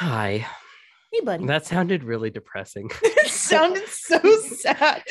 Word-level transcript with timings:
Hi. 0.00 0.46
Hey, 1.12 1.20
buddy. 1.20 1.44
That 1.44 1.66
sounded 1.66 2.04
really 2.04 2.30
depressing. 2.30 2.90
it 3.02 3.30
sounded 3.30 3.86
so 3.86 4.18
sad. 4.40 5.02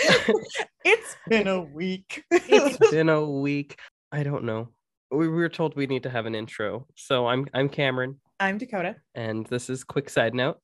it's 0.84 1.16
been 1.28 1.48
a 1.48 1.62
week. 1.62 2.24
it's 2.32 2.78
been 2.92 3.08
a 3.08 3.24
week. 3.24 3.80
I 4.12 4.24
don't 4.24 4.46
know. 4.46 4.70
We 5.12 5.28
were 5.28 5.48
told 5.48 5.76
we 5.76 5.86
need 5.86 6.02
to 6.04 6.10
have 6.10 6.26
an 6.26 6.34
intro. 6.34 6.88
So 6.96 7.28
I'm 7.28 7.46
I'm 7.54 7.70
Camron 7.70 8.16
I'm 8.40 8.58
Dakota. 8.58 8.96
and 9.14 9.46
this 9.46 9.70
is 9.70 9.84
quick 9.84 10.10
side 10.10 10.34
note. 10.34 10.58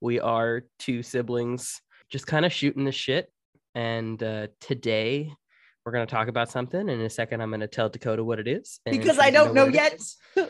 We 0.00 0.20
are 0.20 0.62
two 0.78 1.02
siblings 1.02 1.80
just 2.10 2.28
kind 2.28 2.46
of 2.46 2.52
shooting 2.52 2.84
the 2.84 2.92
shit 2.92 3.28
and 3.74 4.22
uh 4.22 4.46
today 4.60 5.32
we're 5.84 5.90
going 5.90 6.06
to 6.06 6.14
talk 6.14 6.28
about 6.28 6.48
something 6.48 6.78
and 6.78 6.90
in 6.90 7.00
a 7.00 7.10
second 7.10 7.40
I'm 7.40 7.50
going 7.50 7.58
to 7.58 7.66
tell 7.66 7.88
Dakota 7.88 8.22
what 8.22 8.38
it 8.38 8.46
is 8.46 8.78
Because 8.88 9.18
I 9.18 9.30
don't 9.30 9.52
know 9.52 9.66
yet. 9.66 10.00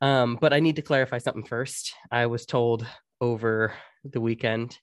Um, 0.00 0.38
but 0.40 0.52
I 0.52 0.60
need 0.60 0.76
to 0.76 0.82
clarify 0.82 1.18
something 1.18 1.44
first. 1.44 1.94
I 2.10 2.26
was 2.26 2.46
told 2.46 2.86
over 3.20 3.72
the 4.04 4.20
weekend 4.20 4.78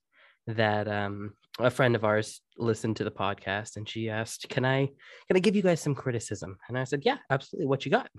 that 0.47 0.88
um, 0.88 1.33
a 1.59 1.69
friend 1.69 1.95
of 1.95 2.03
ours 2.03 2.41
listened 2.57 2.97
to 2.97 3.03
the 3.03 3.11
podcast 3.11 3.77
and 3.77 3.88
she 3.88 4.09
asked, 4.09 4.49
"Can 4.49 4.66
I 4.66 4.88
can 5.27 5.38
I 5.38 5.39
give 5.39 5.55
you 5.55 5.61
guys 5.61 5.81
some 5.81 5.95
criticism?" 5.95 6.57
And 6.67 6.77
I 6.77 6.83
said, 6.83 7.03
"Yeah, 7.05 7.17
absolutely. 7.29 7.67
What 7.67 7.85
you 7.85 7.91
got?" 7.91 8.09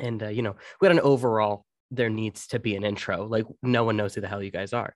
And 0.00 0.22
uh, 0.22 0.28
you 0.28 0.42
know, 0.42 0.56
we 0.80 0.86
had 0.86 0.96
an 0.96 1.02
overall. 1.02 1.64
There 1.90 2.10
needs 2.10 2.48
to 2.48 2.58
be 2.58 2.74
an 2.74 2.84
intro. 2.84 3.26
Like 3.26 3.46
no 3.62 3.84
one 3.84 3.96
knows 3.96 4.14
who 4.14 4.20
the 4.20 4.28
hell 4.28 4.42
you 4.42 4.50
guys 4.50 4.72
are, 4.72 4.94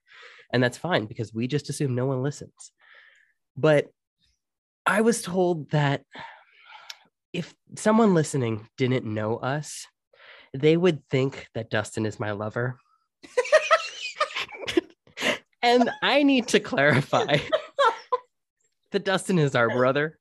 and 0.51 0.61
that's 0.61 0.77
fine 0.77 1.05
because 1.05 1.33
we 1.33 1.47
just 1.47 1.69
assume 1.69 1.95
no 1.95 2.05
one 2.05 2.21
listens. 2.23 2.71
But 3.55 3.87
I 4.85 5.01
was 5.01 5.21
told 5.21 5.71
that 5.71 6.03
if 7.33 7.53
someone 7.75 8.13
listening 8.13 8.67
didn't 8.77 9.05
know 9.05 9.37
us, 9.37 9.85
they 10.53 10.77
would 10.77 11.07
think 11.09 11.47
that 11.53 11.69
Dustin 11.69 12.05
is 12.05 12.19
my 12.19 12.31
lover. 12.31 12.77
and 15.61 15.89
I 16.01 16.23
need 16.23 16.47
to 16.49 16.59
clarify 16.59 17.37
that 18.91 19.05
Dustin 19.05 19.39
is 19.39 19.55
our 19.55 19.69
brother. 19.69 20.17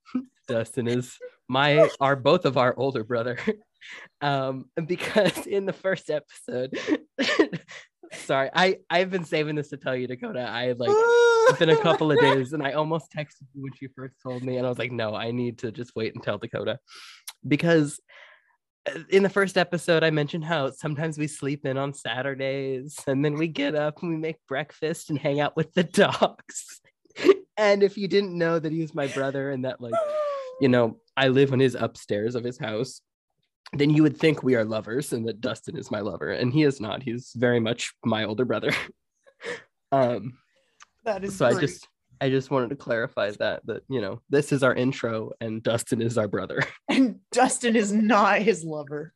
Dustin 0.48 0.89
is 0.89 1.17
my 1.48 1.89
our 2.00 2.17
both 2.17 2.45
of 2.45 2.56
our 2.56 2.75
older 2.77 3.05
brother. 3.05 3.39
Um, 4.20 4.67
because 4.87 5.47
in 5.47 5.64
the 5.67 5.72
first 5.72 6.11
episode, 6.11 6.78
sorry, 8.12 8.50
I 8.55 8.78
I've 8.91 9.11
been 9.11 9.25
saving 9.25 9.56
this 9.56 9.70
to 9.70 9.77
tell 9.77 9.97
you, 9.97 10.06
Dakota. 10.06 10.41
I 10.42 10.72
like 10.72 10.91
it's 11.48 11.59
been 11.59 11.70
a 11.70 11.77
couple 11.77 12.12
of 12.12 12.20
days 12.20 12.53
and 12.53 12.62
I 12.62 12.72
almost 12.72 13.12
texted 13.12 13.47
you 13.55 13.62
when 13.62 13.72
she 13.75 13.89
first 13.89 14.17
told 14.22 14.42
me, 14.42 14.56
and 14.56 14.67
I 14.67 14.69
was 14.69 14.78
like, 14.78 14.92
no, 14.92 15.15
I 15.15 15.31
need 15.31 15.59
to 15.59 15.72
just 15.72 15.97
wait 15.97 16.15
and 16.15 16.22
tell 16.22 16.39
Dakota 16.39 16.78
because 17.47 18.00
in 19.11 19.23
the 19.23 19.28
first 19.28 19.59
episode, 19.59 20.03
I 20.03 20.11
mentioned 20.11 20.45
how 20.45 20.70
sometimes 20.70 21.19
we 21.19 21.27
sleep 21.27 21.67
in 21.67 21.77
on 21.77 21.92
Saturdays 21.92 22.98
and 23.06 23.25
then 23.25 23.34
we 23.34 23.48
get 23.48 23.75
up 23.75 24.03
and 24.03 24.11
we 24.11 24.17
make 24.17 24.37
breakfast 24.48 25.11
and 25.11 25.19
hang 25.19 25.41
out 25.41 25.56
with 25.56 25.72
the 25.75 25.84
dogs. 25.84 26.81
and 27.56 27.83
if 27.83 27.97
you 27.97 28.09
didn't 28.09 28.37
know 28.37 28.59
that 28.59 28.72
he 28.72 28.81
was 28.81 28.95
my 28.95 29.06
brother 29.09 29.50
and 29.50 29.64
that, 29.64 29.81
like, 29.81 29.95
you 30.61 30.69
know, 30.69 30.98
I 31.17 31.28
live 31.28 31.53
on 31.53 31.61
his 31.61 31.75
upstairs 31.75 32.34
of 32.34 32.45
his 32.45 32.59
house, 32.59 33.03
then 33.72 33.91
you 33.91 34.03
would 34.03 34.17
think 34.17 34.42
we 34.42 34.56
are 34.56 34.64
lovers 34.64 35.12
and 35.12 35.28
that 35.28 35.41
Dustin 35.41 35.77
is 35.77 35.91
my 35.91 36.00
lover. 36.00 36.31
And 36.31 36.53
he 36.53 36.65
is 36.65 36.81
not. 36.81 37.03
He's 37.03 37.33
very 37.37 37.61
much 37.61 37.92
my 38.05 38.25
older 38.25 38.44
brother. 38.44 38.72
um, 39.92 40.39
that 41.05 41.25
is 41.25 41.37
so 41.37 41.47
I 41.47 41.59
just 41.59 41.87
I 42.20 42.28
just 42.28 42.50
wanted 42.50 42.70
to 42.70 42.76
clarify 42.76 43.30
that 43.38 43.64
that 43.66 43.82
you 43.88 44.00
know 44.00 44.20
this 44.28 44.52
is 44.52 44.62
our 44.62 44.74
intro 44.74 45.30
and 45.40 45.62
Dustin 45.62 46.02
is 46.02 46.18
our 46.18 46.28
brother. 46.28 46.62
and 46.88 47.20
Dustin 47.32 47.76
is 47.76 47.92
not 47.92 48.40
his 48.42 48.64
lover. 48.64 49.12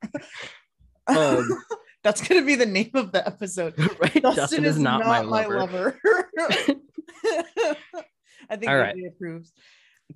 Um, 1.06 1.48
That's 2.02 2.26
gonna 2.26 2.44
be 2.44 2.54
the 2.54 2.66
name 2.66 2.90
of 2.94 3.12
the 3.12 3.26
episode. 3.26 3.74
right? 4.00 4.22
Dustin, 4.22 4.64
is, 4.64 4.78
not, 4.78 5.00
my 5.04 5.20
lover. 5.20 5.98
I 8.50 8.56
think 8.56 8.68
All 8.68 8.76
right. 8.76 8.90
everybody 8.90 9.06
approves. 9.06 9.52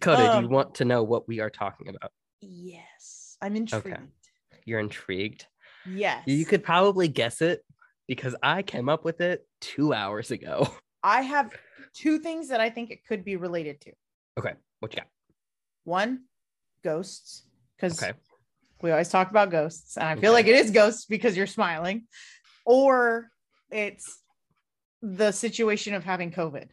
Coda, 0.01 0.23
do 0.23 0.29
Um, 0.29 0.45
you 0.45 0.51
want 0.51 0.75
to 0.77 0.85
know 0.85 1.03
what 1.03 1.27
we 1.27 1.41
are 1.41 1.49
talking 1.49 1.89
about? 1.89 2.13
Yes, 2.43 3.37
I'm 3.41 3.57
intrigued. 3.57 3.87
Okay. 3.87 4.03
You're 4.67 4.81
intrigued. 4.81 5.47
Yes, 5.87 6.25
You 6.27 6.45
could 6.45 6.63
probably 6.63 7.09
guess 7.09 7.41
it 7.41 7.63
because 8.07 8.37
I 8.43 8.63
came 8.63 8.91
up 8.91 9.05
with 9.05 9.23
it 9.23 9.47
two 9.63 9.95
hours 9.95 10.31
ago. 10.31 10.69
I 11.03 11.23
have 11.23 11.53
two 11.95 12.19
things 12.19 12.49
that 12.49 12.61
I 12.61 12.71
think 12.71 12.91
it 12.91 13.05
could 13.07 13.25
be 13.25 13.37
related 13.37 13.81
to. 13.83 13.93
Okay, 14.39 14.53
what 14.81 14.93
you 14.93 15.01
got? 15.01 15.09
One, 15.85 16.25
ghosts, 16.83 17.45
because 17.77 18.03
Okay. 18.03 18.13
we 18.83 18.91
always 18.91 19.09
talk 19.09 19.31
about 19.31 19.51
ghosts, 19.51 19.97
and 19.97 20.07
I 20.07 20.17
feel 20.17 20.33
like 20.33 20.47
it 20.47 20.55
is 20.55 20.71
ghosts 20.71 21.07
because 21.07 21.37
you're 21.37 21.47
smiling, 21.47 22.07
or 22.65 23.29
it's 23.71 24.23
the 25.03 25.33
situation 25.33 25.95
of 25.95 26.05
having 26.05 26.31
COVID 26.31 26.69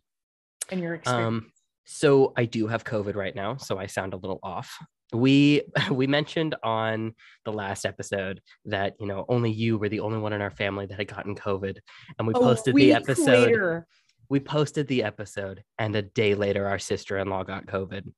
and 0.72 0.82
your 0.82 0.96
experience. 0.96 1.46
Um, 1.46 1.52
so 1.86 2.34
I 2.36 2.46
do 2.46 2.68
have 2.68 2.84
COVID 2.84 3.16
right 3.16 3.36
now, 3.36 3.58
so 3.58 3.78
I 3.78 3.86
sound 3.86 4.14
a 4.14 4.18
little 4.18 4.40
off. 4.44 4.78
We 5.14 5.62
we 5.92 6.08
mentioned 6.08 6.56
on 6.64 7.14
the 7.46 7.54
last 7.54 7.86
episode 7.86 8.42
that 8.66 8.96
you 9.00 9.06
know 9.08 9.26
only 9.30 9.52
you 9.52 9.78
were 9.78 9.90
the 9.90 10.00
only 10.00 10.18
one 10.18 10.34
in 10.34 10.42
our 10.42 10.50
family 10.50 10.86
that 10.88 10.98
had 10.98 11.08
gotten 11.08 11.36
COVID, 11.36 11.78
and 12.18 12.28
we 12.28 12.34
posted 12.34 12.76
the 12.76 12.94
episode. 12.94 13.46
later, 13.46 13.88
we 14.30 14.40
posted 14.40 14.88
the 14.88 15.04
episode 15.04 15.64
and 15.78 15.96
a 15.96 16.02
day 16.02 16.36
later 16.36 16.68
our 16.68 16.80
sister-in-law 16.80 17.44
got 17.44 17.66
covid. 17.66 18.12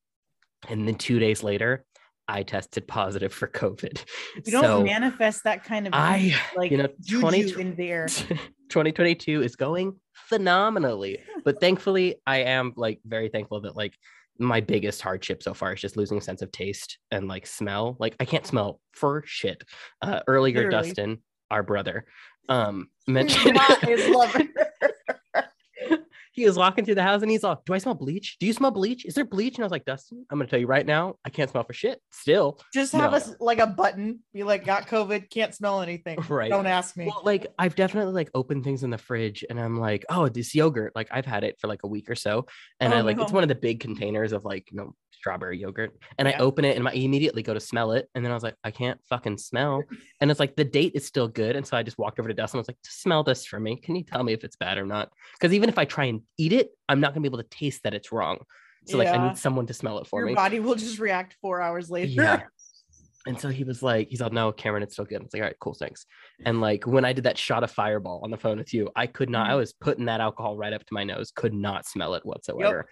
And 0.68 0.88
then 0.88 0.96
two 0.96 1.20
days 1.20 1.44
later 1.44 1.86
i 2.28 2.44
tested 2.44 2.88
positive 2.88 3.34
for 3.34 3.48
covid. 3.48 4.04
You 4.46 4.52
don't 4.52 4.64
so 4.64 4.84
manifest 4.84 5.44
that 5.46 5.64
kind 5.64 5.88
of 5.88 5.94
i 5.94 6.36
like 6.56 6.72
you 6.72 6.78
know 6.78 6.90
juju 7.02 7.22
20 7.22 7.62
in 7.62 7.76
the 7.76 7.90
air. 7.90 8.08
2022 8.70 9.44
is 9.44 9.56
going 9.56 9.96
phenomenally. 10.14 11.20
But 11.46 11.60
thankfully 11.62 12.16
i 12.26 12.38
am 12.38 12.74
like 12.76 13.00
very 13.06 13.30
thankful 13.30 13.62
that 13.62 13.76
like 13.76 13.98
my 14.40 14.62
biggest 14.62 15.02
hardship 15.02 15.42
so 15.42 15.54
far 15.54 15.74
is 15.74 15.82
just 15.82 15.98
losing 15.98 16.22
sense 16.22 16.44
of 16.44 16.52
taste 16.52 17.00
and 17.12 17.28
like 17.28 17.48
smell. 17.48 17.96
Like 18.00 18.16
i 18.20 18.26
can't 18.26 18.46
smell 18.46 18.80
for 18.94 19.24
shit. 19.26 19.64
Uh 20.02 20.20
earlier 20.28 20.66
Literally. 20.66 20.88
dustin 20.88 21.24
our 21.50 21.64
brother 21.64 22.06
um 22.50 22.90
mentioned 23.08 23.58
his 23.84 24.10
lover. 24.10 24.42
He 26.38 26.46
was 26.46 26.58
walking 26.58 26.86
through 26.86 26.96
the 26.96 27.04
house 27.04 27.22
and 27.22 27.30
he's 27.32 27.44
like, 27.44 27.58
Do 27.66 27.74
I 27.74 27.80
smell 27.80 27.96
bleach? 27.96 28.38
Do 28.40 28.46
you 28.46 28.54
smell 28.54 28.72
bleach? 28.72 29.06
Is 29.06 29.16
there 29.16 29.26
bleach? 29.26 29.56
And 29.56 29.64
I 29.64 29.66
was 29.66 29.72
like, 29.72 29.86
Dustin, 29.86 30.26
I'm 30.30 30.38
gonna 30.38 30.50
tell 30.50 30.60
you 30.60 30.68
right 30.68 30.86
now, 30.86 31.16
I 31.26 31.30
can't 31.30 31.50
smell 31.50 31.64
for 31.64 31.74
shit 31.74 32.00
still. 32.12 32.60
Just 32.74 32.94
have 32.94 33.12
No. 33.12 33.18
us 33.18 33.34
like 33.40 33.60
a 33.60 33.68
button, 33.68 34.20
be 34.34 34.44
like, 34.44 34.64
got 34.66 34.88
COVID, 34.88 35.30
can't 35.30 35.54
smell 35.54 35.82
anything. 35.82 36.18
Right. 36.30 36.50
Don't 36.52 36.68
ask 36.68 36.96
me. 36.96 37.08
Well, 37.08 37.22
like 37.26 37.48
I've 37.58 37.76
definitely 37.76 38.14
like 38.14 38.30
opened 38.36 38.64
things 38.64 38.84
in 38.84 38.90
the 38.92 38.98
fridge 38.98 39.44
and 39.50 39.60
I'm 39.60 39.78
like, 39.78 40.06
oh, 40.10 40.30
this 40.30 40.54
yogurt, 40.54 40.94
like 40.96 41.08
I've 41.12 41.26
had 41.26 41.44
it 41.44 41.58
for 41.60 41.68
like 41.68 41.82
a 41.84 41.88
week 41.88 42.10
or 42.10 42.16
so. 42.16 42.46
And 42.80 42.94
I 42.94 43.00
Oh, 43.00 43.04
like 43.04 43.20
it's 43.20 43.32
oh. 43.32 43.36
one 43.36 43.44
of 43.44 43.50
the 43.50 43.56
big 43.56 43.80
containers 43.80 44.32
of 44.34 44.46
like, 44.46 44.72
you 44.72 44.78
know, 44.78 44.94
strawberry 45.12 45.58
yogurt. 45.58 45.92
And 46.20 46.28
I 46.28 46.34
open 46.34 46.64
it 46.64 46.78
and 46.78 46.88
I 46.88 46.92
immediately 46.92 47.42
go 47.42 47.54
to 47.54 47.60
smell 47.60 47.92
it. 47.94 48.08
And 48.14 48.24
then 48.24 48.32
I 48.32 48.36
was 48.36 48.44
like, 48.44 48.56
I 48.64 48.70
can't 48.72 49.00
fucking 49.10 49.40
smell. 49.40 49.84
And 50.22 50.30
it's 50.30 50.40
like 50.40 50.56
the 50.56 50.64
date 50.64 50.92
is 50.96 51.08
still 51.08 51.28
good. 51.28 51.56
And 51.56 51.66
so 51.66 51.76
I 51.76 51.82
just 51.82 51.98
walked 51.98 52.20
over 52.20 52.28
to 52.30 52.36
Dustin 52.36 52.58
and 52.58 52.62
was 52.62 52.68
like, 52.70 52.78
smell 52.84 53.24
this 53.24 53.46
for 53.46 53.60
me. 53.60 53.78
Can 53.78 53.96
you 53.96 54.04
tell 54.04 54.24
me 54.24 54.34
if 54.34 54.44
it's 54.44 54.56
bad 54.56 54.78
or 54.78 54.86
not? 54.86 55.10
Because 55.34 55.54
even 55.54 55.70
if 55.70 55.78
I 55.80 55.86
try 55.86 56.06
and 56.06 56.22
eat 56.38 56.54
it, 56.54 56.72
I'm 56.90 57.00
not 57.00 57.14
gonna 57.14 57.22
be 57.22 57.28
able 57.28 57.42
to 57.44 57.50
taste 57.50 57.84
that 57.84 57.94
it's 57.94 58.12
wrong. 58.12 58.40
So 58.86 58.98
like 58.98 59.08
I 59.10 59.18
need 59.18 59.38
someone 59.38 59.66
to 59.68 59.74
smell 59.74 60.00
it 60.00 60.08
for 60.08 60.20
Your 60.22 60.28
me. 60.28 60.36
body 60.36 60.60
will 60.60 60.76
just 60.76 61.00
react 61.00 61.36
four 61.42 61.62
hours 61.62 61.90
later. 61.90 62.22
Yeah. 62.22 62.42
And 63.26 63.38
so 63.38 63.50
he 63.50 63.66
was 63.66 63.84
like, 63.84 64.08
he's 64.08 64.22
all, 64.22 64.30
no, 64.30 64.54
Camron, 64.54 64.84
it's 64.84 64.94
still 64.94 65.04
good. 65.04 65.20
I 65.20 65.24
was 65.26 65.34
like, 65.34 65.42
all 65.42 65.48
right, 65.48 65.60
cool, 65.60 65.74
thanks. 65.74 66.06
And 66.46 66.62
like 66.62 66.88
when 66.88 67.04
I 67.04 67.12
did 67.12 67.26
that 67.26 67.38
shot 67.38 67.62
of 67.62 67.70
fireball 67.70 68.22
on 68.24 68.32
the 68.32 68.38
phone 68.38 68.58
with 68.58 68.74
you, 68.74 68.90
I 68.96 69.06
could 69.06 69.30
not, 69.30 69.50
I 69.50 69.54
Mhm. 69.54 69.58
was 69.58 69.74
putting 69.74 70.06
that 70.06 70.22
alcohol 70.22 70.56
right 70.56 70.72
up 70.72 70.86
to 70.86 70.94
my 70.94 71.04
nose, 71.04 71.32
could 71.36 71.54
not 71.54 71.86
smell 71.86 72.14
it 72.14 72.26
whatsoever. 72.26 72.88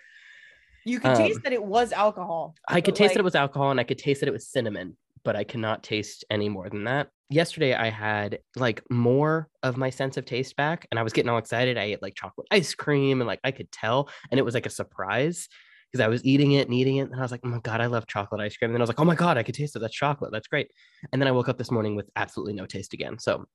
You 0.83 0.99
could 0.99 1.11
Um, 1.11 1.17
taste 1.17 1.39
that 1.43 1.53
it 1.53 1.63
was 1.63 1.93
alcohol. 1.93 2.55
I 2.67 2.81
could 2.81 2.95
taste 2.95 3.13
that 3.13 3.21
it 3.21 3.23
was 3.23 3.35
alcohol 3.35 3.71
and 3.71 3.79
I 3.79 3.85
could 3.85 3.97
taste 3.97 4.19
that 4.19 4.27
it 4.27 4.33
was 4.33 4.45
cinnamon, 4.49 4.97
but 5.25 5.35
I 5.35 5.43
cannot 5.43 5.83
taste 5.83 6.23
any 6.29 6.47
more 6.47 6.69
than 6.69 6.85
that. 6.85 7.09
Yesterday 7.29 7.73
I 7.73 7.89
had 7.89 8.39
like 8.55 8.83
more 8.89 9.49
of 9.63 9.75
my 9.75 9.89
sense 9.89 10.15
of 10.15 10.25
taste 10.25 10.55
back 10.55 10.87
and 10.91 10.99
I 10.99 11.03
was 11.03 11.11
getting 11.11 11.29
all 11.29 11.39
excited. 11.39 11.77
I 11.77 11.83
ate 11.83 12.01
like 12.01 12.15
chocolate 12.15 12.47
ice 12.51 12.73
cream 12.75 13.19
and 13.19 13.27
like 13.27 13.39
I 13.43 13.51
could 13.51 13.71
tell 13.71 14.09
and 14.31 14.39
it 14.39 14.43
was 14.43 14.53
like 14.53 14.67
a 14.67 14.69
surprise 14.69 15.49
because 15.91 16.05
I 16.05 16.07
was 16.07 16.23
eating 16.23 16.53
it 16.53 16.67
and 16.67 16.73
eating 16.73 16.97
it 16.97 17.09
and 17.09 17.15
I 17.15 17.21
was 17.21 17.31
like, 17.31 17.41
"Oh 17.43 17.49
my 17.49 17.59
god, 17.59 17.81
I 17.81 17.87
love 17.87 18.07
chocolate 18.07 18.41
ice 18.41 18.55
cream." 18.55 18.69
And 18.69 18.75
then 18.75 18.81
I 18.81 18.83
was 18.83 18.89
like, 18.89 18.99
"Oh 18.99 19.05
my 19.05 19.15
god, 19.15 19.37
I 19.37 19.43
could 19.43 19.55
taste 19.55 19.75
it. 19.75 19.79
That's 19.79 19.93
chocolate. 19.93 20.31
That's 20.31 20.47
great." 20.47 20.69
And 21.11 21.21
then 21.21 21.27
I 21.27 21.31
woke 21.31 21.49
up 21.49 21.57
this 21.57 21.71
morning 21.71 21.95
with 21.95 22.09
absolutely 22.15 22.53
no 22.53 22.65
taste 22.65 22.93
again. 22.93 23.17
So 23.17 23.45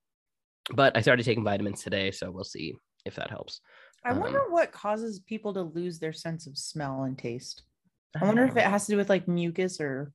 but 0.74 0.96
I 0.96 1.00
started 1.00 1.24
taking 1.24 1.44
vitamins 1.44 1.82
today, 1.82 2.10
so 2.10 2.30
we'll 2.30 2.44
see 2.44 2.74
if 3.04 3.14
that 3.16 3.30
helps. 3.30 3.60
I 4.04 4.10
um, 4.10 4.20
wonder 4.20 4.40
what 4.48 4.72
causes 4.72 5.20
people 5.20 5.52
to 5.54 5.62
lose 5.62 5.98
their 5.98 6.12
sense 6.12 6.46
of 6.46 6.56
smell 6.56 7.02
and 7.04 7.18
taste. 7.18 7.62
I 8.20 8.24
wonder 8.24 8.44
if 8.44 8.56
it 8.56 8.64
has 8.64 8.86
to 8.86 8.92
do 8.92 8.96
with 8.96 9.08
like 9.08 9.28
mucus 9.28 9.80
or. 9.80 10.12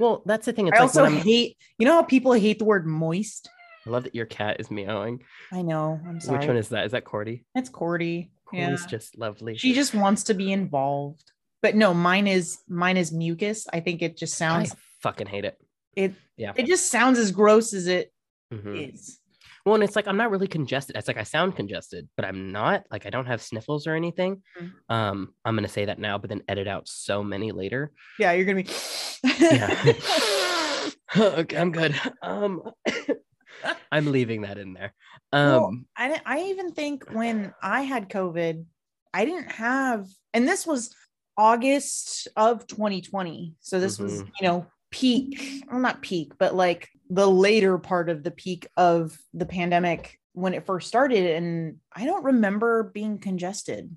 Well, 0.00 0.22
that's 0.26 0.46
the 0.46 0.52
thing. 0.52 0.66
It's 0.66 0.74
I 0.76 0.80
like 0.80 0.88
also 0.88 1.02
when 1.04 1.12
I'm- 1.14 1.22
hate. 1.22 1.56
You 1.78 1.86
know 1.86 1.94
how 1.94 2.02
people 2.02 2.32
hate 2.32 2.58
the 2.58 2.64
word 2.64 2.86
moist. 2.86 3.48
I 3.86 3.90
love 3.90 4.04
that 4.04 4.14
your 4.14 4.26
cat 4.26 4.56
is 4.60 4.70
meowing. 4.70 5.22
I 5.52 5.62
know. 5.62 6.00
I'm 6.06 6.20
sorry. 6.20 6.38
Which 6.38 6.48
one 6.48 6.56
is 6.56 6.68
that? 6.70 6.84
Is 6.86 6.92
that 6.92 7.04
Cordy? 7.04 7.44
It's 7.54 7.68
Cordy. 7.68 8.30
Yeah. 8.52 8.76
Just 8.88 9.16
lovely. 9.16 9.56
She 9.56 9.72
just 9.74 9.94
wants 9.94 10.24
to 10.24 10.34
be 10.34 10.52
involved. 10.52 11.30
But 11.62 11.76
no, 11.76 11.94
mine 11.94 12.26
is 12.26 12.58
mine 12.68 12.96
is 12.96 13.12
mucus. 13.12 13.66
I 13.72 13.80
think 13.80 14.02
it 14.02 14.16
just 14.16 14.34
sounds 14.36 14.64
I 14.64 14.68
sounds 14.70 14.80
fucking 15.02 15.26
hate 15.28 15.44
it. 15.44 15.56
it 15.94 16.14
Yeah. 16.36 16.52
it 16.56 16.66
just 16.66 16.90
sounds 16.90 17.18
as 17.18 17.30
gross 17.30 17.72
as 17.72 17.86
it 17.86 18.12
Mhm. 18.52 18.92
is. 18.92 19.19
Well, 19.64 19.74
and 19.74 19.84
it's 19.84 19.96
like 19.96 20.06
I'm 20.08 20.16
not 20.16 20.30
really 20.30 20.48
congested. 20.48 20.96
It's 20.96 21.08
like 21.08 21.16
I 21.18 21.22
sound 21.22 21.56
congested, 21.56 22.08
but 22.16 22.24
I'm 22.24 22.50
not. 22.52 22.84
Like 22.90 23.06
I 23.06 23.10
don't 23.10 23.26
have 23.26 23.42
sniffles 23.42 23.86
or 23.86 23.94
anything. 23.94 24.42
Mm. 24.60 24.72
Um, 24.94 25.34
I'm 25.44 25.54
gonna 25.54 25.68
say 25.68 25.84
that 25.86 25.98
now, 25.98 26.18
but 26.18 26.30
then 26.30 26.42
edit 26.48 26.66
out 26.66 26.88
so 26.88 27.22
many 27.22 27.52
later. 27.52 27.92
Yeah, 28.18 28.32
you're 28.32 28.46
gonna 28.46 28.62
be. 28.62 28.70
Yeah. 29.40 29.92
okay, 31.16 31.56
I'm 31.56 31.72
good. 31.72 31.94
Um, 32.22 32.62
I'm 33.92 34.10
leaving 34.12 34.42
that 34.42 34.58
in 34.58 34.72
there. 34.74 34.94
Um, 35.32 35.50
Well, 35.50 35.74
I 35.96 36.20
I 36.24 36.40
even 36.44 36.72
think 36.72 37.10
when 37.12 37.52
I 37.62 37.82
had 37.82 38.08
COVID, 38.08 38.64
I 39.12 39.24
didn't 39.24 39.50
have, 39.52 40.06
and 40.32 40.46
this 40.46 40.66
was 40.66 40.94
August 41.36 42.28
of 42.36 42.66
2020. 42.66 43.54
So 43.60 43.80
this 43.80 43.98
was, 43.98 44.22
Mhm. 44.22 44.30
you 44.40 44.46
know, 44.46 44.66
peak, 44.90 45.64
well, 45.70 45.80
not 45.80 46.02
peak, 46.02 46.32
but 46.38 46.54
like 46.54 46.88
the 47.10 47.28
later 47.28 47.76
part 47.76 48.08
of 48.08 48.22
the 48.22 48.30
peak 48.30 48.66
of 48.76 49.18
the 49.34 49.44
pandemic 49.44 50.18
when 50.32 50.54
it 50.54 50.64
first 50.64 50.86
started. 50.88 51.26
And 51.36 51.76
I 51.92 52.04
don't 52.06 52.24
remember 52.24 52.84
being 52.94 53.18
congested. 53.18 53.94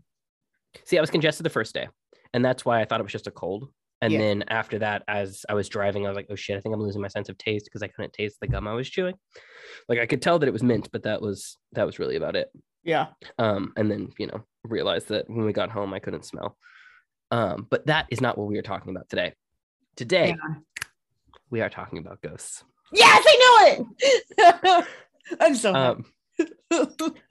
see, 0.86 0.98
I 0.98 1.02
was 1.02 1.12
congested 1.12 1.46
the 1.46 1.52
first 1.52 1.74
day, 1.76 1.88
and 2.34 2.44
that's 2.44 2.66
why 2.66 2.82
I 2.82 2.86
thought 2.86 3.00
it 3.00 3.04
was 3.04 3.12
just 3.12 3.28
a 3.28 3.32
cold. 3.32 3.72
And 4.02 4.12
Yeah. 4.12 4.20
then 4.20 4.44
after 4.50 4.80
that, 4.80 5.04
as 5.08 5.46
I 5.48 5.54
was 5.54 5.70
driving, 5.70 6.06
I 6.06 6.10
was 6.10 6.16
like, 6.16 6.26
"Oh 6.30 6.36
shit, 6.36 6.58
I 6.58 6.60
think 6.60 6.74
I'm 6.74 6.82
losing 6.82 7.02
my 7.02 7.08
sense 7.08 7.30
of 7.30 7.38
taste 7.38 7.66
because 7.66 7.84
I 7.84 7.88
couldn't 7.88 8.12
taste 8.12 8.40
the 8.42 8.48
gum 8.48 8.68
I 8.68 8.74
was 8.74 8.90
chewing." 8.90 9.14
Like 9.88 10.00
I 10.00 10.08
could 10.08 10.22
tell 10.22 10.40
that 10.40 10.48
it 10.50 10.52
was 10.52 10.64
mint, 10.64 10.90
but 10.92 11.04
that 11.04 11.22
was 11.22 11.58
that 11.74 11.86
was 11.86 12.00
really 12.00 12.16
about 12.16 12.36
it. 12.36 12.50
Yeah. 12.84 13.10
um, 13.38 13.72
and 13.78 13.90
then 13.90 14.12
you 14.18 14.28
know 14.28 14.44
realized 14.64 15.08
that 15.10 15.30
when 15.30 15.46
we 15.46 15.54
got 15.54 15.70
home 15.70 15.94
I 15.94 16.00
couldn't 16.00 16.26
smell. 16.26 16.58
Um, 17.32 17.68
but 17.70 17.86
that 17.86 18.08
is 18.10 18.20
not 18.20 18.38
what 18.38 18.48
we 18.48 18.58
are 18.58 18.64
talking 18.64 18.90
about 18.90 19.08
today. 19.10 19.34
Today 19.96 20.36
we 21.52 21.62
are 21.62 21.70
talking 21.70 22.00
about 22.00 22.22
ghosts. 22.22 22.64
Yes, 22.92 23.24
I 23.28 23.76
knew 23.76 23.88
it. 24.38 24.86
I'm 25.40 25.56
so 25.56 25.74
Um. 25.74 26.06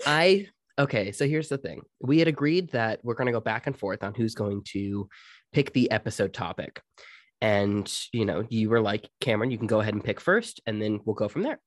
I 0.07 0.49
okay, 0.79 1.13
so 1.13 1.27
here's 1.27 1.49
the 1.49 1.59
thing: 1.59 1.83
we 2.01 2.19
had 2.19 2.29
agreed 2.29 2.71
that 2.71 3.01
we're 3.03 3.15
going 3.15 3.27
to 3.27 3.33
go 3.33 3.41
back 3.41 3.67
and 3.67 3.79
forth 3.79 4.03
on 4.03 4.15
who's 4.15 4.35
going 4.35 4.63
to 4.69 5.09
pick 5.53 5.73
the 5.73 5.91
episode 5.91 6.33
topic, 6.33 6.81
and 7.41 7.93
you 8.13 8.25
know, 8.25 8.47
you 8.49 8.71
were 8.71 8.81
like, 8.81 9.09
Camron, 9.21 9.51
you 9.51 9.59
can 9.59 9.67
go 9.67 9.81
ahead 9.81 9.95
and 9.95 10.05
pick 10.05 10.21
first, 10.21 10.61
and 10.67 10.81
then 10.81 11.01
we'll 11.05 11.15
go 11.15 11.29
from 11.29 11.43
there. 11.43 11.59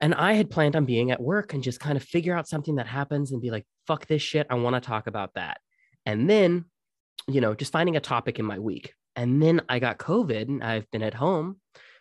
And 0.00 0.14
I 0.14 0.34
had 0.34 0.50
planned 0.50 0.76
on 0.76 0.84
being 0.84 1.10
at 1.10 1.20
work 1.20 1.54
and 1.54 1.62
just 1.62 1.80
kind 1.80 1.96
of 1.96 2.02
figure 2.02 2.36
out 2.36 2.48
something 2.48 2.76
that 2.76 2.86
happens 2.86 3.32
and 3.32 3.40
be 3.40 3.50
like, 3.50 3.64
fuck 3.86 4.06
this 4.06 4.22
shit. 4.22 4.46
I 4.50 4.54
want 4.54 4.74
to 4.74 4.80
talk 4.80 5.06
about 5.06 5.34
that. 5.34 5.58
And 6.04 6.28
then, 6.28 6.66
you 7.26 7.40
know, 7.40 7.54
just 7.54 7.72
finding 7.72 7.96
a 7.96 8.00
topic 8.00 8.38
in 8.38 8.44
my 8.44 8.58
week. 8.58 8.92
And 9.16 9.42
then 9.42 9.62
I 9.68 9.78
got 9.78 9.98
COVID 9.98 10.48
and 10.48 10.62
I've 10.62 10.90
been 10.90 11.02
at 11.02 11.14
home 11.14 11.56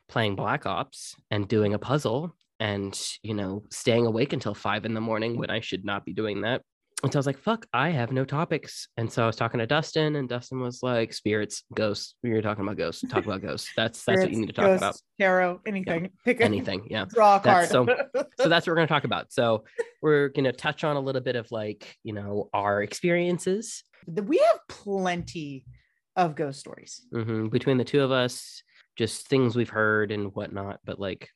playing 0.07 0.35
Black 0.35 0.65
Ops 0.65 1.15
and 1.31 1.47
doing 1.47 1.73
a 1.73 1.79
puzzle 1.79 2.35
and, 2.59 2.99
you 3.21 3.33
know, 3.33 3.63
staying 3.69 4.05
awake 4.05 4.33
until 4.33 4.53
five 4.53 4.85
in 4.85 4.93
the 4.93 5.01
morning 5.01 5.37
when 5.37 5.49
I 5.49 5.59
should 5.59 5.83
not 5.85 6.05
be 6.05 6.13
doing 6.13 6.41
that. 6.41 6.61
And 7.03 7.11
so 7.11 7.17
I 7.17 7.19
was 7.19 7.27
like, 7.27 7.37
fuck, 7.37 7.65
I 7.73 7.89
have 7.89 8.11
no 8.13 8.23
topics. 8.23 8.87
And 8.95 9.11
so 9.11 9.23
I 9.23 9.27
was 9.27 9.35
talking 9.35 9.59
to 9.59 9.67
Dustin, 9.67 10.15
and 10.15 10.29
Dustin 10.29 10.61
was 10.61 10.81
like, 10.81 11.13
spirits, 11.13 11.63
ghosts. 11.75 12.15
We 12.23 12.31
were 12.31 12.41
talking 12.41 12.63
about 12.63 12.77
ghosts. 12.77 13.03
Talk 13.09 13.25
about 13.25 13.41
ghosts. 13.41 13.69
That's 13.75 14.03
that's 14.05 14.21
what 14.21 14.31
you 14.31 14.37
need 14.37 14.47
to 14.47 14.53
talk 14.53 14.65
Ghosts, 14.65 14.81
about. 14.81 14.95
Tarot, 15.19 15.59
anything. 15.67 16.09
Pick 16.23 16.39
Anything. 16.39 16.87
Yeah. 16.89 17.05
Draw 17.09 17.35
a 17.35 17.39
card. 17.41 17.63
That's 17.63 17.71
so- 17.71 17.85
so 18.39 18.49
that's 18.49 18.65
what 18.65 18.71
we're 18.71 18.75
going 18.77 18.87
to 18.87 18.93
talk 18.93 19.03
about. 19.03 19.33
So 19.33 19.65
we're 20.01 20.29
going 20.29 20.45
to 20.45 20.53
touch 20.53 20.83
on 20.85 20.95
a 20.95 20.99
little 20.99 21.21
bit 21.21 21.35
of 21.35 21.51
like, 21.51 21.95
you 22.03 22.13
know, 22.13 22.49
our 22.53 22.81
experiences 22.81 23.83
we 24.07 24.37
have 24.37 24.59
plenty 24.69 25.65
of 26.15 26.35
ghost 26.35 26.59
stories. 26.59 27.05
mhm, 27.13 27.49
between 27.51 27.77
the 27.77 27.83
two 27.83 28.01
of 28.01 28.11
us, 28.11 28.63
just 28.95 29.27
things 29.27 29.55
we've 29.55 29.69
heard 29.69 30.11
and 30.11 30.33
whatnot. 30.35 30.79
But 30.85 30.99
like, 30.99 31.29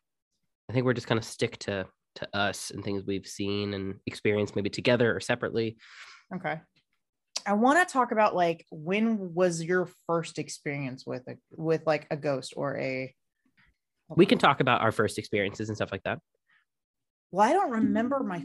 I 0.69 0.73
think 0.73 0.85
we're 0.85 0.93
just 0.93 1.07
kind 1.07 1.19
of 1.19 1.25
stick 1.25 1.57
to 1.59 1.87
to 2.15 2.27
us 2.35 2.71
and 2.71 2.83
things 2.83 3.03
we've 3.05 3.27
seen 3.27 3.73
and 3.73 3.95
experienced, 4.05 4.55
maybe 4.55 4.69
together 4.69 5.15
or 5.15 5.19
separately. 5.19 5.77
Okay. 6.35 6.59
I 7.45 7.53
want 7.53 7.87
to 7.87 7.91
talk 7.91 8.11
about 8.11 8.35
like 8.35 8.65
when 8.71 9.33
was 9.33 9.63
your 9.63 9.89
first 10.05 10.39
experience 10.39 11.05
with 11.05 11.27
a 11.27 11.37
with 11.51 11.83
like 11.85 12.07
a 12.11 12.17
ghost 12.17 12.53
or 12.55 12.77
a 12.77 13.13
We 14.15 14.25
can 14.25 14.37
talk 14.37 14.59
about 14.59 14.81
our 14.81 14.91
first 14.91 15.17
experiences 15.17 15.69
and 15.69 15.75
stuff 15.75 15.91
like 15.91 16.03
that. 16.03 16.19
well, 17.31 17.47
I 17.47 17.53
don't 17.53 17.71
remember 17.71 18.21
my 18.21 18.43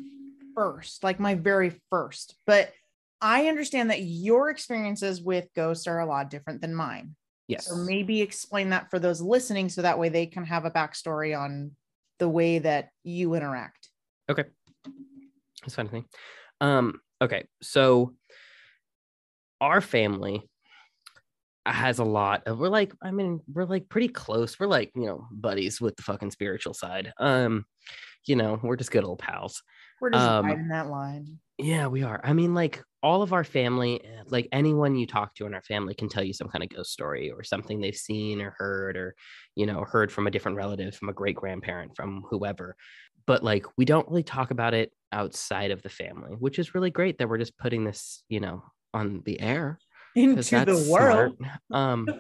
first, 0.55 1.03
like 1.03 1.19
my 1.19 1.35
very 1.35 1.81
first, 1.91 2.37
but 2.47 2.73
I 3.21 3.49
understand 3.49 3.91
that 3.91 4.03
your 4.03 4.51
experiences 4.51 5.21
with 5.21 5.49
ghosts 5.55 5.87
are 5.87 6.01
a 6.01 6.07
lot 6.07 6.31
different 6.31 6.61
than 6.61 6.75
mine. 6.75 7.17
Yes. 7.49 7.67
So 7.69 7.77
maybe 7.77 8.23
explain 8.23 8.71
that 8.71 8.91
for 8.91 8.99
those 8.99 9.21
listening 9.21 9.69
so 9.69 9.83
that 9.83 9.99
way 9.99 10.09
they 10.09 10.27
can 10.27 10.45
have 10.45 10.65
a 10.65 10.71
backstory 10.71 11.39
on 11.39 11.73
the 12.19 12.29
way 12.29 12.59
that 12.59 12.91
you 13.03 13.35
interact. 13.35 13.89
Okay. 14.31 14.45
That's 15.63 15.75
fine 15.75 15.87
with 15.87 15.93
me. 15.95 16.05
Um, 16.61 17.01
okay, 17.21 17.47
so 17.63 18.15
our 19.61 19.81
family 19.81 20.49
has 21.67 21.99
a 21.99 22.05
lot 22.05 22.47
of 22.47 22.59
we're 22.59 22.69
like, 22.69 22.93
I 23.03 23.11
mean, 23.11 23.41
we're 23.53 23.65
like 23.65 23.89
pretty 23.89 24.09
close. 24.09 24.61
We're 24.61 24.67
like, 24.67 24.93
you 24.95 25.07
know, 25.07 25.27
buddies 25.31 25.81
with 25.81 25.97
the 25.97 26.03
fucking 26.03 26.31
spiritual 26.31 26.75
side. 26.75 27.13
Um, 27.19 27.65
you 28.27 28.37
know, 28.37 28.61
we're 28.63 28.77
just 28.77 28.91
good 28.91 29.05
old 29.05 29.19
pals. 29.19 29.63
We're 30.01 30.11
just 30.11 30.23
Um, 30.23 30.47
riding 30.47 30.69
that 30.69 30.89
line. 30.89 31.39
Yeah, 31.59 31.87
we 31.87 32.03
are. 32.03 32.21
I 32.25 32.33
mean, 32.33 32.55
like 32.55 32.83
all 33.03 33.23
of 33.23 33.33
our 33.33 33.45
family, 33.45 34.05
eh, 34.05 34.23
like 34.27 34.49
anyone 34.51 34.97
you 34.97 35.07
talk 35.07 35.35
to 35.37 35.47
in 35.47 35.55
our 35.55 35.63
family 35.63 35.95
can 35.95 36.09
tell 36.09 36.25
you 36.25 36.33
some 36.33 36.49
kind 36.49 36.65
of 36.65 36.71
ghost 36.71 36.91
story 36.93 37.31
or 37.31 37.45
something 37.45 37.81
they've 37.81 37.95
seen 37.95 38.41
or 38.41 38.51
heard 38.59 38.97
or, 38.97 39.15
you 39.55 39.67
know, 39.67 39.85
heard 39.85 40.11
from 40.11 40.27
a 40.27 40.31
different 40.31 40.57
relative, 40.57 40.97
from 40.97 41.09
a 41.09 41.13
great 41.13 41.37
grandparent, 41.37 41.95
from 41.95 42.25
whoever. 42.29 42.77
But 43.27 43.45
like 43.45 43.67
we 43.77 43.85
don't 43.85 44.09
really 44.09 44.25
talk 44.25 44.51
about 44.51 44.75
it 44.75 44.93
outside 45.13 45.71
of 45.71 45.83
the 45.83 45.89
family, 45.89 46.33
which 46.33 46.59
is 46.59 46.75
really 46.75 46.91
great 46.91 47.19
that 47.19 47.29
we're 47.29 47.39
just 47.39 47.57
putting 47.57 47.85
this, 47.85 48.25
you 48.29 48.41
know, 48.41 48.65
on 48.93 49.23
the 49.25 49.41
air 49.41 49.81
Into 50.17 50.61
the 50.63 50.79
world. 50.79 51.37
Um, 51.73 52.15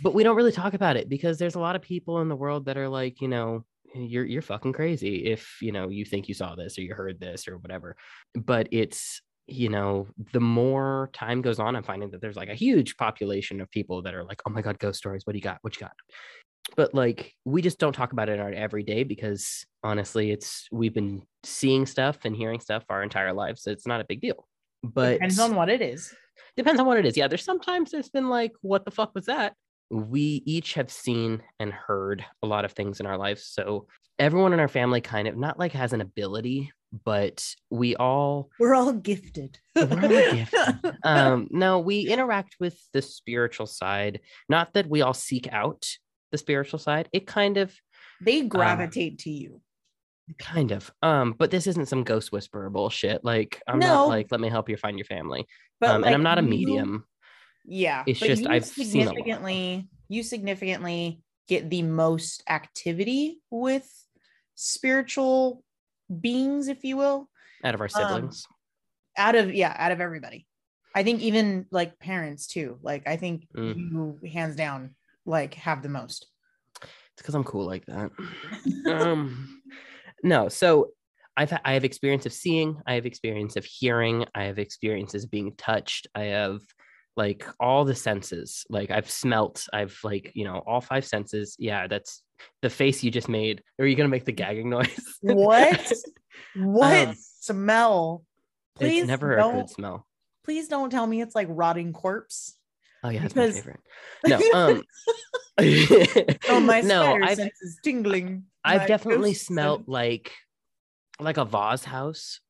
but 0.00 0.14
we 0.14 0.24
don't 0.24 0.36
really 0.36 0.52
talk 0.52 0.74
about 0.74 0.96
it 0.96 1.08
because 1.08 1.38
there's 1.38 1.54
a 1.54 1.60
lot 1.60 1.76
of 1.76 1.82
people 1.82 2.20
in 2.20 2.28
the 2.28 2.36
world 2.36 2.66
that 2.66 2.76
are 2.78 2.88
like, 2.88 3.20
you 3.20 3.28
know, 3.28 3.64
you're 3.94 4.24
you're 4.24 4.42
fucking 4.42 4.72
crazy 4.72 5.26
if 5.26 5.58
you 5.60 5.72
know 5.72 5.88
you 5.88 6.04
think 6.04 6.28
you 6.28 6.34
saw 6.34 6.54
this 6.54 6.78
or 6.78 6.82
you 6.82 6.94
heard 6.94 7.20
this 7.20 7.48
or 7.48 7.58
whatever. 7.58 7.96
But 8.34 8.68
it's 8.70 9.20
you 9.48 9.68
know, 9.68 10.06
the 10.32 10.40
more 10.40 11.10
time 11.12 11.42
goes 11.42 11.58
on, 11.58 11.74
I'm 11.74 11.82
finding 11.82 12.10
that 12.10 12.20
there's 12.20 12.36
like 12.36 12.48
a 12.48 12.54
huge 12.54 12.96
population 12.96 13.60
of 13.60 13.70
people 13.70 14.02
that 14.02 14.14
are 14.14 14.22
like, 14.24 14.40
oh 14.46 14.50
my 14.50 14.62
god, 14.62 14.78
ghost 14.78 14.98
stories. 14.98 15.26
What 15.26 15.32
do 15.32 15.38
you 15.38 15.42
got? 15.42 15.58
What 15.62 15.74
you 15.76 15.80
got? 15.80 15.92
But 16.76 16.94
like, 16.94 17.34
we 17.44 17.60
just 17.60 17.78
don't 17.78 17.92
talk 17.92 18.12
about 18.12 18.28
it 18.28 18.34
in 18.34 18.40
our 18.40 18.52
every 18.52 18.84
day 18.84 19.02
because 19.02 19.66
honestly, 19.82 20.30
it's 20.30 20.68
we've 20.70 20.94
been 20.94 21.22
seeing 21.42 21.86
stuff 21.86 22.18
and 22.24 22.36
hearing 22.36 22.60
stuff 22.60 22.84
our 22.88 23.02
entire 23.02 23.32
lives. 23.32 23.62
So 23.62 23.72
it's 23.72 23.86
not 23.86 24.00
a 24.00 24.04
big 24.04 24.20
deal. 24.20 24.46
But 24.82 25.14
Depends 25.14 25.38
on 25.40 25.54
what 25.56 25.68
it 25.68 25.82
is. 25.82 26.14
depends 26.56 26.80
on 26.80 26.86
what 26.86 26.98
it 26.98 27.04
is. 27.04 27.16
Yeah, 27.16 27.26
there's 27.28 27.44
sometimes 27.44 27.90
there's 27.90 28.08
been 28.10 28.28
like, 28.28 28.52
what 28.62 28.84
the 28.84 28.90
fuck 28.92 29.14
was 29.14 29.26
that? 29.26 29.54
We 29.92 30.42
each 30.46 30.72
have 30.74 30.90
seen 30.90 31.42
and 31.60 31.70
heard 31.70 32.24
a 32.42 32.46
lot 32.46 32.64
of 32.64 32.72
things 32.72 32.98
in 32.98 33.04
our 33.06 33.18
lives. 33.18 33.44
So 33.46 33.86
everyone 34.18 34.54
in 34.54 34.60
our 34.60 34.68
family 34.68 35.02
kind 35.02 35.28
of 35.28 35.36
not 35.36 35.58
like 35.58 35.72
has 35.72 35.92
an 35.92 36.00
ability, 36.00 36.72
but 37.04 37.46
we 37.70 37.94
all 37.96 38.48
We're 38.58 38.74
all 38.74 38.94
gifted. 38.94 39.58
We're 39.76 40.00
all 40.02 40.08
gifted. 40.08 40.96
um 41.04 41.48
no, 41.50 41.78
we 41.80 42.08
interact 42.08 42.56
with 42.58 42.80
the 42.94 43.02
spiritual 43.02 43.66
side. 43.66 44.20
Not 44.48 44.72
that 44.74 44.88
we 44.88 45.02
all 45.02 45.14
seek 45.14 45.52
out 45.52 45.86
the 46.30 46.38
spiritual 46.38 46.78
side. 46.78 47.10
It 47.12 47.26
kind 47.26 47.58
of 47.58 47.74
they 48.22 48.40
gravitate 48.42 49.18
to 49.20 49.30
you. 49.30 49.60
kind 50.38 50.70
of 50.72 50.90
um 51.02 51.34
but 51.36 51.50
this 51.50 51.66
isn't 51.66 51.88
some 51.88 52.04
ghost 52.04 52.32
whisperer 52.32 52.70
bullshit 52.70 53.22
like 53.24 53.60
i'm 53.66 53.78
No. 53.80 53.86
not 53.88 54.08
like 54.08 54.28
let 54.30 54.40
me 54.40 54.48
help 54.48 54.68
you 54.70 54.76
find 54.78 54.96
your 54.96 55.04
family 55.04 55.44
But 55.80 55.90
um, 55.90 56.04
and 56.04 56.14
i'm 56.14 56.22
not 56.22 56.38
a 56.38 56.42
medium 56.42 57.04
Yeah. 57.64 58.04
It's 58.06 58.20
but 58.20 58.26
just 58.26 58.42
you 58.42 58.50
I've 58.50 58.64
significantly 58.64 59.88
you 60.08 60.22
significantly 60.22 61.20
get 61.48 61.70
the 61.70 61.82
most 61.82 62.42
activity 62.48 63.40
with 63.50 63.88
spiritual 64.54 65.64
beings, 66.20 66.68
if 66.68 66.84
you 66.84 66.96
will, 66.96 67.28
out 67.64 67.74
of 67.74 67.80
our 67.80 67.86
Um, 67.86 67.90
siblings 67.90 68.46
out 69.16 69.34
of 69.34 69.54
yeah, 69.54 69.74
out 69.78 69.92
of 69.92 70.00
everybody. 70.00 70.46
I 70.94 71.02
think 71.02 71.20
even 71.22 71.66
like 71.70 71.98
parents 71.98 72.46
too. 72.46 72.78
Like 72.82 73.06
I 73.06 73.16
think 73.16 73.48
Mm. 73.56 73.76
you 73.76 74.20
hands 74.30 74.56
down 74.56 74.94
like 75.24 75.54
have 75.54 75.82
the 75.82 75.88
most. 75.88 76.26
It's 76.82 76.90
because 77.18 77.34
I'm 77.34 77.44
cool 77.44 77.66
like 77.66 77.86
that. 77.86 78.10
um, 78.86 79.62
no, 80.22 80.48
so 80.48 80.90
I've 81.36 81.52
I 81.64 81.74
have 81.74 81.84
experience 81.84 82.26
of 82.26 82.32
seeing, 82.32 82.80
I 82.86 82.94
have 82.94 83.06
experience 83.06 83.56
of 83.56 83.64
hearing, 83.64 84.26
I 84.34 84.44
have 84.44 84.58
experiences 84.58 85.24
of 85.24 85.30
being 85.30 85.54
touched, 85.56 86.06
I 86.14 86.24
have 86.24 86.60
like 87.16 87.44
all 87.60 87.84
the 87.84 87.94
senses. 87.94 88.64
Like 88.70 88.90
I've 88.90 89.10
smelt, 89.10 89.66
I've 89.72 89.98
like 90.02 90.32
you 90.34 90.44
know 90.44 90.62
all 90.66 90.80
five 90.80 91.04
senses. 91.04 91.56
Yeah, 91.58 91.86
that's 91.86 92.22
the 92.62 92.70
face 92.70 93.02
you 93.02 93.10
just 93.10 93.28
made. 93.28 93.62
Are 93.78 93.86
you 93.86 93.94
gonna 93.96 94.08
make 94.08 94.24
the 94.24 94.32
gagging 94.32 94.70
noise? 94.70 95.00
What? 95.20 95.92
What 96.56 97.08
Um, 97.08 97.14
smell? 97.40 98.24
Please 98.76 99.02
it's 99.02 99.08
never 99.08 99.36
a 99.36 99.42
good 99.52 99.70
smell. 99.70 100.06
please 100.44 100.66
don't 100.68 100.90
tell 100.90 101.06
me 101.06 101.20
it's 101.20 101.34
like 101.34 101.46
rotting 101.50 101.92
corpse. 101.92 102.56
Oh 103.04 103.08
yeah, 103.10 103.22
that's 103.28 103.34
because- 103.34 103.54
my 103.54 103.60
favorite. 103.60 103.80
No, 104.52 104.58
um, 104.58 104.82
Oh, 106.48 106.60
my 106.60 106.80
no, 106.84 107.18
I've 107.22 107.36
sense 107.36 107.60
is 107.62 107.78
tingling. 107.84 108.44
I've 108.64 108.86
definitely 108.88 109.34
smelt 109.34 109.88
like 109.88 110.32
like 111.20 111.36
a 111.36 111.44
vase 111.44 111.84
house. 111.84 112.40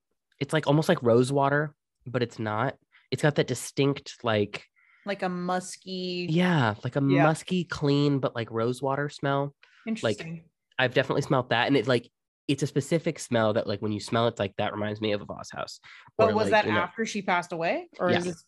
It's 0.41 0.53
like 0.53 0.67
almost 0.67 0.89
like 0.89 1.03
rose 1.03 1.33
water, 1.33 1.75
but 2.07 2.23
it's 2.23 2.39
not. 2.39 2.77
It's 3.13 3.23
got 3.23 3.37
that 3.37 3.47
distinct 3.47 4.17
like 4.25 4.65
Like 5.05 5.23
a 5.23 5.29
musky. 5.29 6.27
yeah, 6.31 6.75
like 6.83 6.97
a 6.97 7.03
Yeah. 7.07 7.23
musky, 7.25 7.65
clean, 7.65 8.19
but 8.19 8.35
like 8.35 8.51
rose 8.51 8.81
water 8.83 9.09
smell. 9.11 9.55
Interesting. 9.87 10.45
I've 10.79 10.95
definitely 10.95 11.23
smelled 11.23 11.51
that, 11.51 11.67
and 11.69 11.77
it's 11.77 11.87
like 11.89 12.11
it's 12.49 12.63
a 12.63 12.67
specific 12.67 13.19
smell 13.21 13.53
that 13.53 13.67
like 13.69 13.81
when 13.83 13.93
you 13.93 14.01
smell 14.01 14.27
it, 14.27 14.31
it's 14.31 14.41
like 14.41 14.57
that 14.57 14.73
reminds 14.73 15.01
me 15.01 15.13
of 15.13 15.21
a 15.21 15.25
vase 15.27 15.51
house. 15.53 15.79
but 16.19 16.31
Or, 16.31 16.35
was 16.35 16.45
like, 16.51 16.51
that 16.63 16.67
you 16.67 16.73
know- 16.73 16.81
after 16.81 17.07
she 17.07 17.23
passed 17.23 17.53
away, 17.53 17.89
or 18.01 18.11
Yeah. 18.11 18.19
is 18.19 18.25
this? 18.25 18.45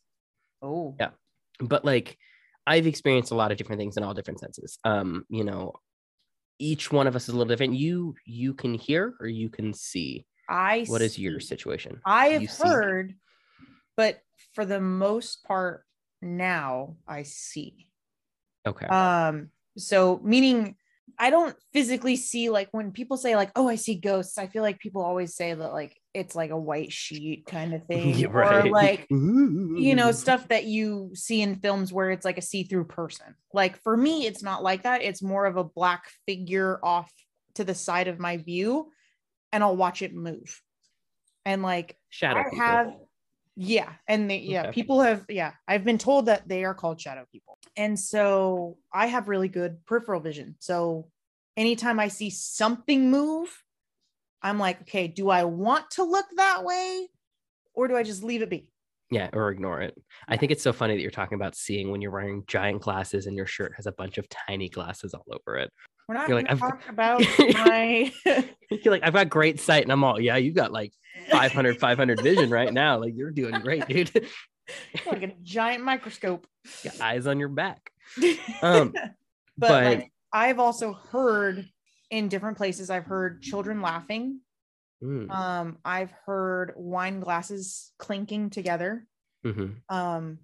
Oh, 0.63 0.97
Yeah. 0.99 1.11
but 1.61 1.85
like 1.85 2.17
I've 2.67 2.87
experienced 2.87 3.31
a 3.31 3.35
lot 3.35 3.53
of 3.53 3.59
different 3.59 3.79
things 3.79 3.99
in 3.99 4.03
all 4.03 4.15
different 4.15 4.41
senses. 4.41 4.79
Um, 4.85 5.27
you 5.29 5.45
know, 5.45 5.75
each 6.59 6.91
one 6.91 7.07
of 7.07 7.15
us 7.15 7.25
is 7.25 7.29
a 7.29 7.33
little 7.37 7.49
different. 7.49 7.75
You 7.75 8.15
you 8.25 8.55
can 8.55 8.73
hear 8.75 9.15
or 9.21 9.27
you 9.27 9.51
can 9.51 9.75
see. 9.75 10.25
I. 10.49 10.85
What 10.89 11.03
is 11.03 11.19
your 11.19 11.41
situation? 11.41 12.01
I 12.07 12.29
You 12.29 12.41
have 12.41 12.51
see? 12.51 12.67
heard, 12.69 13.15
but 13.99 14.21
for 14.53 14.65
the 14.65 14.81
most 14.81 15.45
part, 15.45 15.85
now 16.23 16.97
I 17.07 17.23
see. 17.23 17.89
Okay. 18.67 18.87
Um, 18.87 19.51
so 19.77 20.21
meaning 20.23 20.77
I 21.19 21.31
don't 21.31 21.57
physically 21.73 22.17
see 22.17 22.49
like 22.49 22.69
when 22.73 22.91
people 22.91 23.17
say 23.17 23.37
like, 23.37 23.51
oh, 23.57 23.69
I 23.69 23.77
see 23.77 23.95
ghosts, 23.95 24.39
I 24.39 24.47
feel 24.47 24.63
like 24.63 24.79
people 24.79 25.03
always 25.03 25.35
say 25.35 25.53
that 25.53 25.73
like 25.73 25.97
it's 26.13 26.35
like 26.35 26.51
a 26.51 26.59
white 26.59 26.93
sheet 26.93 27.47
kind 27.47 27.75
of 27.75 27.85
thing. 27.87 28.15
Yeah, 28.15 28.29
Or 28.29 28.69
like 28.71 29.07
you 29.11 29.95
know 29.95 30.13
stuff 30.13 30.49
that 30.49 30.65
you 30.65 31.11
see 31.15 31.43
in 31.43 31.57
films 31.57 31.93
where 31.93 32.11
it's 32.11 32.25
like 32.25 32.39
a 32.39 32.43
see-through 32.43 32.85
person 32.85 33.35
like 33.53 33.83
for 33.83 33.97
me 33.97 34.27
it's 34.27 34.43
not 34.43 34.63
like 34.63 34.85
that 34.85 35.03
it's 35.03 35.23
more 35.23 35.47
of 35.47 35.57
a 35.57 35.65
black 35.65 36.05
figure 36.27 36.79
off 36.83 37.11
to 37.55 37.65
the 37.65 37.75
side 37.75 38.09
of 38.09 38.19
my 38.19 38.37
view 38.37 38.91
and 39.53 39.65
i'll 39.65 39.77
watch 39.77 40.03
it 40.03 40.15
move 40.15 40.61
and 41.45 41.63
like 41.63 41.97
shadow. 42.09 42.41
i 42.41 42.45
people. 42.45 42.59
have 42.59 42.93
yeah 43.57 43.93
and 44.09 44.29
they, 44.31 44.39
yeah 44.39 44.63
Okay. 44.63 44.73
people 44.73 45.01
have 45.01 45.25
yeah 45.29 45.53
i've 45.69 45.85
been 45.85 45.99
told 45.99 46.27
that 46.27 46.47
they 46.49 46.65
are 46.65 46.75
called 46.75 47.01
shadow 47.01 47.25
people 47.31 47.57
and 47.77 47.99
so 47.99 48.77
i 48.93 49.07
have 49.07 49.29
really 49.29 49.49
good 49.49 49.85
peripheral 49.87 50.21
vision 50.21 50.57
so 50.59 51.09
anytime 51.57 52.01
i 52.01 52.09
see 52.09 52.31
something 52.31 53.11
move 53.11 53.63
i'm 54.43 54.59
like 54.59 54.81
okay 54.83 55.07
do 55.07 55.31
i 55.31 55.45
want 55.45 55.89
to 55.93 56.03
look 56.03 56.27
that 56.37 56.65
way 56.65 57.09
or 57.75 57.87
do 57.87 57.97
i 57.97 58.03
just 58.03 58.25
leave 58.25 58.43
it 58.43 58.51
be 58.51 58.69
Yeah, 59.11 59.29
or 59.33 59.51
ignore 59.51 59.81
it. 59.83 59.95
I 60.27 60.37
think 60.37 60.51
it's 60.51 60.63
so 60.63 60.73
funny 60.73 60.95
that 60.97 61.03
you're 61.03 61.11
talking 61.11 61.37
about 61.37 61.55
seeing 61.55 61.91
when 61.91 62.01
you're 62.01 62.11
wearing 62.11 62.43
giant 62.49 62.83
glasses 62.83 63.27
and 63.27 63.37
your 63.37 63.47
shirt 63.47 63.75
has 63.77 63.87
a 63.87 63.93
bunch 63.93 64.19
of 64.19 64.27
tiny 64.29 64.69
glasses 64.69 65.15
all 65.15 65.27
over 65.31 65.57
it. 65.59 65.71
We're 66.09 66.15
not 66.17 66.29
like, 66.31 66.47
to 66.47 66.53
I've- 66.53 66.61
talk 66.61 66.81
about 66.89 67.21
my. 67.39 68.13
You're 68.71 68.93
like, 68.93 69.03
I've 69.05 69.13
got 69.15 69.29
great 69.29 69.61
sight, 69.61 69.83
and 69.85 69.93
I'm 69.93 70.03
all, 70.05 70.21
yeah, 70.21 70.37
you've 70.37 70.55
got 70.55 70.73
like 70.73 70.93
500, 71.31 71.79
500 71.79 72.21
vision 72.21 72.51
right 72.51 72.73
now. 72.73 72.99
Like 72.99 73.15
you're 73.17 73.31
doing 73.31 73.55
great, 73.61 73.87
dude. 73.89 74.11
like 75.07 75.23
a 75.23 75.33
giant 75.43 75.85
microscope. 75.85 76.47
Got 76.83 77.01
eyes 77.01 77.27
on 77.27 77.39
your 77.39 77.49
back. 77.51 77.91
Um, 78.63 78.93
but, 78.93 79.11
but- 79.59 79.85
like, 79.85 80.13
I've 80.33 80.59
also 80.59 80.93
heard 80.95 81.69
in 82.11 82.29
different 82.29 82.57
places. 82.57 82.91
I've 82.91 83.05
heard 83.07 83.41
children 83.43 83.81
laughing. 83.81 84.41
Mm, 85.03 85.31
Um, 85.31 85.79
I've 85.85 86.13
heard 86.27 86.73
wine 86.77 87.21
glasses 87.21 87.93
clinking 87.99 88.51
together. 88.51 89.07
mhm. 89.45 89.77
Um, 89.89 90.39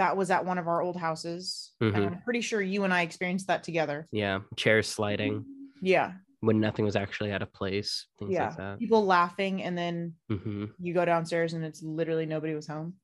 that 0.00 0.16
was 0.16 0.30
at 0.30 0.46
one 0.46 0.56
of 0.56 0.66
our 0.66 0.80
old 0.80 0.96
houses, 0.96 1.72
Mhm. 1.82 1.94
and 1.94 2.04
I'm 2.06 2.22
pretty 2.22 2.40
sure 2.40 2.60
you 2.62 2.84
and 2.84 2.92
I 2.92 3.02
experienced 3.02 3.48
that 3.48 3.62
together. 3.62 4.08
Yeah, 4.10 4.40
chairs 4.56 4.88
sliding 4.88 5.44
Yeah, 5.82 6.14
when 6.40 6.58
nothing 6.58 6.86
was 6.86 6.96
actually 6.96 7.32
out 7.32 7.42
of 7.42 7.52
place. 7.52 8.06
Things 8.18 8.32
yeah. 8.32 8.48
like 8.48 8.56
that. 8.56 8.78
People 8.78 9.04
laughing, 9.04 9.62
and 9.62 9.76
then 9.76 10.14
hmm 10.28 10.64
you 10.78 10.94
go 10.94 11.04
downstairs 11.04 11.52
and 11.52 11.64
it's 11.64 11.82
literally 11.82 12.24
nobody 12.24 12.54
was 12.54 12.66
home. 12.66 12.94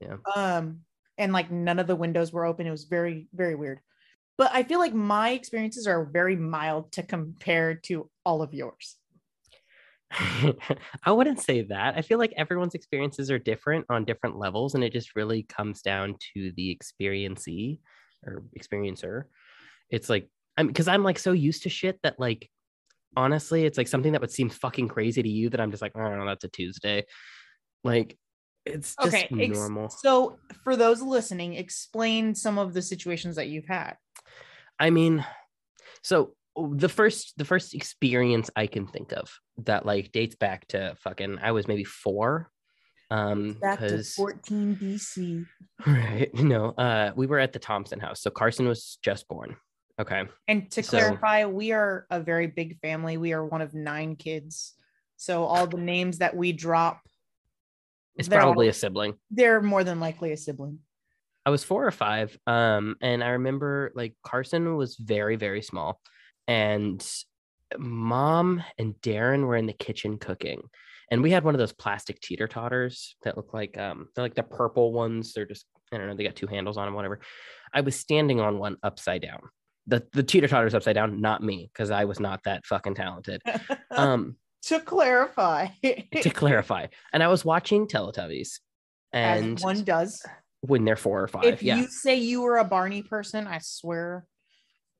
Yeah. 0.00 0.16
Um, 0.34 0.84
and 1.18 1.32
like 1.32 1.50
none 1.50 1.78
of 1.78 1.86
the 1.86 1.96
windows 1.96 2.32
were 2.32 2.46
open. 2.46 2.66
It 2.66 2.70
was 2.70 2.84
very, 2.84 3.28
very 3.34 3.54
weird. 3.54 3.80
But 4.38 4.52
I 4.54 4.62
feel 4.62 4.78
like 4.78 4.94
my 4.94 5.30
experiences 5.30 5.86
are 5.86 6.06
very 6.06 6.36
mild 6.36 6.92
to 6.92 7.02
compare 7.02 7.74
to 7.74 8.10
all 8.24 8.40
of 8.40 8.54
yours. 8.54 8.97
I 11.04 11.12
wouldn't 11.12 11.40
say 11.40 11.62
that. 11.62 11.96
I 11.96 12.02
feel 12.02 12.18
like 12.18 12.32
everyone's 12.36 12.74
experiences 12.74 13.30
are 13.30 13.38
different 13.38 13.86
on 13.90 14.04
different 14.04 14.36
levels, 14.36 14.74
and 14.74 14.82
it 14.82 14.92
just 14.92 15.16
really 15.16 15.42
comes 15.42 15.82
down 15.82 16.16
to 16.34 16.52
the 16.56 16.70
experiencee 16.70 17.80
or 18.26 18.42
experiencer. 18.58 19.24
It's 19.90 20.08
like 20.08 20.28
I'm 20.56 20.66
because 20.66 20.88
I'm 20.88 21.04
like 21.04 21.18
so 21.18 21.32
used 21.32 21.64
to 21.64 21.68
shit 21.68 21.98
that 22.02 22.18
like 22.18 22.50
honestly, 23.16 23.64
it's 23.64 23.78
like 23.78 23.88
something 23.88 24.12
that 24.12 24.20
would 24.20 24.30
seem 24.30 24.48
fucking 24.48 24.88
crazy 24.88 25.22
to 25.22 25.28
you 25.28 25.50
that 25.50 25.60
I'm 25.60 25.70
just 25.70 25.82
like, 25.82 25.92
oh, 25.94 26.00
I 26.00 26.08
don't 26.08 26.18
know, 26.18 26.26
that's 26.26 26.44
a 26.44 26.48
Tuesday. 26.48 27.04
Like 27.84 28.16
it's 28.64 28.94
just 29.02 29.14
okay. 29.14 29.28
ex- 29.40 29.58
normal. 29.58 29.88
so 29.88 30.38
for 30.64 30.76
those 30.76 31.00
listening, 31.00 31.54
explain 31.54 32.34
some 32.34 32.58
of 32.58 32.74
the 32.74 32.82
situations 32.82 33.36
that 33.36 33.48
you've 33.48 33.66
had. 33.66 33.96
I 34.78 34.90
mean, 34.90 35.24
so 36.02 36.34
the 36.74 36.88
first 36.88 37.34
the 37.36 37.44
first 37.44 37.74
experience 37.74 38.50
I 38.56 38.66
can 38.66 38.86
think 38.86 39.12
of 39.12 39.30
that 39.64 39.86
like 39.86 40.12
dates 40.12 40.34
back 40.36 40.66
to 40.68 40.94
fucking 41.00 41.38
I 41.42 41.52
was 41.52 41.68
maybe 41.68 41.84
four. 41.84 42.50
Um 43.10 43.54
Back 43.54 43.78
to 43.80 44.02
14 44.02 44.76
BC. 44.76 45.46
right, 45.86 46.32
no, 46.34 46.70
uh 46.70 47.12
we 47.16 47.26
were 47.26 47.38
at 47.38 47.52
the 47.52 47.58
Thompson 47.58 48.00
house. 48.00 48.20
So 48.20 48.30
Carson 48.30 48.66
was 48.68 48.98
just 49.02 49.28
born. 49.28 49.56
Okay. 50.00 50.24
And 50.46 50.70
to 50.72 50.82
So- 50.82 50.90
clarify, 50.98 51.46
we 51.46 51.72
are 51.72 52.06
a 52.10 52.20
very 52.20 52.46
big 52.46 52.78
family. 52.80 53.16
We 53.16 53.32
are 53.32 53.44
one 53.44 53.62
of 53.62 53.74
nine 53.74 54.16
kids. 54.16 54.74
So 55.16 55.44
all 55.44 55.66
the 55.66 55.76
names 55.78 56.18
that 56.18 56.36
we 56.36 56.52
drop, 56.52 57.00
It's 58.16 58.28
they're 58.28 58.40
all- 58.40 58.48
probably 58.48 58.68
a 58.68 58.72
sibling. 58.72 59.14
they're 59.30 59.60
more 59.60 59.82
than 59.84 59.98
likely 60.00 60.32
a 60.32 60.36
sibling. 60.36 60.78
I 61.46 61.50
was 61.50 61.64
four 61.64 61.86
or 61.86 61.90
five. 61.90 62.38
Um, 62.46 62.96
and 63.00 63.24
I 63.24 63.28
remember 63.30 63.90
like 63.94 64.14
Carson 64.22 64.76
was 64.76 64.96
very, 64.96 65.36
very 65.36 65.62
small. 65.62 65.98
And 66.48 67.06
mom 67.78 68.64
and 68.78 68.94
Darren 69.02 69.46
were 69.46 69.56
in 69.56 69.66
the 69.66 69.72
kitchen 69.72 70.18
cooking. 70.18 70.62
And 71.10 71.22
we 71.22 71.30
had 71.30 71.44
one 71.44 71.54
of 71.54 71.58
those 71.58 71.72
plastic 71.72 72.20
teeter 72.20 72.48
totters 72.48 73.16
that 73.22 73.36
look 73.36 73.54
like 73.54 73.78
um 73.78 74.08
they're 74.14 74.24
like 74.24 74.34
the 74.34 74.42
purple 74.42 74.92
ones. 74.92 75.32
They're 75.32 75.46
just 75.46 75.66
I 75.92 75.98
don't 75.98 76.06
know, 76.06 76.14
they 76.14 76.24
got 76.24 76.36
two 76.36 76.46
handles 76.46 76.76
on 76.76 76.86
them, 76.86 76.94
whatever. 76.94 77.20
I 77.72 77.80
was 77.80 77.96
standing 77.96 78.40
on 78.40 78.58
one 78.58 78.76
upside 78.82 79.22
down. 79.22 79.40
The 79.86 80.06
the 80.12 80.22
teeter 80.22 80.48
totter's 80.48 80.74
upside 80.74 80.94
down, 80.94 81.20
not 81.20 81.42
me, 81.42 81.70
because 81.72 81.90
I 81.90 82.04
was 82.04 82.20
not 82.20 82.42
that 82.44 82.66
fucking 82.66 82.94
talented. 82.94 83.42
Um 83.90 84.36
to 84.62 84.80
clarify, 84.80 85.68
to 85.82 86.30
clarify. 86.30 86.86
And 87.12 87.22
I 87.22 87.28
was 87.28 87.44
watching 87.44 87.86
Teletubbies. 87.86 88.58
And 89.12 89.58
as 89.58 89.64
one 89.64 89.84
does. 89.84 90.22
when 90.60 90.84
they're 90.84 90.96
four 90.96 91.22
or 91.22 91.28
five. 91.28 91.44
If 91.44 91.62
yeah. 91.62 91.76
you 91.76 91.86
say 91.86 92.16
you 92.16 92.42
were 92.42 92.58
a 92.58 92.64
Barney 92.64 93.02
person, 93.02 93.46
I 93.46 93.60
swear, 93.62 94.26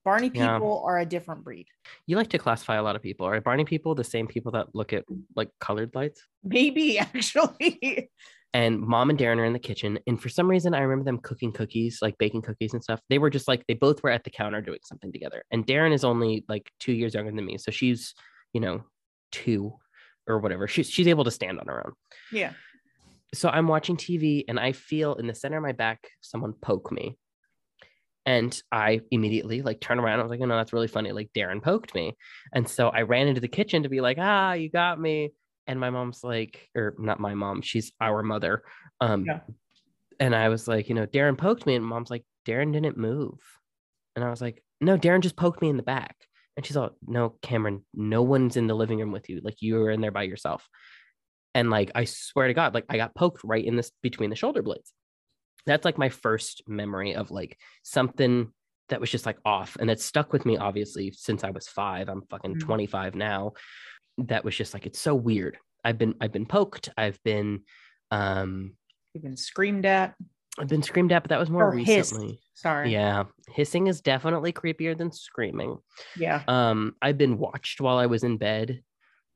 Barney 0.08 0.30
Yeah. 0.32 0.54
people 0.54 0.82
are 0.86 0.98
a 0.98 1.06
different 1.06 1.44
breed. 1.44 1.66
You 2.06 2.16
like 2.16 2.28
to 2.30 2.38
classify 2.38 2.76
a 2.76 2.82
lot 2.82 2.96
of 2.96 3.02
people. 3.02 3.26
Are 3.26 3.40
Barney 3.40 3.64
people 3.64 3.94
the 3.94 4.04
same 4.04 4.26
people 4.26 4.52
that 4.52 4.74
look 4.74 4.92
at 4.92 5.04
like 5.36 5.50
colored 5.60 5.94
lights? 5.94 6.22
Maybe 6.42 6.98
actually. 7.08 8.10
And 8.54 8.80
mom 8.80 9.10
and 9.10 9.18
Darren 9.18 9.36
are 9.38 9.44
in 9.44 9.52
the 9.52 9.58
kitchen. 9.58 9.98
And 10.06 10.20
for 10.20 10.30
some 10.30 10.48
reason, 10.48 10.72
I 10.74 10.80
remember 10.80 11.04
them 11.04 11.18
cooking 11.18 11.52
cookies, 11.52 11.98
like 12.00 12.16
baking 12.18 12.42
cookies 12.42 12.72
and 12.72 12.82
stuff. 12.82 13.00
They 13.10 13.18
were 13.18 13.28
just 13.28 13.46
like, 13.46 13.62
they 13.68 13.74
both 13.74 14.02
were 14.02 14.08
at 14.10 14.24
the 14.24 14.30
counter 14.30 14.62
doing 14.62 14.78
something 14.84 15.12
together. 15.12 15.42
And 15.50 15.66
Darren 15.66 15.92
is 15.92 16.02
only 16.04 16.44
like 16.48 16.70
two 16.80 16.92
years 16.92 17.12
younger 17.14 17.30
than 17.30 17.44
me. 17.44 17.58
So 17.58 17.70
she's, 17.70 18.14
you 18.54 18.60
know, 18.62 18.84
two 19.32 19.74
or 20.26 20.38
whatever. 20.38 20.66
She's, 20.66 20.88
she's 20.88 21.08
able 21.08 21.24
to 21.24 21.30
stand 21.30 21.60
on 21.60 21.66
her 21.66 21.86
own. 21.86 21.92
yeah. 22.32 22.52
So 23.34 23.50
I'm 23.50 23.68
watching 23.68 23.98
TV 23.98 24.44
and 24.48 24.58
I 24.58 24.72
feel 24.72 25.14
in 25.16 25.26
the 25.26 25.34
center 25.34 25.58
of 25.58 25.62
my 25.62 25.72
back, 25.72 26.08
someone 26.22 26.54
poke 26.54 26.90
me. 26.90 27.18
And 28.28 28.62
I 28.70 29.00
immediately 29.11 29.62
like 29.62 29.80
turned 29.80 30.00
around. 30.00 30.20
I 30.20 30.23
was 30.23 30.28
like, 30.28 30.40
oh 30.42 30.44
no, 30.44 30.54
that's 30.58 30.75
really 30.75 30.87
funny. 30.87 31.12
Like 31.12 31.30
Darren 31.35 31.62
poked 31.62 31.94
me. 31.94 32.14
And 32.52 32.68
so 32.68 32.90
I 32.90 33.02
ran 33.02 33.26
into 33.26 33.40
the 33.40 33.49
kitchen 33.49 33.85
to 33.85 33.88
be 33.88 34.02
like, 34.02 34.18
ah, 34.20 34.52
you 34.52 34.68
got 34.68 35.00
me. 35.00 35.30
And 35.66 35.80
my 35.80 35.88
mom's 35.88 36.23
like, 36.23 36.68
or 36.76 36.94
not 36.99 37.20
my 37.20 37.32
mom, 37.32 37.62
she's 37.62 37.90
our 38.02 38.23
mother. 38.23 38.64
Um, 39.00 39.25
Yeah. 39.25 39.40
and 40.20 40.37
I 40.37 40.50
was 40.50 40.68
like, 40.68 40.90
you 40.90 40.94
know, 40.94 41.06
Darren 41.06 41.38
poked 41.38 41.64
me. 41.64 41.75
And 41.75 41.82
mom's 41.82 42.11
like, 42.11 42.25
Darren 42.47 42.70
didn't 42.70 42.99
move. 42.99 43.38
And 44.14 44.23
I 44.23 44.28
was 44.28 44.42
like, 44.42 44.62
no, 44.78 44.99
Darren 44.99 45.23
just 45.23 45.37
poked 45.37 45.62
me 45.62 45.70
in 45.70 45.78
the 45.78 45.82
back. 45.82 46.14
And 46.58 46.66
she's 46.66 46.76
all, 46.76 46.90
no, 47.06 47.37
Camron, 47.42 47.80
no 47.94 48.20
one's 48.23 48.58
in 48.58 48.66
the 48.66 48.75
living 48.76 48.99
room 48.99 49.11
with 49.11 49.30
you. 49.30 49.40
Like 49.42 49.62
you 49.62 49.76
were 49.76 49.90
in 49.90 50.02
there 50.02 50.12
by 50.12 50.25
yourself. 50.25 50.68
And 51.54 51.70
like, 51.70 51.92
I 51.94 52.04
swear 52.04 52.49
to 52.49 52.52
God, 52.52 52.75
like 52.75 52.85
I 52.90 52.99
got 52.99 53.14
poked 53.14 53.42
right 53.42 53.64
in 53.64 53.75
this 53.75 53.90
between 54.02 54.28
the 54.28 54.37
shoulder 54.37 54.61
blades. 54.61 54.92
That's 55.66 55.84
like 55.84 55.98
my 55.98 56.08
first 56.08 56.62
memory 56.66 57.14
of 57.14 57.30
like 57.30 57.58
something 57.82 58.52
that 58.88 59.00
was 59.00 59.10
just 59.10 59.26
like 59.26 59.38
off. 59.44 59.76
And 59.78 59.90
it 59.90 60.00
stuck 60.00 60.32
with 60.32 60.46
me, 60.46 60.56
obviously, 60.56 61.12
since 61.12 61.44
I 61.44 61.50
was 61.50 61.68
five. 61.68 62.08
I'm 62.08 62.22
fucking 62.30 62.54
Mhm. 62.56 62.60
25 62.60 63.14
now. 63.14 63.52
That 64.18 64.44
was 64.44 64.56
just 64.56 64.72
like, 64.74 64.86
it's 64.86 64.98
so 65.00 65.14
weird. 65.14 65.58
I've 65.84 65.98
been, 65.98 66.14
I've 66.20 66.32
been 66.32 66.46
poked. 66.46 66.88
I've 66.96 67.22
been, 67.22 67.64
um, 68.10 68.76
You've 69.14 69.24
been 69.24 69.36
screamed 69.36 69.84
at. 69.86 70.14
I've 70.58 70.68
been 70.68 70.82
screamed 70.82 71.12
at, 71.12 71.22
but 71.22 71.28
that 71.30 71.38
was 71.38 71.50
more 71.50 71.68
Or 71.68 71.72
hissed. 71.76 72.12
recently. 72.12 72.40
Sorry. 72.54 72.92
Yeah. 72.92 73.24
Hissing 73.54 73.86
is 73.86 74.00
definitely 74.00 74.52
creepier 74.52 74.96
than 74.96 75.12
screaming. 75.12 75.78
Yeah. 76.16 76.42
Um, 76.48 76.96
I've 77.00 77.16
been 77.18 77.38
watched 77.38 77.80
while 77.80 77.96
I 77.98 78.06
was 78.06 78.24
in 78.24 78.38
bed. 78.38 78.82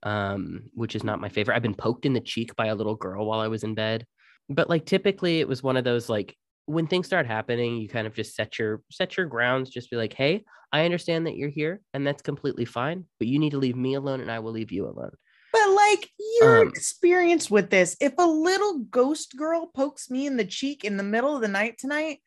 um, 0.04 0.64
which 0.74 0.96
is 0.96 1.04
not 1.04 1.20
my 1.20 1.28
favorite. 1.28 1.54
I've 1.54 1.62
been 1.62 1.76
poked 1.76 2.06
in 2.06 2.12
the 2.12 2.20
cheek 2.20 2.56
by 2.56 2.66
a 2.66 2.74
little 2.74 2.96
girl 2.96 3.24
while 3.24 3.38
I 3.38 3.46
was 3.46 3.62
in 3.62 3.76
bed. 3.76 4.04
But 4.48 4.68
like 4.68 4.84
typically 4.86 5.40
it 5.40 5.48
was 5.48 5.62
one 5.62 5.76
of 5.76 5.84
those 5.84 6.08
like 6.08 6.36
when 6.66 6.86
things 6.86 7.06
start 7.06 7.26
happening, 7.26 7.76
you 7.78 7.88
kind 7.88 8.06
of 8.06 8.14
just 8.14 8.34
set 8.34 8.58
your 8.58 8.82
set 8.90 9.16
your 9.16 9.26
grounds, 9.26 9.70
just 9.70 9.90
be 9.90 9.96
like, 9.96 10.12
hey, 10.12 10.44
I 10.72 10.84
understand 10.84 11.26
that 11.26 11.36
you're 11.36 11.50
here 11.50 11.80
and 11.92 12.06
that's 12.06 12.22
completely 12.22 12.64
fine, 12.64 13.04
but 13.18 13.28
you 13.28 13.38
need 13.38 13.50
to 13.50 13.58
leave 13.58 13.76
me 13.76 13.94
alone 13.94 14.20
and 14.20 14.30
I 14.30 14.38
will 14.38 14.52
leave 14.52 14.72
you 14.72 14.86
alone. 14.86 15.12
But 15.52 15.68
like 15.70 16.08
your 16.40 16.62
Um, 16.62 16.68
experience 16.68 17.50
with 17.50 17.68
this, 17.70 17.96
if 18.00 18.14
a 18.18 18.26
little 18.26 18.78
ghost 18.78 19.36
girl 19.36 19.66
pokes 19.66 20.10
me 20.10 20.26
in 20.26 20.36
the 20.36 20.44
cheek 20.44 20.84
in 20.84 20.96
the 20.96 21.02
middle 21.02 21.34
of 21.34 21.42
the 21.42 21.48
night 21.48 21.76
tonight, 21.78 22.20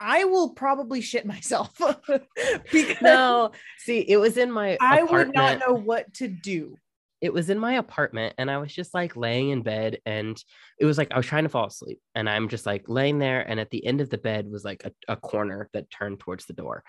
I 0.00 0.24
will 0.24 0.50
probably 0.50 1.00
shit 1.00 1.26
myself 1.26 1.72
because 2.72 2.96
No, 3.00 3.52
see, 3.78 4.00
it 4.00 4.18
was 4.18 4.36
in 4.36 4.52
my 4.52 4.76
I 4.80 5.02
would 5.02 5.34
not 5.34 5.58
know 5.58 5.74
what 5.74 6.12
to 6.14 6.28
do. 6.28 6.76
It 7.20 7.32
was 7.32 7.50
in 7.50 7.58
my 7.58 7.74
apartment 7.74 8.34
and 8.38 8.50
I 8.50 8.58
was 8.58 8.72
just 8.72 8.94
like 8.94 9.16
laying 9.16 9.50
in 9.50 9.62
bed 9.62 9.98
and 10.06 10.40
it 10.78 10.84
was 10.84 10.98
like 10.98 11.08
I 11.10 11.16
was 11.16 11.26
trying 11.26 11.42
to 11.42 11.48
fall 11.48 11.66
asleep 11.66 12.00
and 12.14 12.28
I'm 12.28 12.48
just 12.48 12.64
like 12.64 12.84
laying 12.88 13.18
there 13.18 13.40
and 13.40 13.58
at 13.58 13.70
the 13.70 13.84
end 13.84 14.00
of 14.00 14.10
the 14.10 14.18
bed 14.18 14.48
was 14.48 14.64
like 14.64 14.84
a, 14.84 14.92
a 15.12 15.16
corner 15.16 15.68
that 15.72 15.90
turned 15.90 16.20
towards 16.20 16.46
the 16.46 16.52
door. 16.52 16.84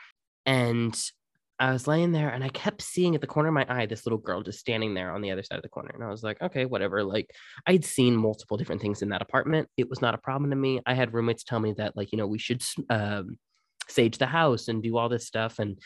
And 0.45 0.98
I 1.59 1.74
was 1.74 1.88
laying 1.88 2.12
there 2.12 2.29
and 2.29 2.43
I 2.43 2.50
kept 2.50 2.81
seeing 2.81 3.15
at 3.15 3.21
the 3.21 3.27
corner 3.27 3.50
of 3.50 3.55
my 3.55 3.65
eye 3.67 3.86
this 3.86 4.05
little 4.05 4.19
girl 4.19 4.41
just 4.41 4.59
standing 4.59 4.93
there 4.93 5.12
on 5.12 5.21
the 5.21 5.31
other 5.31 5.43
side 5.43 5.57
of 5.57 5.63
the 5.63 5.69
corner. 5.69 5.91
And 5.93 6.03
I 6.03 6.09
was 6.09 6.24
like, 6.24 6.41
okay, 6.41 6.65
whatever. 6.65 7.03
Like 7.03 7.31
I'd 7.65 7.83
seen 7.83 8.15
multiple 8.15 8.55
different 8.55 8.81
things 8.81 9.01
in 9.01 9.09
that 9.09 9.21
apartment. 9.21 9.67
It 9.77 9.89
was 9.89 10.01
not 10.01 10.13
a 10.13 10.19
problem 10.19 10.51
to 10.51 10.55
me. 10.55 10.79
I 10.86 10.93
had 10.93 11.13
roommates 11.13 11.43
tell 11.43 11.59
me 11.59 11.74
that 11.77 11.98
like, 11.98 12.12
you 12.12 12.17
know, 12.17 12.27
we 12.27 12.38
should 12.38 12.62
um, 12.89 13.38
sage 13.89 14.19
the 14.19 14.27
house 14.27 14.67
and 14.67 14.83
do 14.83 14.95
all 14.95 15.09
this 15.09 15.25
stuff. 15.25 15.59
And 15.59 15.79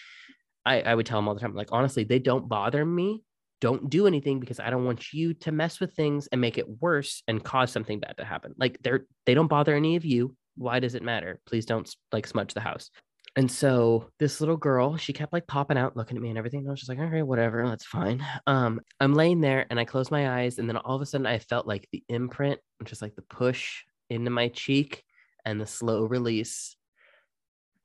I, 0.65 0.81
I 0.81 0.95
would 0.95 1.05
tell 1.05 1.17
them 1.17 1.27
all 1.27 1.33
the 1.33 1.41
time, 1.41 1.55
like, 1.55 1.69
honestly, 1.71 2.03
they 2.03 2.19
don't 2.19 2.47
bother 2.47 2.85
me 2.85 3.23
don't 3.63 3.89
do 3.89 4.07
anything 4.07 4.41
because 4.41 4.59
I 4.59 4.69
don't 4.69 4.83
want 4.83 5.13
you 5.13 5.33
to 5.35 5.53
mess 5.53 5.79
with 5.79 5.93
things 5.93 6.27
and 6.27 6.41
make 6.41 6.57
it 6.57 6.81
worse 6.81 7.23
and 7.29 7.41
cause 7.41 7.71
something 7.71 8.01
bad 8.01 8.17
to 8.17 8.25
happen. 8.25 8.53
Like 8.57 8.77
they're 8.83 9.05
they 9.25 9.33
don't 9.33 9.47
bother 9.47 9.73
any 9.73 9.95
of 9.95 10.03
you. 10.03 10.35
Why 10.57 10.81
does 10.81 10.95
it 10.95 11.01
matter? 11.01 11.39
Please 11.45 11.65
don't 11.65 11.89
like 12.11 12.27
smudge 12.27 12.53
the 12.53 12.59
house. 12.59 12.91
And 13.37 13.49
so 13.49 14.09
this 14.19 14.41
little 14.41 14.57
girl, 14.57 14.97
she 14.97 15.13
kept 15.13 15.31
like 15.31 15.47
popping 15.47 15.77
out, 15.77 15.95
looking 15.95 16.17
at 16.17 16.21
me 16.21 16.27
and 16.27 16.37
everything. 16.37 16.59
And 16.59 16.67
I 16.67 16.71
was 16.71 16.81
just 16.81 16.89
like, 16.89 16.99
okay, 16.99 17.21
whatever, 17.21 17.65
that's 17.65 17.85
fine. 17.85 18.23
Um, 18.47 18.81
I'm 18.99 19.13
laying 19.13 19.39
there 19.39 19.65
and 19.69 19.79
I 19.79 19.85
close 19.85 20.11
my 20.11 20.41
eyes, 20.41 20.59
and 20.59 20.67
then 20.67 20.75
all 20.75 20.97
of 20.97 21.01
a 21.01 21.05
sudden 21.05 21.25
I 21.25 21.39
felt 21.39 21.65
like 21.65 21.87
the 21.93 22.03
imprint, 22.09 22.59
just 22.83 23.01
like 23.01 23.15
the 23.15 23.21
push 23.21 23.83
into 24.09 24.29
my 24.29 24.49
cheek 24.49 25.03
and 25.45 25.59
the 25.59 25.65
slow 25.65 26.03
release. 26.03 26.75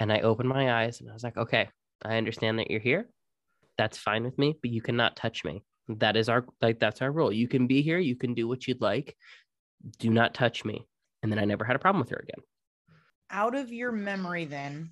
And 0.00 0.12
I 0.12 0.20
opened 0.23 0.49
my 0.49 0.82
eyes 0.82 1.00
and 1.00 1.08
I 1.08 1.12
was 1.12 1.23
like, 1.23 1.37
okay, 1.37 1.68
I 2.04 2.16
understand 2.16 2.58
that 2.58 2.68
you're 2.68 2.80
here. 2.80 3.08
That's 3.78 3.97
fine 3.97 4.25
with 4.25 4.37
me, 4.38 4.56
but 4.61 4.73
you 4.73 4.82
cannot 4.82 5.14
touch 5.14 5.44
me. 5.44 5.62
That 5.88 6.16
is 6.16 6.28
our 6.28 6.45
like 6.61 6.78
that's 6.78 7.00
our 7.02 7.11
rule. 7.11 7.33
You 7.33 7.49
can 7.49 7.66
be 7.66 7.83
here, 7.83 7.99
you 7.99 8.16
can 8.16 8.35
do 8.35 8.47
what 8.47 8.66
you'd 8.68 8.80
like. 8.83 9.16
Do 9.99 10.11
not 10.11 10.35
touch 10.35 10.64
me. 10.64 10.87
And 11.23 11.33
then 11.33 11.38
I 11.38 11.45
never 11.45 11.64
had 11.64 11.76
a 11.76 11.78
problem 11.78 12.00
with 12.00 12.11
her 12.11 12.23
again. 12.23 12.45
Out 13.30 13.54
of 13.54 13.73
your 13.73 13.92
memory, 13.92 14.45
then, 14.45 14.90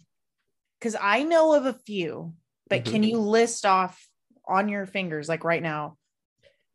because 0.78 0.96
I 1.00 1.22
know 1.22 1.54
of 1.54 1.66
a 1.66 1.72
few, 1.72 2.34
but 2.68 2.82
Mhm. 2.84 2.90
can 2.90 3.02
you 3.02 3.18
list 3.18 3.64
off 3.66 4.08
on 4.46 4.68
your 4.68 4.86
fingers, 4.86 5.28
like 5.28 5.44
right 5.44 5.62
now, 5.62 5.96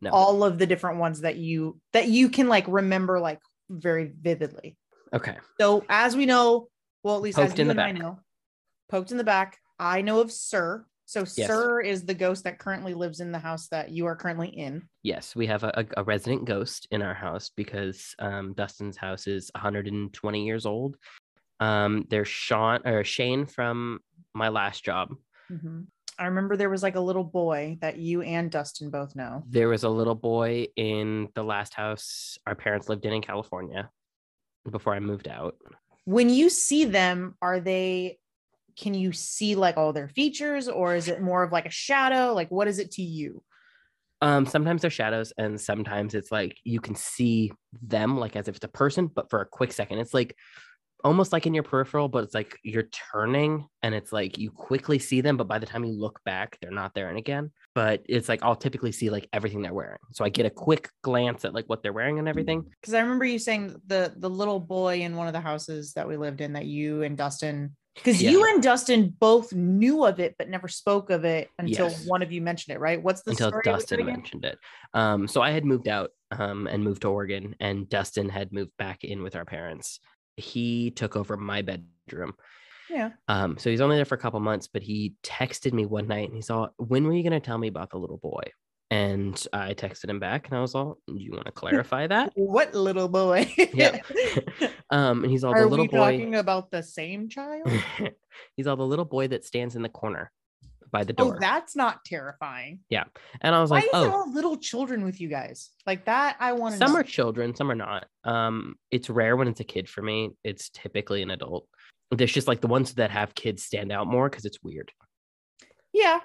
No. 0.02 0.12
all 0.12 0.44
of 0.44 0.58
the 0.58 0.68
different 0.68 1.00
ones 1.00 1.22
that 1.22 1.38
you 1.38 1.80
that 1.94 2.08
you 2.08 2.30
can 2.30 2.48
like 2.48 2.66
remember 2.68 3.20
like 3.20 3.40
very 3.70 4.06
vividly? 4.06 4.78
Okay. 5.14 5.38
So 5.60 5.86
as 5.90 6.16
we 6.16 6.26
know, 6.26 6.70
well, 7.04 7.16
at 7.16 7.22
least 7.22 7.38
Poked 7.38 7.54
as 7.54 7.60
in 7.60 7.68
the 7.68 7.72
and 7.72 7.82
I 7.82 7.92
know, 7.92 8.20
poked 8.90 9.12
in 9.12 9.18
the 9.18 9.24
back. 9.24 9.60
I 9.80 10.02
know 10.02 10.20
of 10.22 10.32
Sir. 10.32 10.86
So 11.06 11.20
Yes. 11.36 11.48
Sir 11.48 11.82
is 11.82 12.06
the 12.06 12.14
ghost 12.14 12.44
that 12.46 12.60
currently 12.60 12.94
lives 12.94 13.20
in 13.20 13.32
the 13.32 13.40
house 13.40 13.68
that 13.70 13.92
you 13.92 14.06
are 14.06 14.16
currently 14.16 14.50
in. 14.50 14.84
Yes, 15.04 15.36
we 15.36 15.48
have 15.48 15.64
a, 15.64 15.86
a, 15.98 16.04
resident 16.04 16.46
ghost 16.46 16.88
in 16.92 17.02
our 17.02 17.14
house 17.14 17.52
because 17.56 18.16
um, 18.20 18.54
Dustin's 18.54 18.96
house 18.96 19.28
is 19.28 19.52
120 19.54 20.46
years 20.46 20.66
old. 20.66 20.96
Um, 21.60 22.06
there's 22.10 22.30
Sean 22.30 22.88
or 22.88 23.04
Shane 23.04 23.46
from 23.46 24.00
my 24.34 24.50
last 24.50 24.86
job. 24.86 25.10
I 26.18 26.26
remember 26.26 26.56
there 26.56 26.70
was 26.70 26.84
like 26.84 26.96
a 26.96 27.02
little 27.02 27.24
boy 27.24 27.78
that 27.82 27.98
you 27.98 28.22
and 28.22 28.52
Dustin 28.52 28.90
both 28.90 29.16
know. 29.16 29.44
There 29.50 29.70
was 29.70 29.84
a 29.84 29.90
little 29.90 30.16
boy 30.16 30.68
in 30.76 31.30
the 31.34 31.44
last 31.44 31.74
house 31.74 32.38
our 32.46 32.56
parents 32.56 32.90
lived 32.90 33.06
in 33.06 33.14
in 33.14 33.22
California 33.22 33.90
before 34.70 34.94
I 34.94 35.00
moved 35.00 35.28
out. 35.28 35.56
When 36.06 36.30
you 36.30 36.50
see 36.50 36.86
them, 36.86 37.36
are 37.42 37.60
they 37.60 38.20
can 38.76 38.94
you 38.94 39.12
see 39.12 39.56
like 39.56 39.78
all 39.78 39.94
their 39.94 40.10
features 40.10 40.68
or 40.68 40.96
is 40.96 41.08
it 41.08 41.22
more 41.22 41.44
of 41.44 41.52
like 41.52 41.66
a 41.66 41.72
shadow? 41.72 42.34
Like 42.34 42.50
what 42.50 42.68
is 42.68 42.80
it 42.80 42.92
to 42.92 43.02
you? 43.02 43.44
Um, 44.22 44.46
sometimes 44.46 44.82
they're 44.82 44.92
shadows, 44.92 45.34
and 45.38 45.60
sometimes 45.60 46.14
it's 46.14 46.32
like 46.32 46.56
you 46.64 46.80
can 46.80 46.94
see 46.94 47.52
them 47.82 48.18
like 48.18 48.36
as 48.36 48.48
if 48.48 48.56
it's 48.56 48.66
a 48.66 48.70
person, 48.70 49.08
but 49.08 49.32
for 49.32 49.42
a 49.42 49.48
quick 49.48 49.74
second. 49.74 49.98
It's 49.98 50.14
like 50.14 50.36
almost 51.04 51.34
like 51.34 51.48
in 51.48 51.54
your 51.54 51.64
peripheral, 51.64 52.08
but 52.08 52.24
it's 52.24 52.36
like 52.36 52.58
you're 52.64 52.90
turning 53.12 53.68
and 53.82 53.96
it's 53.96 54.14
like 54.14 54.38
you 54.38 54.52
quickly 54.52 55.00
see 55.00 55.22
them, 55.22 55.38
but 55.38 55.48
by 55.48 55.60
the 55.60 55.66
time 55.66 55.84
you 55.84 55.92
look 55.92 56.20
back, 56.24 56.58
they're 56.62 56.72
not 56.72 56.94
there 56.94 57.10
and 57.10 57.18
again. 57.18 57.52
But 57.74 58.04
it's 58.08 58.30
like 58.30 58.44
I'll 58.44 58.56
typically 58.56 58.92
see 58.92 59.10
like 59.10 59.28
everything 59.34 59.62
they're 59.62 59.74
wearing. 59.74 59.98
So 60.12 60.24
I 60.24 60.30
get 60.30 60.46
a 60.46 60.52
quick 60.52 60.90
glance 61.02 61.44
at 61.46 61.54
like 61.54 61.66
what 61.66 61.82
they're 61.82 61.94
wearing 61.94 62.20
and 62.20 62.28
everything. 62.28 62.66
Because 62.80 62.94
I 62.94 63.00
remember 63.00 63.26
you 63.26 63.40
saying 63.40 63.76
the 63.88 64.14
the 64.18 64.30
little 64.30 64.60
boy 64.60 65.02
in 65.02 65.16
one 65.16 65.28
of 65.28 65.34
the 65.34 65.40
houses 65.40 65.94
that 65.94 66.08
we 66.08 66.18
lived 66.18 66.42
in 66.42 66.54
that 66.54 66.66
you 66.66 67.02
and 67.04 67.18
Dustin 67.18 67.76
because 67.96 68.22
you 68.22 68.46
and 68.46 68.64
Dustin 68.64 69.10
both 69.20 69.54
knew 69.54 70.06
of 70.06 70.20
it 70.20 70.36
but 70.38 70.50
never 70.50 70.68
spoke 70.68 71.10
of 71.10 71.26
it 71.26 71.50
until 71.60 71.88
Yes. 71.90 72.06
one 72.08 72.22
of 72.22 72.32
you 72.32 72.42
mentioned 72.42 72.76
it, 72.76 72.80
right? 72.80 73.02
What's 73.02 73.22
the 73.24 73.32
until 73.32 73.52
Dustin 73.64 74.06
mentioned 74.06 74.46
it. 74.46 74.58
Um, 74.94 75.28
so 75.28 75.42
I 75.42 75.52
had 75.52 75.66
moved 75.66 75.88
out 75.88 76.12
um, 76.32 76.68
and 76.68 76.84
moved 76.84 77.02
to 77.02 77.10
Oregon, 77.10 77.56
and 77.60 77.90
Dustin 77.90 78.30
had 78.30 78.54
moved 78.54 78.72
back 78.78 79.04
in 79.04 79.24
with 79.24 79.36
our 79.36 79.46
parents. 79.46 80.00
He 80.38 80.92
took 80.92 81.16
over 81.16 81.36
my 81.36 81.62
bedroom. 81.62 82.34
Yeah. 82.90 83.12
Um, 83.28 83.58
so 83.58 83.70
he's 83.70 83.82
only 83.82 83.96
there 83.96 84.06
for 84.06 84.16
a 84.16 84.20
couple 84.20 84.40
months, 84.40 84.68
but 84.68 84.82
he 84.82 85.16
texted 85.24 85.74
me 85.74 85.86
one 85.86 86.08
night 86.08 86.28
and 86.28 86.36
he's 86.36 86.50
all, 86.50 86.74
"When 86.78 87.06
were 87.06 87.14
you 87.14 87.24
going 87.24 87.40
to 87.40 87.46
tell 87.46 87.58
me 87.58 87.68
about 87.68 87.90
the 87.90 87.98
little 87.98 88.18
boy?" 88.18 88.44
And 88.92 89.42
I 89.54 89.74
texted 89.74 90.10
him 90.10 90.20
back, 90.20 90.48
and 90.50 90.58
I 90.58 90.62
was 90.62 90.76
all, 90.76 90.98
"Do 91.08 91.16
you 91.18 91.32
want 91.32 91.46
to 91.46 91.52
clarify 91.64 92.08
that?" 92.08 92.34
What 92.36 92.76
little 92.76 93.08
boy? 93.08 93.52
Yeah. 93.74 94.00
um, 94.92 95.24
and 95.24 95.32
he's 95.32 95.44
all 95.44 95.54
Are 95.54 95.62
the 95.62 95.68
little 95.68 95.86
we 95.86 95.90
boy. 95.90 95.98
talking 95.98 96.36
about 96.36 96.70
the 96.72 96.84
same 96.84 97.30
child? 97.30 97.68
he's 98.58 98.68
all 98.68 98.76
the 98.76 98.86
little 98.86 99.06
boy 99.06 99.30
that 99.30 99.46
stands 99.46 99.76
in 99.78 99.82
the 99.82 99.90
corner 99.90 100.30
by 100.92 101.06
the 101.06 101.14
door. 101.14 101.38
oh, 101.38 101.40
that's 101.40 101.74
not 101.74 102.04
terrifying. 102.04 102.80
Yeah. 102.90 103.06
And 103.40 103.56
I 103.56 103.62
was 103.62 103.70
Why 103.72 103.78
like, 103.78 103.86
is 103.86 103.90
"Oh, 103.94 104.02
there 104.04 104.12
all 104.12 104.34
little 104.34 104.58
children 104.58 105.06
with 105.06 105.22
you 105.22 105.30
guys? 105.30 105.70
Like 105.86 106.04
that, 106.06 106.36
I 106.42 106.52
want 106.52 106.74
to 106.74 106.78
some 106.78 106.92
know. 106.92 107.00
are 107.00 107.04
children 107.04 107.56
some 107.56 107.72
are 107.72 107.76
not 107.76 108.08
um 108.26 108.76
it's 108.92 109.10
rare 109.10 109.38
when 109.38 109.48
it's 109.48 109.62
a 109.62 109.64
kid 109.64 109.88
for 109.88 110.02
me 110.02 110.32
it's 110.44 110.70
typically 110.70 111.22
an 111.22 111.32
adult 111.32 111.66
there's 112.12 112.32
just 112.34 112.48
like 112.50 112.60
the 112.60 112.68
ones 112.68 112.94
that 112.96 113.10
have 113.10 113.34
kids 113.36 113.64
stand 113.64 113.90
out 113.90 114.06
more 114.06 114.30
because 114.30 114.44
it's 114.44 114.60
weird 114.62 114.92
Yeah, 115.94 116.20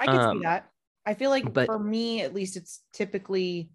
I 0.00 0.06
can 0.06 0.16
Um, 0.18 0.38
see 0.38 0.42
that. 0.42 0.68
I 1.06 1.14
feel 1.14 1.30
like 1.30 1.52
but- 1.52 1.66
for 1.66 1.78
me, 1.78 2.22
at 2.22 2.34
least, 2.34 2.56
it's 2.56 2.82
typically 2.92 3.70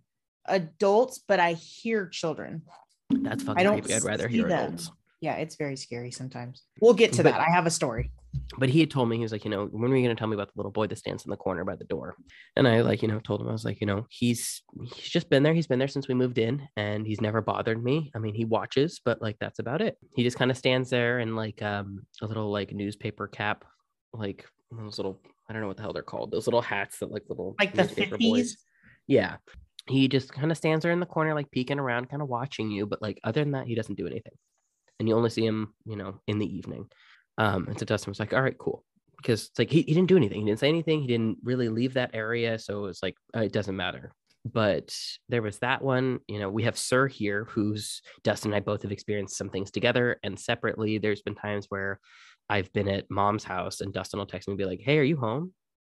adults, 0.47 1.23
but 1.27 1.39
I 1.39 1.53
hear 1.53 2.07
children. 2.07 2.63
that's 3.09 3.43
fucking 3.43 3.59
I 3.59 3.63
don't 3.63 3.79
creepy 3.81 3.95
i'd 3.95 4.03
rather 4.03 4.27
hear 4.27 4.47
them. 4.47 4.65
adults 4.65 4.91
Yeah, 5.21 5.33
it's 5.35 5.55
very 5.55 5.75
scary 5.75 6.11
sometimes. 6.11 6.63
We'll 6.79 6.93
get 6.93 7.11
to 7.13 7.23
But- 7.23 7.31
that. 7.31 7.41
I 7.41 7.49
have 7.51 7.65
a 7.65 7.71
story. 7.71 8.11
but 8.59 8.69
he 8.69 8.79
had 8.79 8.91
told 8.91 9.09
me 9.09 9.15
he 9.17 9.23
was 9.23 9.31
like 9.31 9.43
you 9.43 9.49
know 9.49 9.65
when 9.65 9.91
are 9.91 9.95
you 9.97 10.03
going 10.05 10.15
to 10.15 10.19
tell 10.19 10.27
me 10.27 10.35
about 10.35 10.47
the 10.53 10.53
little 10.55 10.71
boy 10.71 10.85
that 10.85 10.99
stands 10.99 11.25
in 11.25 11.31
the 11.31 11.35
corner 11.37 11.65
by 11.65 11.75
the 11.75 11.83
door 11.85 12.15
and 12.55 12.67
i 12.67 12.81
like 12.81 13.01
you 13.01 13.07
know 13.07 13.19
told 13.21 13.41
him 13.41 13.49
i 13.49 13.51
was 13.51 13.65
like 13.65 13.81
you 13.81 13.87
know 13.87 14.05
he's 14.11 14.61
he's 14.93 15.09
just 15.09 15.31
been 15.31 15.41
there 15.41 15.51
he's 15.55 15.65
been 15.65 15.79
there 15.79 15.87
since 15.87 16.07
we 16.07 16.13
moved 16.13 16.37
in 16.37 16.61
and 16.77 17.07
he's 17.07 17.21
never 17.21 17.41
bothered 17.41 17.83
me 17.83 18.11
i 18.15 18.19
mean 18.19 18.35
he 18.35 18.45
watches 18.45 19.01
but 19.03 19.19
like 19.19 19.35
that's 19.39 19.57
about 19.57 19.81
it 19.81 19.97
he 20.15 20.21
just 20.23 20.37
kind 20.37 20.51
of 20.51 20.57
stands 20.57 20.91
there 20.91 21.17
in 21.19 21.35
like 21.35 21.59
um 21.63 22.05
a 22.21 22.25
little 22.27 22.51
like 22.51 22.71
newspaper 22.71 23.25
cap 23.27 23.65
like 24.13 24.45
those 24.71 24.99
little 24.99 25.19
i 25.49 25.53
don't 25.53 25.61
know 25.61 25.67
what 25.67 25.77
the 25.77 25.83
hell 25.83 25.93
they're 25.93 26.03
called 26.03 26.31
those 26.31 26.47
little 26.47 26.61
hats 26.61 26.99
that 26.99 27.11
like 27.11 27.23
little 27.27 27.55
Like 27.59 27.73
the 27.73 27.83
50s. 27.83 28.53
Yeah. 29.07 29.37
He 29.87 30.07
just 30.07 30.31
kind 30.31 30.51
of 30.51 30.57
stands 30.57 30.83
there 30.83 30.91
in 30.91 30.99
the 30.99 31.05
corner, 31.05 31.33
like 31.33 31.49
peeking 31.49 31.79
around, 31.79 32.09
kind 32.09 32.21
of 32.21 32.29
watching 32.29 32.69
you. 32.69 32.85
But 32.85 33.01
like 33.01 33.19
other 33.23 33.41
than 33.41 33.53
that, 33.53 33.65
he 33.65 33.75
doesn't 33.75 33.97
do 33.97 34.05
anything. 34.05 34.33
And 34.99 35.09
you 35.09 35.15
only 35.15 35.31
see 35.31 35.45
him, 35.45 35.73
you 35.85 35.95
know, 35.95 36.21
in 36.27 36.37
the 36.37 36.45
evening. 36.45 36.87
Um, 37.37 37.67
and 37.67 37.79
so 37.79 37.85
Dustin 37.85 38.11
was 38.11 38.19
like, 38.19 38.33
all 38.33 38.41
right, 38.41 38.57
cool. 38.57 38.83
Because 39.17 39.47
it's 39.47 39.59
like 39.59 39.71
he, 39.71 39.81
he 39.81 39.93
didn't 39.93 40.07
do 40.07 40.17
anything. 40.17 40.41
He 40.41 40.45
didn't 40.45 40.59
say 40.59 40.69
anything. 40.69 41.01
He 41.01 41.07
didn't 41.07 41.39
really 41.43 41.69
leave 41.69 41.95
that 41.95 42.11
area. 42.13 42.59
So 42.59 42.79
it 42.79 42.87
was 42.87 42.99
like, 43.01 43.15
uh, 43.35 43.41
it 43.41 43.51
doesn't 43.51 43.75
matter. 43.75 44.13
But 44.45 44.95
there 45.27 45.41
was 45.41 45.57
that 45.59 45.81
one, 45.81 46.19
you 46.27 46.39
know, 46.39 46.49
we 46.49 46.63
have 46.63 46.77
Sir 46.77 47.07
here, 47.07 47.45
who's 47.45 48.01
Dustin 48.23 48.51
and 48.51 48.57
I 48.57 48.59
both 48.59 48.83
have 48.83 48.91
experienced 48.91 49.37
some 49.37 49.49
things 49.49 49.71
together 49.71 50.19
and 50.23 50.39
separately. 50.39 50.97
There's 50.97 51.21
been 51.21 51.35
times 51.35 51.65
where 51.69 51.99
I've 52.49 52.71
been 52.73 52.87
at 52.87 53.09
mom's 53.11 53.43
house 53.43 53.81
and 53.81 53.93
Dustin 53.93 54.19
will 54.19 54.25
text 54.25 54.47
me 54.47 54.53
and 54.53 54.57
be 54.57 54.65
like, 54.65 54.81
hey, 54.81 54.97
are 54.97 55.03
you 55.03 55.17
home? 55.17 55.53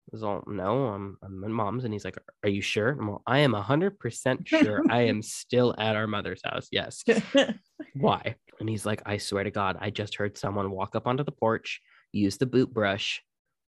I 0.08 0.10
was 0.12 0.24
all, 0.24 0.44
no, 0.48 0.88
I'm, 0.88 1.18
I'm 1.22 1.44
at 1.44 1.50
mom's. 1.52 1.84
And 1.84 1.94
he's 1.94 2.04
like, 2.04 2.18
are 2.44 2.50
you 2.50 2.62
sure? 2.62 2.90
I'm 3.00 3.10
all, 3.10 3.22
I 3.28 3.40
am 3.40 3.54
100% 3.54 4.48
sure 4.48 4.82
I 4.90 5.02
am 5.04 5.22
still 5.22 5.76
at 5.78 5.96
our 5.96 6.08
mother's 6.08 6.42
house. 6.44 6.68
Yes. 6.72 7.04
Why? 7.94 8.36
And 8.60 8.68
he's 8.68 8.86
like, 8.86 9.04
I 9.06 9.18
swear 9.18 9.44
to 9.44 9.52
God, 9.52 9.78
I 9.80 9.92
just 9.92 10.16
heard 10.16 10.38
someone 10.38 10.72
walk 10.72 10.96
up 10.96 11.06
onto 11.06 11.24
the 11.24 11.32
porch, 11.32 11.80
use 12.12 12.38
the 12.38 12.48
boot 12.48 12.74
brush, 12.74 13.22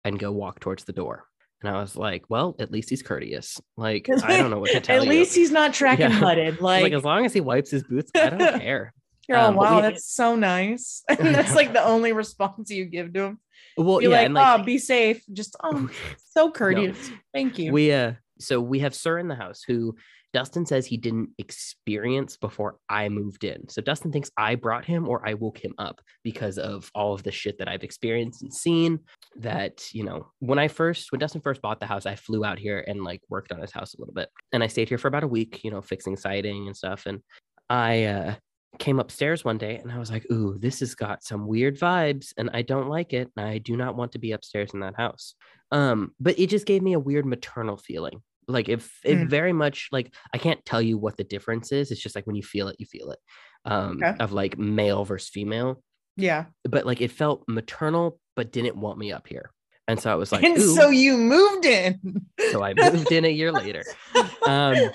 and 0.05 0.19
go 0.19 0.31
walk 0.31 0.59
towards 0.59 0.83
the 0.83 0.93
door. 0.93 1.25
And 1.63 1.75
I 1.75 1.81
was 1.81 1.95
like, 1.95 2.25
well, 2.29 2.55
at 2.59 2.71
least 2.71 2.91
he's 2.91 3.01
courteous. 3.01 3.59
Like, 3.75 4.07
I 4.23 4.37
don't 4.37 4.51
know 4.51 4.59
what 4.59 4.69
to 4.71 4.79
tell 4.81 4.97
At 4.97 5.05
you. 5.05 5.11
At 5.11 5.17
least 5.17 5.35
he's 5.35 5.49
not 5.51 5.73
tracking 5.73 6.05
Yeah. 6.11 6.19
muded. 6.19 6.61
like, 6.61 6.83
Like, 6.83 6.93
as 6.93 7.03
long 7.03 7.25
as 7.25 7.33
he 7.33 7.41
wipes 7.41 7.71
his 7.71 7.81
boots, 7.83 8.11
I 8.15 8.29
don't 8.29 8.61
care. 8.61 8.93
You're 9.27 9.37
um, 9.37 9.55
wow, 9.55 9.77
we- 9.77 9.81
that's 9.81 10.11
so 10.11 10.35
nice. 10.35 11.03
And 11.09 11.33
that's 11.33 11.55
like 11.55 11.73
the 11.73 11.83
only 11.95 12.13
response 12.13 12.69
you 12.69 12.85
give 12.85 13.13
to 13.13 13.23
him. 13.23 13.39
Well, 13.77 14.01
You're 14.01 14.11
yeah, 14.11 14.23
like, 14.23 14.31
like 14.31 14.59
oh, 14.59 14.63
be 14.63 14.77
safe. 14.77 15.23
Just 15.31 15.55
oh, 15.63 15.89
so 16.31 16.51
courteous. 16.51 17.11
Thank 17.33 17.59
you. 17.59 17.71
we 17.71 17.91
uh 17.91 18.13
so 18.39 18.61
we 18.61 18.79
have 18.79 18.93
Sir 18.93 19.17
in 19.17 19.27
the 19.27 19.35
house 19.35 19.63
who 19.67 19.95
Dustin 20.33 20.65
says 20.65 20.85
he 20.85 20.97
didn't 20.97 21.29
experience 21.37 22.37
before 22.37 22.77
I 22.89 23.09
moved 23.09 23.43
in. 23.43 23.67
So 23.69 23.81
Dustin 23.81 24.11
thinks 24.11 24.29
I 24.37 24.55
brought 24.55 24.85
him 24.85 25.07
or 25.07 25.27
I 25.27 25.33
woke 25.33 25.57
him 25.57 25.73
up 25.79 26.01
because 26.23 26.57
of 26.57 26.91
all 26.93 27.13
of 27.13 27.23
the 27.23 27.31
shit 27.31 27.57
that 27.57 27.67
I've 27.67 27.83
experienced 27.83 28.43
and 28.43 28.53
seen. 28.53 28.99
That, 29.37 29.93
you 29.93 30.03
know, 30.03 30.27
when 30.39 30.59
I 30.59 30.67
first, 30.67 31.11
when 31.11 31.19
Dustin 31.19 31.41
first 31.41 31.61
bought 31.61 31.79
the 31.79 31.85
house, 31.85 32.05
I 32.05 32.15
flew 32.15 32.45
out 32.45 32.59
here 32.59 32.83
and 32.87 33.03
like 33.03 33.21
worked 33.29 33.51
on 33.51 33.61
his 33.61 33.71
house 33.71 33.95
a 33.95 33.99
little 33.99 34.13
bit. 34.13 34.29
And 34.51 34.63
I 34.63 34.67
stayed 34.67 34.89
here 34.89 34.97
for 34.97 35.07
about 35.07 35.23
a 35.23 35.27
week, 35.27 35.63
you 35.63 35.71
know, 35.71 35.81
fixing 35.81 36.17
siding 36.17 36.67
and 36.67 36.77
stuff. 36.77 37.05
And 37.05 37.21
I, 37.69 38.03
uh, 38.03 38.35
came 38.79 38.99
upstairs 38.99 39.43
one 39.45 39.57
day 39.57 39.77
and 39.77 39.91
I 39.91 39.97
was 39.99 40.09
like, 40.11 40.25
ooh, 40.31 40.57
this 40.59 40.79
has 40.81 40.95
got 40.95 41.23
some 41.23 41.47
weird 41.47 41.79
vibes 41.79 42.33
and 42.37 42.49
I 42.53 42.61
don't 42.61 42.89
like 42.89 43.13
it. 43.13 43.29
And 43.37 43.47
I 43.47 43.57
do 43.57 43.75
not 43.77 43.95
want 43.95 44.11
to 44.13 44.19
be 44.19 44.31
upstairs 44.31 44.71
in 44.73 44.79
that 44.81 44.95
house. 44.95 45.35
Um, 45.71 46.13
but 46.19 46.37
it 46.39 46.47
just 46.49 46.65
gave 46.65 46.81
me 46.81 46.93
a 46.93 46.99
weird 46.99 47.25
maternal 47.25 47.77
feeling. 47.77 48.21
Like 48.47 48.69
if 48.69 48.99
it 49.03 49.17
Mm. 49.17 49.29
very 49.29 49.53
much 49.53 49.89
like 49.91 50.13
I 50.33 50.37
can't 50.37 50.63
tell 50.65 50.81
you 50.81 50.97
what 50.97 51.17
the 51.17 51.23
difference 51.25 51.71
is. 51.71 51.91
It's 51.91 52.01
just 52.01 52.15
like 52.15 52.25
when 52.27 52.35
you 52.37 52.43
feel 52.43 52.67
it, 52.69 52.77
you 52.79 52.85
feel 52.85 53.11
it. 53.11 53.19
Um, 53.65 54.01
Okay. 54.03 54.15
of 54.19 54.31
like 54.31 54.57
male 54.57 55.03
versus 55.05 55.29
female. 55.29 55.83
yeah. 56.15 56.45
But 56.63 56.85
like 56.85 57.01
it 57.01 57.11
felt 57.11 57.43
maternal, 57.47 58.19
but 58.35 58.51
didn't 58.51 58.77
want 58.77 58.97
me 58.97 59.11
up 59.11 59.27
here. 59.27 59.51
And 59.89 59.99
so 59.99 60.11
I 60.11 60.15
was 60.15 60.31
like, 60.33 60.43
and 60.43 60.57
ooh. 60.57 60.75
so 60.75 60.89
you 60.89 61.17
moved 61.17 61.65
in. 61.65 62.25
so 62.51 62.61
I 62.63 62.73
moved 62.77 63.11
in 63.11 63.25
a 63.25 63.29
year 63.29 63.51
later. 63.51 63.83
Um, 64.45 64.91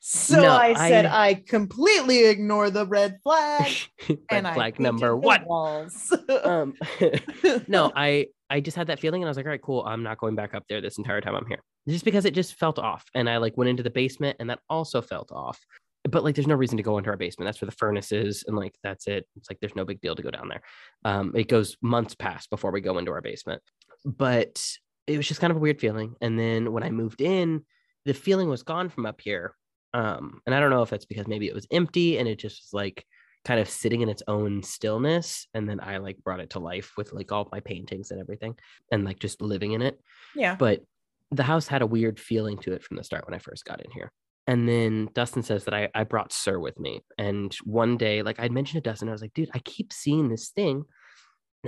so 0.00 0.40
no, 0.40 0.50
I 0.50 0.74
said 0.88 1.04
I- 1.04 1.28
I, 1.28 1.34
completely 1.34 2.24
ignore 2.26 2.70
the 2.70 2.86
red 2.86 3.18
flag 3.22 3.70
red 4.08 4.18
and 4.30 4.48
I 4.48 4.54
flag 4.54 4.74
painted 4.74 4.82
number 4.82 5.16
one. 5.16 5.44
walls. 5.44 6.12
Um, 6.42 6.74
no, 7.68 7.92
I 7.94 8.28
I 8.48 8.60
just 8.60 8.76
had 8.76 8.86
that 8.86 8.98
feeling 8.98 9.22
and 9.22 9.28
I 9.28 9.30
was 9.30 9.36
like, 9.36 9.46
all 9.46 9.50
right, 9.50 9.62
cool. 9.62 9.84
I'm 9.86 10.02
not 10.02 10.18
going 10.18 10.34
back 10.34 10.54
up 10.54 10.64
there 10.68 10.80
this 10.80 10.98
entire 10.98 11.20
time 11.20 11.36
I'm 11.36 11.46
here. 11.46 11.60
Just 11.86 12.04
because 12.04 12.24
it 12.24 12.34
just 12.34 12.54
felt 12.54 12.78
off. 12.78 13.04
And 13.14 13.28
I 13.28 13.36
like 13.36 13.56
went 13.56 13.68
into 13.68 13.82
the 13.82 13.90
basement 13.90 14.38
and 14.40 14.48
that 14.50 14.60
also 14.68 15.02
felt 15.02 15.30
off. 15.32 15.60
But 16.08 16.24
like 16.24 16.34
there's 16.34 16.46
no 16.46 16.54
reason 16.54 16.78
to 16.78 16.82
go 16.82 16.96
into 16.96 17.10
our 17.10 17.16
basement. 17.18 17.46
That's 17.46 17.60
where 17.60 17.66
the 17.70 17.76
furnace 17.76 18.10
is. 18.10 18.42
And 18.46 18.56
like 18.56 18.74
that's 18.82 19.06
it. 19.06 19.26
It's 19.36 19.50
like 19.50 19.58
there's 19.60 19.76
no 19.76 19.84
big 19.84 20.00
deal 20.00 20.16
to 20.16 20.22
go 20.22 20.30
down 20.30 20.48
there. 20.48 20.62
Um, 21.04 21.32
it 21.36 21.48
goes 21.48 21.76
months 21.82 22.14
past 22.14 22.48
before 22.48 22.70
we 22.72 22.80
go 22.80 22.96
into 22.96 23.12
our 23.12 23.20
basement. 23.20 23.62
But 24.06 24.66
it 25.06 25.18
was 25.18 25.28
just 25.28 25.40
kind 25.40 25.50
of 25.50 25.58
a 25.58 25.60
weird 25.60 25.78
feeling. 25.78 26.14
And 26.22 26.38
then 26.38 26.72
when 26.72 26.82
I 26.82 26.90
moved 26.90 27.20
in, 27.20 27.64
the 28.06 28.14
feeling 28.14 28.48
was 28.48 28.62
gone 28.62 28.88
from 28.88 29.04
up 29.04 29.20
here. 29.20 29.54
Um, 29.92 30.40
and 30.46 30.54
I 30.54 30.60
don't 30.60 30.70
know 30.70 30.82
if 30.82 30.90
that's 30.90 31.06
because 31.06 31.26
maybe 31.26 31.48
it 31.48 31.54
was 31.54 31.66
empty 31.70 32.18
and 32.18 32.28
it 32.28 32.38
just 32.38 32.62
was 32.62 32.72
like 32.72 33.04
kind 33.44 33.60
of 33.60 33.68
sitting 33.68 34.02
in 34.02 34.08
its 34.08 34.22
own 34.28 34.62
stillness 34.62 35.46
and 35.54 35.68
then 35.68 35.80
i 35.80 35.96
like 35.96 36.18
brought 36.22 36.40
it 36.40 36.50
to 36.50 36.58
life 36.58 36.92
with 36.96 37.12
like 37.12 37.32
all 37.32 37.48
my 37.50 37.60
paintings 37.60 38.10
and 38.10 38.20
everything 38.20 38.54
and 38.92 39.04
like 39.04 39.18
just 39.18 39.40
living 39.40 39.72
in 39.72 39.82
it. 39.82 39.98
Yeah. 40.34 40.56
but 40.56 40.82
the 41.30 41.42
house 41.44 41.66
had 41.66 41.80
a 41.80 41.86
weird 41.86 42.18
feeling 42.18 42.58
to 42.58 42.72
it 42.72 42.82
from 42.82 42.96
the 42.96 43.04
start 43.04 43.24
when 43.26 43.34
i 43.34 43.38
first 43.38 43.64
got 43.64 43.82
in 43.84 43.90
here. 43.90 44.12
And 44.46 44.68
then 44.68 45.08
dustin 45.14 45.42
says 45.42 45.64
that 45.64 45.74
i, 45.74 45.88
I 45.94 46.04
brought 46.04 46.32
sir 46.32 46.58
with 46.58 46.78
me. 46.78 47.02
And 47.16 47.54
one 47.64 47.96
day 47.96 48.22
like 48.22 48.38
i'd 48.40 48.52
mentioned 48.52 48.82
to 48.84 48.90
dustin 48.90 49.08
i 49.08 49.12
was 49.12 49.22
like 49.22 49.34
dude 49.34 49.50
i 49.54 49.58
keep 49.60 49.92
seeing 49.92 50.28
this 50.28 50.50
thing. 50.50 50.84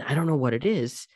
I 0.04 0.14
don't 0.14 0.26
know 0.26 0.36
what 0.36 0.54
it 0.54 0.66
is 0.66 1.06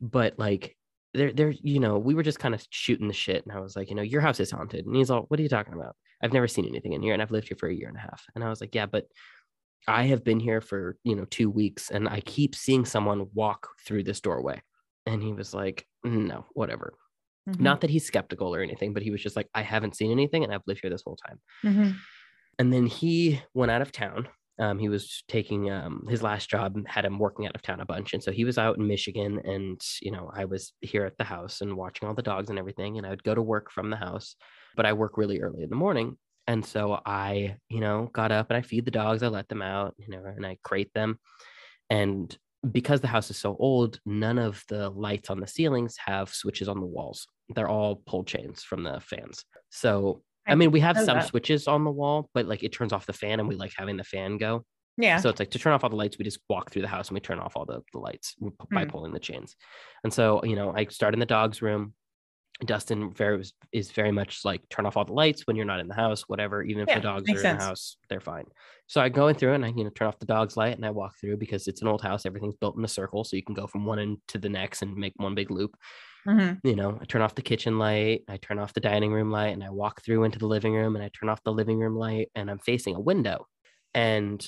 but 0.00 0.38
like 0.38 0.76
there 1.14 1.32
there 1.32 1.54
you 1.62 1.80
know 1.80 1.98
we 1.98 2.14
were 2.14 2.22
just 2.22 2.38
kind 2.38 2.54
of 2.54 2.62
shooting 2.68 3.08
the 3.08 3.14
shit 3.14 3.46
and 3.46 3.56
i 3.56 3.60
was 3.60 3.74
like 3.74 3.88
you 3.88 3.96
know 3.96 4.02
your 4.02 4.20
house 4.20 4.40
is 4.40 4.50
haunted. 4.50 4.84
And 4.84 4.94
he's 4.94 5.10
all 5.10 5.22
what 5.28 5.40
are 5.40 5.42
you 5.42 5.48
talking 5.48 5.72
about 5.72 5.96
i've 6.22 6.32
never 6.32 6.48
seen 6.48 6.66
anything 6.66 6.92
in 6.92 7.02
here 7.02 7.12
and 7.12 7.22
i've 7.22 7.30
lived 7.30 7.48
here 7.48 7.56
for 7.58 7.68
a 7.68 7.74
year 7.74 7.88
and 7.88 7.96
a 7.96 8.00
half 8.00 8.24
and 8.34 8.42
i 8.44 8.48
was 8.48 8.60
like 8.60 8.74
yeah 8.74 8.86
but 8.86 9.06
I 9.88 10.04
have 10.06 10.24
been 10.24 10.40
here 10.40 10.60
for, 10.60 10.98
you 11.04 11.14
know, 11.14 11.26
two 11.26 11.48
weeks 11.48 11.92
and 11.92 12.08
I 12.08 12.20
keep 12.20 12.56
seeing 12.56 12.84
someone 12.84 13.28
walk 13.34 13.68
through 13.86 14.02
this 14.02 14.20
doorway. 14.20 14.60
And 15.06 15.22
he 15.22 15.32
was 15.32 15.54
like, 15.54 15.86
no, 16.02 16.44
whatever. 16.54 16.94
Mhm. 17.48 17.60
Not 17.60 17.82
that 17.82 17.90
he's 17.90 18.04
skeptical 18.04 18.52
or 18.52 18.62
anything, 18.62 18.92
but 18.92 19.04
he 19.04 19.12
was 19.12 19.22
just 19.22 19.36
like, 19.36 19.48
I 19.54 19.62
haven't 19.62 19.94
seen 19.94 20.10
anything 20.10 20.42
and 20.42 20.52
I've 20.52 20.66
lived 20.66 20.80
here 20.82 20.90
this 20.90 21.04
whole 21.06 21.14
time. 21.16 21.40
Mhm. 21.62 21.96
And 22.58 22.72
then 22.72 22.86
he 22.86 23.40
went 23.54 23.70
out 23.70 23.82
of 23.82 23.92
town. 23.92 24.28
Um, 24.58 24.80
he 24.80 24.88
was 24.88 25.22
taking 25.28 25.70
um, 25.70 26.04
his 26.08 26.20
last 26.20 26.50
job, 26.50 26.74
had 26.88 27.04
him 27.04 27.20
working 27.20 27.46
out 27.46 27.54
of 27.54 27.62
town 27.62 27.78
a 27.80 27.86
bunch. 27.86 28.12
And 28.12 28.22
so 28.22 28.32
he 28.32 28.44
was 28.44 28.58
out 28.58 28.78
in 28.78 28.88
Michigan. 28.88 29.38
And, 29.44 29.80
you 30.02 30.10
know, 30.10 30.32
I 30.34 30.46
was 30.46 30.72
here 30.80 31.04
at 31.04 31.16
the 31.16 31.24
house 31.24 31.60
and 31.60 31.76
watching 31.76 32.08
all 32.08 32.14
the 32.14 32.22
dogs 32.22 32.50
and 32.50 32.58
everything. 32.58 32.96
And 32.98 33.06
I 33.06 33.10
would 33.10 33.22
go 33.22 33.36
to 33.36 33.42
work 33.42 33.70
from 33.70 33.90
the 33.90 33.96
house, 33.96 34.34
but 34.76 34.86
I 34.86 34.92
work 34.92 35.16
really 35.18 35.40
early 35.40 35.62
in 35.62 35.70
the 35.70 35.76
morning. 35.76 36.16
And 36.46 36.64
so 36.64 37.00
I, 37.04 37.56
you 37.68 37.80
know, 37.80 38.08
got 38.12 38.30
up 38.30 38.50
and 38.50 38.56
I 38.56 38.62
feed 38.62 38.84
the 38.84 38.90
dogs, 38.92 39.22
I 39.22 39.28
let 39.28 39.48
them 39.48 39.62
out, 39.62 39.94
you 39.98 40.08
know, 40.08 40.24
and 40.24 40.46
I 40.46 40.58
crate 40.62 40.92
them. 40.94 41.18
And 41.90 42.36
because 42.70 43.00
the 43.00 43.08
house 43.08 43.30
is 43.30 43.36
so 43.36 43.56
old, 43.58 44.00
none 44.06 44.38
of 44.38 44.64
the 44.68 44.90
lights 44.90 45.30
on 45.30 45.40
the 45.40 45.46
ceilings 45.46 45.96
have 46.04 46.28
switches 46.32 46.68
on 46.68 46.80
the 46.80 46.86
walls. 46.86 47.26
They're 47.54 47.68
all 47.68 48.02
pull 48.06 48.24
chains 48.24 48.62
from 48.62 48.82
the 48.84 49.00
fans. 49.00 49.44
So, 49.70 50.22
I, 50.46 50.52
I 50.52 50.54
mean, 50.54 50.70
we 50.70 50.80
have 50.80 50.96
some 50.96 51.18
that. 51.18 51.28
switches 51.28 51.66
on 51.66 51.84
the 51.84 51.90
wall, 51.90 52.30
but 52.34 52.46
like 52.46 52.62
it 52.62 52.72
turns 52.72 52.92
off 52.92 53.06
the 53.06 53.12
fan 53.12 53.40
and 53.40 53.48
we 53.48 53.56
like 53.56 53.72
having 53.76 53.96
the 53.96 54.04
fan 54.04 54.36
go. 54.36 54.64
Yeah. 54.96 55.18
So 55.18 55.28
it's 55.28 55.38
like 55.40 55.50
to 55.50 55.58
turn 55.58 55.72
off 55.74 55.84
all 55.84 55.90
the 55.90 55.96
lights, 55.96 56.18
we 56.18 56.24
just 56.24 56.40
walk 56.48 56.70
through 56.70 56.82
the 56.82 56.88
house 56.88 57.08
and 57.08 57.14
we 57.14 57.20
turn 57.20 57.38
off 57.38 57.56
all 57.56 57.66
the, 57.66 57.82
the 57.92 57.98
lights 57.98 58.34
by 58.72 58.84
Hmm. 58.84 58.90
pulling 58.90 59.12
the 59.12 59.20
chains. 59.20 59.56
And 60.04 60.12
so, 60.12 60.42
you 60.44 60.56
know, 60.56 60.72
I 60.74 60.86
start 60.86 61.12
in 61.14 61.20
the 61.20 61.26
dog's 61.26 61.60
room. 61.60 61.94
Dustin 62.64 63.12
very 63.12 63.42
is 63.72 63.90
very 63.92 64.10
much 64.12 64.44
like 64.44 64.66
turn 64.70 64.86
off 64.86 64.96
all 64.96 65.04
the 65.04 65.12
lights 65.12 65.46
when 65.46 65.56
you're 65.56 65.66
not 65.66 65.80
in 65.80 65.88
the 65.88 65.94
house, 65.94 66.22
whatever. 66.22 66.62
Even 66.62 66.82
if 66.82 66.88
Yeah, 66.88 66.94
the 66.94 67.00
dogs 67.00 67.34
are 67.34 67.42
in 67.42 67.50
sense. 67.50 67.50
the 67.50 67.56
house, 67.58 67.98
they're 68.08 68.20
fine. 68.20 68.46
So 68.86 69.00
I 69.02 69.10
go 69.10 69.28
in 69.28 69.34
through 69.36 69.52
and 69.52 69.64
I, 69.64 69.68
you 69.76 69.84
know, 69.84 69.90
turn 69.90 70.08
off 70.08 70.18
the 70.18 70.26
dog's 70.26 70.56
light 70.56 70.74
and 70.74 70.86
I 70.86 70.90
walk 70.90 71.18
through 71.20 71.36
because 71.36 71.68
it's 71.68 71.82
an 71.82 71.88
old 71.88 72.00
house. 72.00 72.24
Everything's 72.24 72.56
built 72.56 72.78
in 72.78 72.84
a 72.84 72.88
circle, 72.88 73.24
so 73.24 73.36
you 73.36 73.42
can 73.44 73.54
go 73.54 73.66
from 73.66 73.84
one 73.84 73.98
end 73.98 74.18
to 74.28 74.38
the 74.38 74.48
next 74.48 74.80
and 74.82 74.94
make 74.96 75.12
one 75.16 75.34
big 75.34 75.50
loop 75.50 75.76
Mhm. 76.26 76.60
you 76.64 76.74
know, 76.74 76.98
I 77.00 77.04
turn 77.04 77.22
off 77.22 77.34
the 77.34 77.42
kitchen 77.42 77.78
light, 77.78 78.22
I 78.28 78.38
turn 78.38 78.58
off 78.58 78.74
the 78.74 78.80
dining 78.80 79.12
room 79.12 79.30
light, 79.30 79.52
and 79.52 79.62
I 79.62 79.70
walk 79.70 80.02
through 80.02 80.24
into 80.24 80.38
the 80.38 80.46
living 80.46 80.74
room 80.74 80.96
and 80.96 81.04
I 81.04 81.10
turn 81.10 81.28
off 81.28 81.42
the 81.44 81.52
living 81.52 81.78
room 81.78 81.96
light 81.96 82.30
and 82.34 82.50
I'm 82.50 82.58
facing 82.58 82.94
a 82.96 83.00
window. 83.00 83.46
And 83.94 84.44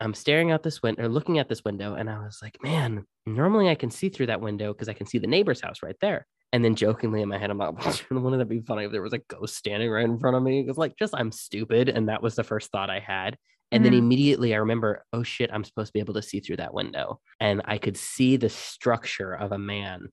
I'm 0.00 0.14
staring 0.14 0.50
out 0.50 0.62
this 0.62 0.82
window 0.82 1.04
or 1.04 1.08
looking 1.08 1.38
at 1.38 1.48
this 1.48 1.64
window, 1.64 1.94
and 1.94 2.08
I 2.08 2.20
was 2.24 2.38
like, 2.42 2.58
man, 2.62 3.04
normally 3.26 3.68
I 3.68 3.74
can 3.74 3.90
see 3.90 4.08
through 4.08 4.26
that 4.26 4.40
window 4.40 4.72
because 4.72 4.88
I 4.88 4.94
can 4.94 5.06
see 5.06 5.18
the 5.18 5.26
neighbor's 5.26 5.60
house 5.60 5.82
right 5.82 5.96
there. 6.00 6.26
And 6.52 6.64
then 6.64 6.74
jokingly 6.76 7.20
in 7.20 7.28
my 7.28 7.36
head, 7.38 7.50
I'm 7.50 7.58
like, 7.58 7.74
wouldn't 8.10 8.38
that 8.38 8.46
be 8.48 8.60
funny 8.60 8.84
if 8.84 8.92
there 8.92 9.02
was 9.02 9.12
a 9.12 9.18
ghost 9.18 9.56
standing 9.56 9.90
right 9.90 10.04
in 10.04 10.18
front 10.18 10.36
of 10.36 10.42
me? 10.42 10.62
Because 10.62 10.78
like 10.78 10.96
just 10.98 11.14
I'm 11.14 11.30
stupid. 11.32 11.88
And 11.88 12.08
that 12.08 12.22
was 12.22 12.36
the 12.36 12.44
first 12.44 12.70
thought 12.72 12.88
I 12.90 13.00
had. 13.00 13.36
And 13.70 13.84
then 13.84 13.92
Mhm. 13.92 13.98
immediately 13.98 14.54
I 14.54 14.58
remember, 14.58 15.04
oh 15.12 15.22
shit, 15.22 15.50
I'm 15.52 15.62
supposed 15.62 15.88
to 15.88 15.92
be 15.92 16.00
able 16.00 16.14
to 16.14 16.22
see 16.22 16.40
through 16.40 16.56
that 16.56 16.72
window. 16.72 17.20
And 17.38 17.60
I 17.66 17.76
could 17.76 17.98
see 17.98 18.36
the 18.38 18.48
structure 18.48 19.34
of 19.34 19.52
a 19.52 19.58
man 19.58 20.08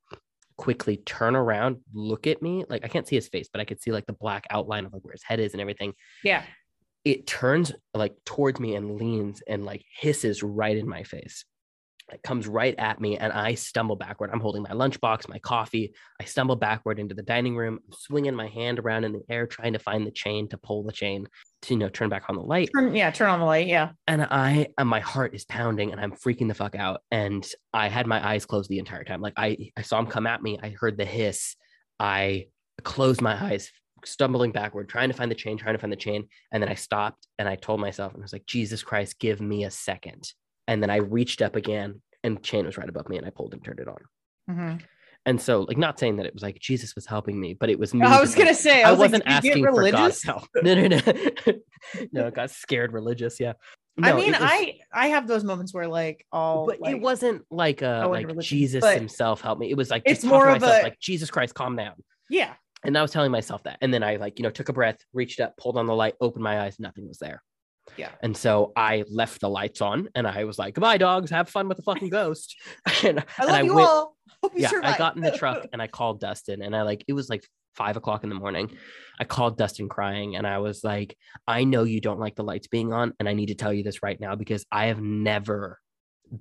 quickly 0.58 0.98
turn 0.98 1.36
around, 1.38 1.78
look 1.94 2.28
at 2.28 2.42
me. 2.42 2.66
Like 2.68 2.84
I 2.84 2.90
can't 2.90 3.08
see 3.08 3.16
his 3.16 3.30
face, 3.30 3.48
but 3.52 3.62
I 3.62 3.66
could 3.66 3.82
see 3.82 3.92
like 3.94 4.06
the 4.06 4.14
black 4.14 4.46
outline 4.50 4.86
of 4.86 4.92
like 4.94 5.04
where 5.06 5.14
his 5.14 5.24
head 5.24 5.40
is 5.40 5.54
and 5.54 5.62
everything. 5.62 5.94
Yeah. 6.24 6.44
It 7.06 7.28
turns 7.28 7.72
like 7.94 8.14
towards 8.26 8.60
me 8.60 8.76
and 8.76 8.96
leans 8.98 9.42
and 9.48 9.64
like 9.64 9.84
hisses 10.00 10.44
right 10.44 10.76
in 10.76 10.88
my 10.90 11.04
face. 11.04 11.46
It 12.14 12.22
comes 12.22 12.48
right 12.48 12.76
at 12.78 13.02
me 13.02 13.18
and 13.18 13.34
I 13.34 13.56
stumble 13.56 13.96
backward. 13.96 14.30
I'm 14.32 14.40
holding 14.40 14.62
my 14.62 14.70
lunchbox, 14.70 15.28
my 15.28 15.40
coffee. 15.40 15.94
I 16.22 16.26
stumble 16.26 16.56
backward 16.56 17.00
into 17.00 17.16
the 17.16 17.24
dining 17.24 17.56
room, 17.58 17.80
I'm 17.86 17.94
swinging 17.98 18.36
my 18.36 18.48
hand 18.48 18.80
around 18.80 19.06
in 19.06 19.14
the 19.14 19.24
air, 19.28 19.48
trying 19.48 19.74
to 19.74 19.80
find 19.80 20.06
the 20.06 20.12
chain 20.12 20.48
to 20.50 20.58
pull 20.58 20.84
the 20.84 20.92
chain 20.92 21.28
to, 21.64 21.74
you 21.74 21.80
know, 21.80 21.90
turn 21.90 22.10
back 22.10 22.26
on 22.30 22.36
the 22.36 22.42
light 22.44 22.70
Turn, 22.76 22.96
yeah. 22.96 23.10
Turn 23.10 23.30
on 23.30 23.40
the 23.40 23.46
light. 23.46 23.68
Yeah. 23.68 23.92
and 24.08 24.22
I 24.22 24.68
and 24.78 24.88
my 24.88 25.00
heart 25.00 25.34
is 25.34 25.46
pounding 25.46 25.92
and 25.92 26.00
I'm 26.00 26.12
freaking 26.12 26.48
the 26.48 26.54
fuck 26.54 26.76
out. 26.76 27.02
And 27.10 27.46
I 27.74 27.88
had 27.88 28.06
my 28.06 28.26
eyes 28.26 28.46
closed 28.46 28.70
the 28.70 28.80
entire 28.80 29.04
time. 29.04 29.22
Like 29.22 29.34
I 29.38 29.72
I 29.76 29.82
saw 29.82 30.00
him 30.00 30.08
come 30.08 30.28
at 30.28 30.44
me. 30.44 30.60
I 30.62 30.70
heard 30.70 30.98
the 30.98 31.06
hiss. 31.06 31.56
I 32.00 32.48
closed 32.84 33.22
my 33.22 33.42
eyes, 33.42 33.72
stumbling 34.04 34.52
backward, 34.52 34.90
trying 34.90 35.10
to 35.10 35.16
find 35.16 35.32
the 35.32 35.36
chain, 35.36 35.58
trying 35.58 35.76
to 35.76 35.80
find 35.80 35.92
the 35.92 35.98
chain. 35.98 36.28
And 36.52 36.62
then 36.62 36.70
I 36.70 36.76
stopped 36.76 37.28
and 37.40 37.48
I 37.48 37.56
told 37.56 37.80
myself, 37.80 38.14
and 38.14 38.22
I 38.22 38.26
was 38.26 38.34
like, 38.34 38.46
Jesus 38.46 38.84
Christ, 38.84 39.20
give 39.20 39.42
me 39.42 39.64
a 39.64 39.72
second. 39.72 40.32
And 40.68 40.82
then 40.82 40.90
I 40.90 40.98
reached 40.98 41.42
up 41.42 41.56
again 41.56 42.02
and 42.24 42.42
chain 42.44 42.66
was 42.66 42.78
right 42.78 42.90
above 42.90 43.08
me 43.10 43.18
and 43.18 43.26
I 43.26 43.30
pulled 43.30 43.54
and 43.54 43.64
turned 43.64 43.80
it 43.80 43.88
on. 43.88 43.98
Mhm. 44.50 44.82
And 45.28 45.42
so, 45.42 45.62
like, 45.62 45.78
not 45.78 45.98
saying 46.00 46.18
that 46.18 46.28
it 46.28 46.34
was 46.36 46.44
like 46.44 46.60
Jesus 46.60 46.94
was 46.94 47.08
helping 47.08 47.40
me, 47.40 47.56
but 47.56 47.70
it 47.70 47.80
was 47.80 47.94
me. 47.96 48.06
I 48.06 48.20
was 48.20 48.36
gonna 48.36 48.54
say. 48.54 48.84
I, 48.84 48.90
I, 48.90 48.92
was 48.92 49.00
wasn't 49.00 49.26
like, 49.26 49.36
asking 49.36 49.66
for? 49.66 49.92
God's 49.92 50.22
help. 50.24 50.44
No, 50.64 50.76
no, 50.76 50.88
no. 50.88 51.00
no, 52.12 52.28
I 52.28 52.30
got 52.30 52.52
scared 52.52 52.94
religious. 52.94 53.40
Yeah. 53.40 53.54
I 54.02 54.14
mean, 54.14 54.34
was- 54.34 54.42
I 54.42 54.80
I 54.94 55.08
have 55.08 55.28
those 55.28 55.44
moments 55.44 55.74
where 55.74 55.88
like 55.88 56.26
I'll. 56.32 56.66
but 56.68 56.80
like, 56.80 56.96
it 56.96 57.02
wasn't 57.02 57.44
like 57.50 57.82
uh 57.82 57.86
into 58.04 58.08
like 58.10 58.28
religion, 58.28 58.58
Jesus 58.58 58.86
himself 58.94 59.42
helped 59.42 59.62
me. 59.62 59.72
It 59.72 59.78
was 59.78 59.90
like 59.90 60.04
it's 60.06 60.24
more 60.24 60.48
of 60.50 60.62
myself, 60.62 60.82
a- 60.82 60.84
like 60.84 61.00
Jesus 61.00 61.32
Christ, 61.32 61.56
calm 61.56 61.76
down. 61.76 61.96
Yeah. 62.30 62.54
And 62.84 62.96
I 62.96 63.02
was 63.02 63.10
telling 63.12 63.32
myself 63.32 63.64
that. 63.64 63.78
And 63.82 63.92
then 63.92 64.04
I 64.04 64.18
like, 64.18 64.38
you 64.38 64.44
know, 64.44 64.52
took 64.52 64.70
a 64.70 64.74
breath, 64.74 64.98
reached 65.12 65.40
up, 65.40 65.58
pulled 65.58 65.78
on 65.78 65.88
the 65.88 65.96
light, 65.96 66.14
opened 66.22 66.44
my 66.44 66.62
eyes, 66.62 66.80
nothing 66.80 67.08
was 67.08 67.18
there. 67.18 67.42
Yeah. 67.98 68.10
And 68.22 68.36
so 68.36 68.74
I 68.76 69.04
left 69.10 69.42
the 69.42 69.50
lights 69.50 69.82
on 69.82 70.10
and 70.16 70.28
I 70.28 70.44
was 70.44 70.58
like, 70.58 70.76
goodbye, 70.76 70.98
dogs, 70.98 71.32
have 71.32 71.50
fun 71.50 71.68
with 71.68 71.78
the 71.78 71.84
fucking 71.84 72.10
ghost. 72.10 72.56
and 73.04 73.24
I 73.38 73.46
love 73.46 73.66
you 73.66 73.76
went, 73.76 73.88
all. 73.88 74.16
Hope 74.44 74.54
you 74.56 74.62
yeah, 74.64 74.72
I 74.84 74.98
got 74.98 75.16
in 75.16 75.22
the 75.22 75.32
truck 75.32 75.68
and 75.72 75.82
I 75.82 75.88
called 75.88 76.20
Dustin 76.20 76.62
and 76.62 76.76
I 76.76 76.82
like 76.82 77.06
it 77.08 77.14
was 77.14 77.30
like 77.30 77.44
five 77.76 77.98
o'clock 77.98 78.24
in 78.24 78.30
the 78.30 78.36
morning. 78.36 78.72
I 79.20 79.24
called 79.24 79.58
Dustin 79.58 79.90
crying 79.90 80.36
and 80.36 80.48
I 80.48 80.60
was 80.60 80.84
like, 80.84 81.18
I 81.48 81.64
know 81.64 81.84
you 81.84 82.02
don't 82.02 82.20
like 82.20 82.36
the 82.36 82.44
lights 82.44 82.68
being 82.68 82.94
on, 82.94 83.14
and 83.20 83.30
I 83.30 83.34
need 83.34 83.48
to 83.48 83.56
tell 83.56 83.74
you 83.74 83.84
this 83.84 84.04
right 84.04 84.20
now 84.20 84.36
because 84.36 84.66
I 84.72 84.88
have 84.88 85.02
never 85.02 85.80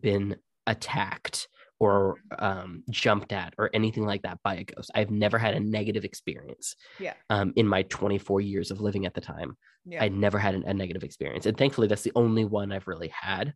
been 0.00 0.36
attacked 0.66 1.48
or 1.84 2.16
um, 2.38 2.82
jumped 2.88 3.30
at 3.30 3.52
or 3.58 3.68
anything 3.74 4.06
like 4.06 4.22
that 4.22 4.38
by 4.42 4.54
a 4.54 4.64
ghost. 4.64 4.90
I've 4.94 5.10
never 5.10 5.36
had 5.36 5.52
a 5.52 5.60
negative 5.60 6.04
experience. 6.04 6.76
Yeah. 6.98 7.12
Um, 7.28 7.52
in 7.56 7.68
my 7.68 7.82
24 7.82 8.40
years 8.40 8.70
of 8.70 8.80
living 8.80 9.04
at 9.04 9.12
the 9.12 9.20
time, 9.20 9.58
yeah. 9.84 10.02
I 10.02 10.08
never 10.08 10.38
had 10.38 10.54
an, 10.54 10.64
a 10.64 10.72
negative 10.72 11.04
experience, 11.04 11.44
and 11.44 11.58
thankfully 11.58 11.88
that's 11.88 12.02
the 12.02 12.12
only 12.16 12.46
one 12.46 12.72
I've 12.72 12.88
really 12.88 13.08
had. 13.08 13.52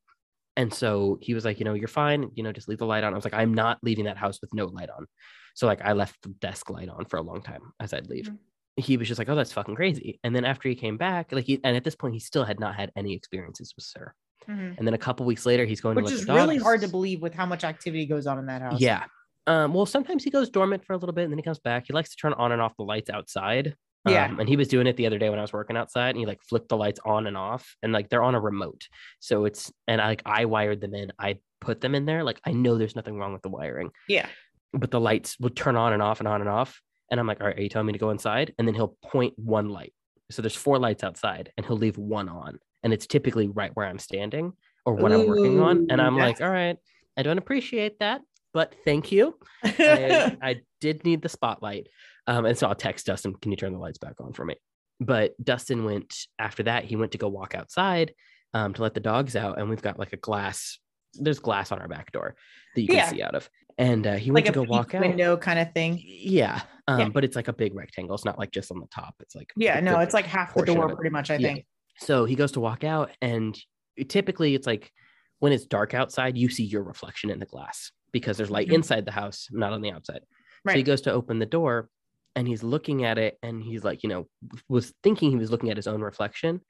And 0.59 0.75
so 0.75 1.19
he 1.23 1.33
was 1.33 1.45
like, 1.45 1.59
you 1.59 1.65
know, 1.65 1.75
you're 1.75 1.89
fine. 1.89 2.31
You 2.35 2.43
know, 2.43 2.53
just 2.53 2.69
leave 2.69 2.79
the 2.79 2.85
light 2.87 3.05
on. 3.05 3.13
I 3.13 3.17
was 3.17 3.25
like, 3.25 3.33
I'm 3.33 3.55
not 3.55 3.79
leaving 3.83 4.07
that 4.07 4.19
house 4.19 4.41
with 4.41 4.53
no 4.53 4.67
light 4.67 4.91
on. 4.91 5.07
So 5.55 5.67
like 5.67 5.81
I 5.83 5.93
left 5.93 6.21
the 6.23 6.31
desk 6.31 6.69
light 6.69 6.89
on 6.89 7.05
for 7.07 7.17
a 7.17 7.23
long 7.23 7.41
time 7.43 7.63
as 7.81 7.95
I'd 7.95 8.09
leave. 8.09 8.27
Mhm. 8.29 8.39
He 8.77 8.97
was 8.97 9.09
just 9.09 9.19
like, 9.19 9.29
oh, 9.29 9.37
that's 9.37 9.53
fucking 9.53 9.77
crazy. 9.77 10.19
And 10.25 10.35
then 10.35 10.45
after 10.45 10.69
he 10.69 10.75
came 10.75 10.97
back, 10.97 11.33
like 11.33 11.45
he, 11.45 11.61
and 11.65 11.77
at 11.77 11.85
this 11.85 11.97
point, 11.97 12.15
he 12.15 12.21
still 12.21 12.45
had 12.45 12.61
not 12.61 12.75
had 12.75 12.91
any 12.97 13.15
experiences 13.15 13.73
with 13.77 13.85
Sir. 13.85 14.13
Mhm. 14.49 14.77
And 14.79 14.87
then 14.87 14.95
a 14.95 14.99
couple 14.99 15.25
weeks 15.27 15.47
later, 15.47 15.65
he's 15.65 15.81
going 15.81 15.97
Which 15.97 16.07
to 16.07 16.11
let 16.13 16.21
is 16.21 16.29
really 16.29 16.59
hard 16.59 16.81
to 16.83 16.89
believe 16.89 17.21
with 17.23 17.35
how 17.35 17.47
much 17.47 17.65
activity 17.65 18.07
goes 18.07 18.27
on 18.27 18.39
in 18.39 18.47
that 18.47 18.63
house. 18.63 18.81
Yeah. 18.81 19.05
Um, 19.47 19.73
well, 19.73 19.87
sometimes 19.87 20.25
he 20.25 20.31
goes 20.31 20.51
dormant 20.51 20.85
for 20.85 20.93
a 20.93 20.97
little 20.99 21.15
bit 21.15 21.25
and 21.25 21.33
then 21.33 21.39
he 21.39 21.43
comes 21.43 21.59
back. 21.59 21.85
He 21.87 21.93
likes 21.93 22.11
to 22.11 22.17
turn 22.17 22.35
on 22.35 22.53
and 22.53 22.61
off 22.61 22.77
the 22.77 22.85
lights 22.85 23.09
outside. 23.11 23.75
Yeah. 24.07 24.27
Um, 24.27 24.41
and 24.41 24.49
he 24.49 24.57
was 24.57 24.69
doing 24.69 24.87
it 24.87 24.97
the 24.97 25.07
other 25.07 25.19
day 25.19 25.29
when 25.31 25.39
I 25.39 25.43
was 25.43 25.53
working 25.53 25.77
outside 25.77 26.11
and 26.11 26.19
he 26.19 26.27
like 26.27 26.41
flipped 26.43 26.69
the 26.69 26.77
lights 26.77 27.01
on 27.05 27.27
and 27.27 27.37
off 27.37 27.75
and 27.83 27.93
like 27.93 28.09
they're 28.11 28.23
on 28.23 28.35
a 28.35 28.41
remote. 28.41 28.87
So 29.21 29.45
it's, 29.45 29.73
and 29.87 30.01
I 30.01 30.07
like, 30.09 30.23
I 30.27 30.45
wired 30.45 30.81
them 30.81 30.95
in. 30.95 31.13
I 31.19 31.41
put 31.61 31.81
them 31.81 31.95
in 31.95 32.05
there. 32.07 32.23
Like 32.25 32.41
I 32.45 32.53
know 32.53 32.79
there's 32.79 32.95
nothing 32.97 33.19
wrong 33.19 33.33
with 33.33 33.43
the 33.43 33.49
wiring, 33.49 33.91
Yeah. 34.09 34.27
but 34.73 34.91
the 34.91 35.01
lights 35.01 35.37
would 35.41 35.57
turn 35.57 35.77
on 35.77 35.93
and 35.93 36.01
off 36.03 36.21
and 36.21 36.29
on 36.29 36.41
and 36.41 36.49
off. 36.49 36.81
And 37.11 37.19
I'm 37.19 37.27
like, 37.27 37.41
all 37.41 37.47
right, 37.47 37.59
are 37.59 37.63
you 37.63 37.69
telling 37.71 37.87
me 37.87 37.93
to 37.95 37.99
go 37.99 38.11
inside? 38.11 38.55
And 38.59 38.69
then 38.69 38.75
he'll 38.75 38.97
point 39.03 39.35
one 39.39 39.71
light. 39.71 39.93
So 40.31 40.43
there's 40.43 40.55
four 40.57 40.79
lights 40.79 41.03
outside 41.03 41.53
and 41.57 41.65
he'll 41.67 41.77
leave 41.79 41.97
one 41.97 42.29
on. 42.29 42.59
And 42.83 42.93
it's 42.93 43.07
typically 43.07 43.49
right 43.49 43.71
where 43.75 43.87
I'm 43.87 43.99
standing 43.99 44.53
or 44.87 44.95
what 44.95 45.13
I'm 45.13 45.27
working 45.27 45.61
on. 45.61 45.87
And 45.91 46.01
I'm 46.01 46.17
like, 46.17 46.41
all 46.41 46.51
right, 46.51 46.77
I 47.17 47.23
don't 47.23 47.39
appreciate 47.39 47.99
that, 47.99 48.21
but 48.55 48.75
thank 48.85 49.11
you. 49.13 49.37
I, 49.65 50.37
I 50.43 50.57
did 50.81 51.05
need 51.05 51.23
the 51.23 51.29
spotlight. 51.29 51.89
Um, 52.27 52.45
and 52.47 52.57
so 52.57 52.69
I'll 52.69 52.75
text 52.75 53.07
Dustin, 53.07 53.35
can 53.35 53.51
you 53.51 53.57
turn 53.57 53.73
the 53.73 53.79
lights 53.79 53.99
back 53.99 54.15
on 54.21 54.33
for 54.33 54.45
me? 54.45 54.55
But 55.01 55.35
Dustin 55.43 55.85
went 55.85 56.15
after 56.39 56.63
that, 56.65 56.85
he 56.85 56.97
went 56.97 57.13
to 57.13 57.19
go 57.19 57.29
walk 57.29 57.55
outside 57.55 58.13
um, 58.55 58.75
to 58.75 58.83
let 58.83 58.95
the 58.95 59.01
dogs 59.01 59.35
out. 59.37 59.59
And 59.59 59.69
we've 59.69 59.83
got 59.83 59.99
like 59.99 60.13
a 60.13 60.17
glass, 60.17 60.79
there's 61.15 61.39
glass 61.39 61.73
on 61.73 61.81
our 61.81 61.89
back 61.89 62.13
door 62.13 62.37
that 62.75 62.81
you 62.81 62.89
can 62.89 62.97
Yeah. 62.97 63.09
see 63.09 63.23
out 63.23 63.35
of. 63.35 63.49
And 63.77 64.07
uh, 64.07 64.15
he 64.17 64.31
like 64.31 64.45
went 64.45 64.47
to 64.47 64.53
go 64.53 64.63
walk 64.63 64.89
peek 64.89 64.95
out. 64.97 65.01
window 65.03 65.37
kind 65.37 65.59
of 65.59 65.73
thing. 65.73 66.01
Yeah. 66.05 66.63
Um, 66.89 66.99
Yeah. 67.01 67.09
But 67.11 67.25
it's 67.25 67.37
like 67.37 67.49
a 67.49 67.53
big 67.53 67.75
rectangle. 67.75 68.15
It's 68.17 68.25
not 68.25 68.39
like 68.39 68.51
just 68.51 68.71
on 68.73 68.81
the 68.81 68.87
top. 68.89 69.15
It's 69.21 69.35
like, 69.37 69.53
Yeah, 69.57 69.79
no, 69.81 70.01
it's 70.01 70.15
like 70.15 70.27
half 70.27 70.55
the 70.55 70.65
door 70.65 70.95
pretty 70.97 71.11
much, 71.11 71.31
I 71.31 71.37
Yeah. 71.37 71.57
So 71.99 72.25
he 72.25 72.35
goes 72.35 72.53
to 72.53 72.61
walk 72.61 72.85
out, 72.85 73.11
and 73.21 73.59
typically 74.09 74.55
it's 74.55 74.67
like 74.67 74.93
when 75.41 75.53
it's 75.53 75.67
dark 75.67 75.95
outside, 75.95 76.37
you 76.37 76.49
see 76.49 76.65
your 76.65 76.83
reflection 76.83 77.31
in 77.31 77.39
the 77.39 77.47
glass 77.47 77.91
because 78.13 78.37
there's 78.37 78.51
light 78.51 78.69
Mhm. 78.69 78.73
inside 78.73 79.05
the 79.05 79.13
house, 79.13 79.49
not 79.51 79.73
on 79.73 79.83
the 79.83 79.91
outside. 79.91 80.23
So 80.67 80.79
he 80.79 80.83
goes 80.83 81.01
to 81.03 81.13
open 81.13 81.39
the 81.39 81.47
door 81.47 81.91
and 82.35 82.49
he's 82.49 82.63
looking 82.63 83.05
at 83.05 83.19
it 83.19 83.39
and 83.43 83.63
he's 83.63 83.85
like, 83.85 84.03
you 84.03 84.09
know, 84.09 84.29
was 84.69 84.95
thinking 85.03 85.31
he 85.31 85.37
was 85.37 85.51
looking 85.51 85.71
at 85.71 85.77
his 85.77 85.87
own 85.87 86.01
reflection 86.01 86.61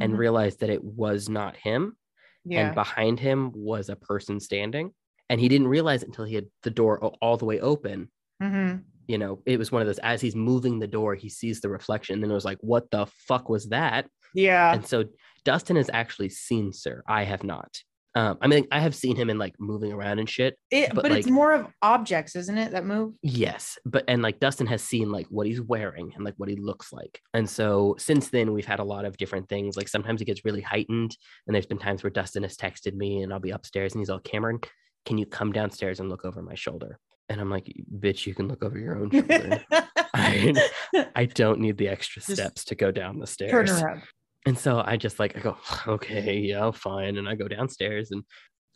and 0.00 0.16
Mhm. 0.16 0.18
realized 0.18 0.60
that 0.60 0.70
it 0.70 0.84
was 0.84 1.28
not 1.28 1.56
him. 1.56 1.96
Yeah. 2.44 2.60
And 2.60 2.74
behind 2.74 3.20
him 3.20 3.52
was 3.54 3.88
a 3.88 3.96
person 3.96 4.40
standing. 4.40 4.94
And 5.30 5.40
he 5.40 5.48
didn't 5.48 5.68
realize 5.68 6.02
it 6.02 6.08
until 6.08 6.24
he 6.24 6.34
had 6.34 6.46
the 6.62 6.70
door 6.70 6.98
all 7.22 7.36
the 7.36 7.44
way 7.46 7.60
open. 7.60 8.10
Mhm. 8.40 8.88
You 9.06 9.16
know, 9.18 9.42
it 9.46 9.58
was 9.58 9.72
one 9.72 9.80
of 9.80 9.86
those 9.88 9.98
as 10.00 10.20
he's 10.20 10.36
moving 10.36 10.78
the 10.78 10.86
door, 10.86 11.14
he 11.14 11.30
sees 11.30 11.60
the 11.60 11.70
reflection. 11.70 12.14
And 12.14 12.22
then 12.22 12.30
it 12.30 12.34
was 12.34 12.44
like, 12.44 12.58
what 12.60 12.90
the 12.90 13.06
fuck 13.06 13.48
was 13.48 13.68
that? 13.70 14.10
Yeah. 14.34 14.72
and 14.72 14.86
so 14.86 15.04
Dustin 15.44 15.76
has 15.76 15.90
actually 15.92 16.28
seen 16.28 16.72
Sir. 16.72 17.02
I 17.06 17.24
have 17.24 17.42
not. 17.42 17.82
Um, 18.14 18.38
I 18.40 18.48
mean, 18.48 18.66
I 18.72 18.80
have 18.80 18.94
seen 18.94 19.14
him 19.14 19.30
in 19.30 19.38
like 19.38 19.54
moving 19.60 19.92
around 19.92 20.18
and 20.18 20.28
shit. 20.28 20.58
It, 20.70 20.92
but, 20.92 21.02
but, 21.02 21.12
it's 21.12 21.28
more 21.28 21.52
of 21.52 21.68
objects, 21.82 22.34
isn't 22.34 22.58
it? 22.58 22.72
That 22.72 22.84
move. 22.84 23.14
Yes, 23.22 23.78
but 23.84 24.04
and 24.08 24.22
like 24.22 24.40
Dustin 24.40 24.66
has 24.66 24.82
seen 24.82 25.12
like 25.12 25.26
what 25.30 25.46
he's 25.46 25.60
wearing 25.60 26.12
and 26.14 26.24
like 26.24 26.34
what 26.36 26.48
he 26.48 26.56
looks 26.56 26.92
like. 26.92 27.20
And 27.34 27.48
so 27.48 27.94
since 27.98 28.30
then 28.30 28.52
we've 28.52 28.66
had 28.66 28.80
a 28.80 28.84
lot 28.84 29.04
of 29.04 29.16
different 29.18 29.48
things. 29.48 29.76
Like 29.76 29.88
sometimes 29.88 30.20
it 30.20 30.24
gets 30.24 30.44
really 30.44 30.62
heightened, 30.62 31.16
and 31.46 31.54
there's 31.54 31.66
been 31.66 31.78
times 31.78 32.02
where 32.02 32.10
Dustin 32.10 32.42
has 32.42 32.56
texted 32.56 32.94
me 32.94 33.22
and 33.22 33.32
I'll 33.32 33.38
be 33.38 33.50
upstairs 33.50 33.92
and 33.92 34.00
he's 34.00 34.10
all, 34.10 34.20
Camron, 34.20 34.64
can 35.06 35.18
you 35.18 35.26
come 35.26 35.52
downstairs 35.52 36.00
and 36.00 36.08
look 36.08 36.24
over 36.24 36.42
my 36.42 36.54
shoulder? 36.54 36.98
And 37.28 37.40
I'm 37.40 37.50
like, 37.50 37.70
bitch, 37.94 38.26
you 38.26 38.34
can 38.34 38.48
look 38.48 38.64
over 38.64 38.78
your 38.78 38.98
own 38.98 39.10
shoulder. 39.10 39.62
I, 40.14 40.54
I 41.14 41.26
don't 41.26 41.60
need 41.60 41.76
the 41.76 41.88
extra 41.88 42.22
Just 42.22 42.34
steps 42.34 42.64
to 42.64 42.74
go 42.74 42.90
down 42.90 43.18
the 43.18 43.26
stairs. 43.26 43.50
Turn 43.50 43.68
around. 43.68 44.02
And 44.48 44.58
so 44.58 44.82
I 44.84 44.96
just 44.96 45.18
like 45.18 45.36
I 45.36 45.40
go, 45.40 45.56
okay, 45.86 46.38
yeah, 46.38 46.70
fine. 46.70 47.18
And 47.18 47.28
I 47.28 47.34
go 47.34 47.48
downstairs 47.48 48.10
and 48.10 48.24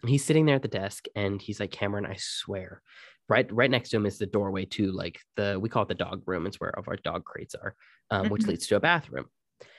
he's 0.07 0.25
sitting 0.25 0.45
there 0.45 0.57
at 0.57 0.63
the 0.63 0.69
desk 0.69 1.07
and 1.17 1.41
he's 1.41 1.61
like, 1.61 1.71
Camron, 1.71 2.07
I 2.07 2.17
swear. 2.19 2.83
Right, 3.29 3.51
right 3.51 3.71
next 3.71 3.89
to 3.91 3.97
him 3.97 4.05
is 4.05 4.19
the 4.19 4.27
doorway 4.27 4.67
to 4.67 4.93
like 4.93 5.19
the 5.37 5.59
we 5.59 5.71
call 5.71 5.85
it 5.85 5.89
the 5.89 5.95
dog 5.95 6.23
room. 6.27 6.47
It's 6.47 6.61
where 6.61 6.77
all 6.77 6.81
of 6.83 6.89
our 6.89 6.97
dog 6.97 7.25
crates 7.25 7.55
are, 7.55 7.75
um, 8.11 8.29
which 8.29 8.43
Mhm. 8.43 8.49
leads 8.49 8.67
to 8.67 8.77
a 8.77 8.81
bathroom. 8.81 9.27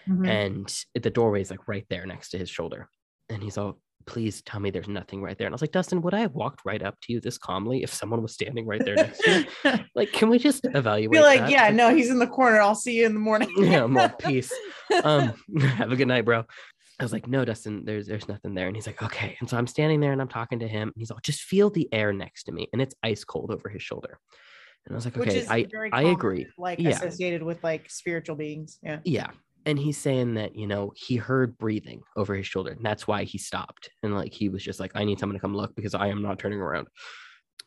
Mhm. 0.10 0.28
And 0.28 0.86
the 1.04 1.12
doorway 1.12 1.42
is 1.42 1.52
like 1.52 1.68
right 1.68 1.86
there 1.90 2.08
next 2.08 2.30
to 2.30 2.40
his 2.40 2.50
shoulder. 2.50 2.90
And 3.30 3.44
he's 3.44 3.58
all, 3.60 3.80
please 4.06 4.42
tell 4.42 4.60
me 4.60 4.70
there's 4.70 4.88
nothing 4.88 5.22
right 5.22 5.38
there. 5.38 5.48
And 5.48 5.54
I 5.54 5.56
was 5.56 5.62
like, 5.62 5.72
Dustin, 5.72 6.02
would 6.02 6.14
I 6.14 6.20
have 6.20 6.34
walked 6.34 6.62
right 6.66 6.82
up 6.82 7.00
to 7.02 7.14
you 7.14 7.20
this 7.22 7.38
calmly 7.38 7.84
if 7.84 7.94
someone 7.94 8.22
was 8.22 8.34
standing 8.34 8.66
right 8.66 8.84
there 8.84 8.96
next 8.96 9.20
to 9.24 9.40
you? 9.40 9.46
Like, 9.96 10.12
can 10.12 10.30
we 10.30 10.40
just 10.40 10.66
evaluate? 10.66 11.12
Be 11.12 11.22
like, 11.22 11.42
that? 11.42 11.50
yeah, 11.50 11.70
no, 11.70 11.94
he's 11.96 12.10
in 12.10 12.20
the 12.20 12.28
corner. 12.28 12.60
I'll 12.60 12.76
see 12.76 12.94
you 12.94 13.06
in 13.06 13.14
the 13.14 13.20
morning. 13.20 13.54
yeah, 13.58 13.84
I'm 13.84 13.98
all 13.98 14.10
peace. 14.10 14.52
Um, 15.04 15.34
have 15.60 15.92
a 15.92 15.96
good 15.96 16.08
night, 16.08 16.26
bro. 16.26 16.46
I 17.00 17.04
was 17.04 17.12
like, 17.14 17.28
no, 17.28 17.44
Dustin, 17.44 17.86
there's 17.86 18.08
there's 18.08 18.28
nothing 18.28 18.54
there. 18.54 18.68
And 18.68 18.76
he's 18.76 18.88
like, 18.88 19.02
okay. 19.02 19.36
And 19.40 19.50
so 19.50 19.58
I'm 19.58 19.68
standing 19.68 20.00
there 20.00 20.12
and 20.12 20.22
I'm 20.22 20.28
talking 20.28 20.60
to 20.60 20.68
him, 20.68 20.90
and 20.90 20.94
he's 20.96 21.10
like, 21.12 21.22
just 21.22 21.42
feel 21.42 21.70
the 21.70 21.92
air 21.92 22.14
next 22.14 22.44
to 22.46 22.52
me, 22.52 22.68
and 22.74 22.82
it's 22.82 22.96
ice 23.04 23.24
cold 23.24 23.52
over 23.52 23.70
his 23.70 23.82
shoulder. 23.82 24.20
And 24.86 24.94
I 24.94 24.96
was 24.96 25.06
like, 25.06 25.18
okay, 25.18 25.46
I 25.50 25.68
I 25.92 26.04
agree. 26.04 26.48
Like 26.58 26.80
Yeah. 26.80 26.92
associated 26.92 27.44
with 27.44 27.64
like 27.64 27.90
spiritual 27.90 28.36
beings. 28.36 28.80
Yeah. 28.84 29.00
Yeah. 29.04 29.28
And 29.66 29.80
he's 29.80 29.98
saying 29.98 30.34
that, 30.36 30.56
you 30.56 30.68
know, 30.68 30.92
he 30.96 31.16
heard 31.16 31.58
breathing 31.58 32.02
over 32.16 32.36
his 32.36 32.48
shoulder. 32.48 32.72
And 32.72 32.86
that's 32.86 33.08
why 33.08 33.24
he 33.24 33.38
stopped. 33.38 33.90
And 34.02 34.16
like 34.16 34.34
he 34.34 34.50
was 34.50 34.64
just 34.64 34.80
like, 34.80 34.92
I 34.96 35.04
need 35.04 35.20
someone 35.20 35.36
to 35.36 35.42
come 35.42 35.56
look 35.56 35.76
because 35.76 35.94
I 35.94 36.08
am 36.08 36.22
not 36.22 36.40
turning 36.40 36.60
around. 36.60 36.88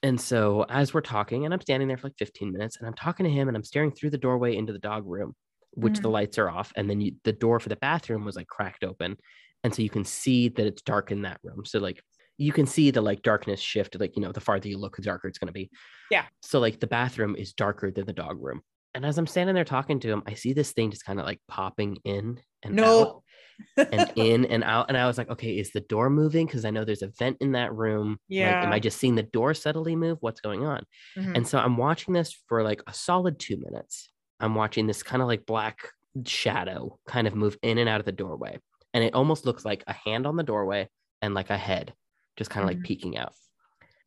And 0.03 0.21
so 0.21 0.67
as 0.69 0.93
we're 0.93 1.01
talking, 1.01 1.45
and 1.45 1.55
I'm 1.55 1.61
standing 1.61 1.89
there 1.89 1.97
for 1.97 2.09
like 2.09 2.19
15 2.19 2.53
minutes, 2.53 2.77
and 2.77 2.87
I'm 2.87 2.95
talking 2.95 3.25
to 3.25 3.31
him 3.31 3.49
and 3.49 3.57
I'm 3.57 3.65
staring 3.65 3.93
through 3.93 4.11
the 4.11 4.19
doorway 4.19 4.57
into 4.57 4.73
the 4.73 4.79
dog 4.79 5.05
room, 5.07 5.35
which 5.73 6.01
the 6.01 6.09
mm. 6.09 6.13
lights 6.13 6.39
are 6.39 6.51
off. 6.51 6.73
And 6.77 6.89
then 6.89 7.01
you, 7.01 7.13
the 7.25 7.33
door 7.33 7.61
for 7.61 7.71
the 7.71 7.77
bathroom 7.77 8.25
was 8.25 8.37
like 8.37 8.47
cracked 8.47 8.85
open. 8.85 9.17
And 9.65 9.75
so 9.75 9.83
you 9.83 9.91
can 9.91 10.05
see 10.05 10.49
that 10.51 10.67
it's 10.67 10.83
dark 10.83 11.11
in 11.11 11.23
that 11.23 11.41
room. 11.43 11.65
So 11.65 11.79
like 11.79 12.03
you 12.39 12.53
can 12.53 12.67
see 12.67 12.91
the 12.91 13.01
like 13.01 13.23
darkness 13.23 13.61
shift, 13.61 13.99
like, 13.99 14.17
you 14.17 14.23
know, 14.23 14.33
the 14.33 14.41
farther 14.41 14.69
you 14.69 14.79
look, 14.79 14.97
the 14.97 15.03
darker 15.03 15.29
it's 15.29 15.39
going 15.39 15.49
to 15.49 15.53
be. 15.53 15.71
Yeah. 16.11 16.25
So 16.43 16.61
like 16.61 16.79
the 16.79 16.87
bathroom 16.87 17.35
is 17.35 17.55
darker 17.55 17.91
than 17.91 18.07
the 18.07 18.13
dog 18.13 18.37
room. 18.41 18.61
And 18.97 19.05
as 19.07 19.19
I'm 19.19 19.27
standing 19.27 19.55
there 19.55 19.65
talking 19.65 20.01
to 20.01 20.09
him, 20.11 20.23
I 20.27 20.35
see 20.35 20.53
this 20.53 20.73
thing 20.73 20.91
just 20.91 21.05
kind 21.05 21.21
of 21.21 21.27
like 21.27 21.41
popping 21.49 21.99
in 22.05 22.41
and 22.63 22.77
out 22.81 23.23
and 23.77 24.11
in 24.17 24.47
and 24.47 24.65
out. 24.65 24.87
And 24.89 24.97
I 24.97 25.07
was 25.07 25.19
like, 25.19 25.29
okay, 25.31 25.59
is 25.59 25.71
the 25.73 25.81
door 25.83 26.09
moving? 26.11 26.47
Because 26.47 26.65
I 26.65 26.71
know 26.71 26.85
there's 26.85 27.03
a 27.03 27.13
vent 27.19 27.37
in 27.41 27.53
that 27.53 27.75
room. 27.75 28.19
Like, 28.55 28.65
am 28.65 28.73
I 28.73 28.81
just 28.81 28.99
seeing 28.99 29.15
the 29.15 29.23
door 29.23 29.55
subtly 29.55 29.95
move? 29.97 30.19
What's 30.21 30.41
going 30.41 30.65
on? 30.65 30.85
Mhm. 31.17 31.37
And 31.37 31.47
so 31.49 31.59
I'm 31.59 31.77
watching 31.77 32.15
this 32.15 32.33
for 32.49 32.63
like 32.63 32.83
a 32.87 32.95
solid 32.95 33.39
two 33.39 33.59
minutes. 33.59 34.11
I'm 34.41 34.55
watching 34.55 34.87
this 34.87 35.03
kind 35.03 35.23
of 35.23 35.29
like 35.29 35.47
black 35.47 35.91
shadow 36.25 36.99
kind 37.07 37.27
of 37.27 37.35
move 37.35 37.59
in 37.63 37.79
and 37.79 37.89
out 37.89 38.01
of 38.01 38.07
the 38.07 38.13
doorway. 38.13 38.59
And 38.95 39.05
it 39.05 39.15
almost 39.15 39.45
looks 39.45 39.65
like 39.65 39.85
a 39.87 39.93
hand 39.93 40.27
on 40.27 40.37
the 40.37 40.43
doorway 40.43 40.89
and 41.21 41.35
like 41.35 41.51
a 41.51 41.59
head 41.59 41.93
just 42.37 42.51
kind 42.51 42.65
of 42.69 42.75
Mhm. 42.75 42.79
like 42.79 42.87
peeking 42.87 43.17
out. 43.19 43.35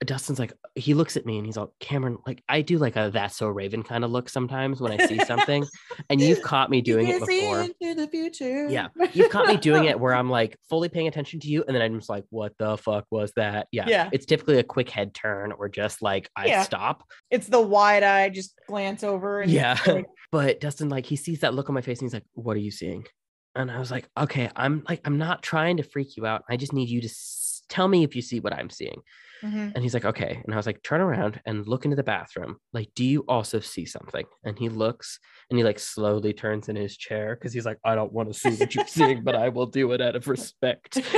Dustin's 0.06 0.40
like, 0.40 0.54
he 0.76 0.94
looks 0.94 1.18
at 1.18 1.26
me 1.26 1.38
and 1.38 1.46
he's 1.46 1.58
all, 1.58 1.74
Camron, 1.82 2.20
like 2.26 2.42
I 2.48 2.62
do 2.62 2.78
like 2.78 2.96
a 2.96 3.10
that's 3.12 3.36
so 3.36 3.50
Raven 3.50 3.84
kind 3.84 4.06
of 4.06 4.12
look 4.12 4.30
sometimes 4.30 4.80
when 4.80 4.94
I 4.98 5.06
see 5.08 5.20
something. 5.26 5.66
and 6.10 6.22
you've 6.22 6.42
caught 6.42 6.70
me 6.70 6.82
doing 6.82 7.10
it 7.10 7.20
before. 7.20 7.62
into 7.64 7.96
the 7.96 8.08
future. 8.08 8.70
Yeah. 8.70 8.88
You've 9.12 9.30
caught 9.30 9.48
me 9.48 9.58
doing 9.58 9.86
it 9.86 10.00
where 10.00 10.14
I'm 10.16 10.30
like 10.30 10.58
fully 10.70 10.88
paying 10.88 11.08
attention 11.08 11.42
to 11.42 11.48
you. 11.50 11.66
And 11.68 11.76
then 11.76 11.82
I'm 11.82 11.98
just 11.98 12.10
like, 12.10 12.24
what 12.30 12.54
the 12.58 12.78
fuck 12.78 13.06
was 13.12 13.34
that? 13.36 13.68
Yeah. 13.74 13.86
Yeah. 13.90 14.10
It's 14.14 14.26
typically 14.26 14.58
a 14.60 14.64
quick 14.64 14.90
head 14.90 15.14
turn 15.14 15.52
or 15.52 15.68
just 15.68 16.02
like 16.02 16.30
I 16.36 16.46
Yeah. 16.48 16.64
stop. 16.64 17.04
It's 17.30 17.48
the 17.48 17.60
wide 17.62 18.04
eye, 18.04 18.30
just 18.30 18.58
glance 18.68 19.04
over 19.04 19.42
and 19.42 19.52
Yeah. 19.52 19.78
like, 19.86 20.06
But 20.32 20.62
Dustin, 20.62 20.88
like, 20.90 21.08
he 21.08 21.16
sees 21.18 21.40
that 21.42 21.54
look 21.56 21.70
on 21.70 21.76
my 21.76 21.82
face 21.82 22.00
and 22.00 22.06
he's 22.06 22.14
like, 22.14 22.26
what 22.34 22.56
are 22.56 22.60
you 22.62 22.72
seeing? 22.72 23.04
And 23.56 23.70
I 23.70 23.80
was 23.80 23.92
like, 23.92 24.08
okay, 24.18 24.50
I'm 24.56 24.84
like, 24.88 25.02
I'm 25.04 25.18
not 25.18 25.42
trying 25.44 25.78
to 25.78 25.84
freak 25.84 26.16
you 26.16 26.26
out. 26.26 26.44
I 26.50 26.56
just 26.56 26.72
need 26.72 26.88
you 26.88 27.02
to 27.02 27.08
s- 27.08 27.64
tell 27.68 27.88
me 27.88 28.04
if 28.04 28.16
you 28.16 28.22
see 28.22 28.40
what 28.40 28.54
I'm 28.54 28.70
seeing. 28.70 29.02
Mhm. 29.44 29.74
And 29.74 29.84
he's 29.84 29.94
like, 29.94 30.06
okay. 30.06 30.42
And 30.44 30.54
I 30.54 30.58
was 30.58 30.66
like, 30.66 30.84
turn 30.84 31.02
around 31.02 31.40
and 31.46 31.68
look 31.68 31.86
into 31.86 31.96
the 31.96 32.04
bathroom. 32.04 32.58
Like, 32.74 32.90
do 32.96 33.06
you 33.06 33.24
also 33.28 33.60
see 33.60 33.86
something? 33.86 34.26
And 34.44 34.60
he 34.60 34.68
looks 34.70 35.20
and 35.50 35.58
he 35.58 35.64
like 35.64 35.80
slowly 35.80 36.34
turns 36.34 36.68
in 36.70 36.76
his 36.76 36.98
chair 36.98 37.36
because 37.36 37.54
he's 37.54 37.66
like, 37.66 37.78
I 37.86 37.96
don't 37.96 38.12
want 38.12 38.32
to 38.34 38.38
see 38.40 38.52
what 38.56 38.76
you're 38.76 38.88
seeing, 38.88 39.24
but 39.24 39.36
I 39.36 39.50
will 39.50 39.68
do 39.68 39.92
it 39.94 40.02
out 40.02 40.16
of 40.16 40.28
respect. 40.28 41.00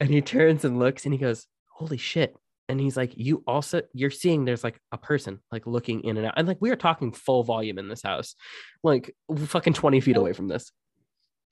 And 0.00 0.10
he 0.10 0.20
turns 0.20 0.64
and 0.64 0.80
looks 0.80 1.04
and 1.04 1.14
he 1.14 1.18
goes, 1.18 1.46
holy 1.68 1.96
shit, 1.96 2.34
and 2.68 2.80
he's 2.80 2.96
like, 2.96 3.12
you 3.16 3.44
also 3.46 3.82
you're 3.92 4.10
seeing 4.10 4.44
there's 4.44 4.64
like 4.64 4.80
a 4.90 4.98
person 4.98 5.38
like 5.52 5.64
looking 5.64 6.02
in 6.02 6.16
and 6.16 6.26
out, 6.26 6.34
and 6.36 6.48
like 6.48 6.58
we 6.60 6.70
are 6.70 6.76
talking 6.76 7.12
full 7.12 7.44
volume 7.44 7.78
in 7.78 7.88
this 7.88 8.02
house, 8.02 8.34
like 8.82 9.14
fucking 9.46 9.74
twenty 9.74 10.00
feet 10.00 10.16
away 10.16 10.32
from 10.32 10.48
this. 10.48 10.72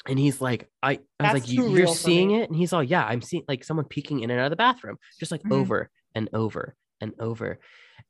And 0.06 0.18
he's 0.18 0.40
like, 0.40 0.68
I, 0.82 0.92
I 0.92 0.94
was 0.94 1.00
That's 1.18 1.34
like, 1.34 1.48
you, 1.50 1.68
you're 1.76 1.86
seeing 1.86 2.30
it, 2.32 2.48
and 2.48 2.56
he's 2.56 2.72
all, 2.72 2.82
yeah, 2.82 3.04
I'm 3.04 3.20
seeing 3.22 3.44
like 3.48 3.64
someone 3.64 3.84
peeking 3.86 4.20
in 4.20 4.30
and 4.30 4.40
out 4.40 4.46
of 4.46 4.50
the 4.50 4.56
bathroom, 4.56 4.96
just 5.18 5.30
like 5.30 5.42
Mhm. 5.42 5.52
over 5.52 5.90
and 6.14 6.28
over 6.32 6.74
and 7.00 7.12
over. 7.20 7.58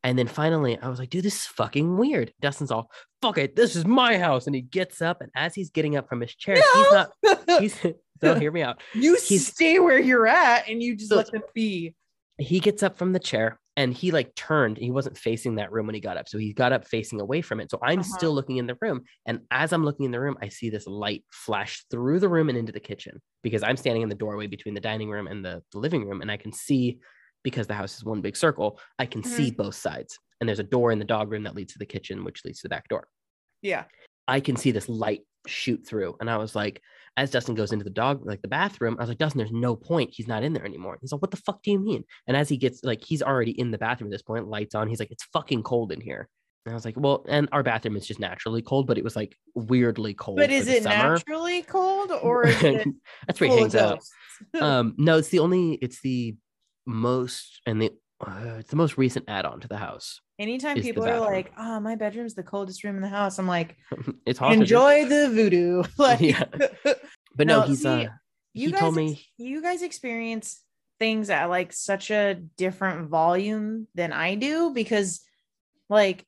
And 0.04 0.16
then 0.18 0.28
finally, 0.28 0.78
I 0.78 0.88
was 0.88 0.98
like, 1.00 1.10
dude, 1.10 1.24
this 1.24 1.34
is 1.40 1.46
fucking 1.46 1.96
weird. 1.96 2.32
Dustin's 2.40 2.70
all, 2.70 2.90
fuck 3.20 3.38
it, 3.38 3.56
this 3.56 3.74
is 3.76 3.84
my 3.84 4.18
house. 4.18 4.46
And 4.46 4.54
he 4.54 4.62
gets 4.62 5.02
up, 5.02 5.20
and 5.20 5.30
as 5.34 5.54
he's 5.54 5.70
getting 5.70 5.96
up 5.96 6.08
from 6.08 6.20
his 6.20 6.34
chair, 6.34 6.54
he's 6.56 6.92
not, 6.92 7.10
he's, 7.60 7.76
so 8.20 8.34
hear 8.38 8.52
me 8.52 8.62
out. 8.62 8.80
you 8.94 9.16
he's- 9.22 9.46
stay 9.48 9.78
where 9.80 9.98
you're 9.98 10.28
at 10.28 10.68
and 10.68 10.80
you 10.82 10.94
just 10.96 11.10
So- 11.10 11.16
let 11.16 11.30
them 11.32 11.42
be. 11.54 11.94
He 12.38 12.60
gets 12.60 12.82
up 12.82 12.96
from 12.96 13.12
the 13.12 13.18
chair 13.18 13.58
and 13.80 13.94
he 13.94 14.10
like 14.10 14.34
turned. 14.34 14.76
He 14.76 14.90
wasn't 14.90 15.16
facing 15.16 15.54
that 15.54 15.72
room 15.72 15.86
when 15.86 15.94
he 15.94 16.02
got 16.02 16.18
up. 16.18 16.28
So 16.28 16.36
he 16.36 16.52
got 16.52 16.70
up 16.72 16.86
facing 16.86 17.18
away 17.18 17.40
from 17.40 17.60
it. 17.60 17.70
So 17.70 17.78
I'm 17.82 18.00
Uh-huh. 18.00 18.14
still 18.14 18.34
looking 18.34 18.58
in 18.58 18.66
the 18.66 18.76
room. 18.78 19.04
And 19.24 19.40
as 19.50 19.72
I'm 19.72 19.84
looking 19.86 20.04
in 20.04 20.12
the 20.12 20.20
room, 20.20 20.36
I 20.42 20.48
see 20.48 20.68
this 20.68 20.86
light 20.86 21.24
flash 21.32 21.86
through 21.90 22.20
the 22.20 22.28
room 22.28 22.50
and 22.50 22.58
into 22.58 22.72
the 22.72 22.78
kitchen 22.80 23.22
because 23.42 23.62
I'm 23.62 23.78
standing 23.78 24.02
in 24.02 24.10
the 24.10 24.14
doorway 24.14 24.46
between 24.48 24.74
the 24.74 24.82
dining 24.82 25.08
room 25.08 25.26
and 25.26 25.42
the, 25.42 25.62
the 25.72 25.78
living 25.78 26.06
room. 26.06 26.20
And 26.20 26.30
I 26.30 26.36
can 26.36 26.52
see, 26.52 27.00
because 27.42 27.68
the 27.68 27.74
house 27.74 27.96
is 27.96 28.04
one 28.04 28.20
big 28.20 28.36
circle, 28.36 28.78
I 28.98 29.06
can 29.06 29.22
Mm-hmm. 29.22 29.34
see 29.34 29.50
both 29.50 29.76
sides. 29.76 30.18
And 30.40 30.48
there's 30.48 30.58
a 30.58 30.62
door 30.64 30.92
in 30.92 30.98
the 30.98 31.06
dog 31.06 31.30
room 31.30 31.44
that 31.44 31.54
leads 31.54 31.72
to 31.72 31.78
the 31.78 31.86
kitchen, 31.86 32.22
which 32.22 32.44
leads 32.44 32.60
to 32.60 32.68
the 32.68 32.74
back 32.74 32.86
door. 32.88 33.08
Yeah. 33.62 33.84
I 34.28 34.40
can 34.40 34.56
see 34.56 34.72
this 34.72 34.90
light 34.90 35.22
shoot 35.46 35.86
through. 35.86 36.16
And 36.20 36.30
I 36.30 36.36
was 36.36 36.54
like, 36.54 36.82
as 37.16 37.30
Dustin 37.30 37.54
goes 37.54 37.72
into 37.72 37.84
the 37.84 37.90
dog, 37.90 38.24
like 38.24 38.42
the 38.42 38.48
bathroom, 38.48 38.96
I 38.98 39.02
was 39.02 39.08
like, 39.08 39.18
Dustin, 39.18 39.38
there's 39.38 39.52
no 39.52 39.76
point. 39.76 40.10
He's 40.12 40.28
not 40.28 40.42
in 40.42 40.52
there 40.52 40.64
anymore. 40.64 40.98
He's 41.00 41.12
like, 41.12 41.22
what 41.22 41.30
the 41.30 41.36
fuck 41.36 41.62
do 41.62 41.70
you 41.70 41.78
mean? 41.78 42.04
And 42.26 42.36
as 42.36 42.48
he 42.48 42.56
gets 42.56 42.84
like, 42.84 43.04
he's 43.04 43.22
already 43.22 43.52
in 43.52 43.70
the 43.70 43.78
bathroom 43.78 44.08
at 44.08 44.12
this 44.12 44.22
point, 44.22 44.48
lights 44.48 44.74
on. 44.74 44.88
He's 44.88 45.00
like, 45.00 45.10
it's 45.10 45.24
fucking 45.32 45.62
cold 45.62 45.92
in 45.92 46.00
here. 46.00 46.28
And 46.66 46.72
I 46.72 46.74
was 46.74 46.84
like, 46.84 46.94
well, 46.96 47.24
and 47.28 47.48
our 47.52 47.62
bathroom 47.62 47.96
is 47.96 48.06
just 48.06 48.20
naturally 48.20 48.62
cold, 48.62 48.86
but 48.86 48.98
it 48.98 49.04
was 49.04 49.16
like 49.16 49.36
weirdly 49.54 50.14
cold. 50.14 50.38
But 50.38 50.50
is 50.50 50.68
it 50.68 50.82
summer. 50.82 51.14
naturally 51.14 51.62
cold 51.62 52.10
or 52.10 52.46
is 52.46 52.62
it 52.62 52.88
That's 53.26 53.40
where 53.40 53.50
he 53.50 53.58
hangs 53.58 53.74
out. 53.74 54.00
Um, 54.60 54.94
no, 54.98 55.18
it's 55.18 55.28
the 55.28 55.38
only, 55.38 55.72
it's 55.74 56.00
the 56.00 56.36
most, 56.86 57.60
and 57.66 57.80
the, 57.80 57.92
uh, 58.20 58.56
it's 58.58 58.70
the 58.70 58.76
most 58.76 58.98
recent 58.98 59.24
add-on 59.28 59.60
to 59.60 59.68
the 59.68 59.76
house. 59.76 60.20
Anytime 60.38 60.78
is 60.78 60.84
people 60.84 61.04
are 61.06 61.20
like, 61.20 61.52
"Oh, 61.58 61.80
my 61.80 61.96
bedroom's 61.96 62.34
the 62.34 62.42
coldest 62.42 62.82
room 62.84 62.96
in 62.96 63.02
the 63.02 63.08
house," 63.08 63.38
I'm 63.38 63.46
like, 63.46 63.76
it's 64.26 64.38
haunted. 64.38 64.60
"Enjoy 64.60 65.04
the 65.06 65.28
voodoo." 65.30 65.82
like, 65.98 66.20
Yeah. 66.20 66.44
but 66.54 67.46
no, 67.46 67.60
No, 67.60 67.62
he's 67.62 67.82
see, 67.82 67.88
uh, 67.88 68.08
you 68.52 68.66
he 68.66 68.72
guys 68.72 68.80
told 68.80 68.94
me 68.96 69.22
you 69.36 69.62
guys 69.62 69.82
experience 69.82 70.62
things 70.98 71.30
at 71.30 71.46
like 71.46 71.72
such 71.72 72.10
a 72.10 72.34
different 72.56 73.08
volume 73.08 73.86
than 73.94 74.12
I 74.12 74.34
do 74.34 74.70
because 74.74 75.20
like 75.88 76.26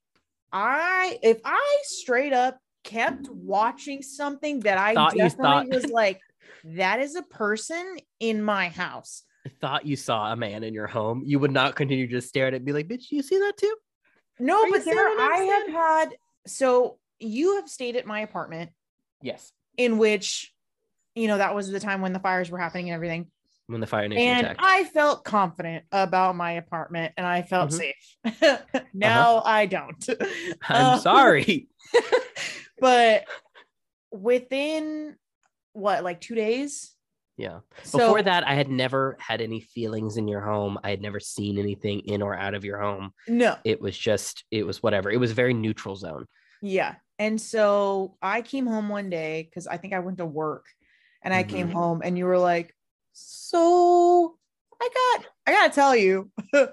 I 0.52 1.18
if 1.22 1.40
I 1.44 1.78
straight 1.84 2.32
up 2.32 2.58
kept 2.84 3.28
watching 3.28 4.02
something 4.02 4.60
that 4.60 4.76
I 4.78 4.94
Thought 4.94 5.14
definitely 5.14 5.70
thought- 5.70 5.82
was 5.82 5.86
like 5.90 6.20
that 6.64 7.00
is 7.00 7.16
a 7.16 7.22
person 7.22 7.96
in 8.20 8.42
my 8.42 8.68
house. 8.68 9.22
I 9.44 9.48
thought 9.60 9.86
you 9.86 9.96
saw 9.96 10.32
a 10.32 10.36
man 10.36 10.62
in 10.62 10.72
your 10.72 10.86
home, 10.86 11.22
you 11.26 11.38
would 11.38 11.50
not 11.50 11.74
continue 11.74 12.06
to 12.08 12.20
stare 12.20 12.46
at 12.46 12.54
it 12.54 12.58
and 12.58 12.64
be 12.64 12.72
like, 12.72 12.86
bitch, 12.88 13.10
you 13.10 13.22
see 13.22 13.38
that 13.38 13.56
too? 13.56 13.74
No, 14.38 14.62
Are 14.62 14.70
but 14.70 14.84
there 14.84 15.08
I'm 15.08 15.48
have 15.48 15.68
had 15.68 16.14
so 16.46 16.98
you 17.18 17.56
have 17.56 17.68
stayed 17.68 17.96
at 17.96 18.06
my 18.06 18.20
apartment 18.20 18.70
Yes. 19.20 19.52
in 19.76 19.98
which 19.98 20.52
you 21.14 21.28
know 21.28 21.38
that 21.38 21.54
was 21.54 21.70
the 21.70 21.78
time 21.80 22.00
when 22.00 22.12
the 22.12 22.18
fires 22.18 22.50
were 22.50 22.58
happening 22.58 22.88
and 22.88 22.94
everything. 22.94 23.30
When 23.66 23.80
the 23.80 23.86
Fire 23.86 24.08
Nation 24.08 24.28
and 24.28 24.46
attacked. 24.46 24.60
I 24.62 24.84
felt 24.84 25.24
confident 25.24 25.84
about 25.92 26.34
my 26.36 26.52
apartment 26.52 27.14
and 27.16 27.26
I 27.26 27.42
felt 27.42 27.70
Mhm. 27.70 27.92
safe. 28.24 28.84
now 28.94 29.42
I 29.44 29.66
don't. 29.66 30.08
I'm 30.68 30.94
um, 30.94 31.00
sorry. 31.00 31.68
but 32.80 33.24
within 34.10 35.16
what, 35.72 36.02
like 36.04 36.20
two 36.20 36.34
days? 36.34 36.91
Yeah. 37.36 37.60
So, 37.82 37.98
Before 37.98 38.22
that, 38.22 38.46
I 38.46 38.54
had 38.54 38.68
never 38.68 39.16
had 39.18 39.40
any 39.40 39.60
feelings 39.60 40.16
in 40.16 40.28
your 40.28 40.42
home. 40.42 40.78
I 40.84 40.90
had 40.90 41.00
never 41.00 41.18
seen 41.18 41.58
anything 41.58 42.00
in 42.00 42.20
or 42.22 42.36
out 42.36 42.54
of 42.54 42.64
your 42.64 42.78
home. 42.80 43.12
no, 43.26 43.56
It 43.64 43.80
was 43.80 43.96
just, 43.96 44.44
it 44.50 44.64
was 44.66 44.82
whatever. 44.82 45.10
It 45.10 45.16
was 45.18 45.30
a 45.30 45.34
very 45.34 45.54
neutral 45.54 45.96
zone. 45.96 46.26
yeah. 46.60 46.96
And 47.18 47.40
so 47.40 48.16
I 48.20 48.42
came 48.42 48.66
home 48.66 48.88
one 48.88 49.08
day 49.08 49.44
because 49.48 49.66
I 49.68 49.76
think 49.76 49.92
I 49.94 50.00
went 50.00 50.18
to 50.18 50.26
work 50.26 50.66
and 51.22 51.32
I 51.32 51.44
came 51.44 51.68
Mhm. 51.68 51.72
home 51.72 52.02
and 52.04 52.18
you 52.18 52.24
were 52.24 52.38
like, 52.38 52.74
So 53.12 54.36
I 54.80 54.88
got, 54.92 55.26
I 55.46 55.52
gotta 55.52 55.72
tell 55.74 55.94
you, 55.94 56.30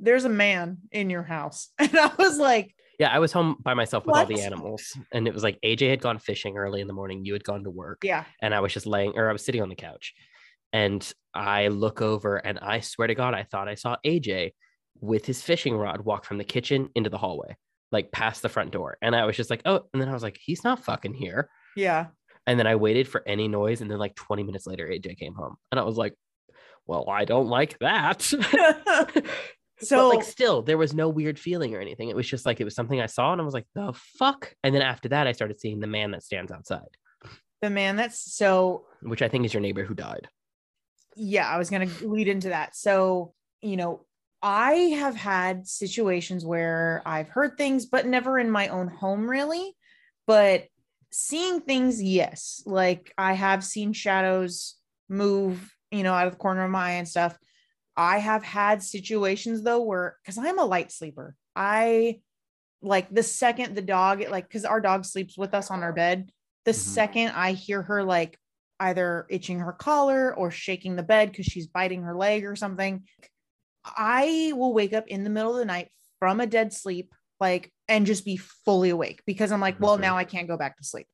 there's 0.00 0.24
a 0.24 0.28
man 0.30 0.78
in 0.90 1.10
your 1.10 1.22
house. 1.22 1.68
And 1.78 1.96
I 1.96 2.10
was 2.18 2.38
like, 2.38 2.74
Yeah, 3.00 3.08
I 3.08 3.18
was 3.18 3.32
home 3.32 3.56
by 3.62 3.72
myself 3.72 4.04
with 4.04 4.14
all 4.14 4.26
the 4.26 4.42
animals. 4.42 4.96
And 5.10 5.26
it 5.26 5.32
was 5.32 5.42
like 5.42 5.58
AJ 5.64 5.88
had 5.88 6.02
gone 6.02 6.18
fishing 6.18 6.58
early 6.58 6.82
in 6.82 6.86
the 6.86 6.92
morning. 6.92 7.24
You 7.24 7.32
had 7.32 7.42
gone 7.42 7.64
to 7.64 7.70
work. 7.70 8.00
Yeah, 8.04 8.24
and 8.42 8.54
I 8.54 8.60
was 8.60 8.74
just 8.74 8.86
laying 8.86 9.12
or 9.16 9.30
I 9.30 9.32
was 9.32 9.42
sitting 9.42 9.62
on 9.62 9.70
the 9.70 9.74
couch 9.74 10.12
and 10.74 11.10
I 11.34 11.68
look 11.68 12.02
over 12.02 12.36
and 12.36 12.58
I 12.58 12.80
swear 12.80 13.08
to 13.08 13.14
God, 13.14 13.32
I 13.32 13.44
thought 13.44 13.68
I 13.68 13.74
saw 13.74 13.96
AJ 14.04 14.52
with 15.00 15.24
his 15.24 15.40
fishing 15.40 15.76
rod 15.76 16.02
walk 16.02 16.26
from 16.26 16.36
the 16.36 16.44
kitchen 16.44 16.90
into 16.94 17.08
the 17.08 17.16
hallway, 17.16 17.56
like 17.90 18.12
past 18.12 18.42
the 18.42 18.50
front 18.50 18.70
door. 18.70 18.98
And 19.00 19.16
I 19.16 19.24
was 19.24 19.34
just 19.34 19.48
like, 19.48 19.62
oh, 19.64 19.86
and 19.94 20.02
then 20.02 20.10
I 20.10 20.12
was 20.12 20.22
like, 20.22 20.38
he's 20.38 20.62
not 20.62 20.84
fucking 20.84 21.14
here. 21.14 21.48
yeah. 21.76 22.08
And 22.46 22.58
then 22.58 22.66
I 22.66 22.76
waited 22.76 23.06
for 23.06 23.22
any 23.26 23.48
noise. 23.48 23.80
And 23.80 23.90
then 23.90 23.98
like 23.98 24.14
20 24.16 24.42
minutes 24.42 24.66
later, 24.66 24.86
AJ 24.86 25.18
came 25.18 25.34
home. 25.34 25.56
And 25.70 25.78
I 25.78 25.84
was 25.84 25.96
like, 25.96 26.14
well, 26.86 27.08
I 27.08 27.24
don't 27.24 27.48
like 27.48 27.78
that. 27.78 28.30
So- 29.82 30.10
but 30.10 30.16
like 30.16 30.24
still, 30.24 30.62
there 30.62 30.78
was 30.78 30.92
no 30.94 31.08
weird 31.08 31.38
feeling 31.38 31.74
or 31.74 31.80
anything. 31.80 32.08
It 32.08 32.16
was 32.16 32.28
just 32.28 32.44
like 32.46 32.60
it 32.60 32.64
was 32.64 32.74
something 32.74 33.00
I 33.00 33.06
saw 33.06 33.32
and 33.32 33.40
I 33.40 33.44
was 33.44 33.54
like, 33.54 33.66
the 33.74 33.92
fuck. 34.18 34.54
And 34.62 34.74
then 34.74 34.82
after 34.82 35.08
that, 35.10 35.26
I 35.26 35.32
started 35.32 35.60
seeing 35.60 35.80
the 35.80 35.86
man 35.86 36.10
that 36.12 36.22
stands 36.22 36.52
outside, 36.52 36.88
the 37.62 37.70
man 37.70 37.96
that's 37.96 38.34
so 38.34 38.86
which 39.02 39.22
I 39.22 39.28
think 39.28 39.44
is 39.46 39.54
your 39.54 39.60
neighbor 39.62 39.84
who 39.84 39.94
died. 39.94 40.28
yeah, 41.16 41.48
I 41.48 41.58
was 41.58 41.70
going 41.70 41.88
to 41.88 42.08
lead 42.08 42.28
into 42.28 42.50
that. 42.50 42.76
So, 42.76 43.32
you 43.62 43.76
know, 43.76 44.04
I 44.42 44.72
have 44.98 45.16
had 45.16 45.66
situations 45.66 46.44
where 46.46 47.02
I've 47.04 47.28
heard 47.28 47.56
things, 47.58 47.86
but 47.86 48.06
never 48.06 48.38
in 48.38 48.50
my 48.50 48.68
own 48.68 48.88
home, 48.88 49.28
really. 49.28 49.76
But 50.26 50.64
seeing 51.10 51.60
things, 51.60 52.02
yes. 52.02 52.62
Like 52.64 53.12
I 53.18 53.32
have 53.34 53.64
seen 53.64 53.92
shadows 53.92 54.76
move, 55.08 55.74
you 55.90 56.02
know, 56.02 56.14
out 56.14 56.26
of 56.26 56.32
the 56.34 56.38
corner 56.38 56.64
of 56.64 56.70
my 56.70 56.90
eye 56.90 56.92
and 56.92 57.08
stuff. 57.08 57.36
I 57.96 58.18
have 58.18 58.42
had 58.42 58.82
situations 58.82 59.62
though 59.62 59.82
where, 59.82 60.16
because 60.22 60.38
I'm 60.38 60.58
a 60.58 60.64
light 60.64 60.90
sleeper, 60.92 61.36
I 61.54 62.20
like 62.82 63.12
the 63.12 63.22
second 63.22 63.74
the 63.74 63.82
dog, 63.82 64.24
like, 64.30 64.48
because 64.48 64.64
our 64.64 64.80
dog 64.80 65.04
sleeps 65.04 65.36
with 65.36 65.52
us 65.54 65.70
on 65.70 65.82
our 65.82 65.92
bed, 65.92 66.30
the 66.64 66.70
Mhm. 66.70 66.74
second 66.74 67.28
I 67.28 67.52
hear 67.52 67.82
her 67.82 68.02
like 68.02 68.38
either 68.78 69.26
itching 69.28 69.58
her 69.58 69.72
collar 69.72 70.34
or 70.34 70.50
shaking 70.50 70.96
the 70.96 71.02
bed 71.02 71.30
because 71.30 71.46
she's 71.46 71.66
biting 71.66 72.02
her 72.02 72.16
leg 72.16 72.46
or 72.46 72.56
something. 72.56 73.06
I 73.84 74.52
will 74.54 74.72
wake 74.72 74.94
up 74.94 75.06
in 75.08 75.24
the 75.24 75.30
middle 75.30 75.52
of 75.52 75.58
the 75.58 75.64
night 75.66 75.90
from 76.18 76.40
a 76.40 76.46
dead 76.46 76.72
sleep, 76.72 77.14
like, 77.38 77.72
and 77.88 78.06
just 78.06 78.24
be 78.24 78.36
fully 78.38 78.90
awake 78.90 79.22
because 79.26 79.52
I'm 79.52 79.60
like, 79.60 79.80
well, 79.80 79.98
now 79.98 80.16
I 80.16 80.24
can't 80.24 80.48
go 80.48 80.56
back 80.56 80.78
to 80.78 80.84
sleep. 80.84 81.06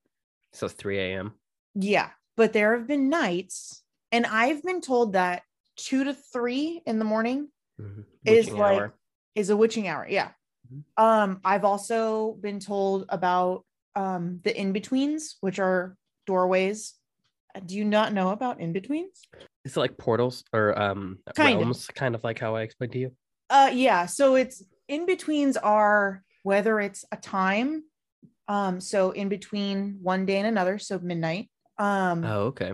So 0.52 0.68
3 0.68 0.98
a.m. 0.98 1.34
Yeah. 1.74 2.10
But 2.36 2.52
there 2.52 2.76
have 2.76 2.86
been 2.86 3.08
nights, 3.08 3.82
and 4.12 4.26
I've 4.26 4.62
been 4.62 4.80
told 4.80 5.14
that 5.14 5.42
two 5.76 6.04
to 6.04 6.14
three 6.14 6.82
in 6.86 6.98
the 6.98 7.04
morning 7.04 7.48
Mhm. 7.80 8.04
Is 8.24 8.46
Witching 8.46 8.58
like- 8.58 8.78
hour. 8.78 8.94
is 9.34 9.50
a 9.50 9.56
witching 9.56 9.86
hour. 9.86 10.06
Yeah. 10.08 10.32
Mhm. 10.72 10.84
Um, 10.96 11.40
I've 11.44 11.64
also 11.64 12.32
been 12.40 12.58
told 12.60 13.04
about 13.10 13.64
um 13.94 14.40
the 14.44 14.58
in-betweens, 14.58 15.36
which 15.40 15.58
are 15.58 15.96
doorways. 16.26 16.94
Uh, 17.54 17.60
Do 17.60 17.76
you 17.76 17.84
not 17.84 18.12
know 18.12 18.30
about 18.30 18.60
in-betweens? 18.60 19.22
Is 19.64 19.76
it 19.76 19.80
like 19.80 19.96
portals 19.98 20.44
or 20.52 20.78
um 20.80 21.18
Kind 21.34 21.54
of. 21.56 21.60
realms, 21.60 21.86
kind 21.88 22.14
of 22.14 22.24
like 22.24 22.38
how 22.38 22.56
I 22.56 22.62
explained 22.62 22.92
to 22.94 22.98
you? 22.98 23.16
Uh 23.50 23.70
yeah, 23.72 24.06
so 24.06 24.34
it's 24.36 24.62
in-betweens 24.88 25.56
are 25.58 26.22
whether 26.42 26.80
it's 26.80 27.04
a 27.12 27.16
time, 27.16 27.84
um, 28.48 28.80
so 28.80 29.10
in 29.10 29.28
between 29.28 29.98
one 30.02 30.24
day 30.26 30.38
and 30.38 30.46
another, 30.46 30.78
so 30.78 30.98
midnight. 30.98 31.50
Um 31.78 32.24
Oh, 32.24 32.42
okay. 32.52 32.72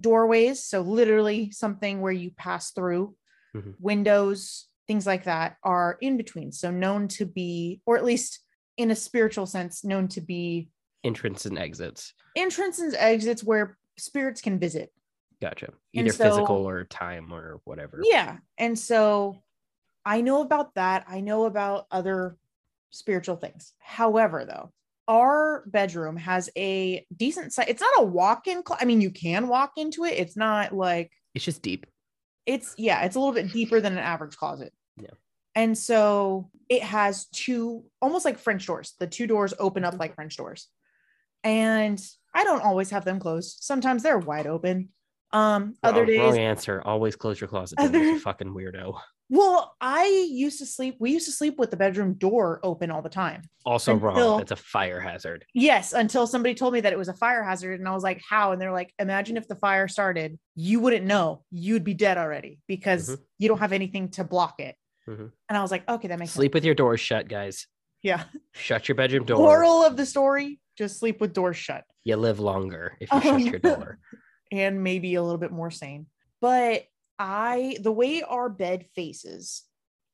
Doorways, 0.00 0.64
so 0.64 0.80
literally 0.80 1.50
something 1.50 2.00
where 2.00 2.12
you 2.12 2.30
pass 2.30 2.70
through, 2.72 3.16
Mhm. 3.54 3.74
windows, 3.80 4.68
things 4.86 5.06
like 5.06 5.24
that 5.24 5.56
are 5.62 5.98
in 6.00 6.16
between. 6.16 6.52
So 6.52 6.70
known 6.70 7.08
to 7.08 7.26
be, 7.26 7.80
or 7.86 7.96
at 7.96 8.04
least 8.04 8.40
in 8.76 8.90
a 8.90 8.96
spiritual 8.96 9.46
sense, 9.46 9.84
known 9.84 10.08
to 10.08 10.20
be 10.20 10.70
Entrance 11.04 11.46
and 11.46 11.58
exits. 11.58 12.14
entrance 12.36 12.78
and 12.78 12.94
exits 12.94 13.42
where 13.44 13.76
spirits 13.98 14.40
can 14.40 14.58
visit. 14.58 14.92
Gotcha. 15.40 15.72
Either 15.92 16.10
so- 16.12 16.24
physical 16.24 16.68
or 16.68 16.84
time 16.84 17.32
or 17.32 17.60
whatever. 17.64 18.00
Yeah. 18.04 18.38
And 18.56 18.78
so 18.78 19.42
I 20.04 20.20
know 20.20 20.40
about 20.42 20.74
that. 20.74 21.04
I 21.08 21.20
know 21.20 21.44
about 21.44 21.86
other 21.90 22.36
spiritual 22.90 23.36
things. 23.36 23.74
However, 23.78 24.44
though, 24.44 24.72
our 25.08 25.64
bedroom 25.66 26.16
has 26.16 26.50
a 26.56 27.04
decent 27.16 27.52
size. 27.52 27.66
It's 27.68 27.80
not 27.80 27.94
a 27.98 28.04
walk 28.04 28.46
in. 28.46 28.62
Cl- 28.66 28.78
I 28.80 28.84
mean, 28.84 29.00
you 29.00 29.10
can 29.10 29.48
walk 29.48 29.72
into 29.76 30.04
it. 30.04 30.10
It's 30.18 30.36
not 30.36 30.72
like 30.72 31.10
It's 31.34 31.44
just 31.44 31.62
deep. 31.62 31.86
it's 32.46 32.74
yeah, 32.78 33.04
it's 33.04 33.16
a 33.16 33.18
little 33.18 33.34
bit 33.34 33.50
deeper 33.52 33.80
than 33.80 33.92
an 33.94 33.98
average 33.98 34.36
closet. 34.36 34.72
Yeah. 35.00 35.10
And 35.54 35.76
so 35.76 36.50
it 36.68 36.82
has 36.82 37.26
two 37.26 37.84
almost 38.02 38.24
like 38.24 38.38
French 38.38 38.66
doors. 38.66 38.94
The 39.00 39.06
two 39.06 39.26
doors 39.26 39.54
open 39.58 39.84
up 39.84 39.98
like 39.98 40.14
French 40.14 40.36
doors. 40.36 40.68
And 41.42 42.00
I 42.34 42.44
don't 42.44 42.62
always 42.62 42.90
have 42.90 43.04
them 43.04 43.18
closed. 43.18 43.58
Sometimes 43.62 44.02
they're 44.02 44.18
wide 44.18 44.46
open. 44.46 44.90
Um, 45.32 45.74
other 45.82 46.00
Wrong- 46.00 46.06
days, 46.06 46.20
Wrong 46.20 46.38
answer. 46.38 46.82
Always 46.84 47.16
close 47.16 47.40
your 47.40 47.48
closet 47.48 47.78
Other- 47.80 48.18
fucking 48.18 48.48
weirdo. 48.54 48.98
Well, 49.30 49.76
I 49.80 50.06
used 50.30 50.58
to 50.60 50.66
sleep. 50.66 50.96
We 50.98 51.12
used 51.12 51.26
to 51.26 51.32
sleep 51.32 51.58
with 51.58 51.70
the 51.70 51.76
bedroom 51.76 52.14
door 52.14 52.60
open 52.62 52.90
all 52.90 53.02
the 53.02 53.08
time. 53.08 53.42
Also 53.66 53.92
Until- 53.94 54.08
wrong. 54.08 54.38
That's 54.38 54.52
a 54.52 54.56
fire 54.56 55.00
hazard. 55.00 55.44
Yes, 55.54 55.92
until 55.92 56.26
somebody 56.26 56.54
told 56.54 56.72
me 56.72 56.80
that 56.80 56.92
it 56.92 56.98
was 56.98 57.08
a 57.08 57.14
fire 57.14 57.42
hazard, 57.44 57.78
and 57.80 57.88
I 57.88 57.92
was 57.92 58.02
like, 58.02 58.22
"How?" 58.28 58.52
And 58.52 58.60
they're 58.60 58.72
like, 58.72 58.92
"Imagine 58.98 59.36
if 59.36 59.46
the 59.48 59.56
fire 59.56 59.88
started, 59.88 60.38
you 60.54 60.80
wouldn't 60.80 61.04
know. 61.06 61.42
You'd 61.50 61.84
be 61.84 61.94
dead 61.94 62.16
already 62.18 62.60
because 62.66 63.10
Mhm. 63.10 63.18
you 63.38 63.48
don't 63.48 63.58
have 63.58 63.72
anything 63.72 64.08
to 64.12 64.24
block 64.24 64.60
it." 64.60 64.76
Mhm. 65.08 65.30
And 65.48 65.58
I 65.58 65.62
was 65.62 65.70
like, 65.70 65.88
"Okay, 65.88 66.08
that 66.08 66.18
makes 66.18 66.32
Sleep 66.32 66.54
with 66.54 66.64
your 66.64 66.74
doors 66.74 67.00
shut, 67.00 67.28
guys. 67.28 67.66
Yeah. 68.02 68.24
Shut 68.54 68.88
your 68.88 68.94
bedroom 68.94 69.24
door. 69.26 69.38
Moral 69.38 69.84
of 69.84 69.96
the 69.96 70.06
story: 70.06 70.60
just 70.76 70.98
sleep 70.98 71.20
with 71.20 71.32
doors 71.34 71.56
shut, 71.56 71.84
You 72.04 72.16
live 72.16 72.38
longer 72.40 72.96
if 73.00 73.12
you 73.12 73.20
shut 73.20 73.34
Um, 73.34 73.38
your 73.40 73.58
door. 73.58 73.98
and 74.52 74.82
maybe 74.82 75.14
a 75.16 75.22
little 75.22 75.38
bit 75.38 75.50
more 75.52 75.70
sane. 75.70 76.06
But 76.40 76.84
I, 77.18 77.76
the 77.80 77.92
way 77.92 78.22
our 78.22 78.48
bed 78.48 78.86
faces, 78.94 79.62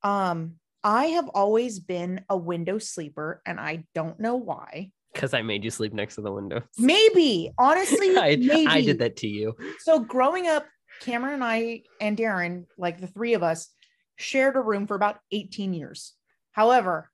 um, 0.03 0.55
I 0.83 1.07
have 1.07 1.29
always 1.29 1.79
been 1.79 2.25
a 2.29 2.37
window 2.37 2.79
sleeper, 2.79 3.43
and 3.47 3.59
I 3.59 3.85
don't 3.95 4.19
know 4.21 4.37
why. 4.37 4.91
Because 5.13 5.33
I 5.33 5.43
made 5.43 5.65
you 5.65 5.71
sleep 5.71 5.93
next 5.93 6.17
to 6.17 6.23
the 6.23 6.33
window. 6.33 6.63
Maybe, 6.79 7.53
honestly, 7.57 8.17
I, 8.19 8.37
maybe. 8.37 8.67
I 8.67 8.83
did 8.83 8.99
that 8.99 9.17
to 9.19 9.29
you. 9.29 9.57
So 9.81 10.01
growing 10.01 10.47
up, 10.49 10.67
Camron 11.03 11.35
and 11.35 11.45
I 11.45 11.83
and 12.01 12.17
Darren, 12.17 12.67
like 12.77 13.01
the 13.01 13.07
three 13.07 13.35
of 13.35 13.43
us, 13.43 13.69
shared 14.17 14.57
a 14.57 14.61
room 14.61 14.87
for 14.87 14.95
about 14.95 15.19
18 15.33 15.75
years. 15.75 16.15
However, 16.53 17.11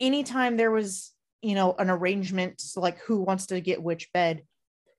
anytime 0.00 0.56
there 0.56 0.70
was, 0.70 1.12
you 1.40 1.54
know, 1.54 1.74
an 1.78 1.90
arrangement, 1.90 2.60
so 2.60 2.80
like 2.80 2.98
who 3.00 3.20
wants 3.20 3.46
to 3.46 3.60
get 3.60 3.82
which 3.82 4.12
bed, 4.12 4.42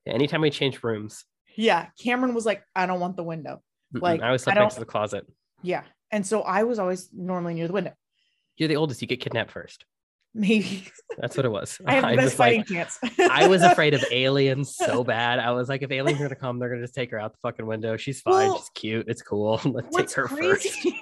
Anytime 0.06 0.42
we 0.42 0.50
change 0.50 0.82
rooms, 0.82 1.24
yeah, 1.56 1.86
Camron 2.02 2.34
was 2.34 2.44
like, 2.44 2.62
I 2.76 2.86
don't 2.86 3.00
want 3.00 3.16
the 3.16 3.24
window. 3.24 3.62
Like, 4.02 4.20
I 4.22 4.26
always 4.26 4.42
I 4.42 4.44
slept 4.44 4.58
next 4.60 4.74
to 4.74 4.80
the 4.80 4.86
closet. 4.86 5.26
Yeah. 5.62 5.82
And 6.10 6.26
so 6.26 6.42
I 6.42 6.64
was 6.64 6.78
always 6.78 7.08
normally 7.12 7.54
near 7.54 7.66
the 7.66 7.72
window. 7.72 7.92
You're 8.56 8.68
the 8.68 8.76
oldest. 8.76 9.02
You 9.02 9.08
get 9.08 9.20
kidnapped 9.20 9.50
first. 9.50 9.84
Maybe 10.36 10.88
That's 11.16 11.36
what 11.36 11.46
it 11.46 11.48
was. 11.48 11.80
I 11.86 11.94
have 11.94 12.02
the 12.02 12.08
I 12.08 12.16
best 12.16 12.24
was 12.24 12.38
like, 12.40 12.66
chance. 12.66 12.98
I 13.30 13.46
was 13.46 13.62
afraid 13.62 13.94
of 13.94 14.04
aliens 14.10 14.74
so 14.74 15.04
bad. 15.04 15.38
I 15.38 15.52
was 15.52 15.68
like, 15.68 15.82
if 15.82 15.92
aliens 15.92 16.20
are 16.20 16.24
gonna 16.24 16.34
come, 16.34 16.58
they're 16.58 16.68
gonna 16.68 16.80
just 16.82 16.94
take 16.94 17.12
her 17.12 17.20
out 17.20 17.32
the 17.32 17.38
fucking 17.42 17.64
window. 17.66 17.96
She's 17.96 18.20
fine. 18.20 18.48
Well, 18.48 18.58
She's 18.58 18.70
cute. 18.74 19.06
It's 19.08 19.22
cool. 19.22 19.60
Let's 19.64 19.86
take 19.86 19.92
What's 19.92 20.14
her 20.14 20.24
crazy? 20.24 20.98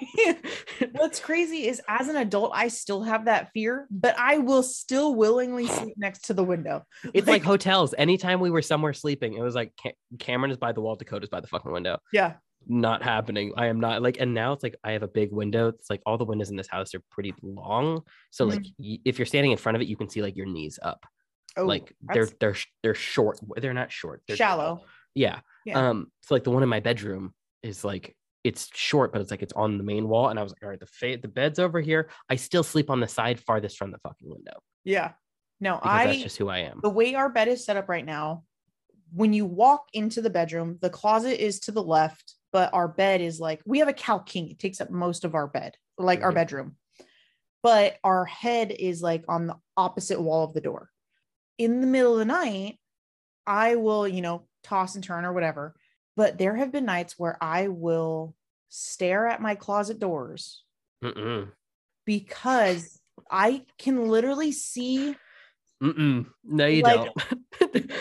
What's 0.91 1.19
crazy 1.19 1.67
is 1.67 1.81
as 1.87 2.09
an 2.09 2.15
adult, 2.15 2.51
I 2.53 2.67
still 2.67 3.01
have 3.01 3.25
that 3.25 3.49
fear, 3.53 3.87
but 3.89 4.15
I 4.19 4.37
will 4.37 4.61
still 4.61 5.15
willingly 5.15 5.65
sleep 5.65 5.95
next 5.97 6.25
to 6.25 6.35
the 6.35 6.43
window. 6.43 6.83
It's 7.13 7.27
like 7.27 7.43
hotels. 7.43 7.95
Anytime 7.97 8.39
we 8.39 8.51
were 8.51 8.61
somewhere 8.61 8.93
sleeping, 8.93 9.33
it 9.33 9.41
was 9.41 9.55
like 9.55 9.73
Ca- 9.81 9.93
Camron 10.17 10.51
is 10.51 10.57
by 10.57 10.73
the 10.73 10.81
wall, 10.81 10.95
Dakota's 10.95 11.29
by 11.29 11.39
the 11.39 11.47
fucking 11.47 11.71
window. 11.71 11.97
yeah, 12.11 12.33
Not 12.67 13.03
happening. 13.03 13.53
I 13.57 13.67
am 13.67 13.79
not 13.79 14.01
like, 14.01 14.17
and 14.19 14.33
now 14.33 14.53
it's 14.53 14.63
like 14.63 14.75
I 14.83 14.91
have 14.91 15.03
a 15.03 15.07
big 15.07 15.31
window. 15.31 15.67
It's 15.69 15.89
like 15.89 16.01
all 16.05 16.17
the 16.17 16.25
windows 16.25 16.49
in 16.49 16.55
this 16.55 16.67
house 16.69 16.93
are 16.95 17.01
pretty 17.11 17.33
long. 17.41 18.03
So 18.31 18.45
like, 18.45 18.63
y- 18.79 18.99
if 19.05 19.19
you're 19.19 19.25
standing 19.25 19.51
in 19.51 19.57
front 19.57 19.75
of 19.75 19.81
it, 19.81 19.87
you 19.87 19.97
can 19.97 20.09
see 20.09 20.21
like 20.21 20.35
your 20.35 20.45
knees 20.45 20.79
up. 20.81 21.05
oh, 21.57 21.65
like 21.65 21.93
they're 22.01 22.25
that's 22.25 22.35
they're 22.39 22.55
they're 22.83 22.95
short. 22.95 23.39
They're 23.57 23.73
not 23.73 23.91
short. 23.91 24.21
They're 24.27 24.37
tall. 24.37 24.47
shallow. 24.47 24.81
Yeah. 25.15 25.39
Yeah. 25.65 25.89
Um. 25.89 26.11
So 26.21 26.35
like 26.35 26.43
the 26.43 26.51
one 26.51 26.63
in 26.63 26.69
my 26.69 26.79
bedroom 26.79 27.33
is 27.61 27.83
like 27.83 28.15
it's 28.43 28.69
short, 28.73 29.13
but 29.13 29.21
it's 29.21 29.31
like 29.31 29.41
it's 29.41 29.53
on 29.53 29.77
the 29.77 29.83
main 29.83 30.07
wall. 30.09 30.29
And 30.29 30.37
I 30.39 30.43
was 30.43 30.51
like, 30.51 30.63
all 30.63 30.69
right, 30.69 30.79
the 30.79 30.85
fa- 30.85 31.17
the 31.21 31.27
bed's 31.29 31.59
over 31.59 31.79
here. 31.79 32.09
I 32.29 32.35
still 32.35 32.63
sleep 32.63 32.89
on 32.89 32.99
the 32.99 33.07
side 33.07 33.39
farthest 33.39 33.77
from 33.77 33.91
the 33.91 33.99
fucking 33.99 34.29
window 34.29 34.59
Yeah. 34.83 35.11
No, 35.61 35.75
because 35.75 35.89
I 35.91 36.05
that's 36.07 36.23
just 36.23 36.37
who 36.37 36.49
I 36.49 36.59
am. 36.59 36.79
the 36.83 36.89
way 36.89 37.15
our 37.15 37.29
bed 37.29 37.47
is 37.47 37.63
set 37.63 37.77
up 37.77 37.87
right 37.87 38.03
now, 38.05 38.43
when 39.13 39.31
you 39.31 39.45
walk 39.45 39.85
into 39.93 40.21
the 40.21 40.29
bedroom, 40.29 40.77
the 40.81 40.89
closet 40.89 41.41
is 41.41 41.61
to 41.61 41.71
the 41.71 41.83
left, 41.83 42.33
but 42.53 42.71
our 42.73 42.87
bed 42.87 43.19
is 43.19 43.39
like 43.39 43.61
we 43.65 43.79
have 43.79 43.87
a 43.89 43.93
Cal 43.93 44.19
King. 44.19 44.49
It 44.49 44.59
takes 44.59 44.79
up 44.79 44.89
most 44.91 45.25
of 45.25 45.35
our 45.35 45.47
bed, 45.47 45.75
like 45.97 46.21
our 46.21 46.31
Mhm. 46.31 46.35
bedroom. 46.35 46.77
But 47.63 47.97
our 48.03 48.25
head 48.25 48.71
is 48.71 49.01
like 49.01 49.25
on 49.27 49.47
the 49.47 49.57
opposite 49.75 50.21
wall 50.21 50.43
of 50.45 50.53
the 50.53 50.61
door. 50.61 50.89
In 51.57 51.81
the 51.81 51.87
middle 51.87 52.13
of 52.13 52.19
the 52.19 52.25
night, 52.25 52.79
I 53.47 53.75
will, 53.75 54.07
you 54.07 54.21
know, 54.21 54.47
toss 54.63 54.95
and 54.95 55.03
turn 55.03 55.25
or 55.25 55.33
whatever. 55.33 55.75
But 56.15 56.37
there 56.37 56.55
have 56.55 56.71
been 56.71 56.85
nights 56.85 57.17
where 57.17 57.37
I 57.41 57.69
will 57.69 58.35
stare 58.69 59.27
at 59.27 59.41
my 59.41 59.55
closet 59.55 59.97
doors 59.99 60.63
Mm-mm. 61.03 61.51
because 62.05 62.99
I 63.31 63.65
can 63.77 64.07
literally 64.07 64.51
see 64.51 65.15
Mm-mm. 65.81 66.27
No, 66.45 66.65
you 66.65 66.81
Like- 66.83 67.11
don't. 67.59 67.91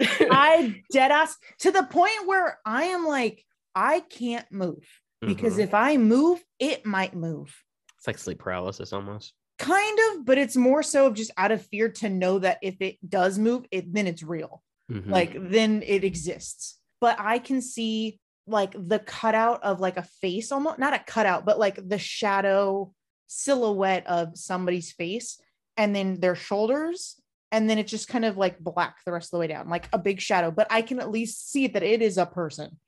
I 0.00 0.82
dead 0.92 1.10
ass 1.10 1.36
to 1.60 1.70
the 1.70 1.84
point 1.84 2.26
where 2.26 2.58
I 2.66 2.84
am 2.86 3.06
like, 3.06 3.44
I 3.74 4.00
can't 4.00 4.50
move 4.52 4.84
because 5.20 5.54
Mhm. 5.56 5.60
if 5.64 5.74
I 5.74 5.96
move, 5.96 6.42
it 6.58 6.84
might 6.86 7.14
move. 7.14 7.54
it's 7.96 8.06
like 8.06 8.18
sleep 8.18 8.38
paralysis 8.38 8.92
almost. 8.92 9.32
Kind 9.58 9.98
of, 10.10 10.26
but 10.26 10.36
it's 10.36 10.56
more 10.56 10.82
so 10.82 11.06
of 11.06 11.14
just 11.14 11.30
out 11.38 11.52
of 11.52 11.64
fear 11.66 11.88
to 11.88 12.10
know 12.10 12.38
that 12.40 12.58
if 12.60 12.76
it 12.80 12.98
does 13.08 13.38
move, 13.38 13.64
it 13.70 13.92
then 13.94 14.06
it's 14.06 14.22
real. 14.22 14.62
Mhm. 14.90 15.08
Like 15.08 15.32
then 15.50 15.82
it 15.86 16.04
exists. 16.04 16.78
But 17.00 17.16
I 17.18 17.38
can 17.38 17.62
see 17.62 18.18
like 18.46 18.74
the 18.76 18.98
cutout 18.98 19.62
of 19.62 19.80
like 19.80 19.96
a 19.96 20.02
face 20.02 20.52
almost 20.52 20.78
not 20.78 20.92
a 20.92 20.98
cutout, 20.98 21.46
but 21.46 21.58
like 21.58 21.76
the 21.88 21.98
shadow 21.98 22.92
silhouette 23.26 24.06
of 24.06 24.36
somebody's 24.36 24.92
face 24.92 25.40
and 25.78 25.96
then 25.96 26.20
their 26.20 26.34
shoulders. 26.36 27.18
And 27.50 27.70
then 27.70 27.78
it's 27.78 27.90
just 27.90 28.08
kind 28.08 28.24
of 28.24 28.36
like 28.36 28.58
black 28.58 28.96
the 29.06 29.12
rest 29.12 29.28
of 29.28 29.30
the 29.32 29.38
way 29.38 29.46
down, 29.46 29.68
like 29.68 29.88
a 29.92 29.98
big 29.98 30.20
shadow. 30.20 30.50
But 30.50 30.66
I 30.70 30.82
can 30.82 30.98
at 31.00 31.10
least 31.10 31.50
see 31.50 31.68
that 31.68 31.82
it 31.82 32.02
is 32.02 32.18
a 32.18 32.26
person, 32.26 32.78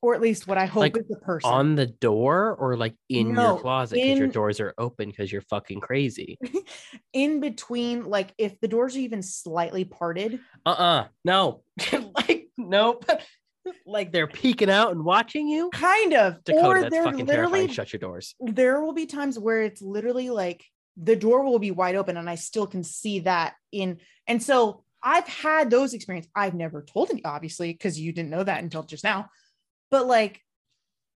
or 0.00 0.14
at 0.14 0.20
least 0.20 0.46
what 0.46 0.58
I 0.58 0.66
hope 0.66 0.80
Like, 0.80 0.96
is 0.96 1.10
a 1.10 1.16
person. 1.16 1.50
on 1.50 1.74
the 1.74 1.86
door 1.86 2.54
or 2.58 2.76
like 2.76 2.94
in 3.08 3.34
No, 3.34 3.52
your 3.54 3.60
closet 3.60 3.96
because 3.96 4.18
your 4.18 4.28
doors 4.28 4.60
are 4.60 4.74
open 4.78 5.08
because 5.10 5.30
you're 5.32 5.42
fucking 5.42 5.80
crazy. 5.80 6.38
in 7.12 7.40
between, 7.40 8.04
like 8.04 8.32
if 8.38 8.58
the 8.60 8.68
doors 8.68 8.96
are 8.96 9.00
even 9.00 9.22
slightly 9.22 9.84
parted, 9.84 10.40
Uh-uh. 10.64 11.06
No. 11.24 11.62
like 12.14 12.48
nope. 12.56 13.04
like 13.86 14.12
they're 14.12 14.26
peeking 14.28 14.70
out 14.70 14.92
and 14.92 15.04
watching 15.04 15.48
you. 15.48 15.68
kind 15.72 16.14
of, 16.14 16.42
Dakota, 16.44 16.66
or 16.66 16.80
that's 16.82 16.96
fucking 16.96 17.26
literally 17.26 17.50
terrifying. 17.60 17.68
Shut 17.68 17.92
your 17.92 18.00
doors. 18.00 18.34
there 18.40 18.80
will 18.80 18.94
be 18.94 19.06
times 19.06 19.38
where 19.38 19.62
it's 19.62 19.82
literally 19.82 20.30
like 20.30 20.64
the 20.96 21.16
door 21.16 21.44
will 21.44 21.58
be 21.58 21.70
wide 21.70 21.94
open 21.96 22.16
and 22.16 22.28
I 22.30 22.34
still 22.36 22.66
can 22.66 22.82
see 22.82 23.20
that 23.20 23.54
in 23.72 23.98
and 24.26 24.42
so 24.42 24.84
I've 25.02 25.28
had 25.28 25.70
those 25.70 25.94
experiences. 25.94 26.30
I've 26.34 26.54
never 26.54 26.82
told 26.82 27.10
you 27.10 27.20
obviously 27.24 27.72
because 27.72 28.00
you 28.00 28.12
didn't 28.12 28.30
know 28.30 28.42
that 28.42 28.62
until 28.62 28.82
just 28.82 29.04
now. 29.04 29.28
But 29.90 30.06
like 30.06 30.40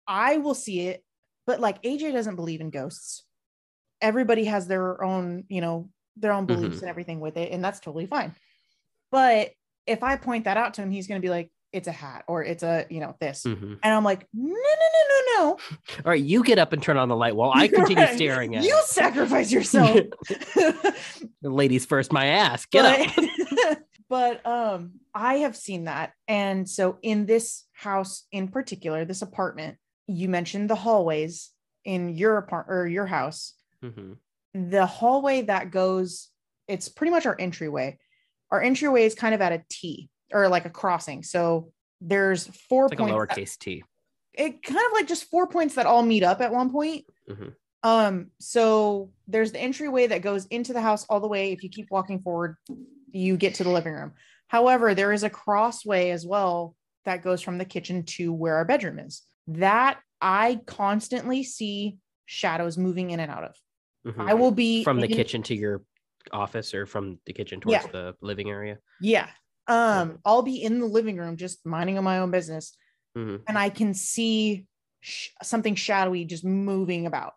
I 0.07 0.39
will 0.39 0.55
see 0.55 0.81
it, 0.89 1.05
but 1.47 1.61
like 1.61 1.83
AJ 1.83 2.13
doesn't 2.13 2.37
believe 2.37 2.61
in 2.61 2.71
ghosts. 2.71 3.25
Everybody 4.01 4.45
has 4.47 4.67
their 4.67 5.03
own, 5.05 5.45
you 5.49 5.61
know, 5.61 5.89
their 6.17 6.33
own 6.33 6.47
beliefs 6.47 6.77
Mhm. 6.77 6.81
and 6.83 6.89
everything 6.91 7.21
with 7.21 7.37
it 7.37 7.53
and 7.53 7.63
that's 7.65 7.81
totally 7.81 8.07
fine. 8.07 8.35
But 9.13 9.53
if 9.87 10.03
I 10.03 10.17
point 10.17 10.45
that 10.45 10.57
out 10.57 10.75
to 10.75 10.83
him, 10.83 10.91
he's 10.91 11.07
going 11.07 11.21
to 11.21 11.25
be 11.25 11.31
like 11.31 11.51
it's 11.73 11.87
a 11.87 11.93
hat 11.93 12.25
or 12.27 12.43
it's 12.43 12.65
a, 12.65 12.85
you 12.91 12.99
know, 12.99 13.15
this. 13.21 13.45
Mhm. 13.45 13.79
And 13.83 13.95
I'm 13.95 14.03
like, 14.03 14.27
no, 14.35 14.49
no, 14.49 14.55
no, 14.55 15.09
no, 15.09 15.21
no. 15.45 15.51
All 16.05 16.11
right, 16.11 16.21
you 16.23 16.43
get 16.43 16.59
up 16.59 16.73
and 16.73 16.83
turn 16.83 16.97
on 16.97 17.09
the 17.09 17.15
light 17.15 17.37
while 17.37 17.53
I 17.55 17.69
continue 17.69 18.03
Right. 18.03 18.17
staring 18.17 18.57
at 18.57 18.65
You 18.65 18.77
it. 18.77 18.85
sacrifice 18.87 19.53
yourself. 19.53 20.01
Ladies 21.43 21.87
first, 21.87 22.13
my 22.13 22.27
ass. 22.27 22.67
Get 22.67 22.85
up. 22.85 23.15
but, 23.51 23.83
but 24.43 24.47
um, 24.47 24.93
I 25.15 25.35
have 25.39 25.57
seen 25.57 25.85
that, 25.85 26.13
and 26.29 26.69
so 26.69 26.99
in 27.03 27.27
this 27.27 27.65
house 27.85 28.25
in 28.31 28.49
particular, 28.49 29.05
this 29.07 29.23
apartment, 29.23 29.79
you 30.07 30.29
mentioned 30.29 30.69
the 30.69 30.75
hallways 30.75 31.51
in 31.85 32.11
your 32.11 32.37
apart 32.37 32.67
or 32.69 32.87
your 32.87 33.07
house. 33.07 33.55
Mhm. 33.83 34.17
The 34.53 34.85
hallway 34.85 35.43
that 35.43 35.71
goes, 35.71 36.29
it's 36.69 36.89
pretty 36.91 37.11
much 37.11 37.25
our 37.25 37.37
entryway. 37.39 37.99
Our 38.51 38.61
entryway 38.61 39.05
is 39.05 39.15
kind 39.15 39.35
of 39.35 39.41
at 39.41 39.53
a 39.53 39.65
T 39.71 40.11
or 40.33 40.49
like 40.49 40.67
a 40.67 40.71
crossing. 40.71 41.23
So 41.23 41.73
there's 42.03 42.47
four 42.69 42.85
It's 42.87 42.91
like 42.93 42.99
a 42.99 43.13
points. 43.15 43.35
that- 43.35 43.41
lowercase 43.41 43.59
t. 43.59 43.85
it 44.35 44.63
kind 44.63 44.79
of 44.87 44.93
like 44.93 45.07
just 45.09 45.25
four 45.25 45.47
points 45.49 45.75
that 45.75 45.87
all 45.87 46.03
meet 46.03 46.23
up 46.23 46.41
at 46.41 46.53
one 46.53 46.71
point. 46.71 47.05
Mhm. 47.29 47.55
Um, 47.83 48.31
so 48.39 49.11
there's 49.27 49.53
the 49.53 49.59
entryway 49.59 50.07
that 50.07 50.23
goes 50.23 50.45
into 50.47 50.73
the 50.75 50.81
house 50.83 51.05
all 51.09 51.19
the 51.21 51.27
way. 51.29 51.53
If 51.53 51.63
you 51.65 51.69
keep 51.71 51.91
walking 51.91 52.21
forward, 52.21 52.57
you 53.11 53.37
get 53.39 53.55
to 53.57 53.65
the 53.65 53.71
living 53.71 53.93
room. 53.95 54.13
However, 54.49 54.95
there 54.95 55.13
is 55.13 55.23
a 55.25 55.31
crossway 55.31 56.11
as 56.11 56.27
well 56.27 56.77
that 57.05 57.23
goes 57.23 57.41
from 57.43 57.59
the 57.59 57.65
kitchen 57.65 58.05
to 58.05 58.33
where 58.33 58.57
our 58.57 58.65
bedroom 58.65 58.99
is. 58.99 59.23
That 59.49 59.99
I 60.21 60.61
constantly 60.67 61.43
see 61.43 61.97
shadows 62.27 62.77
moving 62.79 63.11
in 63.11 63.21
and 63.21 63.31
out 63.31 63.45
of. 63.45 63.57
Mhm. 64.07 64.29
I 64.29 64.35
will 64.35 64.51
be 64.53 64.85
from 64.85 65.01
the 65.01 65.07
in- 65.11 65.17
kitchen 65.17 65.43
to 65.45 65.55
your 65.55 65.83
office 66.33 66.75
or 66.75 66.87
from 66.87 67.19
the 67.27 67.33
kitchen 67.33 67.61
towards 67.61 67.85
Yeah. 67.85 67.91
the 67.91 68.15
living 68.21 68.51
area. 68.51 68.79
Yeah. 69.01 69.29
Um, 69.67 70.19
I'll 70.25 70.43
be 70.43 70.63
in 70.63 70.81
the 70.81 70.87
living 70.87 71.17
room 71.17 71.37
just 71.37 71.65
minding 71.65 72.03
my 72.03 72.19
own 72.19 72.31
business. 72.31 72.77
Mhm. 73.19 73.43
and 73.49 73.59
I 73.59 73.71
can 73.71 73.93
see 73.93 74.67
sh- 75.01 75.31
something 75.43 75.75
shadowy 75.75 76.25
just 76.25 76.45
moving 76.45 77.07
about. 77.07 77.33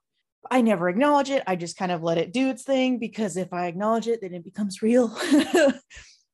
I 0.51 0.61
never 0.61 0.87
acknowledge 0.87 1.31
it. 1.31 1.41
I 1.47 1.55
just 1.55 1.77
kind 1.77 1.91
of 1.91 2.03
let 2.03 2.19
it 2.19 2.31
do 2.31 2.49
its 2.51 2.63
thing 2.63 2.99
because 2.99 3.37
if 3.37 3.51
I 3.51 3.65
acknowledge 3.65 4.07
it, 4.07 4.21
then 4.21 4.35
it 4.35 4.43
becomes 4.43 4.81
real. 4.83 5.07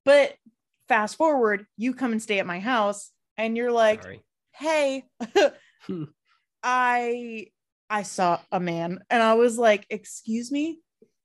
but 0.04 0.36
fast 0.90 1.16
forward, 1.16 1.66
you 1.78 1.94
come 1.94 2.12
and 2.12 2.22
stay 2.22 2.40
at 2.40 2.46
my 2.46 2.60
house 2.60 3.12
and 3.40 3.58
you're 3.58 3.72
like, 3.72 4.04
Sorry. 4.04 4.22
"Hey, 4.56 5.06
Hmm. 5.88 6.04
I 6.62 7.48
I 7.90 8.04
saw 8.04 8.40
a 8.52 8.60
man." 8.60 9.00
And 9.10 9.24
I 9.24 9.34
was 9.34 9.58
like, 9.58 9.88
"Excuse 9.90 10.52
me?" 10.52 10.82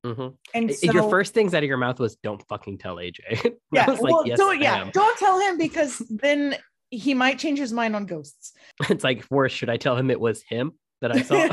Mhm. 0.06 0.36
And 0.54 0.72
so, 0.74 0.92
Your 0.92 1.10
first 1.10 1.34
things 1.34 1.54
out 1.54 1.62
of 1.62 1.68
your 1.68 1.76
mouth 1.76 1.98
was 1.98 2.16
"Don't 2.16 2.46
fucking 2.48 2.78
tell 2.78 2.96
AJ." 2.96 3.56
Yeah, 3.72 3.86
like, 3.86 4.00
well, 4.00 4.26
"Yes, 4.26 4.38
don't 4.38 4.60
yeah, 4.60 4.76
am." 4.76 4.90
don't 4.90 5.18
tell 5.18 5.40
him 5.40 5.58
because 5.66 5.98
then 6.08 6.56
he 6.90 7.12
might 7.12 7.38
change 7.40 7.58
his 7.58 7.72
mind 7.72 7.96
on 7.96 8.06
ghosts. 8.06 8.52
It's 8.88 9.02
like 9.02 9.24
worse. 9.30 9.52
Should 9.52 9.70
I 9.70 9.76
tell 9.76 9.96
him 9.96 10.10
it 10.10 10.20
was 10.20 10.42
him 10.42 10.72
that 11.00 11.10
I 11.10 11.22
saw? 11.22 11.48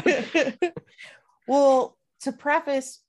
well, 1.47 1.97
to 2.21 2.31
preface, 2.31 2.99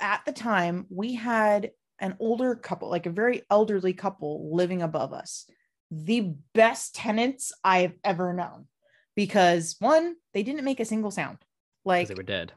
at 0.00 0.24
the 0.24 0.32
time, 0.32 0.86
we 0.90 1.14
had 1.14 1.70
an 2.00 2.16
older 2.18 2.56
couple, 2.56 2.90
like 2.90 3.06
a 3.06 3.10
very 3.10 3.42
elderly 3.48 3.92
couple 3.92 4.54
living 4.56 4.82
above 4.82 5.12
us. 5.12 5.48
The 5.94 6.34
best 6.54 6.94
tenants 6.94 7.52
I've 7.62 7.94
ever 8.02 8.32
known 8.32 8.66
because 9.14 9.76
one, 9.78 10.16
they 10.32 10.42
didn't 10.42 10.64
make 10.64 10.80
a 10.80 10.84
single 10.84 11.10
sound. 11.10 11.38
Like, 11.84 12.08
they 12.08 12.14
were 12.14 12.22
dead. 12.22 12.52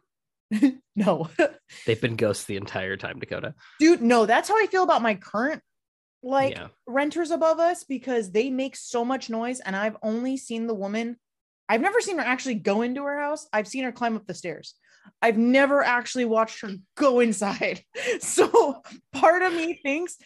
no, 0.96 1.30
They've 1.86 2.00
been 2.00 2.16
ghosts 2.16 2.46
the 2.46 2.56
entire 2.56 2.98
time, 2.98 3.20
Dakota. 3.20 3.54
dude, 3.80 4.02
no, 4.02 4.26
that's 4.26 4.48
how 4.48 4.58
I 4.58 4.68
feel 4.68 4.84
about 4.84 5.02
my 5.02 5.16
current 5.16 5.62
like 6.24 6.56
yeah. 6.56 6.68
renters 6.88 7.30
above 7.30 7.60
us 7.60 7.84
because 7.84 8.32
they 8.32 8.50
make 8.50 8.76
so 8.76 9.06
much 9.06 9.30
noise 9.30 9.60
and 9.60 9.76
I've 9.76 9.98
only 10.02 10.38
seen 10.38 10.66
the 10.66 10.74
woman 10.74 11.18
I've 11.68 11.82
never 11.82 12.00
seen 12.00 12.18
her 12.18 12.24
actually 12.24 12.56
go 12.56 12.82
into 12.82 13.04
her 13.04 13.20
house. 13.20 13.48
I've 13.52 13.68
seen 13.68 13.84
her 13.84 13.92
climb 13.92 14.16
up 14.16 14.28
the 14.28 14.34
stairs. 14.34 14.76
I've 15.22 15.38
never 15.38 15.84
actually 15.84 16.26
watched 16.26 16.62
her 16.62 16.72
go 16.96 17.20
inside. 17.20 17.82
So 18.20 18.82
part 19.14 19.42
of 19.42 19.54
me 19.54 19.80
thinks 19.82 20.18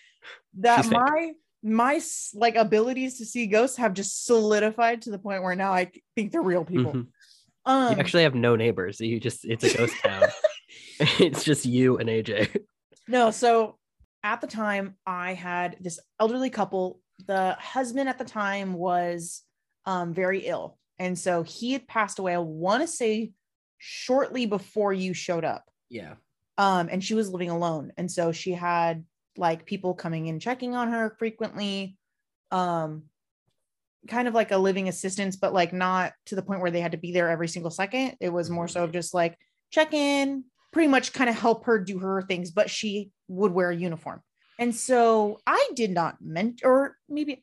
that 0.59 0.83
She's 0.83 0.91
fake. 0.91 1.35
My 1.61 2.01
like 2.33 2.55
abilities 2.55 3.17
to 3.17 3.25
see 3.25 3.47
ghosts 3.47 3.77
have 3.77 3.93
just 3.93 4.25
solidified 4.25 5.01
to 5.03 5.11
the 5.11 5.19
point 5.19 5.43
where 5.43 5.55
now 5.55 5.73
I 5.73 5.91
think 6.15 6.31
they're 6.31 6.41
real 6.41 6.65
people. 6.65 6.93
Mhm. 6.93 7.07
Um 7.65 7.93
you 7.93 7.99
actually 7.99 8.23
have 8.23 8.35
no 8.35 8.55
neighbors. 8.55 8.99
You 8.99 9.19
just 9.19 9.45
it's 9.45 9.63
a 9.63 9.77
ghost 9.77 9.95
town. 10.03 10.23
it's 10.99 11.43
just 11.43 11.65
you 11.65 11.97
and 11.97 12.09
AJ. 12.09 12.55
No, 13.07 13.31
so 13.31 13.77
at 14.23 14.41
the 14.41 14.47
time 14.47 14.95
I 15.05 15.33
had 15.33 15.77
this 15.79 15.99
elderly 16.19 16.49
couple. 16.49 16.99
The 17.25 17.55
husband 17.59 18.09
at 18.09 18.17
the 18.17 18.25
time 18.25 18.73
was 18.73 19.43
um, 19.85 20.13
very 20.13 20.39
ill. 20.39 20.77
And 20.97 21.17
so 21.17 21.43
he 21.43 21.71
had 21.73 21.87
passed 21.87 22.19
away, 22.19 22.33
I 22.33 22.39
want 22.39 22.81
to 22.81 22.87
say 22.87 23.31
shortly 23.77 24.45
before 24.45 24.91
you 24.91 25.13
showed 25.13 25.45
up. 25.45 25.63
Yeah. 25.89 26.15
Um, 26.57 26.89
and 26.91 27.03
she 27.03 27.13
was 27.13 27.29
living 27.29 27.49
alone. 27.49 27.93
And 27.97 28.11
so 28.11 28.33
she 28.33 28.51
had 28.51 29.05
like 29.39 29.65
people 29.65 29.93
coming 29.93 30.27
in 30.27 30.39
checking 30.39 30.75
on 30.75 30.91
her 30.91 31.15
frequently. 31.17 31.97
Um, 32.51 33.03
kind 34.07 34.27
of 34.27 34.33
like 34.33 34.51
a 34.51 34.57
living 34.57 34.87
assistance, 34.87 35.35
but 35.35 35.53
like 35.53 35.73
not 35.73 36.13
to 36.27 36.35
the 36.35 36.41
point 36.41 36.61
where 36.61 36.71
they 36.71 36.81
had 36.81 36.93
to 36.93 36.97
be 36.97 37.11
there 37.11 37.29
every 37.29 37.47
single 37.47 37.71
second. 37.71 38.15
It 38.19 38.29
was 38.29 38.49
more 38.49 38.67
so 38.67 38.87
just 38.87 39.13
like 39.13 39.37
check 39.71 39.93
in, 39.93 40.45
pretty 40.71 40.87
much 40.87 41.13
kind 41.13 41.29
of 41.29 41.35
help 41.37 41.65
her 41.65 41.79
do 41.79 41.99
her 41.99 42.21
things, 42.21 42.51
but 42.51 42.69
she 42.69 43.11
would 43.27 43.51
wear 43.51 43.71
a 43.71 43.75
uniform. 43.75 44.21
And 44.57 44.75
so 44.75 45.39
I 45.45 45.69
did 45.75 45.91
not 45.91 46.17
mention, 46.21 46.67
or 46.67 46.95
maybe 47.07 47.41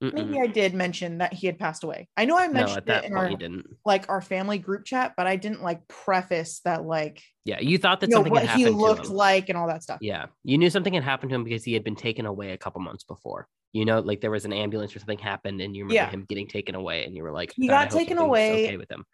maybe 0.00 0.34
Mm-mm. 0.34 0.42
I 0.42 0.46
did 0.46 0.74
mention 0.74 1.18
that 1.18 1.32
he 1.32 1.46
had 1.46 1.58
passed 1.58 1.84
away. 1.84 2.08
I 2.16 2.24
know 2.24 2.36
I 2.36 2.48
mentioned 2.48 2.86
that 2.86 3.04
it 3.04 3.10
in 3.10 3.16
our 3.16 3.28
didn't. 3.28 3.66
like 3.84 4.08
our 4.08 4.20
family 4.20 4.58
group 4.58 4.84
chat, 4.84 5.14
but 5.16 5.26
I 5.26 5.36
didn't 5.36 5.62
like 5.62 5.86
preface 5.88 6.60
that 6.64 6.84
like 6.84 7.22
Yeah, 7.44 7.60
you 7.60 7.78
thought 7.78 8.00
that 8.00 8.08
you 8.08 8.12
know 8.12 8.16
something 8.18 8.32
what 8.32 8.44
had 8.44 8.58
he 8.58 8.66
looked 8.66 9.08
like 9.10 9.48
and 9.48 9.58
all 9.58 9.68
that 9.68 9.82
stuff. 9.82 9.98
Yeah, 10.00 10.26
you 10.42 10.58
knew 10.58 10.70
something 10.70 10.92
had 10.92 11.04
happened 11.04 11.30
to 11.30 11.36
him 11.36 11.44
because 11.44 11.64
he 11.64 11.72
had 11.74 11.84
been 11.84 11.96
taken 11.96 12.26
away 12.26 12.52
a 12.52 12.58
couple 12.58 12.80
months 12.80 13.04
before. 13.04 13.48
You 13.72 13.84
know, 13.84 14.00
like 14.00 14.20
there 14.20 14.30
was 14.30 14.44
an 14.44 14.52
ambulance 14.52 14.94
or 14.94 15.00
something 15.00 15.18
happened, 15.18 15.60
and 15.60 15.74
you 15.74 15.84
remember 15.84 16.04
Yeah. 16.04 16.10
him 16.10 16.24
getting 16.28 16.46
taken 16.46 16.74
away, 16.74 17.04
and 17.04 17.16
you 17.16 17.22
were 17.22 17.32
like, 17.32 17.52
He 17.56 17.66
got 17.66 17.90
taken 17.90 18.18
away. 18.18 18.64
Okay 18.64 18.76
with 18.76 18.90
him. 18.90 19.04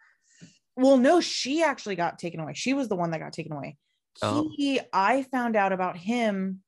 Well, 0.75 0.97
no, 0.97 1.19
she 1.19 1.63
actually 1.63 1.95
got 1.95 2.19
taken 2.19 2.39
away. 2.39 2.53
She 2.53 2.73
was 2.73 2.87
the 2.87 2.95
one 2.95 3.11
that 3.11 3.19
got 3.19 3.33
taken 3.33 3.53
away. 3.53 3.77
Oh. 4.21 4.51
He, 4.55 4.79
I 4.93 5.23
found 5.23 5.55
out 5.55 5.73
about 5.73 5.97
him 5.97 6.61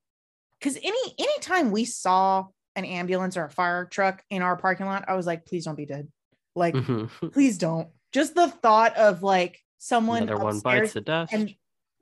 because 0.60 0.78
any 0.78 1.16
anytime 1.20 1.72
we 1.72 1.86
saw 1.86 2.48
an 2.76 2.86
ambulance 2.86 3.38
or 3.38 3.46
a 3.46 3.50
fire 3.50 3.86
truck 3.86 4.24
in 4.30 4.42
our 4.42 4.56
parking 4.56 4.86
lot, 4.86 5.06
I 5.08 5.16
was 5.16 5.26
like, 5.28 5.46
please 5.46 5.66
don't 5.66 5.76
be 5.76 5.86
dead. 5.86 6.08
Like, 6.56 6.74
Mhm. 6.74 7.10
please 7.34 7.58
don't. 7.58 7.88
Just 8.12 8.36
the 8.36 8.48
thought 8.48 8.96
of 8.98 9.24
like 9.24 9.60
someone 9.78 10.24
Another 10.24 10.44
one 10.44 10.56
upstairs 10.56 10.80
bites 10.82 10.94
the 10.94 11.02
dust. 11.02 11.34
and 11.34 11.54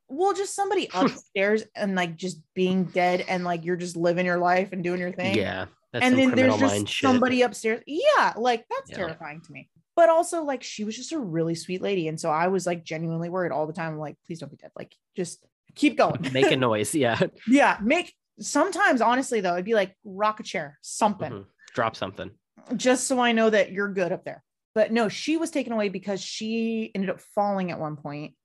well, 0.09 0.34
just 0.34 0.53
somebody 0.55 0.89
upstairs 0.93 1.63
and 1.76 1.95
like 1.95 2.15
just 2.17 2.41
being 2.53 2.84
dead 2.86 3.24
and 3.28 3.43
like 3.43 3.63
you're 3.65 3.78
just 3.78 3.95
living 3.95 4.26
your 4.26 4.38
life 4.38 4.69
and 4.74 4.84
doing 4.84 4.99
your 4.99 5.11
thing. 5.11 5.36
yeah, 5.36 5.65
that's 5.93 6.05
and 6.05 6.17
then 6.17 6.32
there's 6.32 6.57
just 6.57 6.88
shit. 6.89 7.07
somebody 7.07 7.41
upstairs. 7.43 7.82
Yeah, 7.88 8.34
like 8.38 8.65
that's 8.69 8.89
Yeah. 8.91 8.97
terrifying 8.97 9.41
to 9.41 9.51
me. 9.51 9.69
But 9.95 10.09
also, 10.09 10.43
like, 10.43 10.63
she 10.63 10.86
was 10.86 10.95
just 10.95 11.11
a 11.11 11.19
really 11.19 11.53
sweet 11.53 11.82
lady. 11.82 12.07
And 12.07 12.17
so 12.19 12.30
I 12.30 12.47
was 12.47 12.65
like 12.65 12.84
genuinely 12.86 13.28
worried 13.30 13.51
all 13.51 13.67
the 13.67 13.74
time. 13.74 13.97
Like, 13.99 14.15
please 14.26 14.39
don't 14.39 14.49
be 14.49 14.55
dead. 14.55 14.72
Like, 14.76 14.95
just 15.17 15.45
keep 15.76 15.97
going. 15.97 16.30
Make 16.34 16.49
a 16.51 16.55
noise. 16.69 16.95
Yeah, 16.95 17.19
yeah. 17.47 17.78
Make 17.84 18.15
sometimes, 18.39 19.01
honestly, 19.01 19.41
though, 19.41 19.53
it'd 19.53 19.65
be 19.65 19.73
like 19.73 19.95
rock 20.03 20.39
a 20.39 20.43
chair, 20.43 20.77
something, 20.82 21.32
Mhm. 21.32 21.45
drop 21.73 21.95
something. 21.95 22.32
just 22.75 23.07
so 23.07 23.19
I 23.19 23.32
know 23.32 23.49
that 23.49 23.71
you're 23.71 23.91
good 23.93 24.11
up 24.11 24.23
there. 24.23 24.43
But 24.73 24.91
no, 24.91 25.09
she 25.09 25.36
was 25.38 25.51
taken 25.51 25.73
away 25.73 25.89
because 25.89 26.21
she 26.21 26.91
ended 26.95 27.09
up 27.09 27.19
falling 27.19 27.71
at 27.71 27.79
one 27.79 27.97
point. 27.97 28.36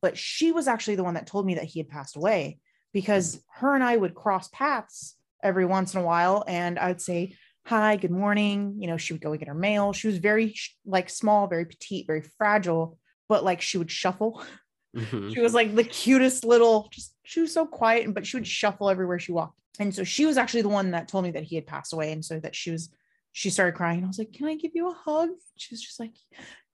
But 0.00 0.16
she 0.16 0.52
was 0.52 0.68
actually 0.68 0.96
the 0.96 1.04
one 1.04 1.14
that 1.14 1.26
told 1.26 1.44
me 1.46 1.54
that 1.56 1.64
he 1.64 1.80
had 1.80 1.88
passed 1.88 2.16
away 2.16 2.58
because 2.92 3.42
her 3.54 3.74
and 3.74 3.82
I 3.84 3.96
would 3.96 4.14
cross 4.14 4.48
paths 4.48 5.16
every 5.42 5.66
once 5.66 5.94
in 5.94 6.00
a 6.00 6.04
while. 6.04 6.44
And 6.46 6.78
I'd 6.78 7.00
say, 7.00 7.36
Hi, 7.66 7.96
good 7.96 8.12
morning. 8.12 8.76
You 8.78 8.86
know, 8.86 8.96
she 8.96 9.12
would 9.12 9.20
go 9.20 9.30
and 9.32 9.38
get 9.40 9.48
her 9.48 9.54
mail. 9.54 9.92
She 9.92 10.06
was 10.06 10.18
very 10.18 10.54
like 10.84 11.10
small, 11.10 11.48
very 11.48 11.64
petite, 11.66 12.06
very 12.06 12.22
fragile, 12.22 12.98
but 13.28 13.42
like 13.42 13.60
she 13.60 13.76
would 13.78 13.90
shuffle. 13.90 14.42
Mhm. 14.96 15.34
She 15.34 15.40
was 15.40 15.54
like 15.54 15.74
the 15.74 15.84
cutest 15.84 16.44
little, 16.44 16.88
just 16.90 17.14
she 17.24 17.40
was 17.40 17.52
so 17.52 17.66
quiet, 17.66 18.12
but 18.14 18.26
she 18.26 18.36
would 18.36 18.46
shuffle 18.46 18.88
everywhere 18.88 19.18
she 19.18 19.32
walked. 19.32 19.58
And 19.78 19.94
so 19.94 20.04
she 20.04 20.24
was 20.24 20.38
actually 20.38 20.62
the 20.62 20.70
one 20.70 20.92
that 20.92 21.06
told 21.08 21.24
me 21.24 21.32
that 21.32 21.42
he 21.42 21.54
had 21.56 21.66
passed 21.66 21.92
away. 21.92 22.12
And 22.12 22.24
so 22.24 22.40
that 22.40 22.54
she 22.54 22.70
was, 22.70 22.88
she 23.32 23.50
started 23.50 23.76
crying. 23.76 24.02
I 24.02 24.06
was 24.06 24.18
like, 24.18 24.32
Can 24.32 24.46
I 24.48 24.56
give 24.56 24.72
you 24.74 24.88
a 24.88 24.94
hug? 24.94 25.30
She 25.56 25.74
was 25.74 25.82
just 25.82 26.00
like, 26.00 26.14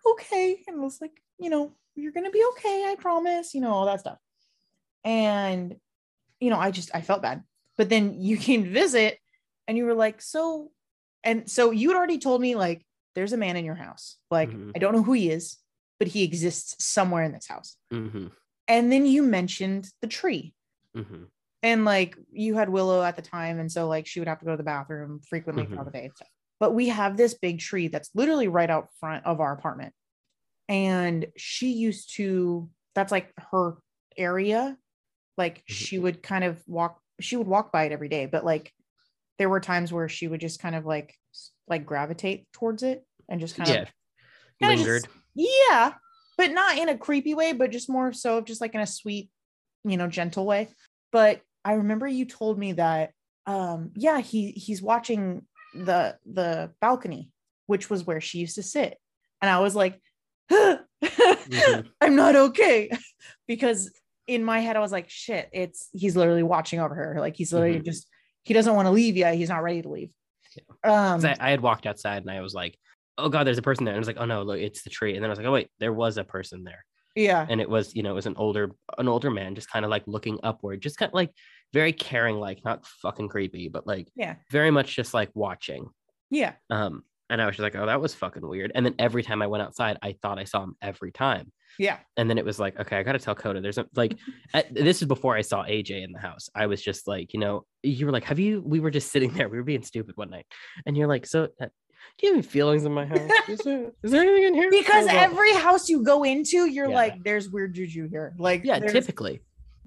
Okay. 0.07 0.63
And 0.69 0.77
I 0.81 0.81
was 0.81 1.01
like, 1.01 1.21
You 1.39 1.51
know, 1.51 1.73
you're 1.97 2.13
going 2.13 2.27
to 2.27 2.31
be 2.31 2.45
okay. 2.53 2.85
I 2.91 2.97
promise, 2.99 3.55
you 3.55 3.61
know, 3.61 3.73
all 3.73 3.87
that 3.87 4.01
stuff. 4.01 4.19
And, 5.05 5.77
you 6.41 6.51
know, 6.51 6.59
I 6.59 6.71
just, 6.71 6.91
I 6.95 7.01
felt 7.01 7.23
bad. 7.23 7.43
But 7.77 7.89
then 7.89 8.21
you 8.21 8.37
came 8.37 8.65
to 8.65 8.71
visit 8.71 9.19
and 9.67 9.77
you 9.77 9.85
were 9.85 9.95
like, 9.95 10.23
So, 10.23 10.71
and 11.25 11.51
so 11.51 11.71
you 11.71 11.89
had 11.89 11.97
already 11.97 12.19
told 12.19 12.41
me, 12.41 12.55
like, 12.55 12.85
there's 13.15 13.33
a 13.33 13.37
man 13.37 13.57
in 13.57 13.65
your 13.65 13.75
house. 13.75 14.17
Like, 14.31 14.51
Mhm. 14.51 14.73
I 14.75 14.79
don't 14.79 14.95
know 14.95 15.03
who 15.03 15.13
he 15.13 15.31
is, 15.31 15.59
but 15.99 16.09
he 16.09 16.23
exists 16.25 16.85
somewhere 16.85 17.23
in 17.25 17.33
this 17.33 17.47
house. 17.47 17.77
Mhm. 17.93 18.33
And 18.69 18.91
then 18.93 19.07
you 19.07 19.23
mentioned 19.23 19.89
the 20.01 20.09
tree. 20.09 20.55
Mhm. 20.97 21.29
And 21.63 21.85
like 21.85 22.17
you 22.31 22.55
had 22.55 22.69
Willow 22.69 23.03
at 23.03 23.17
the 23.17 23.23
time. 23.23 23.59
And 23.61 23.71
so 23.71 23.87
like 23.89 24.07
she 24.07 24.21
would 24.21 24.29
have 24.29 24.41
to 24.41 24.45
go 24.45 24.51
to 24.53 24.57
the 24.57 24.63
bathroom 24.63 25.21
frequently 25.29 25.65
throughout 25.67 25.85
the 25.87 25.91
day 25.93 26.05
and 26.07 26.17
stuff. 26.17 26.29
But 26.59 26.75
we 26.75 26.89
have 26.89 27.17
this 27.17 27.35
big 27.35 27.59
tree 27.61 27.89
that's 27.89 28.11
literally 28.15 28.49
right 28.49 28.71
out 28.71 28.89
front 29.01 29.25
of 29.27 29.41
our 29.41 29.53
apartment. 29.53 29.95
And 30.69 31.27
she 31.37 31.73
used 31.73 32.15
to, 32.17 32.69
that's 32.95 33.13
like 33.13 33.33
her 33.51 33.77
area. 34.17 34.77
Like 35.39 35.59
Mhm. 35.59 35.73
she 35.73 35.99
would 35.99 36.23
kind 36.23 36.45
of 36.45 36.63
walk, 36.67 37.01
she 37.21 37.37
would 37.37 37.47
walk 37.47 37.73
by 37.73 37.85
it 37.85 37.93
every 37.93 38.09
day. 38.09 38.27
But 38.27 38.45
like 38.45 38.73
there 39.39 39.49
were 39.49 39.61
times 39.61 39.93
where 39.93 40.09
she 40.09 40.29
would 40.29 40.41
just 40.41 40.61
kind 40.61 40.75
of 40.75 40.85
like, 40.85 41.17
like 41.69 41.87
gravitate 41.87 42.47
towards 42.53 42.83
it 42.83 43.05
and 43.29 43.41
just 43.41 43.57
kind 43.57 43.69
Yeah, 43.69 43.83
of 43.83 43.89
just- 43.89 44.85
lingered. 44.85 45.07
Yeah, 45.35 45.95
but 46.37 46.51
not 46.53 46.79
in 46.79 46.89
a 46.89 46.97
creepy 46.99 47.35
way, 47.35 47.53
but 47.53 47.71
just 47.71 47.89
more 47.91 48.13
so 48.13 48.41
just 48.41 48.61
like 48.61 48.75
in 48.75 48.81
a 48.81 48.87
sweet, 48.87 49.31
you 49.85 49.97
know, 49.97 50.07
gentle 50.09 50.47
way. 50.47 50.69
But 51.13 51.41
I 51.65 51.75
remember 51.75 52.07
you 52.07 52.25
told 52.25 52.59
me 52.59 52.73
that 52.73 53.13
um 53.47 53.91
yeah, 53.97 54.21
he 54.21 54.51
he's 54.53 54.81
watching 54.83 55.47
the 55.75 56.17
the 56.27 56.73
balcony, 56.81 57.31
which 57.67 57.89
was 57.91 58.05
where 58.05 58.21
she 58.21 58.39
used 58.39 58.57
to 58.57 58.63
sit. 58.63 58.99
And 59.41 59.51
I 59.51 59.61
was 59.61 59.75
like, 59.75 60.01
Mhm. 60.51 61.89
I'm 62.01 62.17
not 62.17 62.37
okay. 62.37 62.91
because 63.49 63.91
in 64.27 64.45
my 64.45 64.61
head, 64.61 64.77
I 64.77 64.81
was 64.81 64.93
like, 64.93 65.11
shit, 65.11 65.49
it's 65.53 65.89
he's 65.93 66.17
literally 66.17 66.43
watching 66.43 66.81
over 66.81 66.95
her. 66.95 67.17
Like 67.19 67.37
he's 67.37 67.53
literally 67.53 67.81
Mhm. 67.81 67.85
just 67.85 68.07
he 68.45 68.55
doesn't 68.55 68.75
want 68.75 68.87
to 68.87 68.91
leave 68.93 69.17
yet. 69.17 69.35
He's 69.35 69.49
not 69.49 69.63
ready 69.63 69.83
to 69.83 69.89
leave. 69.89 70.11
Um 70.85 71.21
'Cause 71.21 71.25
I, 71.25 71.37
I 71.41 71.51
had 71.51 71.61
walked 71.61 71.87
outside 71.87 72.23
and 72.23 72.31
I 72.31 72.41
was 72.41 72.55
like, 72.55 72.79
"Oh 73.19 73.29
God, 73.29 73.47
there's 73.47 73.59
a 73.59 73.63
person 73.63 73.85
there." 73.85 73.95
And 73.95 73.99
I 73.99 74.01
was 74.01 74.07
like, 74.09 74.19
"Oh 74.21 74.25
no, 74.25 74.43
look, 74.43 74.59
it's 74.59 74.83
the 74.83 74.91
tree." 74.91 75.15
And 75.15 75.23
then 75.23 75.31
I 75.31 75.33
was 75.33 75.39
like, 75.39 75.47
"Oh 75.47 75.53
wait, 75.53 75.69
there 75.81 75.93
was 75.93 76.17
a 76.19 76.25
person 76.25 76.65
there." 76.65 76.85
yeah. 77.15 77.47
and 77.51 77.61
it 77.61 77.69
was 77.69 77.95
you 77.95 78.03
know 78.03 78.13
it 78.13 78.15
was 78.15 78.25
an 78.25 78.35
older 78.39 78.71
an 78.97 79.07
older 79.07 79.31
man 79.31 79.55
just 79.55 79.69
kind 79.69 79.85
of 79.85 79.91
like 79.91 80.03
looking 80.07 80.39
upward 80.43 80.81
just 80.81 80.97
kind 80.97 81.11
of 81.11 81.15
like 81.15 81.31
very 81.75 81.93
caring 81.93 82.37
like 82.37 82.65
not 82.65 82.87
fucking 82.87 83.29
creepy 83.29 83.69
but 83.69 83.87
like 83.87 84.09
Yeah. 84.17 84.37
very 84.51 84.71
much 84.71 84.97
just 84.97 85.13
like 85.13 85.31
watching 85.35 85.91
Yeah. 86.31 86.55
um 86.71 87.05
And 87.29 87.41
I 87.43 87.47
was 87.47 87.57
just 87.57 87.63
like, 87.65 87.77
oh, 87.77 87.87
that 87.87 88.01
was 88.01 88.15
fucking 88.15 88.47
weird. 88.47 88.73
And 88.75 88.85
then 88.87 88.95
every 88.99 89.23
time 89.23 89.41
I 89.43 89.47
went 89.47 89.63
outside, 89.63 89.97
I 90.03 90.13
thought 90.21 90.39
I 90.39 90.45
saw 90.45 90.65
him 90.65 90.75
every 90.83 91.13
time. 91.13 91.51
Yeah. 91.79 91.99
And 92.19 92.29
then 92.29 92.37
it 92.37 92.45
was 92.45 92.59
like, 92.59 92.79
okay, 92.79 92.99
I 92.99 93.03
got 93.03 93.13
to 93.13 93.19
tell 93.19 93.35
Coda. 93.35 93.61
There's 93.63 93.79
a, 93.79 93.87
like, 93.97 94.19
at, 94.55 94.75
this 94.75 95.01
is 95.01 95.09
before 95.09 95.35
I 95.35 95.41
saw 95.41 95.65
AJ 95.65 96.05
in 96.05 96.13
the 96.13 96.19
house. 96.19 96.51
I 96.55 96.67
was 96.67 96.83
just 96.83 97.09
like, 97.09 97.33
you 97.33 97.41
know, 97.41 97.65
you 97.83 98.05
were 98.05 98.13
like, 98.13 98.25
have 98.25 98.39
you, 98.39 98.61
we 98.67 98.81
were 98.81 98.91
just 98.91 99.11
sitting 99.13 99.33
there. 99.37 99.49
We 99.49 99.57
were 99.57 99.65
being 99.65 99.83
stupid 99.83 100.15
one 100.19 100.29
night. 100.29 100.45
And 100.85 100.95
you're 100.95 101.09
like, 101.09 101.25
so 101.27 101.49
uh, 101.59 101.69
do 102.19 102.27
you 102.27 102.33
have 102.35 102.39
any 102.45 102.47
feelings 102.49 102.85
in 102.85 102.93
my 102.93 103.05
house? 103.07 103.21
Is 103.49 103.61
there, 103.61 103.91
is 104.03 104.11
there 104.11 104.23
anything 104.23 104.45
in 104.45 104.55
here? 104.55 104.71
Because 104.71 105.05
was 105.07 105.15
every 105.15 105.53
house 105.55 105.89
you 105.89 106.03
go 106.05 106.23
into, 106.25 106.67
you're 106.67 106.89
Yeah. 106.89 106.95
like, 106.95 107.25
there's 107.25 107.49
weird 107.49 107.75
juju 107.75 108.09
here. 108.09 108.35
Like, 108.39 108.65
yeah, 108.65 108.79
there's- 108.79 108.93
typically. 108.93 109.43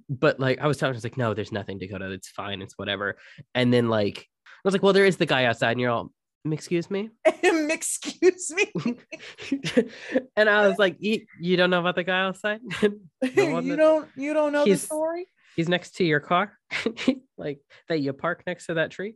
But 0.09 0.39
like, 0.39 0.59
I 0.59 0.68
was 0.68 0.78
telling 0.78 0.93
her, 0.93 0.95
I 0.95 0.97
was 0.97 1.03
like, 1.03 1.18
no, 1.18 1.34
there's 1.34 1.51
nothing, 1.51 1.78
Dakota. 1.80 2.11
It's 2.11 2.30
fine. 2.30 2.61
It's 2.61 2.78
whatever. 2.78 3.18
And 3.55 3.74
then 3.74 3.89
like, 3.89 4.28
I 4.45 4.51
was 4.63 4.74
like, 4.74 4.84
well, 4.84 4.93
there 4.93 5.05
is 5.05 5.18
the 5.18 5.26
guy 5.26 5.45
outside. 5.45 5.72
And 5.72 5.82
you're 5.82 5.91
all, 5.91 6.11
"Mm, 6.47 6.53
excuse 6.53 6.91
me? 6.91 7.09
excuse 7.26 8.51
me. 8.51 8.97
and 10.36 10.49
I 10.49 10.68
was 10.68 10.78
like, 10.78 10.97
you, 10.99 11.26
you 11.39 11.57
don't 11.57 11.70
know 11.70 11.80
about 11.80 11.95
the 11.95 12.03
guy 12.03 12.22
outside? 12.22 12.59
The 12.82 12.99
you 13.63 13.76
don't 13.76 14.07
you 14.16 14.34
don't 14.34 14.51
know 14.53 14.66
the 14.66 14.76
story? 14.78 15.28
He's 15.55 15.70
next 15.70 15.95
to 15.95 16.03
your 16.03 16.20
car, 16.20 16.51
like 17.38 17.59
that 17.88 17.99
you 18.01 18.11
park 18.13 18.43
next 18.45 18.66
to 18.68 18.74
that 18.76 18.91
tree. 18.91 19.16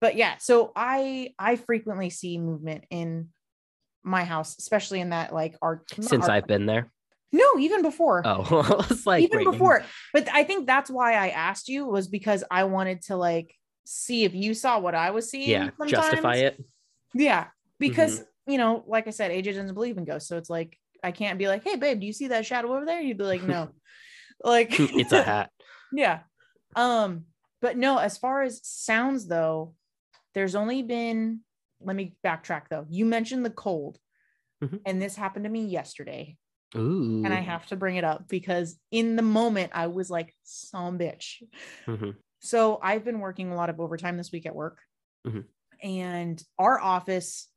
But 0.00 0.16
yeah, 0.16 0.36
so 0.38 0.72
I 0.76 1.34
I 1.38 1.56
frequently 1.56 2.10
see 2.10 2.38
movement 2.38 2.84
in 2.90 3.28
my 4.02 4.24
house, 4.24 4.56
especially 4.58 5.00
in 5.00 5.10
that 5.10 5.32
like 5.34 5.56
art 5.62 5.84
Since 5.90 6.12
art- 6.12 6.30
I've 6.30 6.46
been 6.46 6.66
there. 6.66 6.90
no, 7.32 7.58
even 7.58 7.82
before. 7.82 8.22
Oh, 8.24 8.42
I 8.84 8.88
was 8.88 9.06
like, 9.06 9.22
even 9.24 9.38
wait, 9.38 9.44
before. 9.50 9.84
But 10.12 10.28
I 10.32 10.44
think 10.44 10.66
that's 10.66 10.90
why 10.90 11.14
I 11.14 11.28
asked 11.30 11.68
you 11.68 11.86
was 11.86 12.08
because 12.08 12.44
I 12.50 12.64
wanted 12.64 13.02
to 13.02 13.16
like 13.16 13.54
see 13.86 14.24
if 14.24 14.34
you 14.34 14.52
saw 14.54 14.78
what 14.78 14.94
I 14.94 15.10
was 15.10 15.30
seeing. 15.30 15.50
Yeah, 15.50 15.70
justify 15.86 16.36
it. 16.36 16.62
Yeah, 17.14 17.46
because 17.78 18.20
Mm-hmm. 18.20 18.52
you 18.52 18.58
know, 18.58 18.84
like 18.86 19.06
I 19.08 19.10
said, 19.10 19.30
AJ 19.30 19.44
doesn't 19.54 19.74
believe 19.74 19.96
in 19.98 20.04
ghosts, 20.04 20.28
so 20.28 20.36
it's 20.36 20.50
like 20.50 20.78
I 21.02 21.10
can't 21.12 21.38
be 21.38 21.48
like, 21.48 21.64
"Hey, 21.64 21.76
babe, 21.76 22.00
do 22.00 22.06
you 22.06 22.12
see 22.12 22.28
that 22.28 22.46
shadow 22.46 22.74
over 22.74 22.84
there?" 22.84 23.00
You'd 23.00 23.18
be 23.18 23.24
like, 23.24 23.42
"No," 23.42 23.70
like 24.44 24.78
it's 24.78 25.12
a 25.12 25.22
hat. 25.32 25.50
yeah. 25.92 26.20
Um, 26.76 27.24
but 27.62 27.76
no, 27.78 27.96
as 27.98 28.18
far 28.18 28.42
as 28.42 28.60
sounds 28.62 29.26
though, 29.26 29.74
there's 30.36 30.54
only 30.54 30.82
been. 30.82 31.40
Let 31.80 31.96
me 31.96 32.14
backtrack 32.24 32.68
though. 32.70 32.86
You 32.88 33.04
mentioned 33.06 33.44
the 33.44 33.50
cold, 33.50 33.98
Mhm. 34.62 34.80
and 34.86 35.02
this 35.02 35.16
happened 35.16 35.44
to 35.46 35.50
me 35.50 35.64
yesterday, 35.66 36.36
Ooh. 36.76 37.22
and 37.24 37.34
I 37.34 37.40
have 37.40 37.66
to 37.68 37.76
bring 37.76 37.96
it 37.96 38.04
up 38.04 38.28
because 38.28 38.78
in 38.92 39.16
the 39.16 39.22
moment 39.22 39.72
I 39.74 39.88
was 39.88 40.08
like, 40.10 40.32
"Some 40.44 40.98
bitch." 40.98 41.42
Mhm. 41.86 42.16
So 42.40 42.78
I've 42.82 43.04
been 43.04 43.18
working 43.20 43.50
a 43.50 43.56
lot 43.56 43.70
of 43.70 43.80
overtime 43.80 44.16
this 44.16 44.30
week 44.30 44.46
at 44.46 44.54
work. 44.54 44.78
Mhm. 45.26 45.46
And 45.82 46.42
our 46.58 46.78
office, 46.80 47.48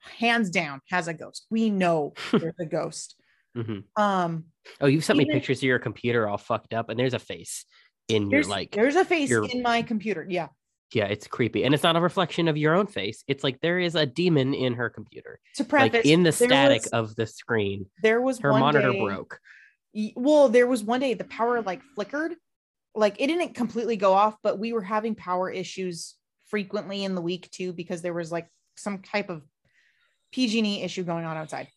hands 0.00 0.50
down, 0.50 0.80
has 0.90 1.08
a 1.08 1.14
ghost. 1.14 1.46
We 1.50 1.70
know 1.70 2.12
there's 2.52 2.58
a 2.60 2.66
ghost. 2.66 3.16
Mhm. 3.56 3.84
Um, 3.96 4.44
Oh, 4.80 4.86
you've 4.86 5.04
sent 5.04 5.18
me 5.18 5.24
pictures 5.26 5.58
of 5.58 5.62
your 5.64 5.78
computer 5.78 6.28
all 6.28 6.38
fucked 6.38 6.74
up, 6.74 6.88
and 6.88 6.98
there's 6.98 7.14
a 7.14 7.18
face 7.18 7.64
in 8.08 8.30
your 8.30 8.42
like. 8.44 8.72
there's 8.72 8.94
a 8.96 9.04
face 9.04 9.28
your- 9.30 9.48
in 9.48 9.62
my 9.62 9.82
computer. 9.82 10.24
Yeah. 10.28 10.48
Yeah, 10.92 11.04
it's 11.04 11.26
creepy, 11.28 11.62
and 11.64 11.72
it's 11.72 11.82
not 11.84 11.94
a 11.96 12.00
reflection 12.00 12.48
of 12.48 12.56
your 12.56 12.74
own 12.74 12.86
face. 12.86 13.22
It's 13.28 13.44
like 13.44 13.60
there 13.60 13.78
is 13.78 13.94
a 13.94 14.06
demon 14.06 14.54
in 14.54 14.74
her 14.74 14.90
computer, 14.90 15.38
To 15.56 15.64
preface, 15.64 15.92
like 16.04 16.06
in 16.06 16.24
the 16.24 16.32
static 16.32 16.82
was- 16.82 16.88
of 16.88 17.14
the 17.16 17.26
screen. 17.26 17.86
there 18.02 18.20
was 18.20 18.40
Her 18.40 18.52
monitor 18.52 18.92
day- 18.92 19.00
broke. 19.00 19.38
Well, 20.16 20.48
there 20.48 20.66
was 20.66 20.82
one 20.82 21.00
day 21.00 21.14
the 21.14 21.24
power 21.24 21.62
like 21.62 21.82
flickered, 21.94 22.34
like 22.94 23.20
it 23.20 23.28
didn't 23.28 23.54
completely 23.54 23.96
go 23.96 24.12
off, 24.14 24.36
but 24.42 24.58
we 24.58 24.72
were 24.72 24.82
having 24.82 25.14
power 25.14 25.50
issues 25.50 26.16
frequently 26.46 27.04
in 27.04 27.14
the 27.14 27.20
week 27.22 27.48
too 27.50 27.72
because 27.72 28.02
there 28.02 28.14
was 28.14 28.32
like 28.32 28.48
some 28.76 28.98
type 29.02 29.30
of 29.30 29.42
PG&E 30.32 30.82
issue 30.82 31.02
going 31.04 31.24
on 31.24 31.36
outside. 31.36 31.68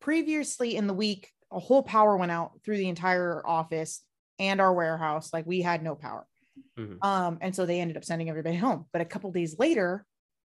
Previously 0.00 0.76
in 0.76 0.86
the 0.86 0.94
week, 0.94 1.30
a 1.50 1.58
whole 1.58 1.82
power 1.82 2.16
went 2.16 2.32
out 2.32 2.52
through 2.64 2.76
the 2.76 2.88
entire 2.88 3.46
office 3.46 4.02
and 4.38 4.60
our 4.60 4.72
warehouse. 4.72 5.32
Like 5.32 5.46
we 5.46 5.60
had 5.62 5.82
no 5.82 5.94
power. 5.94 6.26
Mhm. 6.78 7.04
Um, 7.04 7.38
and 7.40 7.54
so 7.54 7.66
they 7.66 7.80
ended 7.80 7.96
up 7.96 8.04
sending 8.04 8.28
everybody 8.30 8.56
home. 8.56 8.86
But 8.92 9.02
a 9.02 9.04
couple 9.04 9.30
days 9.32 9.58
later, 9.58 10.06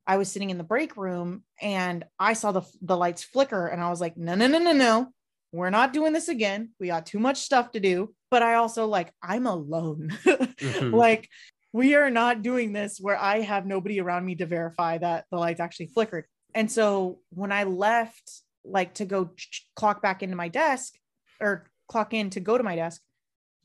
I 0.07 0.16
was 0.16 0.31
sitting 0.31 0.51
in 0.51 0.59
the 0.59 0.64
break 0.64 0.97
room 0.97 1.45
and 1.61 2.05
I 2.18 2.33
saw 2.35 2.53
the 2.53 2.62
the 2.83 2.97
lights 2.97 3.23
flicker, 3.25 3.66
and 3.68 3.81
I 3.83 3.91
was 3.91 4.01
like, 4.01 4.16
no, 4.16 4.35
no, 4.35 4.47
no, 4.47 4.59
no, 4.59 4.73
no. 4.73 5.12
We're 5.53 5.71
not 5.71 5.93
doing 5.93 6.12
this 6.12 6.29
again. 6.29 6.71
We 6.79 6.89
got 6.89 7.07
too 7.07 7.18
much 7.18 7.39
stuff 7.39 7.73
to 7.73 7.81
do. 7.81 8.14
But 8.31 8.43
I 8.43 8.55
also 8.55 8.87
like, 8.87 9.12
I'm 9.23 9.47
alone. 9.47 10.11
Mhm. 10.61 10.93
like, 10.93 11.29
we 11.73 11.95
are 11.95 12.11
not 12.11 12.43
doing 12.43 12.73
this 12.73 12.99
where 13.01 13.16
I 13.16 13.41
have 13.41 13.64
nobody 13.66 14.01
around 14.01 14.25
me 14.27 14.35
to 14.37 14.47
verify 14.47 14.99
that 14.99 15.25
the 15.31 15.39
lights 15.39 15.61
actually 15.61 15.87
flickered. 15.87 16.27
And 16.55 16.71
so 16.71 17.21
when 17.31 17.51
I 17.53 17.64
left, 17.64 18.43
like 18.64 18.95
to 18.95 19.05
go 19.07 19.31
ch- 19.37 19.66
clock 19.75 20.03
back 20.03 20.23
into 20.23 20.37
my 20.37 20.49
desk 20.49 20.95
or 21.41 21.71
clock 21.89 22.12
in 22.12 22.31
to 22.31 22.41
go 22.41 22.59
to 22.59 22.64
my 22.64 22.77
desk, 22.77 23.01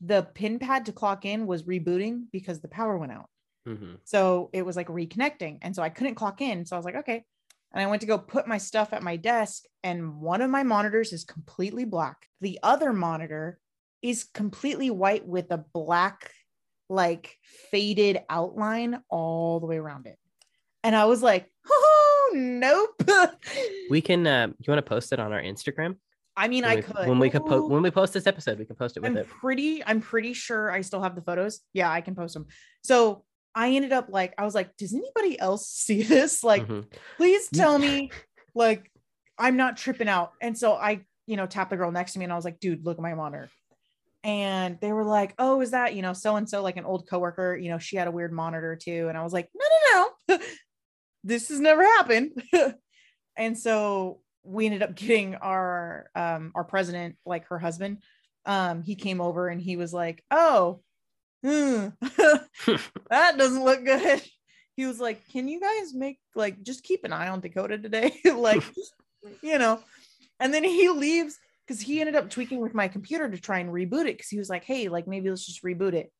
the 0.00 0.28
pin 0.34 0.58
pad 0.58 0.86
to 0.86 0.92
clock 0.92 1.24
in 1.24 1.46
was 1.46 1.64
rebooting 1.64 2.24
because 2.32 2.60
the 2.60 2.68
power 2.68 2.98
went 2.98 3.12
out. 3.12 3.30
Mhm. 3.66 3.98
So 4.04 4.50
it 4.52 4.62
was 4.64 4.76
like 4.76 4.88
reconnecting. 4.88 5.58
And 5.62 5.74
so 5.74 5.82
I 5.82 5.88
couldn't 5.88 6.14
clock 6.14 6.40
in. 6.40 6.64
So 6.64 6.76
I 6.76 6.78
was 6.78 6.84
like, 6.84 6.96
okay. 6.96 7.24
And 7.72 7.82
I 7.82 7.86
went 7.88 8.00
to 8.00 8.06
go 8.06 8.18
put 8.18 8.46
my 8.46 8.58
stuff 8.58 8.92
at 8.92 9.02
my 9.02 9.16
desk, 9.16 9.64
and 9.82 10.20
one 10.20 10.40
of 10.40 10.50
my 10.50 10.62
monitors 10.62 11.12
is 11.12 11.24
completely 11.24 11.84
black. 11.84 12.16
The 12.40 12.58
other 12.62 12.92
monitor 12.92 13.58
is 14.02 14.24
completely 14.24 14.88
white 14.88 15.26
with 15.26 15.50
a 15.50 15.64
black, 15.74 16.30
like 16.88 17.36
faded 17.70 18.20
outline 18.30 19.02
all 19.10 19.60
the 19.60 19.66
way 19.66 19.76
around 19.76 20.06
it. 20.06 20.16
And 20.84 20.94
I 20.94 21.06
was 21.06 21.22
like, 21.22 21.52
oh, 21.68 22.32
nope. 22.34 23.10
We 23.90 24.00
can. 24.00 24.26
Uh, 24.26 24.46
you 24.46 24.70
want 24.72 24.78
to 24.78 24.88
post 24.88 25.12
it 25.12 25.18
on 25.18 25.32
our 25.32 25.42
Instagram? 25.42 25.96
I 26.36 26.48
mean, 26.48 26.64
When 26.64 26.72
I 26.72 26.76
we, 26.76 26.82
could. 26.82 27.08
when 27.08 27.18
we 27.18 27.30
could 27.30 27.46
post 27.46 27.70
when 27.70 27.82
we 27.82 27.90
post 27.90 28.12
this 28.12 28.26
episode, 28.26 28.58
we 28.58 28.64
can 28.66 28.76
post 28.76 28.96
it 28.96 29.00
with 29.00 29.10
I'm 29.12 29.16
it. 29.16 29.28
pretty, 29.28 29.82
I'm 29.84 30.00
pretty 30.00 30.32
sure 30.34 30.70
I 30.70 30.82
still 30.82 31.02
have 31.02 31.14
the 31.14 31.22
photos. 31.22 31.60
Yeah, 31.72 31.90
I 31.90 32.00
can 32.02 32.14
post 32.14 32.34
them. 32.34 32.46
So 32.82 33.24
I 33.54 33.70
ended 33.70 33.92
up 33.92 34.08
like, 34.10 34.34
I 34.36 34.44
was 34.44 34.54
like, 34.54 34.76
does 34.76 34.92
anybody 34.94 35.38
else 35.40 35.66
see 35.70 36.02
this? 36.02 36.44
Like, 36.44 36.66
Mhm. 36.66 36.84
please 37.16 37.48
tell 37.48 37.78
me, 37.78 38.10
like, 38.54 38.90
I'm 39.38 39.56
not 39.56 39.76
tripping 39.78 40.08
out. 40.08 40.32
And 40.42 40.56
so 40.58 40.74
I, 40.74 41.04
you 41.26 41.36
know, 41.36 41.46
tapped 41.46 41.70
the 41.70 41.76
girl 41.76 41.90
next 41.90 42.12
to 42.12 42.18
me 42.18 42.24
and 42.24 42.32
I 42.32 42.36
was 42.36 42.44
like, 42.44 42.60
dude, 42.60 42.84
look 42.84 42.98
at 42.98 43.02
my 43.02 43.14
monitor. 43.14 43.48
And 44.24 44.78
they 44.80 44.92
were 44.92 45.04
like, 45.04 45.34
oh, 45.38 45.60
is 45.60 45.70
that, 45.70 45.94
you 45.94 46.02
know, 46.02 46.12
so 46.12 46.36
and 46.36 46.48
so, 46.48 46.60
like 46.62 46.76
an 46.76 46.84
old 46.84 47.08
coworker, 47.08 47.56
you 47.56 47.70
know, 47.70 47.78
she 47.78 47.96
had 47.96 48.08
a 48.08 48.10
weird 48.10 48.32
monitor 48.32 48.76
too. 48.76 49.06
And 49.08 49.16
I 49.16 49.22
was 49.22 49.32
like, 49.32 49.48
no, 49.54 49.64
no, 50.28 50.36
no, 50.36 50.38
this 51.24 51.48
has 51.48 51.60
never 51.60 51.82
happened. 51.84 52.42
and 53.36 53.56
so 53.58 54.20
we 54.46 54.66
ended 54.66 54.82
up 54.82 54.94
getting 54.94 55.34
our 55.36 56.10
um 56.14 56.52
our 56.54 56.64
president, 56.64 57.16
like 57.24 57.46
her 57.48 57.58
husband. 57.58 57.98
Um, 58.44 58.82
he 58.82 58.94
came 58.94 59.20
over 59.20 59.48
and 59.48 59.60
he 59.60 59.76
was 59.76 59.92
like, 59.92 60.22
oh, 60.30 60.80
hmm, 61.42 61.88
that 63.10 63.38
doesn't 63.38 63.64
look 63.64 63.84
good. 63.84 64.22
He 64.76 64.86
was 64.86 65.00
like, 65.00 65.26
Can 65.28 65.48
you 65.48 65.60
guys 65.60 65.94
make 65.94 66.18
like 66.34 66.62
just 66.62 66.82
keep 66.82 67.04
an 67.04 67.12
eye 67.12 67.28
on 67.28 67.40
Dakota 67.40 67.78
today? 67.78 68.12
like, 68.24 68.62
you 69.42 69.58
know, 69.58 69.80
and 70.38 70.52
then 70.52 70.64
he 70.64 70.88
leaves 70.90 71.38
because 71.66 71.80
he 71.80 72.00
ended 72.00 72.16
up 72.16 72.30
tweaking 72.30 72.60
with 72.60 72.74
my 72.74 72.88
computer 72.88 73.28
to 73.28 73.38
try 73.38 73.58
and 73.58 73.70
reboot 73.70 74.02
it 74.02 74.16
because 74.16 74.28
he 74.28 74.38
was 74.38 74.50
like, 74.50 74.64
Hey, 74.64 74.88
like 74.88 75.06
maybe 75.06 75.30
let's 75.30 75.46
just 75.46 75.64
reboot 75.64 75.94
it. 75.94 76.12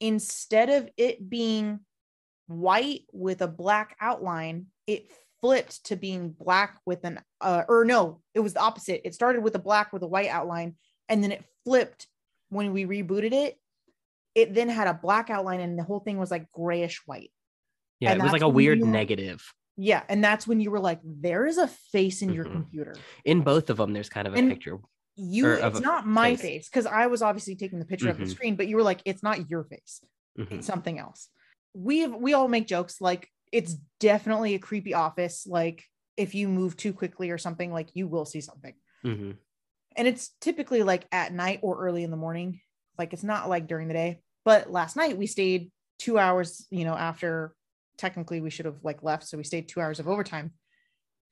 Instead 0.00 0.70
of 0.70 0.88
it 0.96 1.28
being 1.28 1.80
white 2.46 3.02
with 3.12 3.42
a 3.42 3.48
black 3.48 3.96
outline, 4.00 4.66
it 4.86 5.06
flipped 5.46 5.84
to 5.86 5.96
being 5.96 6.30
black 6.30 6.78
with 6.86 7.04
an 7.04 7.20
uh 7.40 7.64
or 7.68 7.84
no, 7.84 8.22
it 8.34 8.40
was 8.40 8.54
the 8.54 8.60
opposite. 8.60 9.02
It 9.06 9.14
started 9.14 9.42
with 9.42 9.54
a 9.54 9.58
black 9.58 9.92
with 9.92 10.02
a 10.02 10.06
white 10.06 10.28
outline, 10.30 10.76
and 11.08 11.22
then 11.22 11.32
it 11.32 11.44
flipped 11.64 12.06
when 12.48 12.72
we 12.72 12.84
rebooted 12.86 13.32
it. 13.32 13.58
It 14.34 14.54
then 14.54 14.68
had 14.70 14.86
a 14.86 14.94
black 14.94 15.28
outline 15.28 15.60
and 15.60 15.78
the 15.78 15.82
whole 15.82 16.00
thing 16.00 16.16
was 16.18 16.30
like 16.30 16.50
grayish 16.52 17.02
white. 17.04 17.30
Yeah, 18.00 18.12
And 18.12 18.20
it 18.20 18.22
was 18.22 18.32
like 18.32 18.42
a 18.42 18.48
weird 18.48 18.78
you- 18.78 18.86
negative. 18.86 19.42
Yeah. 19.76 20.02
And 20.08 20.22
that's 20.24 20.46
when 20.46 20.60
you 20.60 20.70
were 20.70 20.80
like, 20.80 21.00
there 21.04 21.46
is 21.46 21.58
a 21.58 21.66
face 21.68 22.22
in 22.22 22.32
your 22.32 22.44
Mhm. 22.44 22.52
computer. 22.52 22.94
In 23.24 23.42
both 23.42 23.68
of 23.70 23.76
them, 23.78 23.92
there's 23.92 24.08
kind 24.08 24.26
of 24.26 24.34
a 24.34 24.38
And- 24.38 24.50
picture. 24.50 24.78
You, 25.16 25.52
it's 25.52 25.80
not 25.80 26.06
my 26.06 26.36
face. 26.36 26.68
because 26.70 26.86
I 26.86 27.06
was 27.06 27.20
obviously 27.20 27.54
taking 27.56 27.78
the 27.78 27.84
picture 27.84 28.08
of 28.08 28.16
the 28.18 28.24
Mhm. 28.24 28.30
screen, 28.30 28.56
but 28.56 28.66
you 28.68 28.76
were 28.76 28.82
like, 28.82 29.02
it's 29.04 29.22
not 29.22 29.50
your 29.50 29.64
face, 29.64 30.02
Mhm. 30.38 30.52
it's 30.52 30.66
something 30.66 30.98
else. 30.98 31.28
We 31.74 31.98
have, 32.00 32.14
we 32.14 32.32
all 32.32 32.48
make 32.48 32.66
jokes 32.66 33.00
like 33.00 33.28
it's 33.52 33.74
definitely 34.00 34.54
a 34.54 34.58
creepy 34.58 34.94
office. 34.94 35.46
Like 35.46 35.84
if 36.16 36.34
you 36.34 36.48
move 36.48 36.76
too 36.76 36.92
quickly 36.92 37.30
or 37.30 37.38
something, 37.38 37.72
like 37.72 37.90
you 37.94 38.08
will 38.08 38.24
see 38.24 38.40
something. 38.40 38.74
Mhm. 39.04 39.36
And 39.94 40.08
it's 40.08 40.30
typically 40.40 40.82
like 40.82 41.06
at 41.12 41.32
night 41.32 41.60
or 41.62 41.78
early 41.78 42.02
in 42.02 42.10
the 42.10 42.16
morning. 42.16 42.60
Like 42.98 43.12
it's 43.12 43.22
not 43.22 43.48
like 43.48 43.66
during 43.66 43.88
the 43.88 43.94
day. 43.94 44.22
But 44.44 44.70
last 44.70 44.96
night 44.96 45.18
we 45.18 45.26
stayed 45.26 45.70
two 45.98 46.18
hours, 46.18 46.66
you 46.70 46.84
know, 46.84 46.94
after 46.94 47.54
technically 47.98 48.40
we 48.40 48.50
should 48.50 48.64
have 48.64 48.82
like 48.82 49.02
left. 49.02 49.24
So 49.24 49.36
we 49.36 49.44
stayed 49.44 49.68
two 49.68 49.80
hours 49.80 50.00
of 50.00 50.08
overtime. 50.08 50.52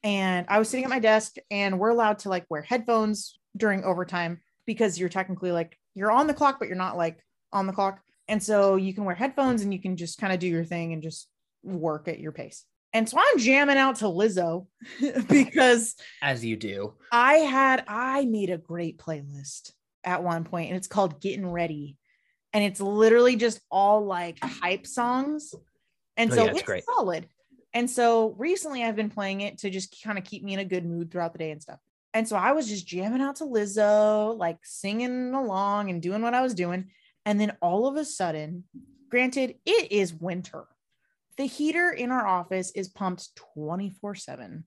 And 0.02 0.46
I 0.48 0.58
was 0.58 0.68
sitting 0.68 0.84
at 0.84 0.90
my 0.90 1.00
desk 1.00 1.36
and 1.50 1.78
we're 1.78 1.90
allowed 1.90 2.20
to 2.20 2.28
like 2.28 2.46
wear 2.48 2.62
headphones 2.62 3.38
during 3.56 3.82
overtime 3.84 4.40
because 4.66 4.98
you're 4.98 5.08
technically 5.08 5.52
like 5.52 5.76
you're 5.94 6.12
on 6.12 6.26
the 6.26 6.34
clock, 6.34 6.58
but 6.58 6.68
you're 6.68 6.76
not 6.76 6.96
like 6.96 7.18
on 7.52 7.66
the 7.66 7.72
clock. 7.72 8.00
And 8.28 8.42
so 8.42 8.76
you 8.76 8.94
can 8.94 9.04
wear 9.04 9.16
headphones 9.16 9.62
and 9.62 9.72
you 9.72 9.80
can 9.80 9.96
just 9.96 10.18
kind 10.18 10.32
of 10.32 10.38
do 10.38 10.46
your 10.46 10.64
thing 10.64 10.92
and 10.92 11.02
just 11.02 11.28
work 11.62 12.08
at 12.08 12.20
your 12.20 12.32
pace. 12.32 12.64
And 12.92 13.08
so 13.08 13.18
I'm 13.18 13.38
jamming 13.38 13.76
out 13.76 13.96
to 13.96 14.06
Lizzo 14.06 14.66
because 15.28 15.94
As 16.22 16.44
you 16.44 16.56
do. 16.56 16.94
I 17.12 17.34
had 17.34 17.84
I 17.86 18.24
made 18.24 18.50
a 18.50 18.58
great 18.58 18.98
playlist 18.98 19.72
at 20.02 20.22
one 20.24 20.44
point 20.44 20.68
and 20.68 20.76
it's 20.76 20.88
called 20.88 21.20
Getting 21.20 21.46
Ready. 21.46 21.96
And 22.52 22.64
it's 22.64 22.80
literally 22.80 23.36
just 23.36 23.60
all 23.70 24.04
like 24.06 24.38
hype 24.42 24.86
songs. 24.86 25.54
And 26.16 26.32
Oh, 26.32 26.34
so 26.34 26.44
yeah, 26.44 26.50
it's 26.50 26.58
it's 26.60 26.66
great. 26.66 26.84
solid. 26.84 27.28
And 27.72 27.88
so 27.88 28.34
recently 28.38 28.82
I've 28.82 28.96
been 28.96 29.10
playing 29.10 29.42
it 29.42 29.58
to 29.58 29.70
just 29.70 29.96
kind 30.02 30.18
of 30.18 30.24
keep 30.24 30.42
me 30.42 30.54
in 30.54 30.58
a 30.58 30.64
good 30.64 30.84
mood 30.84 31.12
throughout 31.12 31.32
the 31.32 31.38
day 31.38 31.52
and 31.52 31.62
stuff. 31.62 31.78
And 32.12 32.26
so 32.26 32.34
I 32.34 32.50
was 32.50 32.68
just 32.68 32.88
jamming 32.88 33.20
out 33.20 33.36
to 33.36 33.44
Lizzo, 33.44 34.36
like 34.36 34.58
singing 34.64 35.32
along 35.32 35.90
and 35.90 36.02
doing 36.02 36.22
what 36.22 36.34
I 36.34 36.40
was 36.42 36.54
doing. 36.54 36.90
And 37.24 37.40
then 37.40 37.56
all 37.62 37.86
of 37.86 37.94
a 37.94 38.04
sudden, 38.04 38.64
granted, 39.08 39.54
it 39.64 39.92
is 39.92 40.12
winter. 40.12 40.64
The 41.40 41.46
heater 41.46 41.90
in 41.90 42.10
our 42.10 42.26
office 42.26 42.70
is 42.72 42.90
pumped 42.90 43.34
24 43.56 44.14
7 44.14 44.62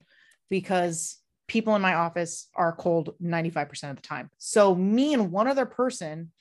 because 0.49 1.19
people 1.47 1.75
in 1.75 1.83
my 1.83 1.93
office 1.93 2.49
are 2.55 2.75
cold 2.75 3.13
95% 3.21 3.91
of 3.91 3.97
the 3.97 4.01
time. 4.01 4.31
So, 4.39 4.73
me 4.73 5.13
and 5.13 5.31
one 5.31 5.47
other 5.47 5.67
person, 5.67 6.31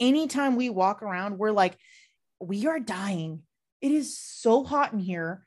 anytime 0.00 0.56
we 0.56 0.70
walk 0.70 1.02
around, 1.02 1.36
we're 1.36 1.50
like, 1.50 1.76
we 2.40 2.66
are 2.68 2.80
dying. 2.80 3.42
It 3.82 3.92
is 3.92 4.18
so 4.18 4.64
hot 4.64 4.94
in 4.94 4.98
here. 4.98 5.46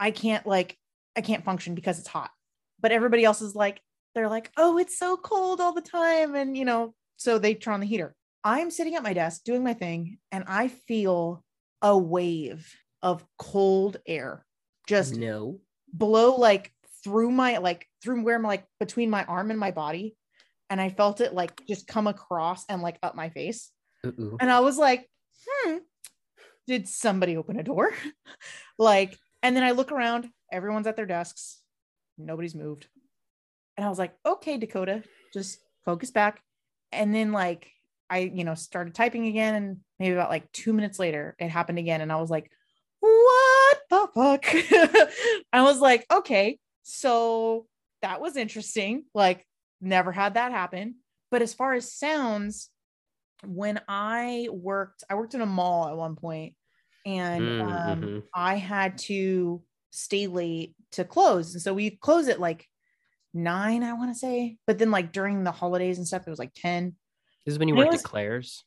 I 0.00 0.12
can't, 0.12 0.46
like, 0.46 0.78
I 1.14 1.20
can't 1.20 1.44
function 1.44 1.74
because 1.74 1.98
it's 1.98 2.08
hot. 2.08 2.30
But 2.80 2.92
everybody 2.92 3.22
else 3.22 3.42
is 3.42 3.54
like, 3.54 3.82
they're 4.14 4.30
like, 4.30 4.50
oh, 4.56 4.78
it's 4.78 4.96
so 4.96 5.18
cold 5.18 5.60
all 5.60 5.74
the 5.74 5.82
time. 5.82 6.34
And, 6.34 6.56
you 6.56 6.64
know, 6.64 6.94
so 7.18 7.38
they 7.38 7.52
turn 7.54 7.74
on 7.74 7.80
the 7.80 7.86
heater. 7.86 8.14
I'm 8.42 8.70
sitting 8.70 8.94
at 8.94 9.02
my 9.02 9.12
desk 9.12 9.44
doing 9.44 9.62
my 9.62 9.74
thing, 9.74 10.20
and 10.32 10.44
I 10.48 10.68
feel 10.68 11.44
a 11.82 11.98
wave 11.98 12.74
of 13.02 13.24
cold 13.38 13.98
air. 14.06 14.44
Just 14.86 15.16
No. 15.16 15.60
blow 15.92 16.36
like 16.36 16.72
through 17.04 17.30
my 17.30 17.58
like 17.58 17.86
through 18.02 18.22
where 18.22 18.38
my 18.38 18.48
like 18.48 18.64
between 18.80 19.10
my 19.10 19.24
arm 19.24 19.50
and 19.50 19.60
my 19.60 19.70
body. 19.70 20.16
And 20.70 20.80
i 20.80 20.90
felt 20.90 21.20
it 21.20 21.32
like 21.32 21.64
just 21.66 21.86
come 21.86 22.06
across 22.06 22.64
and 22.68 22.82
like 22.82 22.98
up 23.02 23.14
my 23.14 23.30
face. 23.30 23.70
Uh-uh. 24.04 24.36
and 24.40 24.50
i 24.50 24.60
was 24.60 24.78
like 24.78 25.08
hmm 25.48 25.78
did 26.66 26.86
somebody 26.88 27.36
open 27.36 27.58
a 27.58 27.62
door? 27.62 27.90
Like 28.78 29.16
and 29.42 29.56
then 29.56 29.64
i 29.64 29.72
look 29.72 29.90
around 29.92 30.28
everyone's 30.52 30.86
at 30.86 30.96
their 30.96 31.06
desks 31.06 31.60
nobody's 32.16 32.54
moved. 32.54 32.86
And 33.76 33.84
i 33.84 33.88
was 33.88 33.98
like 33.98 34.14
okay 34.26 34.56
dakota 34.58 35.02
just 35.32 35.58
focus 35.84 36.10
back. 36.10 36.40
And 36.92 37.14
then 37.14 37.32
like 37.32 37.70
i 38.10 38.18
you 38.18 38.44
know 38.44 38.54
started 38.54 38.94
typing 38.94 39.26
again 39.26 39.54
and 39.54 39.76
maybe 39.98 40.14
about 40.14 40.30
like 40.30 40.50
two 40.52 40.72
minutes 40.72 40.98
later 40.98 41.34
it 41.38 41.48
happened 41.48 41.78
again 41.78 42.00
and 42.00 42.12
i 42.12 42.16
was 42.16 42.30
like 42.30 42.50
what 43.00 43.78
the 43.90 44.08
fuck 44.14 44.44
i 45.52 45.62
was 45.62 45.80
like 45.80 46.04
okay 46.12 46.58
so 46.82 47.66
that 48.02 48.20
was 48.20 48.36
interesting 48.36 49.04
like 49.14 49.44
never 49.80 50.12
had 50.12 50.34
that 50.34 50.52
happen 50.52 50.96
but 51.30 51.42
as 51.42 51.54
far 51.54 51.74
as 51.74 51.92
sounds 51.92 52.70
when 53.46 53.80
i 53.88 54.48
worked 54.50 55.04
i 55.08 55.14
worked 55.14 55.34
in 55.34 55.40
a 55.40 55.46
mall 55.46 55.88
at 55.88 55.96
one 55.96 56.16
point 56.16 56.54
and 57.06 57.62
um, 57.62 58.02
Mhm. 58.02 58.22
I 58.34 58.56
had 58.56 58.98
to 58.98 59.62
stay 59.90 60.26
late 60.26 60.74
to 60.92 61.04
close. 61.04 61.54
And 61.54 61.62
so 61.62 61.72
we 61.72 61.90
close 61.90 62.28
at 62.28 62.38
like 62.40 62.66
nine, 63.32 63.82
I 63.82 63.94
want 63.94 64.10
to 64.12 64.18
say. 64.18 64.58
But 64.66 64.78
then 64.78 64.90
like 64.90 65.10
during 65.12 65.42
the 65.42 65.52
holidays 65.52 65.96
and 65.96 66.06
stuff, 66.06 66.26
it 66.26 66.30
was 66.30 66.38
like 66.40 66.52
10. 66.54 66.94
This 67.46 67.52
is 67.54 67.58
when 67.58 67.68
you 67.68 67.74
And 67.74 67.78
worked 67.78 67.92
was- 67.92 68.02
at 68.02 68.10
Claire's. 68.10 68.62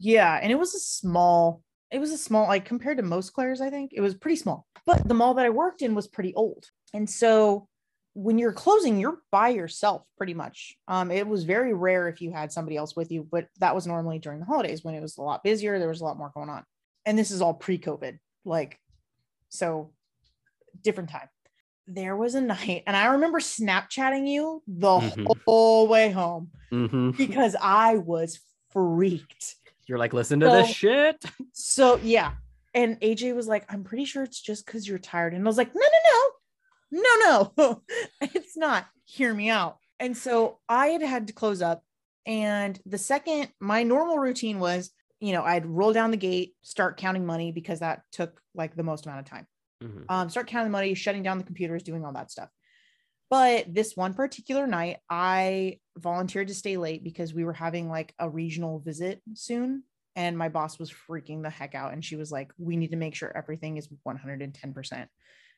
Yeah. 0.00 0.34
And 0.42 0.50
it 0.50 0.56
was 0.58 0.74
a 0.74 0.80
small, 0.80 1.62
it 1.90 1.98
was 1.98 2.10
a 2.12 2.18
small, 2.18 2.46
like 2.46 2.64
compared 2.64 2.96
to 2.98 3.02
most 3.02 3.32
Claire's, 3.32 3.60
I 3.60 3.70
think 3.70 3.92
it 3.94 4.00
was 4.00 4.14
pretty 4.14 4.36
small. 4.36 4.66
But 4.84 5.06
the 5.06 5.14
mall 5.14 5.34
that 5.34 5.46
I 5.46 5.50
worked 5.50 5.82
in 5.82 5.94
was 5.94 6.08
pretty 6.08 6.34
old. 6.34 6.66
And 6.94 7.08
so 7.08 7.68
when 8.14 8.38
you're 8.38 8.52
closing, 8.52 8.98
you're 8.98 9.20
by 9.30 9.48
yourself 9.50 10.02
pretty 10.16 10.34
much. 10.34 10.76
Um, 10.88 11.10
it 11.10 11.26
was 11.26 11.44
very 11.44 11.74
rare 11.74 12.08
if 12.08 12.20
you 12.22 12.32
had 12.32 12.50
somebody 12.52 12.76
else 12.76 12.96
with 12.96 13.12
you, 13.12 13.26
but 13.30 13.48
that 13.58 13.74
was 13.74 13.86
normally 13.86 14.18
during 14.18 14.40
the 14.40 14.46
holidays 14.46 14.82
when 14.82 14.94
it 14.94 15.00
was 15.02 15.18
a 15.18 15.22
lot 15.22 15.44
busier, 15.44 15.78
there 15.78 15.88
was 15.88 16.00
a 16.00 16.04
lot 16.04 16.16
more 16.18 16.30
going 16.34 16.48
on. 16.48 16.64
And 17.04 17.18
this 17.18 17.30
is 17.30 17.42
all 17.42 17.54
pre-COVID, 17.54 18.18
like 18.44 18.80
so 19.48 19.92
different 20.82 21.10
time. 21.10 21.28
There 21.86 22.16
was 22.16 22.34
a 22.34 22.40
night, 22.54 22.82
and 22.86 22.96
I 22.96 23.06
remember 23.06 23.38
Snapchatting 23.38 24.26
you 24.28 24.62
the 24.66 24.88
Mhm. 24.98 25.36
whole 25.46 25.86
way 25.88 26.10
home 26.10 26.50
hmm 26.70 27.10
because 27.10 27.54
I 27.60 27.96
was 27.98 28.40
freaked. 28.72 29.56
You're 29.86 29.98
like, 29.98 30.12
listen 30.12 30.40
to 30.40 30.46
So- 30.46 30.56
this 30.62 30.70
shit. 30.70 31.24
So 31.52 31.96
yeah. 32.02 32.32
And 32.74 33.00
AJ 33.00 33.34
was 33.34 33.46
like, 33.46 33.64
I'm 33.72 33.84
pretty 33.84 34.04
sure 34.04 34.22
it's 34.22 34.40
just 34.40 34.66
because 34.66 34.86
you're 34.86 34.98
tired. 34.98 35.32
And 35.32 35.42
I 35.42 35.46
was 35.48 35.56
like, 35.56 35.74
no, 35.74 35.80
no, 36.92 37.00
no, 37.02 37.20
no, 37.24 37.52
no, 37.56 37.82
it's 38.20 38.56
not. 38.56 38.86
Hear 39.06 39.32
me 39.32 39.48
out. 39.48 39.78
And 39.98 40.16
so 40.16 40.58
I 40.68 40.88
had 40.88 41.02
had 41.02 41.28
to 41.28 41.32
close 41.32 41.62
up. 41.62 41.82
And 42.26 42.78
the 42.84 42.98
second, 42.98 43.48
my 43.60 43.82
normal 43.82 44.18
routine 44.18 44.58
was, 44.58 44.90
you 45.20 45.32
know, 45.32 45.42
I'd 45.42 45.64
roll 45.64 45.92
down 45.92 46.10
the 46.10 46.16
gate, 46.18 46.54
start 46.62 46.96
counting 46.98 47.24
money 47.24 47.50
because 47.52 47.80
that 47.80 48.02
took 48.12 48.40
like 48.54 48.76
the 48.76 48.82
most 48.82 49.06
amount 49.06 49.20
of 49.20 49.26
time. 49.26 49.46
Mhm. 49.82 50.04
Um, 50.08 50.28
start 50.28 50.46
counting 50.46 50.72
money, 50.72 50.92
shutting 50.94 51.22
down 51.22 51.38
the 51.38 51.44
computers, 51.44 51.82
doing 51.82 52.04
all 52.04 52.12
that 52.12 52.30
stuff. 52.30 52.50
But 53.28 53.74
this 53.74 53.96
one 53.96 54.14
particular 54.14 54.66
night, 54.66 54.98
I 55.10 55.80
volunteered 55.98 56.48
to 56.48 56.54
stay 56.54 56.76
late 56.76 57.02
because 57.02 57.34
we 57.34 57.44
were 57.44 57.52
having 57.52 57.88
like 57.88 58.14
a 58.18 58.28
regional 58.28 58.78
visit 58.78 59.20
soon. 59.34 59.82
And 60.14 60.38
my 60.38 60.48
boss 60.48 60.78
was 60.78 60.90
freaking 60.90 61.42
the 61.42 61.50
heck 61.50 61.74
out. 61.74 61.92
And 61.92 62.04
she 62.04 62.16
was 62.16 62.30
like, 62.32 62.50
We 62.58 62.76
need 62.76 62.92
to 62.92 62.96
make 62.96 63.14
sure 63.14 63.36
everything 63.36 63.76
is 63.76 63.88
110%. 64.06 64.92
And 64.92 65.08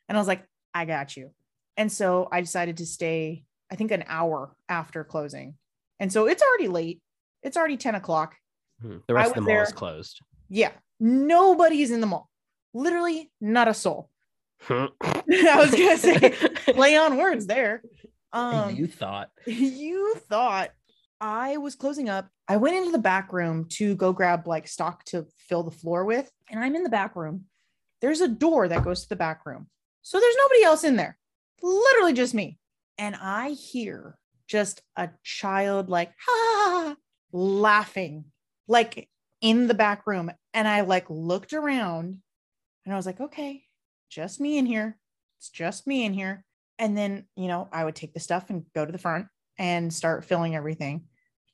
I 0.09 0.21
was 0.21 0.27
like, 0.27 0.45
I 0.75 0.85
got 0.85 1.17
you. 1.17 1.31
And 1.77 1.93
so 1.93 2.29
I 2.33 2.41
decided 2.41 2.79
to 2.79 2.87
stay, 2.87 3.45
I 3.71 3.77
think, 3.77 3.93
an 3.93 4.05
hour 4.09 4.55
after 4.69 5.05
closing. 5.05 5.55
And 6.01 6.13
so 6.13 6.27
it's 6.27 6.43
already 6.43 6.69
late. 6.69 7.01
It's 7.43 7.57
already 7.57 7.77
10 7.77 7.95
o'clock. 7.95 8.37
Mhm. 8.83 9.03
The 9.07 9.15
rest 9.15 9.37
of 9.37 9.45
the 9.45 9.53
mall 9.53 9.63
is 9.63 9.73
closed. 9.73 10.21
Yeah. 10.49 10.73
Nobody's 10.99 11.91
in 11.91 12.01
the 12.01 12.07
mall. 12.07 12.29
Literally, 12.75 13.31
not 13.41 13.69
a 13.69 13.75
soul. 13.75 14.11
I 14.69 14.89
I 15.03 15.57
was 15.57 15.71
gonna 15.71 15.99
say 15.99 16.31
play 16.73 16.97
on 16.97 17.17
words 17.17 17.47
there. 17.47 17.83
Um, 18.33 18.75
you 18.77 18.87
thought. 18.87 19.31
you 19.47 20.15
thought 20.29 20.71
I 21.21 21.57
was 21.57 21.75
closing 21.75 22.09
up. 22.09 22.29
I 22.47 22.57
went 22.57 22.77
into 22.77 22.93
the 22.93 22.99
back 22.99 23.33
room 23.33 23.67
to 23.71 23.95
go 23.95 24.13
grab 24.13 24.47
like 24.47 24.69
stock 24.69 25.05
to 25.07 25.27
fill 25.49 25.63
the 25.63 25.71
floor 25.71 26.05
with, 26.05 26.31
and 26.51 26.61
I'm 26.61 26.77
in 26.77 26.83
the 26.83 26.91
back 26.91 27.17
room. 27.17 27.45
There's 28.01 28.21
a 28.21 28.29
door 28.29 28.69
that 28.69 28.85
goes 28.85 29.03
to 29.03 29.09
the 29.09 29.17
back 29.17 29.45
room. 29.45 29.69
So 30.03 30.21
there's 30.21 30.37
nobody 30.39 30.63
else 30.63 30.85
in 30.85 30.97
there, 30.97 31.19
literally 31.63 32.13
just 32.13 32.35
me. 32.35 32.59
And 32.97 33.17
I 33.21 33.51
hear 33.51 34.17
just 34.47 34.83
a 34.97 35.11
child 35.23 35.89
like, 35.89 36.13
ha, 36.27 36.97
laughing, 37.33 38.25
like 38.67 39.09
in 39.41 39.67
the 39.67 39.75
back 39.75 40.07
room. 40.07 40.31
And 40.55 40.67
I 40.67 40.81
like 40.83 41.07
looked 41.09 41.53
around 41.53 42.19
and 42.85 42.95
I 42.95 42.97
was 42.97 43.07
like, 43.07 43.21
okay, 43.21 43.65
just 44.09 44.41
me 44.41 44.59
in 44.59 44.67
here. 44.67 44.99
It's 45.39 45.51
just 45.51 45.87
me 45.87 46.05
in 46.05 46.13
here. 46.13 46.45
And 46.79 46.97
then, 46.97 47.27
you 47.37 47.49
know, 47.49 47.69
I 47.73 47.85
would 47.85 47.97
take 47.97 48.15
the 48.15 48.21
stuff 48.21 48.51
and 48.51 48.65
go 48.75 48.85
to 48.85 48.93
the 48.93 48.99
front 48.99 49.27
and 49.59 49.93
start 49.93 50.25
filling 50.25 50.55
everything. 50.55 51.05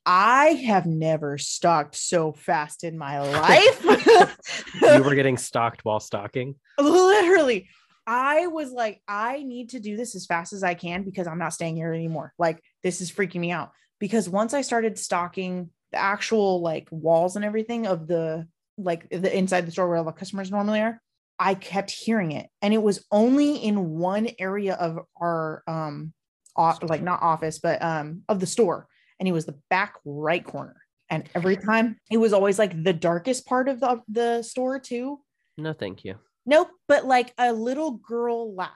I 0.07 0.49
have 0.67 0.85
never 0.85 1.39
stocked 1.39 1.97
so 1.97 2.33
fast 2.33 2.85
in 2.85 2.99
my 2.99 3.21
life. 3.21 3.85
You 4.83 5.03
were 5.03 5.15
getting 5.15 5.39
stalked 5.39 5.85
while 5.85 6.01
stalking. 6.01 6.57
Literally, 6.79 7.69
I 8.07 8.49
was 8.49 8.71
like, 8.71 9.01
I 9.09 9.43
need 9.43 9.71
to 9.71 9.81
do 9.81 9.97
this 9.97 10.15
as 10.15 10.27
fast 10.27 10.53
as 10.53 10.63
I 10.63 10.75
can 10.75 11.05
because 11.05 11.27
I'm 11.27 11.39
not 11.39 11.55
staying 11.55 11.77
here 11.77 11.93
anymore. 11.93 12.33
Like, 12.39 12.63
this 12.83 13.01
is 13.01 13.11
freaking 13.11 13.41
me 13.41 13.51
out. 13.51 13.71
Because 13.99 14.29
once 14.29 14.53
I 14.53 14.61
started 14.61 14.99
stocking 14.99 15.71
the 15.93 15.99
actual 15.99 16.61
like 16.61 16.89
walls 16.91 17.37
and 17.37 17.45
everything 17.45 17.87
of 17.87 18.07
the 18.07 18.47
like 18.77 19.09
the 19.09 19.35
inside 19.35 19.67
the 19.67 19.71
store 19.71 19.89
where 19.89 19.99
all 19.99 20.05
the 20.05 20.13
customers 20.13 20.51
normally 20.51 20.81
are, 20.81 21.01
I 21.39 21.55
kept 21.55 21.91
hearing 21.91 22.33
it. 22.33 22.49
And 22.63 22.73
it 22.73 22.83
was 22.83 23.05
only 23.11 23.57
in 23.57 23.91
one 23.91 24.29
area 24.39 24.75
of 24.75 24.99
our 25.21 25.63
um 25.67 26.13
off, 26.57 26.83
like 26.83 27.03
not 27.03 27.23
office, 27.23 27.59
but 27.59 27.83
um 27.83 28.23
of 28.29 28.41
the 28.41 28.47
store. 28.47 28.87
And 29.19 29.29
it 29.29 29.33
was 29.33 29.47
the 29.47 29.59
back 29.71 29.95
right 30.05 30.45
corner. 30.45 30.77
And 31.11 31.29
every 31.35 31.57
time 31.57 31.99
it 32.11 32.17
was 32.17 32.33
always 32.33 32.59
like 32.59 32.83
the 32.83 32.93
darkest 32.93 33.47
part 33.47 33.69
of 33.69 33.81
the, 33.81 34.01
the 34.09 34.43
store 34.43 34.79
too. 34.79 35.21
No, 35.59 35.73
thank 35.73 36.05
you. 36.05 36.17
Nope, 36.47 36.69
but 36.89 37.05
like 37.07 37.33
a 37.39 37.53
little 37.53 37.93
girl 37.93 38.55
laugh. 38.55 38.71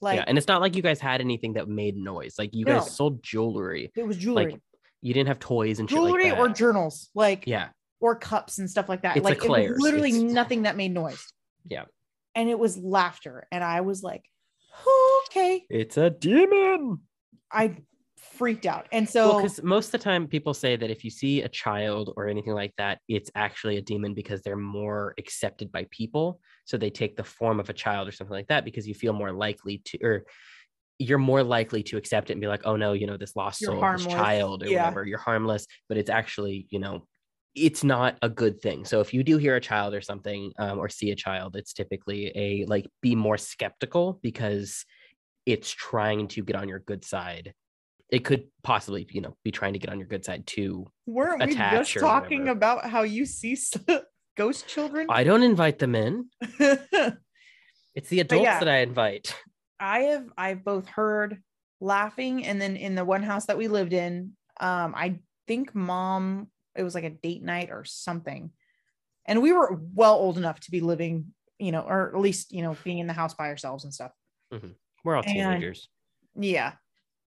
Like 0.00 0.16
yeah, 0.16 0.24
and 0.26 0.38
it's 0.38 0.46
not 0.48 0.60
like 0.60 0.76
you 0.76 0.82
guys 0.82 0.98
had 1.00 1.20
anything 1.20 1.54
that 1.54 1.68
made 1.68 1.96
noise. 1.96 2.34
Like 2.38 2.50
you 2.54 2.64
No. 2.64 2.78
guys 2.78 2.94
sold 2.96 3.22
jewelry. 3.22 3.90
it 3.96 4.06
was 4.06 4.16
jewelry. 4.16 4.52
Like 4.52 4.60
you 5.02 5.12
didn't 5.14 5.28
have 5.28 5.38
toys 5.38 5.78
and 5.78 5.88
jewelry 5.88 6.24
shit 6.24 6.38
like 6.38 6.40
or 6.40 6.48
journals, 6.52 7.10
like 7.14 7.44
yeah, 7.46 7.68
or 8.00 8.14
cups 8.16 8.58
and 8.58 8.70
stuff 8.70 8.88
like 8.88 9.02
that. 9.02 9.16
It's 9.16 9.24
like 9.24 9.44
it 9.44 9.48
was 9.50 9.78
literally 9.78 10.10
It's- 10.10 10.32
nothing 10.32 10.62
that 10.62 10.76
made 10.76 10.92
noise. 10.92 11.22
Yeah. 11.68 11.84
And 12.34 12.48
it 12.48 12.58
was 12.58 12.78
laughter. 12.78 13.46
And 13.50 13.62
I 13.64 13.80
was 13.80 14.02
like, 14.02 14.24
okay. 15.26 15.64
it's 15.68 15.96
a 15.96 16.10
demon. 16.10 17.00
I 17.52 17.76
freaked 18.16 18.66
out. 18.66 18.86
And 18.92 19.08
so 19.08 19.36
because 19.36 19.62
most 19.62 19.86
of 19.86 19.92
the 19.92 19.98
time 19.98 20.26
people 20.26 20.54
say 20.54 20.76
that 20.76 20.90
if 20.90 21.04
you 21.04 21.10
see 21.10 21.42
a 21.42 21.48
child 21.48 22.12
or 22.16 22.28
anything 22.28 22.52
like 22.52 22.72
that, 22.78 23.00
it's 23.08 23.30
actually 23.34 23.76
a 23.76 23.82
demon 23.82 24.14
because 24.14 24.42
they're 24.42 24.56
more 24.56 25.14
accepted 25.18 25.72
by 25.72 25.86
people. 25.90 26.40
So 26.64 26.76
they 26.76 26.90
take 26.90 27.16
the 27.16 27.24
form 27.24 27.60
of 27.60 27.68
a 27.70 27.72
child 27.74 28.08
or 28.08 28.12
something 28.12 28.34
like 28.34 28.48
that 28.48 28.64
because 28.64 28.86
you 28.86 28.94
feel 28.94 29.12
more 29.12 29.32
likely 29.32 29.78
to, 29.86 29.98
or 30.02 30.24
you're 30.98 31.18
more 31.18 31.42
likely 31.42 31.82
to 31.82 31.96
accept 31.96 32.30
it 32.30 32.34
and 32.34 32.40
be 32.40 32.46
like, 32.46 32.62
oh 32.64 32.76
no, 32.76 32.92
you 32.92 33.06
know, 33.06 33.16
this 33.16 33.34
lost 33.34 33.60
You're 33.60 33.72
soul, 33.72 33.80
harmless. 33.80 34.04
this 34.04 34.14
child 34.14 34.62
or 34.62 34.66
Yeah. 34.66 34.84
whatever, 34.84 35.04
you're 35.06 35.18
harmless, 35.18 35.66
but 35.88 35.96
it's 35.98 36.10
actually, 36.10 36.66
you 36.70 36.78
know, 36.78 37.06
it's 37.54 37.82
not 37.82 38.16
a 38.22 38.28
good 38.28 38.60
thing. 38.60 38.84
So 38.84 39.00
if 39.00 39.12
you 39.12 39.24
do 39.24 39.36
hear 39.36 39.56
a 39.56 39.60
child 39.60 39.94
or 39.94 40.00
something 40.00 40.52
um, 40.58 40.78
or 40.78 40.88
see 40.88 41.10
a 41.10 41.16
child, 41.16 41.56
it's 41.56 41.72
typically 41.72 42.32
a 42.34 42.64
like 42.66 42.86
be 43.02 43.14
more 43.14 43.38
skeptical 43.38 44.20
because 44.22 44.84
it's 45.46 45.70
trying 45.70 46.28
to 46.28 46.44
get 46.44 46.56
on 46.56 46.68
your 46.68 46.78
good 46.78 47.04
side. 47.04 47.54
It 48.08 48.24
could 48.24 48.44
possibly, 48.62 49.06
you 49.10 49.20
know, 49.20 49.36
be 49.44 49.50
trying 49.50 49.72
to 49.74 49.78
get 49.78 49.90
on 49.90 49.98
your 49.98 50.08
good 50.08 50.24
side 50.24 50.46
too. 50.46 50.86
weren't 51.06 51.44
we 51.44 51.54
just 51.54 51.96
talking 51.98 52.40
whatever. 52.40 52.56
about 52.56 52.90
how 52.90 53.02
you 53.02 53.24
see 53.26 53.56
ghost 54.36 54.66
children? 54.66 55.06
I 55.08 55.24
don't 55.24 55.42
invite 55.42 55.78
them 55.78 55.94
in. 55.94 56.28
It's 57.94 58.08
the 58.08 58.20
adults 58.20 58.44
yeah. 58.44 58.58
that 58.60 58.68
I 58.68 58.78
invite. 58.78 59.34
I 59.80 60.00
have 60.00 60.26
I've 60.36 60.64
both 60.64 60.86
heard 60.86 61.42
laughing 61.80 62.44
and 62.44 62.60
then 62.60 62.76
in 62.76 62.94
the 62.94 63.04
one 63.04 63.22
house 63.22 63.46
that 63.46 63.56
we 63.56 63.68
lived 63.68 63.92
in, 63.92 64.32
um, 64.60 64.94
I 64.94 65.18
think 65.48 65.74
mom 65.74 66.48
it 66.76 66.82
was 66.82 66.94
like 66.94 67.04
a 67.04 67.10
date 67.10 67.42
night 67.42 67.70
or 67.70 67.84
something. 67.84 68.50
And 69.26 69.42
we 69.42 69.52
were 69.52 69.80
well 69.94 70.14
old 70.14 70.38
enough 70.38 70.60
to 70.60 70.70
be 70.70 70.80
living, 70.80 71.34
you 71.58 71.72
know, 71.72 71.82
or 71.82 72.14
at 72.14 72.20
least, 72.20 72.52
you 72.52 72.62
know, 72.62 72.76
being 72.84 72.98
in 72.98 73.06
the 73.06 73.12
house 73.12 73.34
by 73.34 73.48
ourselves 73.48 73.84
and 73.84 73.92
stuff. 73.94 74.12
We're 75.04 75.16
all 75.16 75.22
And- 75.24 75.32
teenagers. 75.32 75.88
Yeah. 76.34 76.72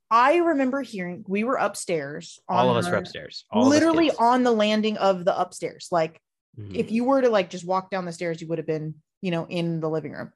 I 0.09 0.37
remember 0.37 0.81
hearing 0.81 1.25
we 1.27 1.43
were 1.43 1.57
upstairs. 1.57 2.39
All 2.47 2.69
of 2.69 2.77
us 2.77 2.87
are 2.87 2.91
the- 2.91 2.97
upstairs. 2.99 3.45
All 3.51 3.67
literally 3.67 4.09
on 4.11 4.43
the 4.43 4.51
landing 4.51 4.97
of 4.97 5.25
the 5.25 5.37
upstairs. 5.37 5.89
Like 5.91 6.21
Mhm. 6.57 6.75
if 6.75 6.91
you 6.91 7.03
were 7.03 7.21
to 7.21 7.29
like 7.29 7.49
just 7.49 7.65
walk 7.65 7.89
down 7.91 8.05
the 8.05 8.13
stairs, 8.13 8.41
you 8.41 8.47
would 8.47 8.57
have 8.57 8.67
been, 8.67 9.01
you 9.21 9.31
know, 9.31 9.45
in 9.47 9.79
the 9.81 9.89
living 9.89 10.13
room. 10.13 10.31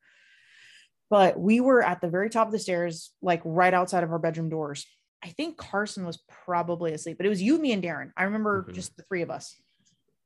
But 1.09 1.39
we 1.39 1.59
were 1.59 1.81
at 1.83 2.01
the 2.01 2.09
very 2.09 2.29
top 2.29 2.47
of 2.47 2.53
the 2.53 2.59
stairs, 2.59 3.13
like 3.21 3.41
right 3.45 3.73
outside 3.73 4.03
of 4.03 4.11
our 4.11 4.19
bedroom 4.19 4.49
doors. 4.49 4.85
I 5.23 5.29
think 5.29 5.57
Carson 5.57 6.05
was 6.05 6.17
probably 6.45 6.93
asleep, 6.93 7.17
but 7.17 7.25
it 7.25 7.29
was 7.29 7.41
you, 7.41 7.59
me, 7.59 7.71
and 7.73 7.83
Darren. 7.83 8.11
I 8.17 8.23
remember 8.23 8.63
Mhm. 8.63 8.73
just 8.73 8.95
the 8.97 9.03
three 9.03 9.21
of 9.21 9.29
us. 9.29 9.59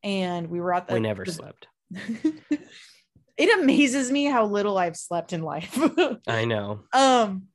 And 0.03 0.49
we 0.49 0.59
were 0.61 0.73
at 0.73 0.87
the 0.87 0.93
we 0.93 0.99
never 0.99 1.25
the- 1.25 1.31
slept. 1.31 1.67
it 3.37 3.59
amazes 3.59 4.11
me 4.11 4.25
how 4.25 4.45
little 4.45 4.77
I've 4.77 4.95
slept 4.95 5.33
in 5.33 5.41
life. 5.41 5.77
I 6.27 6.45
know. 6.45 6.83
um, 6.93 7.47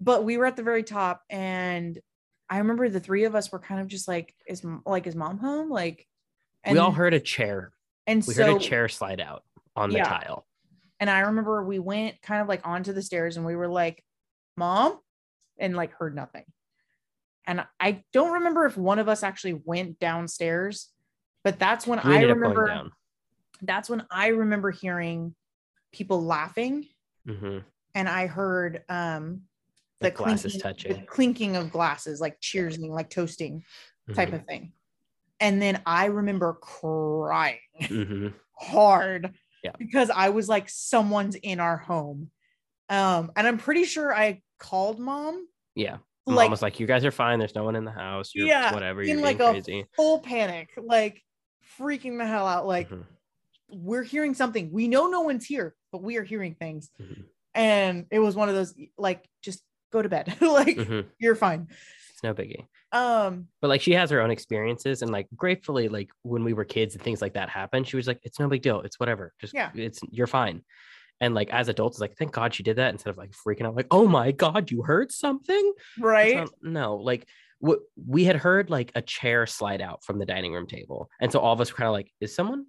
but 0.00 0.24
we 0.24 0.36
were 0.38 0.46
at 0.46 0.56
the 0.56 0.62
very 0.62 0.82
top, 0.82 1.22
and 1.30 1.98
I 2.48 2.58
remember 2.58 2.88
the 2.88 3.00
three 3.00 3.24
of 3.24 3.34
us 3.34 3.52
were 3.52 3.58
kind 3.60 3.80
of 3.80 3.86
just 3.86 4.08
like, 4.08 4.34
is 4.48 4.64
like 4.86 5.06
is 5.06 5.14
mom 5.14 5.38
home? 5.38 5.70
Like, 5.70 6.06
and 6.64 6.72
we 6.74 6.78
all 6.80 6.90
heard 6.90 7.14
a 7.14 7.20
chair. 7.20 7.72
and 8.06 8.24
We 8.26 8.34
so 8.34 8.44
heard 8.52 8.56
a 8.56 8.64
chair 8.64 8.88
slide 8.88 9.20
out 9.20 9.44
on 9.76 9.90
the 9.90 9.98
Yeah. 9.98 10.04
tile. 10.04 10.46
And 10.98 11.08
I 11.08 11.20
remember 11.20 11.64
we 11.64 11.78
went 11.78 12.20
kind 12.22 12.42
of 12.42 12.48
like 12.48 12.66
onto 12.66 12.92
the 12.92 13.02
stairs 13.02 13.36
and 13.36 13.46
we 13.46 13.56
were 13.56 13.68
like, 13.68 14.02
Mom, 14.56 14.98
and 15.60 15.76
like 15.76 15.92
heard 15.92 16.14
nothing. 16.14 16.44
And 17.46 17.64
I 17.80 18.04
don't 18.12 18.32
remember 18.34 18.66
if 18.66 18.76
one 18.76 18.98
of 18.98 19.08
us 19.08 19.22
actually 19.22 19.60
went 19.64 19.98
downstairs, 19.98 20.88
but 21.42 21.58
that's 21.58 21.86
when 21.86 21.98
We 22.04 22.14
I 22.14 22.22
remember 22.22 22.90
that's 23.62 23.90
when 23.90 24.06
I 24.10 24.28
remember 24.28 24.70
hearing 24.70 25.34
people 25.92 26.22
laughing 26.22 26.86
hmm 27.26 27.58
and 27.94 28.08
I 28.08 28.26
heard 28.26 28.82
um 28.88 29.42
the 30.00 30.06
Like 30.06 30.14
glasses 30.14 30.52
clinking, 30.52 30.60
touching. 30.62 30.94
the 30.94 31.06
clinking 31.06 31.56
of 31.56 31.70
glasses, 31.70 32.20
like 32.20 32.40
cheersing, 32.40 32.88
like 32.90 33.10
toasting 33.10 33.64
type 34.14 34.30
Mhm. 34.30 34.34
of 34.40 34.46
thing. 34.46 34.72
And 35.40 35.60
then 35.60 35.82
I 35.86 36.06
remember 36.06 36.54
crying 36.54 37.58
Mhm. 37.80 38.34
hard 38.58 39.34
Yeah. 39.62 39.72
because 39.78 40.10
I 40.10 40.30
was 40.30 40.48
like, 40.48 40.68
someone's 40.70 41.34
in 41.36 41.60
our 41.60 41.76
home. 41.76 42.30
Um, 42.88 43.32
and 43.36 43.46
I'm 43.46 43.58
pretty 43.58 43.84
sure 43.84 44.14
I 44.14 44.42
called 44.60 44.98
mom 45.00 45.46
Yeah. 45.74 45.96
Mom 46.26 46.36
like 46.36 46.50
was 46.50 46.62
like, 46.62 46.78
"You 46.78 46.86
guys 46.86 47.04
are 47.04 47.10
fine. 47.10 47.38
There's 47.40 47.54
no 47.56 47.64
one 47.64 47.74
in 47.74 47.84
the 47.84 47.90
house. 47.90 48.32
You're 48.34 48.46
Yeah, 48.46 48.72
whatever. 48.74 49.02
You're 49.02 49.20
like 49.20 49.38
being 49.38 49.48
a 49.50 49.52
crazy." 49.54 49.86
full 49.96 50.20
panic, 50.20 50.70
like 50.76 51.22
freaking 51.78 52.18
the 52.18 52.26
hell 52.26 52.46
out. 52.46 52.66
Like 52.66 52.88
Mhm. 52.90 53.04
we're 53.70 54.02
hearing 54.04 54.34
something. 54.34 54.70
We 54.70 54.86
know 54.86 55.08
no 55.08 55.22
one's 55.22 55.46
here, 55.46 55.74
but 55.90 56.02
we 56.02 56.16
are 56.18 56.22
hearing 56.22 56.54
things. 56.54 56.90
Mhm. 57.00 57.24
And 57.54 58.06
it 58.10 58.18
was 58.20 58.36
one 58.36 58.48
of 58.48 58.54
those 58.54 58.74
like 58.98 59.26
just 59.42 59.62
go 59.90 60.02
to 60.02 60.08
bed. 60.08 60.26
like 60.40 60.76
Mhm. 60.76 61.06
you're 61.18 61.34
fine. 61.36 61.68
It's 62.12 62.22
no 62.22 62.34
biggie. 62.34 62.66
Um, 62.92 63.48
But 63.60 63.68
like 63.68 63.80
she 63.80 63.92
has 63.92 64.10
her 64.10 64.20
own 64.20 64.30
experiences, 64.30 65.00
and 65.02 65.10
like 65.10 65.26
gratefully, 65.34 65.88
like 65.88 66.10
when 66.22 66.44
we 66.44 66.52
were 66.52 66.64
kids 66.66 66.94
and 66.94 67.02
things 67.02 67.22
like 67.22 67.32
that 67.34 67.48
happened, 67.48 67.88
she 67.88 67.96
was 67.96 68.06
like, 68.06 68.18
"It's 68.24 68.38
no 68.38 68.46
big 68.48 68.62
deal. 68.62 68.80
It's 68.82 69.00
whatever. 69.00 69.32
Just 69.40 69.54
Yeah. 69.54 69.70
it's 69.74 70.00
you're 70.10 70.26
fine." 70.26 70.64
And 71.20 71.34
like 71.34 71.50
as 71.50 71.68
adults, 71.68 71.96
it's 71.96 72.00
like, 72.00 72.16
thank 72.16 72.32
God 72.32 72.54
she 72.54 72.62
did 72.62 72.76
that 72.76 72.92
instead 72.92 73.10
of 73.10 73.18
like 73.18 73.32
freaking 73.32 73.66
out, 73.66 73.76
like, 73.76 73.88
"Oh 73.90 74.06
my 74.08 74.32
God, 74.32 74.70
you 74.70 74.82
heard 74.82 75.12
something?" 75.12 75.72
Right. 75.98 76.36
not- 76.36 76.50
no, 76.62 76.96
like 76.96 77.28
what 77.58 77.80
we 78.08 78.24
had 78.24 78.36
heard 78.36 78.70
like 78.70 78.90
a 78.94 79.02
chair 79.02 79.46
slide 79.46 79.82
out 79.82 80.02
from 80.02 80.18
the 80.18 80.24
dining 80.24 80.52
room 80.54 80.66
table, 80.66 81.10
and 81.20 81.30
so 81.30 81.38
all 81.40 81.52
of 81.52 81.60
us 81.60 81.70
were 81.72 81.76
kind 81.76 81.88
of 81.88 81.92
like, 81.92 82.10
"Is 82.20 82.34
someone 82.34 82.64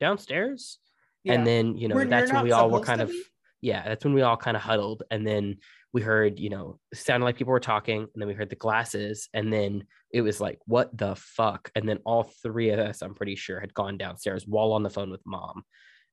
downstairs?" 0.00 0.78
Yeah. 1.24 1.34
And 1.34 1.46
then 1.46 1.76
you 1.76 1.88
know 1.88 1.94
We're- 1.94 2.08
that's 2.08 2.32
when 2.32 2.42
we 2.44 2.52
all 2.52 2.70
were 2.70 2.80
kind 2.80 3.00
of 3.00 3.08
be? 3.10 3.22
yeah, 3.60 3.84
that's 3.86 4.04
when 4.04 4.14
we 4.14 4.22
all 4.22 4.36
kind 4.36 4.56
of 4.56 4.62
huddled, 4.62 5.04
and 5.10 5.24
then 5.26 5.58
we 5.92 6.02
heard 6.02 6.40
you 6.40 6.50
know 6.50 6.80
sounded 6.92 7.24
like 7.24 7.36
people 7.36 7.52
were 7.52 7.60
talking, 7.60 8.00
and 8.02 8.10
then 8.16 8.26
we 8.26 8.34
heard 8.34 8.50
the 8.50 8.56
glasses, 8.56 9.28
and 9.32 9.52
then 9.52 9.84
it 10.10 10.22
was 10.22 10.40
like 10.40 10.58
what 10.66 10.96
the 10.98 11.14
fuck, 11.14 11.70
and 11.76 11.88
then 11.88 11.98
all 12.04 12.24
three 12.42 12.70
of 12.70 12.80
us, 12.80 13.00
I'm 13.02 13.14
pretty 13.14 13.36
sure, 13.36 13.60
had 13.60 13.72
gone 13.74 13.96
downstairs 13.96 14.44
while 14.46 14.72
on 14.72 14.82
the 14.82 14.90
phone 14.90 15.10
with 15.10 15.22
mom, 15.24 15.62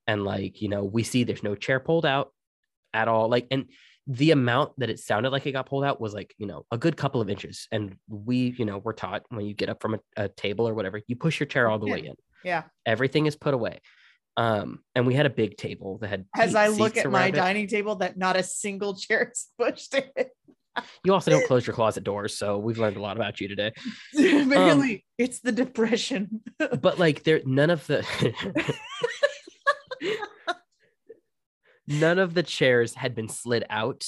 and 0.10 0.26
like 0.26 0.62
you 0.64 0.70
know 0.74 0.84
we 0.84 1.04
see 1.04 1.24
there's 1.24 1.44
no 1.44 1.56
chair 1.56 1.80
pulled 1.80 2.06
out 2.06 2.28
at 2.94 3.08
all, 3.08 3.30
like 3.30 3.46
and 3.52 3.66
the 4.08 4.32
amount 4.32 4.72
that 4.80 4.90
it 4.90 5.00
sounded 5.00 5.30
like 5.30 5.46
it 5.46 5.52
got 5.52 5.68
pulled 5.68 5.84
out 5.84 6.02
was 6.02 6.14
like 6.16 6.34
you 6.40 6.48
know 6.48 6.66
a 6.72 6.78
good 6.80 6.98
couple 6.98 7.22
of 7.22 7.30
inches 7.30 7.68
and 7.72 7.96
we 8.08 8.56
you 8.58 8.66
know 8.66 8.80
were 8.80 8.94
taught 8.94 9.22
when 9.30 9.46
you 9.46 9.54
get 9.54 9.70
up 9.70 9.80
from 9.82 9.94
a, 9.94 10.00
a 10.18 10.28
table 10.30 10.68
or 10.68 10.74
whatever 10.74 11.00
you 11.08 11.16
push 11.16 11.40
your 11.40 11.46
chair 11.48 11.70
all 11.70 11.78
the 11.78 11.86
way 11.94 12.00
in 12.08 12.16
Yeah. 12.44 12.64
everything 12.88 13.28
is 13.28 13.36
put 13.36 13.54
away 13.54 13.76
um 14.36 14.80
and 14.96 15.06
we 15.06 15.14
had 15.14 15.28
a 15.28 15.30
big 15.30 15.58
table 15.58 16.00
that 16.00 16.08
had 16.10 16.26
As 16.36 16.56
I 16.56 16.68
look 16.70 16.98
at 16.98 17.12
my 17.12 17.28
it. 17.28 17.36
dining 17.36 17.68
table, 17.68 17.96
that 17.98 18.18
not 18.18 18.36
a 18.36 18.42
single 18.42 18.96
chair 18.96 19.30
is 19.32 19.48
pushed 19.60 19.94
in. 19.94 20.26
you 21.06 21.14
also 21.14 21.30
don't 21.30 21.46
close 21.46 21.68
your 21.68 21.76
closet 21.80 22.04
doors 22.04 22.36
so 22.36 22.58
we've 22.58 22.80
learned 22.80 22.98
a 22.98 23.02
lot 23.08 23.16
about 23.16 23.40
you 23.40 23.48
today 23.48 23.72
Barely. 24.16 25.06
it's 25.20 25.40
the 25.42 25.52
depression. 25.52 26.42
but 26.58 26.98
like 26.98 27.22
there 27.26 27.42
none 27.46 27.70
of 27.70 27.86
the 27.86 28.00
none 31.90 32.20
of 32.20 32.34
the 32.34 32.44
chairs 32.44 32.94
had 32.94 33.16
been 33.16 33.28
slid 33.30 33.66
out 33.70 34.06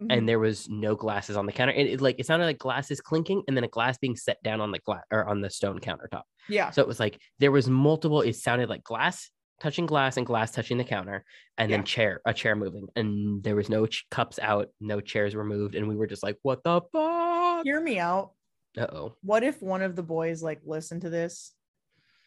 Mm-hmm. 0.00 0.10
and 0.10 0.28
there 0.28 0.40
was 0.40 0.68
no 0.68 0.96
glasses 0.96 1.36
on 1.36 1.46
the 1.46 1.52
counter 1.52 1.72
and 1.72 1.86
it 1.86 2.00
like 2.00 2.18
it 2.18 2.26
sounded 2.26 2.46
like 2.46 2.58
glasses 2.58 3.00
clinking 3.00 3.44
and 3.46 3.56
then 3.56 3.62
a 3.62 3.68
glass 3.68 3.98
being 3.98 4.16
set 4.16 4.42
down 4.42 4.60
on 4.60 4.72
the 4.72 4.80
glass 4.80 5.02
or 5.12 5.28
on 5.28 5.40
the 5.42 5.50
stone 5.50 5.78
countertop 5.78 6.22
yeah. 6.48 6.70
So 6.70 6.82
it 6.82 6.88
was 6.88 6.98
like 6.98 7.20
there 7.38 7.52
was 7.52 7.68
multiple. 7.68 8.20
It 8.22 8.34
sounded 8.34 8.68
like 8.68 8.82
glass 8.82 9.30
touching 9.60 9.86
glass 9.86 10.16
and 10.16 10.26
glass 10.26 10.50
touching 10.50 10.76
the 10.76 10.82
counter, 10.82 11.24
and 11.56 11.70
Yeah. 11.70 11.76
then 11.76 11.84
chair 11.84 12.20
a 12.26 12.34
chair 12.34 12.56
moving, 12.56 12.88
and 12.96 13.44
there 13.44 13.54
was 13.54 13.68
no 13.68 13.86
ch- 13.86 14.04
cups 14.10 14.40
out, 14.40 14.70
no 14.80 15.00
chairs 15.00 15.36
were 15.36 15.44
moved, 15.44 15.76
and 15.76 15.86
we 15.88 15.94
were 15.94 16.08
just 16.08 16.24
like, 16.24 16.36
"What 16.42 16.64
the 16.64 16.80
fuck?" 16.92 17.62
Hear 17.62 17.80
me 17.80 18.00
out. 18.00 18.32
Uh 18.76 18.86
oh. 18.92 19.14
What 19.22 19.44
if 19.44 19.62
one 19.62 19.82
of 19.82 19.94
the 19.94 20.02
boys 20.02 20.42
like 20.42 20.62
listened 20.66 21.02
to 21.02 21.10
this? 21.10 21.52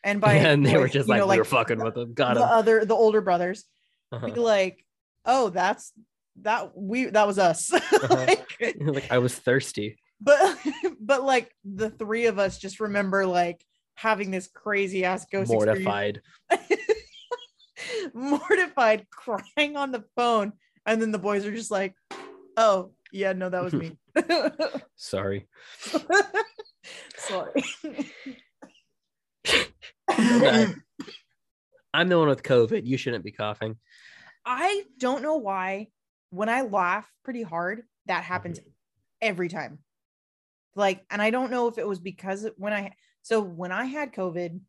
And 0.01 0.21
by 0.21 0.33
and 0.35 0.65
they 0.65 0.77
were 0.77 0.87
just 0.87 1.09
like, 1.09 1.19
know, 1.19 1.27
"We 1.27 1.37
were 1.39 1.43
fucking 1.43 1.83
with 1.83 1.95
them." 1.95 2.13
Got 2.13 2.35
the 2.35 2.43
him. 2.43 2.49
other 2.49 2.85
the 2.85 2.95
older 2.95 3.19
brothers 3.19 3.65
Uh-huh. 4.11 4.27
be 4.27 4.39
like, 4.39 4.85
oh, 5.25 5.49
that's 5.49 5.91
that 6.41 6.77
we 6.77 7.05
that 7.05 7.27
was 7.27 7.39
us. 7.39 7.71
Uh-huh. 7.95 8.25
like, 8.27 8.75
like 8.79 9.11
I 9.11 9.17
was 9.17 9.35
thirsty. 9.35 9.97
but 10.21 10.57
but 10.99 11.23
like 11.23 11.51
the 11.63 11.89
three 11.89 12.27
of 12.27 12.39
us 12.39 12.57
just 12.57 12.79
remember 12.79 13.25
like 13.25 13.63
having 13.95 14.31
this 14.31 14.47
crazy 14.47 15.05
ass 15.05 15.25
ghost 15.31 15.51
mortified. 15.51 16.21
mortified, 18.13 19.07
crying 19.09 19.75
on 19.75 19.91
the 19.91 20.03
phone, 20.15 20.53
and 20.85 21.01
then 21.01 21.11
the 21.11 21.19
boys 21.19 21.45
are 21.45 21.55
just 21.55 21.71
like, 21.71 21.95
"Oh, 22.57 22.91
yeah, 23.11 23.33
no, 23.33 23.49
that 23.49 23.63
was 23.63 23.73
me." 23.73 23.97
Sorry. 24.95 25.47
Sorry. 27.17 27.63
I'm 31.93 32.09
the 32.09 32.19
one 32.19 32.27
with 32.27 32.43
COVID. 32.43 32.85
You 32.85 32.97
shouldn't 32.97 33.23
be 33.23 33.31
coughing. 33.31 33.77
I 34.45 34.83
don't 34.99 35.23
know 35.23 35.37
why 35.37 35.87
when 36.29 36.49
I 36.49 36.61
laugh 36.61 37.09
pretty 37.23 37.41
hard, 37.43 37.83
that 38.05 38.23
happens 38.23 38.59
Mm-hmm. 38.59 38.69
every 39.21 39.47
time. 39.49 39.79
Like, 40.75 41.05
and 41.09 41.21
I 41.21 41.29
don't 41.29 41.49
know 41.51 41.67
if 41.67 41.77
it 41.77 41.87
was 41.87 41.99
because 41.99 42.47
when 42.57 42.73
I 42.73 42.91
so 43.21 43.41
when 43.41 43.71
I 43.71 43.85
had 43.85 44.13
COVID, 44.13 44.59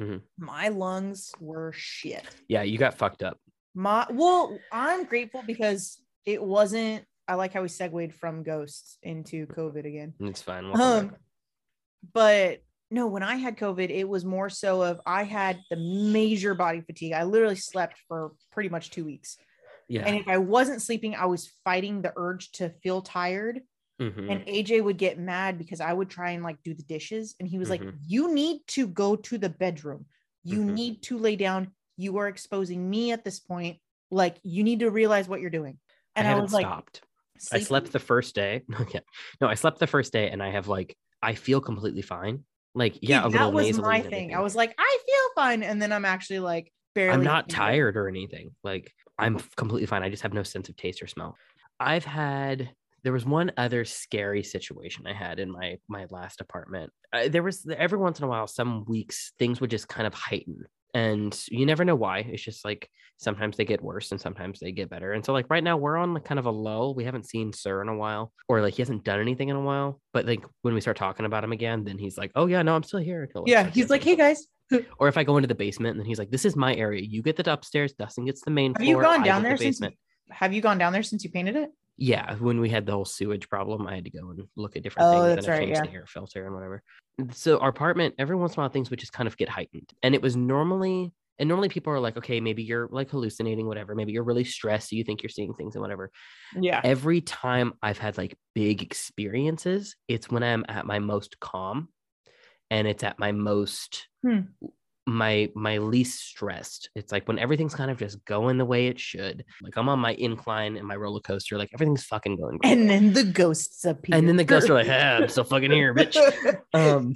Mhm. 0.00 0.22
my 0.38 0.68
lungs 0.68 1.32
were 1.40 1.72
shit. 1.74 2.24
Yeah, 2.48 2.62
you 2.62 2.78
got 2.78 2.94
fucked 2.94 3.22
up. 3.22 3.38
My 3.74 4.06
well, 4.10 4.58
I'm 4.72 5.04
grateful 5.04 5.42
because 5.46 6.00
it 6.24 6.42
wasn't 6.42 7.04
I 7.28 7.34
like 7.34 7.52
how 7.52 7.62
we 7.62 7.68
segued 7.68 8.14
from 8.14 8.42
ghosts 8.44 8.98
into 9.02 9.46
COVID 9.48 9.84
again. 9.84 10.14
It's 10.20 10.42
fine. 10.42 10.64
Um, 10.80 11.16
but 12.12 12.62
no, 12.90 13.06
when 13.06 13.22
I 13.22 13.36
had 13.36 13.56
COVID, 13.58 13.90
it 13.90 14.08
was 14.08 14.24
more 14.24 14.48
so 14.48 14.82
of 14.82 15.00
I 15.06 15.24
had 15.24 15.60
the 15.70 15.76
major 15.76 16.54
body 16.54 16.80
fatigue. 16.80 17.12
I 17.12 17.24
literally 17.24 17.56
slept 17.56 17.98
for 18.08 18.32
pretty 18.52 18.68
much 18.68 18.90
two 18.90 19.04
weeks. 19.04 19.36
yeah. 19.88 20.02
And 20.04 20.16
if 20.16 20.26
I 20.28 20.38
wasn't 20.38 20.82
sleeping, 20.82 21.14
I 21.14 21.26
was 21.26 21.52
fighting 21.64 22.02
the 22.02 22.12
urge 22.16 22.50
to 22.52 22.70
feel 22.82 23.02
tired. 23.02 23.60
Mhm. 24.00 24.30
And 24.30 24.44
AJ 24.46 24.82
would 24.82 24.98
get 24.98 25.18
mad 25.18 25.58
because 25.58 25.80
I 25.80 25.92
would 25.92 26.10
try 26.10 26.30
and 26.32 26.42
like 26.42 26.62
do 26.62 26.74
the 26.74 26.82
dishes. 26.82 27.34
And 27.40 27.48
he 27.48 27.58
was 27.58 27.70
like, 27.70 27.80
Mhm. 27.82 27.94
You 28.06 28.34
need 28.34 28.66
to 28.68 28.86
go 28.88 29.16
to 29.16 29.38
the 29.38 29.48
bedroom. 29.48 30.06
You 30.44 30.58
Mhm. 30.60 30.72
need 30.74 31.02
to 31.04 31.18
lay 31.18 31.36
down. 31.36 31.72
You 31.96 32.16
are 32.18 32.28
exposing 32.28 32.88
me 32.90 33.12
at 33.12 33.24
this 33.24 33.40
point. 33.40 33.78
Like, 34.10 34.36
you 34.42 34.62
need 34.64 34.80
to 34.80 34.90
realize 34.90 35.28
what 35.28 35.40
you're 35.40 35.50
doing. 35.50 35.78
And 36.14 36.26
I 36.28 36.32
I, 36.32 36.40
was 36.40 36.52
like, 36.52 36.66
stopped. 36.66 37.02
I 37.52 37.60
slept 37.60 37.90
the 37.92 37.98
first 37.98 38.34
day. 38.34 38.62
No, 39.40 39.48
I 39.48 39.54
slept 39.54 39.78
the 39.78 39.86
first 39.86 40.12
day 40.12 40.30
and 40.30 40.42
I 40.42 40.50
have 40.50 40.68
like 40.68 40.96
I 41.22 41.34
feel 41.34 41.60
completely 41.60 42.02
fine. 42.02 42.44
Like, 42.76 42.98
yeah, 43.00 43.24
little 43.24 43.38
that 43.38 43.52
was 43.52 43.78
my 43.78 44.02
thing. 44.02 44.34
I 44.34 44.40
was 44.40 44.54
like, 44.54 44.74
I 44.78 44.98
feel 45.06 45.42
fine. 45.42 45.62
And 45.62 45.80
then 45.80 45.92
I'm 45.92 46.04
actually 46.04 46.40
like, 46.40 46.70
barely. 46.94 47.14
I'm 47.14 47.24
not 47.24 47.50
feeling 47.50 47.68
it. 47.68 47.72
tired 47.72 47.96
or 47.96 48.08
anything. 48.08 48.50
Like 48.62 48.92
I'm 49.18 49.38
completely 49.56 49.86
fine. 49.86 50.02
I 50.02 50.10
just 50.10 50.22
have 50.22 50.34
no 50.34 50.42
sense 50.42 50.68
of 50.68 50.76
taste 50.76 51.02
or 51.02 51.06
smell. 51.06 51.36
I've 51.80 52.04
had 52.04 52.70
there 53.02 53.12
was 53.12 53.24
one 53.24 53.52
other 53.56 53.84
scary 53.84 54.42
situation 54.42 55.06
I 55.06 55.12
had 55.12 55.38
in 55.38 55.50
my 55.50 55.78
my 55.88 56.06
last 56.10 56.40
apartment. 56.40 56.92
Uh, 57.12 57.28
there 57.28 57.42
was 57.42 57.66
every 57.76 57.98
once 57.98 58.18
in 58.18 58.24
a 58.24 58.28
while, 58.28 58.46
some 58.46 58.84
weeks 58.86 59.32
things 59.38 59.60
would 59.60 59.70
just 59.70 59.88
kind 59.88 60.06
of 60.06 60.14
heighten, 60.14 60.64
and 60.96 61.38
you 61.48 61.66
never 61.66 61.84
know 61.84 61.94
why. 61.94 62.20
It's 62.20 62.42
just 62.42 62.64
like 62.64 62.88
sometimes 63.18 63.58
they 63.58 63.66
get 63.66 63.82
worse 63.82 64.12
and 64.12 64.20
sometimes 64.20 64.60
they 64.60 64.72
get 64.72 64.88
better. 64.88 65.12
And 65.12 65.22
so 65.22 65.34
like 65.34 65.44
right 65.50 65.62
now 65.62 65.76
we're 65.76 65.98
on 65.98 66.14
like 66.14 66.24
kind 66.24 66.38
of 66.38 66.46
a 66.46 66.50
lull. 66.50 66.94
We 66.94 67.04
haven't 67.04 67.28
seen 67.28 67.52
Sir 67.52 67.82
in 67.82 67.88
a 67.88 67.96
while, 67.96 68.32
or 68.48 68.62
like 68.62 68.74
he 68.74 68.82
hasn't 68.82 69.04
done 69.04 69.20
anything 69.20 69.50
in 69.50 69.56
a 69.56 69.60
while. 69.60 70.00
But 70.14 70.24
like 70.24 70.42
when 70.62 70.72
we 70.72 70.80
start 70.80 70.96
talking 70.96 71.26
about 71.26 71.44
him 71.44 71.52
again, 71.52 71.84
then 71.84 71.98
he's 71.98 72.16
like, 72.16 72.32
"Oh 72.34 72.46
yeah, 72.46 72.62
no, 72.62 72.74
I'm 72.74 72.82
still 72.82 73.00
here." 73.00 73.28
Yeah. 73.44 73.68
He's 73.68 73.90
like, 73.90 74.02
Hey 74.02 74.16
guys, 74.16 74.46
or 74.98 75.08
if 75.08 75.18
I 75.18 75.24
go 75.24 75.36
into 75.36 75.48
the 75.48 75.54
basement 75.54 75.92
and 75.92 76.00
then 76.00 76.06
he's 76.06 76.18
like, 76.18 76.30
"This 76.30 76.46
is 76.46 76.56
my 76.56 76.74
area. 76.74 77.02
You 77.02 77.20
get 77.20 77.36
the 77.36 77.52
upstairs. 77.52 77.92
Dustin 77.92 78.24
gets 78.24 78.40
the 78.40 78.50
main 78.50 78.72
have 78.72 78.82
floor. 78.82 78.88
you 78.88 79.02
gone 79.02 79.22
down 79.22 79.42
there 79.42 79.52
the 79.52 79.58
since? 79.58 79.76
basement." 79.76 79.96
Have 80.30 80.54
you 80.54 80.62
gone 80.62 80.78
down 80.78 80.92
there 80.94 81.04
since 81.04 81.22
you 81.24 81.30
painted 81.30 81.56
it? 81.56 81.70
Yeah, 81.98 82.34
when 82.36 82.60
we 82.60 82.68
had 82.68 82.84
the 82.86 82.92
whole 82.92 83.04
sewage 83.06 83.48
problem, 83.48 83.86
I 83.86 83.94
had 83.94 84.04
to 84.04 84.10
go 84.10 84.30
and 84.30 84.46
look 84.56 84.76
at 84.76 84.82
different 84.82 85.08
Oh, 85.08 85.22
things 85.22 85.34
that's 85.34 85.46
and 85.46 85.54
I 85.54 85.58
right, 85.58 85.68
changed 85.68 85.80
yeah. 85.80 85.90
the 85.90 85.96
air 85.96 86.06
filter 86.06 86.44
and 86.44 86.54
whatever. 86.54 86.82
So 87.32 87.58
our 87.58 87.70
apartment, 87.70 88.14
every 88.18 88.36
once 88.36 88.52
in 88.54 88.60
a 88.60 88.62
while, 88.62 88.68
things 88.68 88.90
would 88.90 88.98
just 88.98 89.12
kind 89.14 89.26
of 89.26 89.36
get 89.36 89.48
heightened, 89.48 89.92
and 90.02 90.14
it 90.14 90.22
was 90.22 90.36
normally. 90.36 91.12
And 91.38 91.50
normally 91.50 91.68
people 91.68 91.92
are 91.92 92.00
like, 92.00 92.16
okay, 92.16 92.40
maybe 92.40 92.62
you're 92.62 92.88
like 92.90 93.10
hallucinating, 93.10 93.66
whatever. 93.66 93.94
Maybe 93.94 94.10
you're 94.12 94.24
really 94.24 94.44
stressed, 94.44 94.88
so 94.88 94.96
you 94.96 95.04
think 95.04 95.22
you're 95.22 95.28
seeing 95.28 95.52
things 95.52 95.74
and 95.74 95.82
whatever. 95.82 96.10
Yeah. 96.58 96.80
Every 96.82 97.20
time 97.20 97.74
I've 97.82 97.98
had 97.98 98.16
like 98.16 98.38
big 98.54 98.82
experiences, 98.82 99.96
it's 100.08 100.30
when 100.30 100.42
I'm 100.42 100.64
at 100.68 100.86
my 100.86 100.98
most 100.98 101.38
calm, 101.38 101.90
and 102.70 102.88
it's 102.88 103.04
at 103.04 103.18
my 103.18 103.32
most 103.32 104.08
Hmm. 104.22 104.40
My 105.08 105.48
my 105.54 105.78
least 105.78 106.18
stressed. 106.20 106.90
It's 106.96 107.12
like 107.12 107.28
when 107.28 107.38
everything's 107.38 107.74
kind 107.74 107.90
of 107.90 107.98
just 107.98 108.24
going 108.24 108.58
the 108.58 108.64
way 108.64 108.88
it 108.88 108.98
should. 108.98 109.44
Like 109.62 109.76
I'm 109.76 109.88
on 109.88 110.00
my 110.00 110.14
incline 110.14 110.76
and 110.76 110.86
my 110.86 110.96
roller 110.96 111.20
coaster, 111.20 111.56
like 111.56 111.70
everything's 111.72 112.04
fucking 112.04 112.36
going. 112.36 112.58
great. 112.58 112.72
And 112.72 112.90
then 112.90 113.12
the 113.12 113.22
ghosts 113.24 113.84
appear. 113.84 114.16
and 114.16 114.28
then 114.28 114.36
the 114.36 114.44
ghosts 114.44 114.68
are 114.68 114.74
like, 114.74 114.88
ah, 114.88 115.18
I'm 115.22 115.28
still 115.28 115.44
fucking 115.44 115.70
here, 115.70 115.94
bitch. 115.94 116.16
Um, 116.74 117.14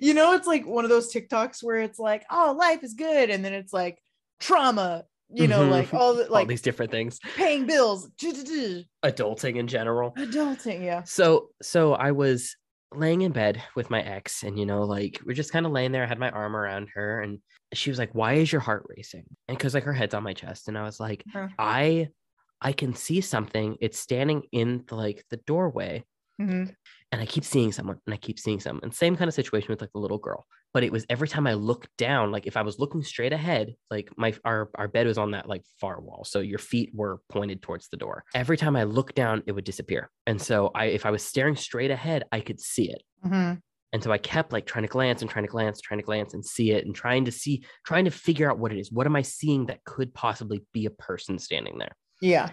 you 0.00 0.14
know, 0.14 0.32
it's 0.32 0.46
like 0.46 0.66
one 0.66 0.84
of 0.84 0.90
those 0.90 1.12
TikToks 1.12 1.62
where 1.62 1.78
it's 1.80 1.98
like, 1.98 2.24
oh, 2.30 2.56
life 2.58 2.82
is 2.82 2.94
good. 2.94 3.30
And 3.30 3.44
then 3.44 3.52
it's 3.52 3.72
like 3.72 3.98
trauma, 4.40 5.04
you 5.30 5.46
know, 5.46 5.60
Mhm. 5.66 5.70
like 5.70 5.94
all 5.94 6.14
the 6.14 6.24
all 6.28 6.30
like 6.32 6.48
these 6.48 6.62
different 6.62 6.90
things, 6.90 7.20
paying 7.36 7.66
bills, 7.66 8.08
adulting 9.04 9.56
in 9.56 9.66
general. 9.68 10.12
adulting. 10.16 10.82
Yeah. 10.84 11.02
So 11.04 11.50
so 11.62 11.92
I 11.92 12.12
was 12.12 12.56
laying 12.94 13.22
in 13.22 13.32
bed 13.32 13.62
with 13.76 13.90
my 13.90 14.02
ex, 14.02 14.42
and 14.42 14.58
you 14.58 14.66
know, 14.66 14.82
like 14.84 15.20
we're 15.24 15.34
just 15.34 15.52
kind 15.52 15.66
of 15.66 15.72
laying 15.72 15.92
there. 15.92 16.04
I 16.04 16.06
had 16.06 16.18
my 16.18 16.30
arm 16.30 16.56
around 16.56 16.88
her, 16.94 17.20
and 17.20 17.40
she 17.74 17.90
was 17.90 17.98
like, 17.98 18.14
"Why 18.14 18.34
is 18.34 18.52
your 18.52 18.60
heart 18.62 18.84
racing?" 18.96 19.26
And 19.48 19.56
because 19.58 19.74
like 19.74 19.84
her 19.84 19.92
head's 19.94 20.14
on 20.14 20.22
my 20.24 20.34
chest, 20.34 20.68
and 20.68 20.78
I 20.78 20.82
was 20.84 21.00
like. 21.00 21.26
"I 21.58 22.08
I 22.62 22.72
can 22.72 22.94
see 22.94 23.20
something. 23.20 23.76
It's 23.80 23.98
standing 23.98 24.44
in 24.52 24.84
the, 24.88 24.96
like 24.96 25.24
the 25.30 25.38
doorway." 25.38 26.04
Mhm. 26.38 26.76
And 27.10 27.20
I 27.22 27.26
keep 27.26 27.44
seeing 27.44 27.72
someone 27.72 27.98
and 28.06 28.14
I 28.14 28.18
keep 28.18 28.38
seeing 28.38 28.60
someone. 28.60 28.82
And 28.82 28.94
same 28.94 29.16
kind 29.16 29.28
of 29.28 29.34
situation 29.34 29.68
with 29.70 29.80
like 29.80 29.92
the 29.92 29.98
little 29.98 30.18
girl. 30.18 30.46
But 30.74 30.84
it 30.84 30.92
was 30.92 31.06
every 31.08 31.28
time 31.28 31.46
I 31.46 31.54
looked 31.54 31.88
down, 31.96 32.30
like 32.30 32.46
if 32.46 32.56
I 32.56 32.62
was 32.62 32.78
looking 32.78 33.02
straight 33.02 33.32
ahead, 33.32 33.74
like 33.90 34.10
my 34.18 34.34
our 34.44 34.70
our 34.74 34.88
bed 34.88 35.06
was 35.06 35.16
on 35.16 35.30
that 35.30 35.48
like 35.48 35.62
far 35.80 36.00
wall. 36.00 36.24
So 36.24 36.40
your 36.40 36.58
feet 36.58 36.90
were 36.94 37.20
pointed 37.30 37.62
towards 37.62 37.88
the 37.88 37.96
door. 37.96 38.24
Every 38.34 38.58
time 38.58 38.76
I 38.76 38.84
looked 38.84 39.14
down, 39.14 39.42
it 39.46 39.52
would 39.52 39.64
disappear. 39.64 40.10
And 40.26 40.40
so 40.40 40.70
I 40.74 40.86
if 40.86 41.06
I 41.06 41.10
was 41.10 41.24
staring 41.24 41.56
straight 41.56 41.90
ahead, 41.90 42.24
I 42.30 42.40
could 42.40 42.60
see 42.60 42.90
it. 42.90 43.02
Mhm. 43.24 43.62
And 43.94 44.04
so 44.04 44.12
I 44.12 44.18
kept 44.18 44.52
like 44.52 44.66
trying 44.66 44.82
to 44.84 44.88
glance 44.88 45.22
and 45.22 45.30
trying 45.30 45.46
to 45.46 45.50
glance, 45.50 45.80
trying 45.80 46.00
to 46.00 46.04
glance 46.04 46.34
and 46.34 46.44
see 46.44 46.72
it 46.72 46.84
and 46.84 46.94
trying 46.94 47.24
to 47.24 47.32
see, 47.32 47.64
trying 47.86 48.04
to 48.04 48.10
figure 48.10 48.50
out 48.50 48.58
what 48.58 48.70
it 48.70 48.78
is. 48.78 48.92
What 48.92 49.06
am 49.06 49.16
I 49.16 49.22
seeing 49.22 49.66
that 49.66 49.82
could 49.84 50.12
possibly 50.12 50.62
be 50.74 50.84
a 50.84 50.90
person 50.90 51.38
standing 51.38 51.78
there? 51.78 51.92
Yeah. 52.20 52.50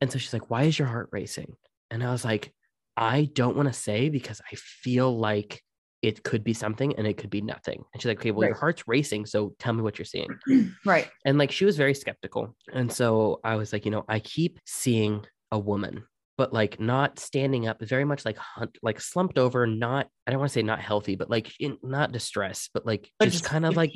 And 0.00 0.12
so 0.12 0.18
she's 0.18 0.32
like, 0.32 0.50
Why 0.50 0.62
is 0.62 0.78
your 0.78 0.86
heart 0.86 1.08
racing? 1.10 1.56
And 1.90 2.04
I 2.04 2.12
was 2.12 2.24
like, 2.24 2.52
I 2.98 3.30
don't 3.32 3.56
want 3.56 3.68
to 3.68 3.72
say 3.72 4.08
because 4.08 4.42
I 4.52 4.56
feel 4.56 5.16
like 5.16 5.62
it 6.02 6.22
could 6.22 6.44
be 6.44 6.52
something 6.52 6.96
and 6.96 7.06
it 7.06 7.16
could 7.16 7.30
be 7.30 7.40
nothing. 7.40 7.82
And 7.92 8.02
she's 8.02 8.08
like, 8.08 8.18
Okay, 8.18 8.32
well, 8.32 8.46
your 8.46 8.56
heart's 8.56 8.86
racing. 8.86 9.26
So 9.26 9.54
tell 9.58 9.72
me 9.72 9.82
what 9.82 9.98
you're 9.98 10.04
seeing. 10.04 10.28
Right. 10.84 11.08
And 11.24 11.38
like, 11.38 11.52
she 11.52 11.64
was 11.64 11.76
very 11.76 11.94
skeptical. 11.94 12.56
And 12.72 12.92
so 12.92 13.40
I 13.44 13.56
was 13.56 13.72
like, 13.72 13.84
You 13.84 13.92
know, 13.92 14.04
I 14.08 14.18
keep 14.18 14.58
seeing 14.66 15.24
a 15.52 15.58
woman, 15.58 16.04
but 16.36 16.52
like 16.52 16.78
not 16.80 17.18
standing 17.18 17.66
up, 17.68 17.80
very 17.82 18.04
much 18.04 18.24
like 18.24 18.36
hunt, 18.36 18.78
like 18.82 19.00
slumped 19.00 19.38
over, 19.38 19.66
not, 19.66 20.08
I 20.26 20.30
don't 20.30 20.40
want 20.40 20.50
to 20.50 20.54
say 20.54 20.62
not 20.62 20.80
healthy, 20.80 21.14
but 21.16 21.30
like 21.30 21.52
in, 21.60 21.78
not 21.82 22.12
distressed, 22.12 22.70
but 22.74 22.84
like 22.84 23.10
But 23.18 23.26
just, 23.26 23.38
just 23.38 23.50
kind 23.50 23.64
of 23.64 23.76
like, 23.76 23.92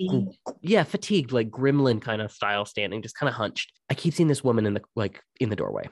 yeah, 0.61 0.85
fatigued, 0.85 1.33
like 1.33 1.51
gremlin 1.51 2.01
kind 2.01 2.23
of 2.23 2.31
style 2.33 2.65
standing, 2.65 3.03
just 3.03 3.17
kind 3.17 3.29
of 3.29 3.35
hunched. 3.35 3.73
I 3.91 3.95
keep 3.95 4.15
seeing 4.15 4.29
this 4.29 4.45
woman 4.45 4.67
in 4.67 4.75
the 4.75 4.83
like 4.95 5.21
in 5.41 5.51
the 5.51 5.57
doorway. 5.57 5.89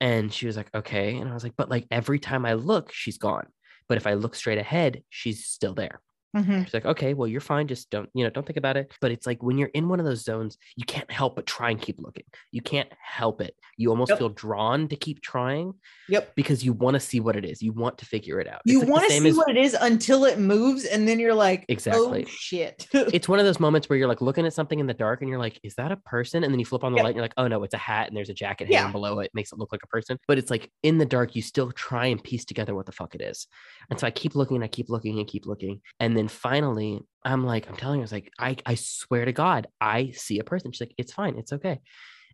And 0.00 0.32
she 0.32 0.46
was 0.46 0.56
like, 0.56 0.72
okay. 0.74 1.16
And 1.18 1.28
I 1.28 1.34
was 1.34 1.42
like, 1.42 1.54
but 1.56 1.70
like 1.70 1.86
every 1.90 2.18
time 2.18 2.46
I 2.46 2.54
look, 2.54 2.92
she's 2.92 3.18
gone. 3.18 3.48
But 3.88 3.98
if 3.98 4.06
I 4.06 4.14
look 4.14 4.34
straight 4.34 4.58
ahead, 4.58 5.02
she's 5.08 5.46
still 5.46 5.74
there. 5.74 6.00
Mhm. 6.36 6.64
She's 6.64 6.74
like, 6.74 6.84
okay, 6.84 7.14
well, 7.14 7.26
you're 7.26 7.40
fine. 7.40 7.66
Just 7.68 7.88
don't, 7.90 8.08
you 8.14 8.22
know, 8.22 8.30
don't 8.30 8.46
think 8.46 8.58
about 8.58 8.76
it. 8.76 8.92
But 9.00 9.10
it's 9.10 9.26
like 9.26 9.42
when 9.42 9.56
you're 9.56 9.70
in 9.74 9.88
one 9.88 9.98
of 9.98 10.04
those 10.06 10.22
zones, 10.24 10.58
you 10.76 10.84
can't 10.84 11.10
help 11.10 11.36
but 11.36 11.46
try 11.46 11.70
and 11.70 11.80
keep 11.80 11.96
looking. 11.98 12.24
You 12.52 12.60
can't 12.60 12.90
help 13.02 13.40
it. 13.40 13.54
You 13.78 13.90
almost 13.90 14.10
Yep. 14.10 14.18
feel 14.18 14.28
drawn 14.30 14.88
to 14.88 14.96
keep 14.96 15.22
trying 15.22 15.72
Yep. 16.10 16.34
because 16.34 16.62
you 16.64 16.72
want 16.74 16.94
to 16.94 17.00
see 17.00 17.18
what 17.20 17.34
it 17.36 17.44
is. 17.46 17.62
You 17.62 17.72
want 17.72 17.96
to 17.98 18.04
figure 18.06 18.40
it 18.40 18.46
out. 18.46 18.60
You 18.66 18.80
like 18.80 18.88
want 18.88 19.04
to 19.08 19.12
see 19.18 19.28
as- 19.28 19.36
what 19.36 19.48
it 19.50 19.56
is 19.56 19.74
until 19.80 20.24
it 20.26 20.38
moves, 20.38 20.84
and 20.84 21.08
then 21.08 21.18
you're 21.18 21.34
like, 21.34 21.64
Exactly. 21.68 22.24
oh 22.26 22.28
shit. 22.28 22.86
it's 22.92 23.28
one 23.28 23.38
of 23.38 23.46
those 23.46 23.58
moments 23.60 23.88
where 23.88 23.98
you're 23.98 24.08
like 24.08 24.20
looking 24.20 24.44
at 24.44 24.52
something 24.52 24.78
in 24.80 24.86
the 24.86 24.94
dark 24.94 25.22
and 25.22 25.30
you're 25.30 25.38
like, 25.38 25.58
is 25.62 25.74
that 25.76 25.92
a 25.92 25.96
person? 25.96 26.44
And 26.44 26.52
then 26.52 26.58
you 26.60 26.66
flip 26.66 26.84
on 26.84 26.92
the 26.92 26.96
Yep. 26.96 27.04
light 27.04 27.08
and 27.10 27.16
you're 27.16 27.24
like, 27.24 27.34
oh 27.38 27.48
no, 27.48 27.62
it's 27.62 27.74
a 27.74 27.78
hat 27.78 28.08
and 28.08 28.16
there's 28.16 28.28
a 28.30 28.34
jacket 28.34 28.68
Yeah. 28.70 28.80
hanging 28.80 28.92
below 28.92 29.20
it. 29.20 29.30
Makes 29.32 29.52
it 29.52 29.58
look 29.58 29.72
like 29.72 29.82
a 29.82 29.86
person. 29.86 30.18
But 30.28 30.36
it's 30.38 30.50
like 30.50 30.70
in 30.82 30.98
the 30.98 31.06
dark, 31.06 31.34
you 31.34 31.40
still 31.42 31.72
try 31.72 32.06
and 32.06 32.22
piece 32.22 32.44
together 32.44 32.74
what 32.74 32.84
the 32.86 32.92
fuck 32.92 33.14
it 33.14 33.22
is. 33.22 33.46
And 33.90 33.98
so 33.98 34.06
I 34.06 34.10
keep 34.10 34.34
looking, 34.34 34.56
and 34.56 34.64
I 34.64 34.68
keep 34.68 34.90
looking 34.90 35.18
and 35.18 35.26
keep 35.26 35.46
looking. 35.46 35.80
And 36.00 36.17
then 36.18 36.28
finally, 36.28 37.00
I'm 37.24 37.44
like, 37.44 37.68
I'm 37.68 37.76
telling 37.76 38.00
her, 38.00 38.02
I 38.02 38.04
was 38.04 38.12
like, 38.12 38.30
I, 38.38 38.56
I 38.66 38.74
swear 38.74 39.24
to 39.24 39.32
God, 39.32 39.68
I 39.80 40.10
see 40.10 40.38
a 40.38 40.44
person. 40.44 40.72
She's 40.72 40.80
like, 40.80 40.94
it's 40.98 41.12
fine, 41.12 41.38
it's 41.38 41.52
okay. 41.52 41.80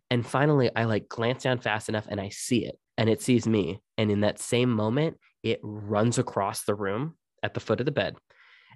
And 0.09 0.25
finally, 0.25 0.69
I 0.75 0.85
like 0.85 1.07
glance 1.07 1.43
down 1.43 1.59
fast 1.59 1.89
enough 1.89 2.07
and 2.09 2.19
I 2.19 2.29
see 2.29 2.65
it 2.65 2.77
and 2.97 3.09
it 3.09 3.21
sees 3.21 3.47
me. 3.47 3.79
And 3.97 4.11
in 4.11 4.21
that 4.21 4.39
same 4.39 4.69
moment, 4.69 5.17
it 5.43 5.59
runs 5.63 6.17
across 6.17 6.63
the 6.63 6.75
room 6.75 7.15
at 7.43 7.53
the 7.53 7.59
foot 7.59 7.79
of 7.79 7.85
the 7.85 7.91
bed 7.91 8.15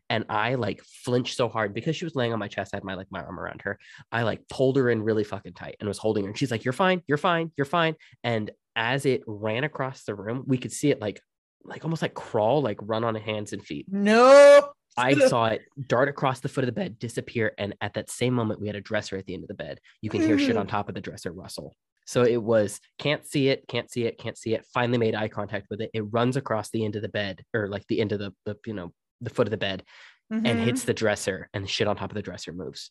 and 0.09 0.25
I 0.29 0.55
like 0.55 0.81
flinched 0.83 1.37
so 1.37 1.49
hard 1.49 1.73
because 1.73 1.95
she 1.95 2.05
was 2.05 2.15
laying 2.15 2.33
on 2.33 2.39
my 2.39 2.47
chest. 2.47 2.73
I 2.73 2.77
had 2.77 2.83
my 2.83 2.95
like 2.95 3.07
my 3.11 3.21
arm 3.21 3.39
around 3.39 3.61
her. 3.61 3.77
I 4.11 4.23
like 4.23 4.47
pulled 4.49 4.77
her 4.77 4.89
in 4.89 5.03
really 5.03 5.23
fucking 5.23 5.53
tight 5.53 5.75
and 5.79 5.87
was 5.87 5.99
holding 5.99 6.23
her. 6.23 6.29
And 6.29 6.37
she's 6.37 6.51
like, 6.51 6.65
"You're 6.65 6.73
fine, 6.73 7.03
you're 7.07 7.17
fine, 7.17 7.51
you're 7.57 7.65
fine." 7.65 7.95
And 8.23 8.49
as 8.75 9.05
it 9.05 9.21
ran 9.27 9.63
across 9.63 10.03
the 10.03 10.15
room, 10.15 10.43
we 10.47 10.57
could 10.57 10.71
see 10.71 10.89
it 10.89 10.99
like 10.99 11.21
like 11.63 11.83
almost 11.83 12.01
like 12.01 12.13
crawl, 12.13 12.61
like 12.61 12.79
run 12.81 13.03
on 13.03 13.15
hands 13.15 13.53
and 13.53 13.63
feet. 13.63 13.85
nope. 13.89 14.71
I 14.99 15.13
saw 15.29 15.45
it 15.47 15.61
dart 15.87 16.09
across 16.09 16.39
the 16.41 16.49
foot 16.49 16.63
of 16.63 16.67
the 16.67 16.71
bed, 16.73 16.99
disappear, 16.99 17.53
and 17.57 17.75
at 17.81 17.93
that 17.95 18.09
same 18.09 18.33
moment, 18.33 18.59
we 18.61 18.67
had 18.67 18.75
a 18.75 18.81
dresser 18.81 19.17
at 19.17 19.25
the 19.25 19.33
end 19.33 19.43
of 19.43 19.47
the 19.47 19.53
bed. 19.53 19.79
You 20.01 20.09
can 20.09 20.21
hear 20.21 20.37
shit 20.37 20.57
on 20.57 20.67
top 20.67 20.89
of 20.89 20.95
the 20.95 21.01
dresser 21.01 21.31
rustle. 21.31 21.75
So 22.05 22.23
it 22.23 22.41
was 22.41 22.79
can't 22.97 23.25
see 23.25 23.49
it, 23.49 23.67
can't 23.67 23.89
see 23.91 24.05
it, 24.05 24.17
can't 24.17 24.37
see 24.37 24.55
it. 24.55 24.65
Finally 24.73 24.97
made 24.97 25.13
eye 25.15 25.27
contact 25.27 25.67
with 25.69 25.79
it. 25.81 25.91
It 25.93 26.01
runs 26.11 26.37
across 26.37 26.69
the 26.71 26.83
end 26.83 26.95
of 26.95 27.01
the 27.03 27.09
bed, 27.09 27.43
or 27.53 27.67
like 27.69 27.85
the 27.87 28.01
end 28.01 28.11
of 28.11 28.19
the, 28.19 28.31
the 28.45 28.55
you 28.65 28.73
know 28.73 28.91
the 29.21 29.29
foot 29.29 29.45
of 29.47 29.51
the 29.51 29.57
bed, 29.57 29.83
and 30.31 30.45
Mhm. 30.45 30.59
hits 30.63 30.85
the 30.85 30.93
dresser, 30.93 31.49
and 31.53 31.63
the 31.63 31.67
shit 31.67 31.87
on 31.87 31.95
top 31.95 32.09
of 32.11 32.15
the 32.15 32.21
dresser 32.21 32.51
moves. 32.53 32.89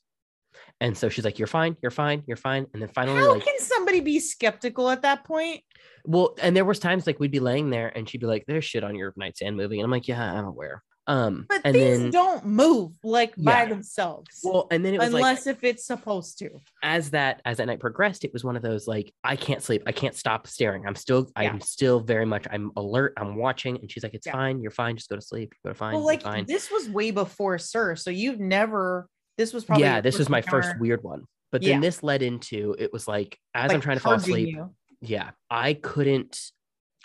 And 0.80 0.96
so 0.96 1.08
she's 1.08 1.24
like, 1.24 1.38
"You're 1.38 1.46
fine, 1.48 1.76
you're 1.82 1.90
fine, 1.90 2.22
you're 2.26 2.36
fine." 2.36 2.66
And 2.72 2.80
then 2.82 2.88
finally, 2.94 3.18
How 3.18 3.34
like, 3.34 3.44
can 3.44 3.58
somebody 3.58 4.00
be 4.00 4.18
skeptical 4.20 4.88
at 4.88 5.02
that 5.02 5.24
point? 5.24 5.62
well, 6.04 6.34
and 6.40 6.56
there 6.56 6.64
was 6.64 6.78
times 6.78 7.06
like 7.06 7.18
we'd 7.20 7.30
be 7.32 7.40
laying 7.40 7.70
there, 7.70 7.88
and 7.96 8.08
she'd 8.08 8.20
be 8.20 8.26
like, 8.26 8.44
"There's 8.46 8.64
shit 8.64 8.84
on 8.84 8.94
your 8.94 9.12
nightstand 9.16 9.56
moving," 9.56 9.80
and 9.80 9.84
I'm 9.84 9.90
like, 9.90 10.06
"Yeah, 10.08 10.22
I'm 10.32 10.44
aware." 10.46 10.82
Um, 11.08 11.46
But 11.48 11.62
and 11.64 11.74
things 11.74 11.98
then 12.00 12.10
don't 12.10 12.44
move 12.44 12.92
like 13.02 13.34
by 13.36 13.64
themselves. 13.64 14.40
well, 14.44 14.68
and 14.70 14.84
then 14.84 14.92
it 14.94 14.98
was 14.98 15.10
like 15.12 15.20
unless 15.22 15.46
if 15.46 15.64
it's 15.64 15.86
supposed 15.86 16.38
to. 16.40 16.50
as 16.82 17.10
that 17.10 17.40
as 17.46 17.56
that 17.56 17.66
night 17.66 17.80
progressed, 17.80 18.24
it 18.24 18.32
was 18.34 18.44
one 18.44 18.56
of 18.56 18.62
those 18.62 18.86
like 18.86 19.12
I 19.24 19.34
can't 19.34 19.62
sleep, 19.62 19.82
I 19.86 19.92
can't 19.92 20.14
stop 20.14 20.46
staring. 20.46 20.86
I'm 20.86 20.94
still 20.94 21.26
Yeah. 21.34 21.50
I'm 21.50 21.60
still 21.62 22.00
very 22.00 22.26
much 22.26 22.46
I'm 22.50 22.70
alert, 22.76 23.14
I'm 23.16 23.36
watching, 23.36 23.78
and 23.78 23.90
she's 23.90 24.02
like, 24.02 24.12
it's 24.14 24.26
Yeah. 24.26 24.32
fine, 24.32 24.60
you're 24.60 24.70
fine, 24.70 24.96
just 24.96 25.08
go 25.08 25.16
to 25.16 25.22
sleep, 25.22 25.54
go 25.64 25.70
to 25.70 25.74
fine, 25.74 25.94
well, 25.94 26.04
like 26.04 26.22
fine. 26.22 26.44
this 26.46 26.70
was 26.70 26.88
way 26.90 27.10
before 27.10 27.58
Sir, 27.58 27.96
so 27.96 28.10
you've 28.10 28.38
never. 28.38 29.08
This 29.38 29.54
was 29.54 29.64
probably 29.64 29.84
yeah, 29.86 30.00
this 30.02 30.18
was 30.18 30.28
my 30.28 30.42
first 30.42 30.78
weird 30.78 31.02
one. 31.02 31.24
But 31.50 31.62
Yeah. 31.62 31.72
then 31.74 31.80
this 31.80 32.02
led 32.02 32.20
into 32.22 32.76
it 32.78 32.92
was 32.92 33.08
like 33.08 33.38
as 33.54 33.72
I'm 33.72 33.80
trying 33.80 33.96
to 33.96 34.02
fall 34.02 34.12
asleep, 34.12 34.48
you. 34.48 34.74
yeah, 35.00 35.30
I 35.48 35.72
couldn't 35.72 36.38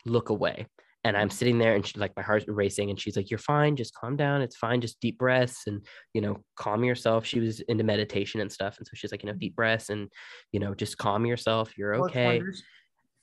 look 0.05 0.27
away. 0.29 0.67
And 1.03 1.15
Mm-hmm. 1.15 1.21
I'm 1.21 1.29
sitting 1.29 1.57
there 1.57 1.75
and 1.75 1.85
she 1.85 1.99
like 1.99 2.15
my 2.15 2.21
heart's 2.21 2.47
racing 2.47 2.89
and 2.89 2.99
she's 2.99 3.15
like, 3.15 3.29
You're 3.29 3.37
fine, 3.37 3.75
just 3.75 3.93
calm 3.93 4.15
down. 4.15 4.41
It's 4.41 4.57
fine. 4.57 4.81
Just 4.81 4.99
deep 4.99 5.17
breaths 5.17 5.63
and 5.67 5.85
you 6.13 6.21
know, 6.21 6.43
calm 6.55 6.83
yourself. 6.83 7.25
She 7.25 7.39
was 7.39 7.59
into 7.61 7.83
meditation 7.83 8.41
and 8.41 8.51
stuff. 8.51 8.77
And 8.77 8.87
so 8.87 8.91
she's 8.95 9.11
like, 9.11 9.23
you 9.23 9.29
know, 9.29 9.37
deep 9.37 9.55
breaths 9.55 9.89
and 9.89 10.09
you 10.51 10.59
know, 10.59 10.73
just 10.73 10.97
calm 10.97 11.25
yourself. 11.25 11.77
You're 11.77 11.95
okay. 12.05 12.41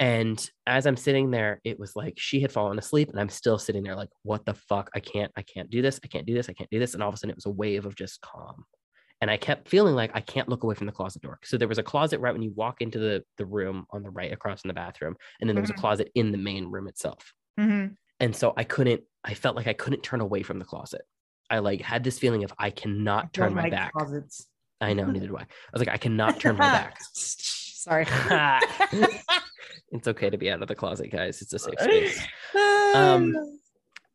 And 0.00 0.50
as 0.66 0.86
I'm 0.86 0.96
sitting 0.96 1.30
there, 1.30 1.60
it 1.62 1.78
was 1.78 1.94
like 1.94 2.14
she 2.16 2.40
had 2.40 2.50
fallen 2.50 2.78
asleep 2.78 3.10
and 3.10 3.20
I'm 3.20 3.28
still 3.28 3.58
sitting 3.58 3.82
there 3.82 3.94
like, 3.94 4.08
what 4.22 4.46
the 4.46 4.54
fuck? 4.54 4.88
I 4.94 5.00
can't, 5.00 5.30
I 5.36 5.42
can't 5.42 5.68
do 5.68 5.82
this. 5.82 6.00
I 6.02 6.06
can't 6.06 6.26
do 6.26 6.32
this. 6.32 6.48
I 6.48 6.54
can't 6.54 6.70
do 6.70 6.78
this. 6.78 6.94
And 6.94 7.02
all 7.02 7.10
of 7.10 7.14
a 7.14 7.18
sudden 7.18 7.30
it 7.30 7.36
was 7.36 7.44
a 7.44 7.50
wave 7.50 7.84
of 7.84 7.96
just 7.96 8.18
calm. 8.22 8.64
And 9.20 9.30
I 9.30 9.36
kept 9.36 9.68
feeling 9.68 9.94
like 9.94 10.10
I 10.14 10.22
can't 10.22 10.48
look 10.48 10.62
away 10.62 10.74
from 10.74 10.86
the 10.86 10.92
closet 10.92 11.20
door. 11.20 11.38
So 11.44 11.58
there 11.58 11.68
was 11.68 11.76
a 11.76 11.82
closet 11.82 12.20
right 12.20 12.32
when 12.32 12.40
you 12.40 12.52
walk 12.56 12.80
into 12.80 12.98
the, 12.98 13.22
the 13.36 13.44
room 13.44 13.84
on 13.90 14.02
the 14.02 14.08
right 14.08 14.32
across 14.32 14.62
from 14.62 14.68
the 14.68 14.74
bathroom. 14.74 15.16
And 15.38 15.48
then 15.48 15.54
there 15.54 15.60
was 15.60 15.68
a 15.68 15.74
closet 15.74 16.10
in 16.14 16.32
the 16.32 16.38
main 16.38 16.70
room 16.70 16.88
itself. 16.88 17.34
Mhm. 17.58 17.96
And 18.20 18.36
so 18.36 18.52
I 18.56 18.64
couldn't, 18.64 19.02
I 19.24 19.34
felt 19.34 19.56
like 19.56 19.66
I 19.66 19.72
couldn't 19.72 20.02
turn 20.02 20.20
away 20.20 20.42
from 20.42 20.58
the 20.58 20.64
closet. 20.64 21.02
I 21.48 21.58
like 21.58 21.80
had 21.80 22.04
this 22.04 22.18
feeling 22.18 22.44
of 22.44 22.52
I 22.58 22.70
cannot 22.70 23.32
turn 23.32 23.54
my 23.54 23.62
like 23.62 23.72
back. 23.72 23.92
Closets. 23.92 24.46
I 24.80 24.92
know, 24.94 25.04
neither 25.06 25.26
do 25.26 25.36
I. 25.36 25.42
I 25.42 25.46
was 25.72 25.80
like, 25.80 25.88
I 25.88 25.96
cannot 25.98 26.38
turn 26.40 26.56
my 26.56 26.70
back. 26.70 26.98
Sorry. 27.12 28.06
it's 29.92 30.08
okay 30.08 30.30
to 30.30 30.38
be 30.38 30.50
out 30.50 30.62
of 30.62 30.68
the 30.68 30.74
closet, 30.74 31.10
guys. 31.10 31.42
It's 31.42 31.52
a 31.52 31.58
safe 31.58 31.74
space. 31.80 32.20
Um, 32.94 33.34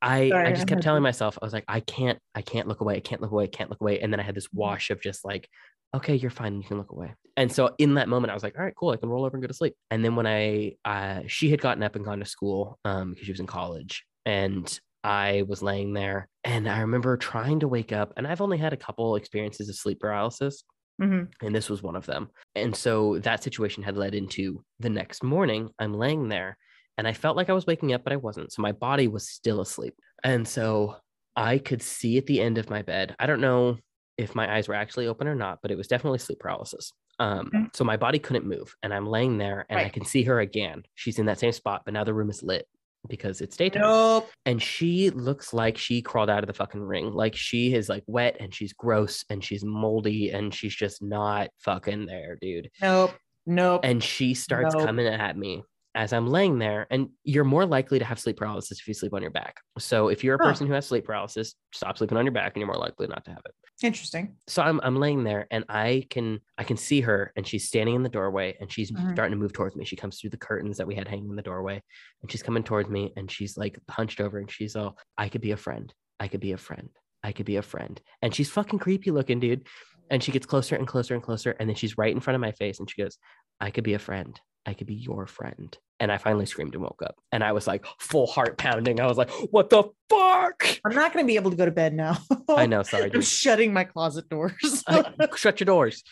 I, 0.01 0.29
Sorry, 0.29 0.47
I 0.47 0.49
I 0.49 0.53
just 0.53 0.67
kept 0.67 0.81
telling 0.83 1.03
myself, 1.03 1.37
I 1.41 1.45
was 1.45 1.53
like, 1.53 1.65
I 1.67 1.79
can't, 1.81 2.19
I 2.35 2.41
can't 2.41 2.67
look 2.67 2.81
away. 2.81 2.95
I 2.95 2.99
can't 2.99 3.21
look 3.21 3.31
away. 3.31 3.45
I 3.45 3.47
can't 3.47 3.69
look 3.69 3.81
away. 3.81 3.99
And 3.99 4.11
then 4.13 4.19
I 4.19 4.23
had 4.23 4.35
this 4.35 4.47
Mm-hmm. 4.47 4.59
wash 4.59 4.89
of 4.91 5.01
just 5.01 5.25
like, 5.25 5.49
okay, 5.93 6.15
you're 6.15 6.31
fine. 6.31 6.57
You 6.61 6.67
can 6.67 6.77
look 6.77 6.91
away. 6.91 7.13
And 7.37 7.51
so 7.51 7.75
in 7.77 7.95
that 7.95 8.07
moment, 8.07 8.31
I 8.31 8.33
was 8.33 8.43
like, 8.43 8.57
all 8.57 8.63
right, 8.63 8.75
cool. 8.75 8.91
I 8.91 8.97
can 8.97 9.09
roll 9.09 9.25
over 9.25 9.35
and 9.35 9.43
go 9.43 9.47
to 9.47 9.53
sleep. 9.53 9.75
And 9.91 10.03
then 10.03 10.15
when 10.15 10.25
I, 10.25 10.75
uh, 10.85 11.21
she 11.27 11.49
had 11.51 11.61
gotten 11.61 11.83
up 11.83 11.95
and 11.95 12.05
gone 12.05 12.19
to 12.19 12.25
school 12.25 12.79
um, 12.85 13.11
because 13.11 13.25
she 13.25 13.31
was 13.31 13.39
in 13.41 13.47
college 13.47 14.05
and 14.25 14.79
I 15.03 15.43
was 15.47 15.61
laying 15.61 15.93
there 15.93 16.29
and 16.43 16.67
I 16.67 16.79
remember 16.79 17.17
trying 17.17 17.59
to 17.59 17.67
wake 17.67 17.91
up 17.91 18.13
and 18.17 18.25
I've 18.25 18.41
only 18.41 18.57
had 18.57 18.73
a 18.73 18.77
couple 18.77 19.15
experiences 19.17 19.69
of 19.69 19.75
sleep 19.75 19.99
paralysis 19.99 20.63
Mhm. 20.99 21.27
and 21.41 21.53
this 21.53 21.69
was 21.69 21.83
one 21.83 21.97
of 21.97 22.05
them. 22.05 22.29
And 22.55 22.73
so 22.73 23.19
that 23.19 23.43
situation 23.43 23.83
had 23.83 23.97
led 23.97 24.15
into 24.15 24.63
the 24.79 24.89
next 24.89 25.21
morning, 25.23 25.69
I'm 25.77 25.93
laying 25.93 26.29
there 26.29 26.57
and 26.97 27.05
I 27.05 27.11
felt 27.11 27.35
like 27.35 27.49
I 27.49 27.53
was 27.53 27.65
waking 27.65 27.91
up, 27.91 28.05
but 28.05 28.13
I 28.13 28.15
wasn't. 28.15 28.53
So 28.53 28.61
my 28.61 28.71
body 28.71 29.09
was 29.09 29.27
still 29.29 29.59
asleep. 29.59 29.93
And 30.23 30.47
so 30.47 30.95
I 31.35 31.57
could 31.57 31.81
see 31.81 32.17
at 32.17 32.27
the 32.27 32.39
end 32.41 32.57
of 32.57 32.69
my 32.69 32.81
bed. 32.81 33.13
I 33.19 33.25
don't 33.25 33.41
know 33.41 33.77
if 34.17 34.33
my 34.35 34.53
eyes 34.55 34.67
were 34.67 34.73
actually 34.75 35.07
open 35.07 35.27
or 35.27 35.35
not, 35.35 35.59
but 35.61 35.71
it 35.71 35.77
was 35.77 35.87
definitely 35.87 36.19
sleep 36.19 36.39
paralysis. 36.39 36.91
Um, 37.19 37.47
Okay. 37.53 37.65
So 37.73 37.83
my 37.83 37.97
body 37.97 38.19
couldn't 38.19 38.45
move 38.45 38.75
and 38.83 38.93
I'm 38.93 39.07
laying 39.07 39.37
there 39.37 39.65
and 39.69 39.79
I 39.79 39.89
can 39.89 40.05
see 40.05 40.23
her 40.23 40.39
again. 40.39 40.83
She's 40.95 41.19
in 41.19 41.25
that 41.27 41.39
same 41.39 41.51
spot, 41.51 41.81
but 41.85 41.93
now 41.93 42.03
the 42.03 42.13
room 42.13 42.29
is 42.29 42.43
lit 42.43 42.67
because 43.07 43.39
it's 43.41 43.55
daytime 43.55 43.83
Nope. 43.83 44.29
and 44.45 44.61
she 44.61 45.11
looks 45.11 45.53
like 45.53 45.77
she 45.77 46.01
crawled 46.01 46.29
out 46.29 46.43
of 46.43 46.47
the 46.47 46.53
fucking 46.53 46.81
ring. 46.81 47.11
Like 47.11 47.35
she 47.35 47.73
is 47.73 47.87
like 47.89 48.03
wet 48.07 48.37
and 48.39 48.53
she's 48.53 48.73
gross 48.73 49.23
and 49.29 49.43
she's 49.43 49.63
moldy 49.63 50.31
and 50.31 50.53
she's 50.53 50.75
just 50.75 51.01
not 51.03 51.49
fucking 51.59 52.05
there, 52.07 52.37
dude. 52.41 52.71
Nope. 52.81 53.11
Nope. 53.45 53.81
And 53.83 54.03
she 54.03 54.33
starts 54.33 54.73
Nope. 54.75 54.85
coming 54.85 55.05
at 55.07 55.37
me 55.37 55.63
as 55.95 56.13
I'm 56.13 56.27
laying 56.27 56.59
there. 56.59 56.85
And 56.91 57.09
you're 57.23 57.43
more 57.45 57.65
likely 57.65 57.97
to 57.99 58.05
have 58.05 58.19
sleep 58.19 58.37
paralysis 58.37 58.79
if 58.79 58.87
you 58.87 58.93
sleep 58.93 59.13
on 59.13 59.21
your 59.21 59.31
back. 59.31 59.61
So 59.79 60.09
if 60.09 60.23
you're 60.23 60.35
a 60.35 60.43
Huh. 60.43 60.49
person 60.49 60.67
who 60.67 60.73
has 60.73 60.85
sleep 60.85 61.05
paralysis, 61.05 61.55
stop 61.73 61.97
sleeping 61.97 62.17
on 62.17 62.25
your 62.25 62.33
back 62.33 62.53
and 62.53 62.61
you're 62.61 62.67
more 62.67 62.77
likely 62.79 63.07
not 63.07 63.25
to 63.25 63.31
have 63.31 63.41
it. 63.45 63.55
Interesting. 63.83 64.37
So 64.47 64.61
I'm 64.61 64.79
I'm 64.83 64.95
laying 64.97 65.23
there 65.23 65.47
and 65.51 65.65
I 65.69 66.05
can 66.09 66.39
I 66.57 66.63
can 66.63 66.77
see 66.77 67.01
her 67.01 67.31
and 67.35 67.45
she's 67.47 67.67
standing 67.67 67.95
in 67.95 68.03
the 68.03 68.09
doorway 68.09 68.55
and 68.59 68.71
she's 68.71 68.91
Mhm. 68.91 69.13
starting 69.13 69.31
to 69.31 69.41
move 69.41 69.53
towards 69.53 69.75
me. 69.75 69.83
She 69.85 69.95
comes 69.97 70.19
through 70.19 70.29
the 70.29 70.37
curtains 70.37 70.77
that 70.77 70.87
we 70.87 70.95
had 70.95 71.07
hanging 71.07 71.29
in 71.29 71.35
the 71.35 71.41
doorway 71.41 71.81
and 72.21 72.31
she's 72.31 72.43
coming 72.43 72.63
towards 72.63 72.89
me 72.89 73.11
and 73.17 73.29
she's 73.31 73.57
like 73.57 73.79
hunched 73.89 74.21
over 74.21 74.37
and 74.37 74.49
she's 74.51 74.75
all 74.75 74.97
I 75.17 75.29
could 75.29 75.41
be 75.41 75.51
a 75.51 75.57
friend. 75.57 75.93
I 76.19 76.27
could 76.29 76.39
be 76.41 76.51
a 76.53 76.57
friend. 76.57 76.89
I 77.23 77.31
could 77.33 77.45
be 77.45 77.55
a 77.57 77.61
friend. 77.61 77.99
And 78.21 78.33
she's 78.35 78.49
fucking 78.51 78.79
creepy 78.79 79.11
looking, 79.11 79.39
dude. 79.39 79.67
And 80.09 80.23
she 80.23 80.31
gets 80.31 80.45
closer 80.45 80.75
and 80.75 80.87
closer 80.87 81.13
and 81.15 81.23
closer 81.23 81.51
and 81.51 81.67
then 81.67 81.75
she's 81.75 81.97
right 81.97 82.13
in 82.13 82.21
front 82.21 82.35
of 82.35 82.41
my 82.41 82.51
face 82.53 82.79
and 82.79 82.89
she 82.89 83.01
goes, 83.01 83.17
I 83.59 83.71
could 83.71 83.83
be 83.83 83.93
a 83.95 83.99
friend. 83.99 84.39
I 84.65 84.73
could 84.73 84.87
be 84.87 84.95
your 84.95 85.27
friend. 85.27 85.77
And 85.99 86.11
I 86.11 86.17
finally 86.17 86.45
screamed 86.45 86.73
and 86.73 86.83
woke 86.83 87.01
up. 87.03 87.15
And 87.31 87.43
I 87.43 87.53
was 87.53 87.67
like 87.67 87.85
full 87.99 88.27
heart 88.27 88.57
pounding. 88.57 88.99
I 88.99 89.05
was 89.05 89.17
like, 89.17 89.31
what 89.51 89.69
the 89.69 89.83
fuck? 90.09 90.67
I'm 90.85 90.93
not 90.93 91.13
going 91.13 91.23
to 91.23 91.27
be 91.27 91.35
able 91.37 91.51
to 91.51 91.57
go 91.57 91.65
to 91.65 91.71
bed 91.71 91.93
now. 91.93 92.17
I 92.49 92.65
know, 92.65 92.83
sorry, 92.83 93.11
I'm 93.13 93.21
shutting 93.21 93.71
my 93.71 93.85
closet 93.85 94.27
doors. 94.27 94.83
I- 94.87 95.13
shut 95.35 95.59
your 95.59 95.65
doors. 95.65 96.03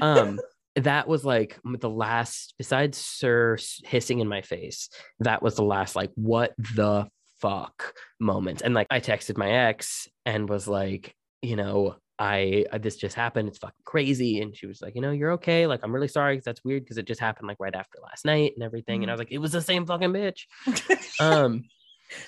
Um, 0.00 0.38
that 0.76 1.08
was 1.08 1.24
like 1.24 1.58
the 1.64 1.90
last, 1.90 2.54
besides 2.56 2.98
Sir 2.98 3.58
hissing 3.84 4.20
in 4.20 4.28
my 4.28 4.42
face, 4.42 4.88
that 5.20 5.42
was 5.42 5.56
the 5.56 5.64
last, 5.64 5.96
like, 5.96 6.10
what 6.14 6.52
the 6.76 7.08
fuck 7.40 7.94
moment. 8.20 8.62
And 8.62 8.74
like, 8.74 8.86
I 8.90 9.00
texted 9.00 9.36
my 9.36 9.50
ex 9.50 10.06
and 10.24 10.48
was 10.48 10.68
like, 10.68 11.14
you 11.42 11.56
know, 11.56 11.96
I 12.22 12.64
uh, 12.72 12.78
this 12.78 12.94
just 12.94 13.16
happened. 13.16 13.48
It's 13.48 13.58
fucking 13.58 13.82
crazy. 13.84 14.40
And 14.40 14.56
she 14.56 14.66
was 14.66 14.80
like, 14.80 14.94
you 14.94 15.00
know, 15.00 15.10
you're 15.10 15.32
okay. 15.32 15.66
Like, 15.66 15.80
I'm 15.82 15.92
really 15.92 16.06
sorry 16.06 16.36
because 16.36 16.44
that's 16.44 16.64
weird 16.64 16.84
because 16.84 16.96
it 16.96 17.04
just 17.04 17.20
happened 17.20 17.48
like 17.48 17.56
right 17.58 17.74
after 17.74 17.98
last 18.00 18.24
night 18.24 18.52
and 18.54 18.62
everything. 18.62 19.02
And 19.02 19.10
I 19.10 19.14
was 19.14 19.18
like, 19.18 19.32
it 19.32 19.38
was 19.38 19.50
the 19.50 19.60
same 19.60 19.84
fucking 19.86 20.12
bitch. 20.12 20.46
Um, 21.20 21.64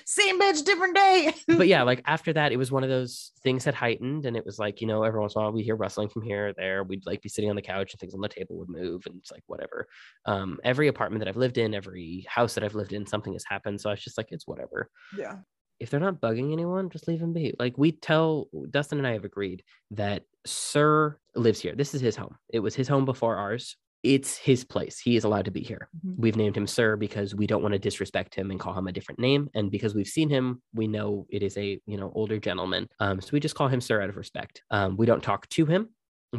Same 0.05 0.39
bitch, 0.39 0.65
different 0.65 0.95
day. 0.95 1.33
but 1.47 1.67
yeah, 1.67 1.83
like 1.83 2.01
after 2.05 2.33
that, 2.33 2.51
it 2.51 2.57
was 2.57 2.71
one 2.71 2.83
of 2.83 2.89
those 2.89 3.31
things 3.43 3.63
had 3.63 3.75
heightened, 3.75 4.25
and 4.25 4.35
it 4.35 4.45
was 4.45 4.57
like 4.57 4.81
you 4.81 4.87
know, 4.87 5.03
every 5.03 5.19
once 5.19 5.35
in 5.35 5.41
a 5.41 5.43
while 5.43 5.51
we 5.51 5.61
hear 5.61 5.75
rustling 5.75 6.09
from 6.09 6.23
here 6.23 6.47
or 6.47 6.53
there. 6.53 6.83
We'd 6.83 7.05
like 7.05 7.21
be 7.21 7.29
sitting 7.29 7.49
on 7.49 7.55
the 7.55 7.61
couch, 7.61 7.93
and 7.93 7.99
things 7.99 8.15
on 8.15 8.21
the 8.21 8.27
table 8.27 8.57
would 8.57 8.69
move, 8.69 9.03
and 9.05 9.15
it's 9.17 9.31
like 9.31 9.43
whatever. 9.47 9.87
Um, 10.25 10.59
every 10.63 10.87
apartment 10.87 11.19
that 11.21 11.27
I've 11.27 11.37
lived 11.37 11.57
in, 11.57 11.73
every 11.73 12.25
house 12.27 12.55
that 12.55 12.63
I've 12.63 12.75
lived 12.75 12.93
in, 12.93 13.05
something 13.05 13.33
has 13.33 13.45
happened. 13.47 13.79
So 13.79 13.89
I 13.89 13.93
was 13.93 14.03
just 14.03 14.17
like, 14.17 14.27
it's 14.31 14.47
whatever. 14.47 14.89
yeah. 15.17 15.37
If 15.79 15.89
they're 15.89 15.99
not 15.99 16.21
bugging 16.21 16.53
anyone, 16.53 16.89
just 16.89 17.07
leave 17.07 17.19
them 17.19 17.33
be. 17.33 17.53
Like 17.59 17.77
we 17.77 17.91
tell 17.91 18.47
Dustin 18.69 18.97
and 18.97 19.07
I 19.07 19.13
have 19.13 19.25
agreed 19.25 19.63
that 19.91 20.23
Sir 20.45 21.17
lives 21.35 21.59
here. 21.59 21.75
This 21.75 21.93
is 21.93 22.01
his 22.01 22.15
home. 22.15 22.35
It 22.49 22.59
was 22.59 22.75
his 22.75 22.87
home 22.87 23.03
before 23.05 23.35
ours. 23.35 23.75
It's 24.03 24.37
his 24.37 24.63
place. 24.63 24.99
He 24.99 25.15
is 25.15 25.23
allowed 25.23 25.45
to 25.45 25.51
be 25.51 25.61
here 25.63 25.89
Mhm. 26.05 26.17
we've 26.19 26.35
named 26.35 26.55
him 26.55 26.67
sir 26.67 26.95
because 26.95 27.33
we 27.33 27.47
don't 27.47 27.63
want 27.63 27.73
to 27.73 27.79
disrespect 27.79 28.35
him 28.35 28.51
and 28.51 28.59
call 28.59 28.77
him 28.77 28.85
a 28.87 28.91
different 28.91 29.19
name 29.19 29.49
and 29.55 29.71
because 29.71 29.95
we've 29.95 30.07
seen 30.07 30.29
him 30.29 30.61
we 30.75 30.87
know 30.87 31.25
it 31.31 31.41
is 31.41 31.57
a 31.57 31.81
you 31.87 31.97
know 31.97 32.11
older 32.13 32.37
gentleman 32.39 32.87
um 32.99 33.19
so 33.19 33.29
we 33.33 33.39
just 33.39 33.55
call 33.55 33.67
him 33.67 33.81
sir 33.81 34.01
out 34.03 34.09
of 34.09 34.15
respect 34.17 34.61
um 34.69 34.95
we 34.95 35.07
don't 35.07 35.23
talk 35.23 35.49
to 35.49 35.65
him 35.65 35.89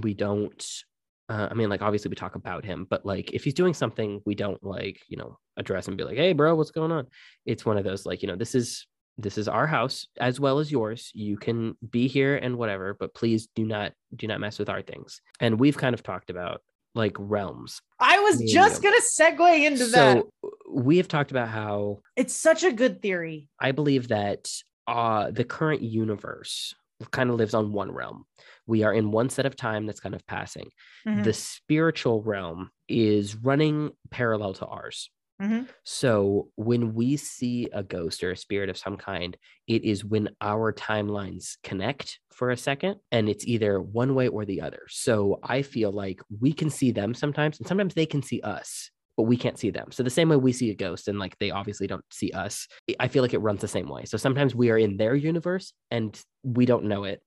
we 0.02 0.14
don't 0.14 0.64
uh, 1.28 1.48
i 1.50 1.54
mean 1.54 1.68
like 1.68 1.82
obviously 1.82 2.08
we 2.08 2.14
talk 2.14 2.36
about 2.36 2.64
him 2.64 2.86
but 2.88 3.04
like 3.04 3.32
if 3.32 3.42
he's 3.42 3.54
doing 3.54 3.74
something 3.74 4.20
we 4.24 4.36
don't 4.36 4.62
like 4.62 5.00
you 5.08 5.16
know 5.16 5.36
address 5.56 5.88
him 5.88 5.92
and 5.92 5.98
be 5.98 6.04
like 6.04 6.16
hey 6.16 6.32
bro 6.32 6.54
what's 6.54 6.70
going 6.70 6.92
on 6.92 7.04
it's 7.46 7.66
one 7.66 7.76
of 7.78 7.82
those 7.84 8.06
like 8.06 8.22
you 8.22 8.28
know 8.28 8.36
this 8.36 8.54
is 8.54 8.86
this 9.18 9.38
is 9.38 9.48
our 9.48 9.66
house 9.66 10.06
as 10.18 10.38
well 10.38 10.58
as 10.58 10.70
yours 10.70 11.10
you 11.14 11.36
can 11.36 11.74
be 11.90 12.06
here 12.06 12.36
and 12.36 12.56
whatever 12.56 12.94
but 12.94 13.14
please 13.14 13.48
do 13.54 13.64
not 13.64 13.92
do 14.14 14.26
not 14.26 14.40
mess 14.40 14.58
with 14.58 14.68
our 14.68 14.82
things 14.82 15.20
and 15.40 15.58
we've 15.58 15.76
kind 15.78 15.94
of 15.94 16.02
talked 16.02 16.30
about 16.30 16.60
like 16.94 17.14
realms 17.18 17.80
I 18.00 18.18
was 18.20 18.40
just 18.42 18.82
to 18.82 19.02
segue 19.22 19.64
into 19.66 19.86
that. 19.86 20.18
so 20.18 20.30
we 20.70 20.96
have 20.98 21.08
talked 21.08 21.30
about 21.30 21.48
how 21.48 21.98
It's 22.16 22.34
such 22.34 22.64
a 22.64 22.72
good 22.72 23.00
theory. 23.02 23.48
I 23.60 23.72
believe 23.72 24.08
that 24.08 24.50
uh, 24.86 25.30
the 25.30 25.44
current 25.44 25.82
universe 25.82 26.74
kind 27.10 27.28
of 27.30 27.36
lives 27.36 27.52
on 27.54 27.72
one 27.72 27.90
realm. 27.92 28.24
We 28.66 28.82
are 28.82 28.92
in 28.94 29.10
one 29.10 29.28
set 29.28 29.44
of 29.46 29.56
time 29.56 29.84
that's 29.86 30.00
kind 30.00 30.14
of 30.14 30.26
passing. 30.26 30.70
Mhm. 31.06 31.24
The 31.24 31.32
spiritual 31.34 32.22
realm 32.22 32.70
is 32.88 33.36
running 33.36 33.90
parallel 34.10 34.54
to 34.54 34.66
ours. 34.66 35.10
Mhm. 35.40 35.68
So 35.84 36.48
when 36.56 36.94
we 36.94 37.16
see 37.16 37.68
a 37.72 37.82
ghost 37.82 38.24
or 38.24 38.30
a 38.30 38.36
spirit 38.36 38.70
of 38.70 38.78
some 38.78 38.96
kind, 38.96 39.36
it 39.66 39.84
is 39.84 40.04
when 40.04 40.30
our 40.40 40.72
timelines 40.72 41.58
connect 41.62 42.20
for 42.30 42.50
a 42.50 42.56
second 42.56 43.00
and 43.12 43.28
it's 43.28 43.46
either 43.46 43.80
one 43.80 44.14
way 44.14 44.28
or 44.28 44.44
the 44.46 44.62
other. 44.62 44.82
So 44.88 45.38
I 45.42 45.62
feel 45.62 45.92
like 45.92 46.20
we 46.40 46.52
can 46.52 46.70
see 46.70 46.90
them 46.90 47.12
sometimes 47.14 47.58
and 47.58 47.66
sometimes 47.68 47.94
they 47.94 48.06
can 48.06 48.22
see 48.22 48.40
us, 48.40 48.90
but 49.16 49.24
we 49.24 49.36
can't 49.36 49.58
see 49.58 49.70
them. 49.70 49.92
So 49.92 50.02
the 50.02 50.10
same 50.10 50.30
way 50.30 50.36
we 50.36 50.52
see 50.52 50.70
a 50.70 50.74
ghost 50.74 51.06
and 51.06 51.18
like 51.18 51.38
they 51.38 51.50
obviously 51.50 51.86
don't 51.86 52.04
see 52.10 52.30
us, 52.32 52.66
I 52.98 53.08
feel 53.08 53.22
like 53.22 53.34
it 53.34 53.38
runs 53.38 53.60
the 53.60 53.68
same 53.68 53.88
way. 53.88 54.06
So 54.06 54.16
sometimes 54.16 54.54
we 54.54 54.70
are 54.70 54.78
in 54.78 54.96
their 54.96 55.14
universe 55.14 55.74
and 55.90 56.18
we 56.44 56.64
don't 56.64 56.84
know 56.84 57.04
it. 57.04 57.22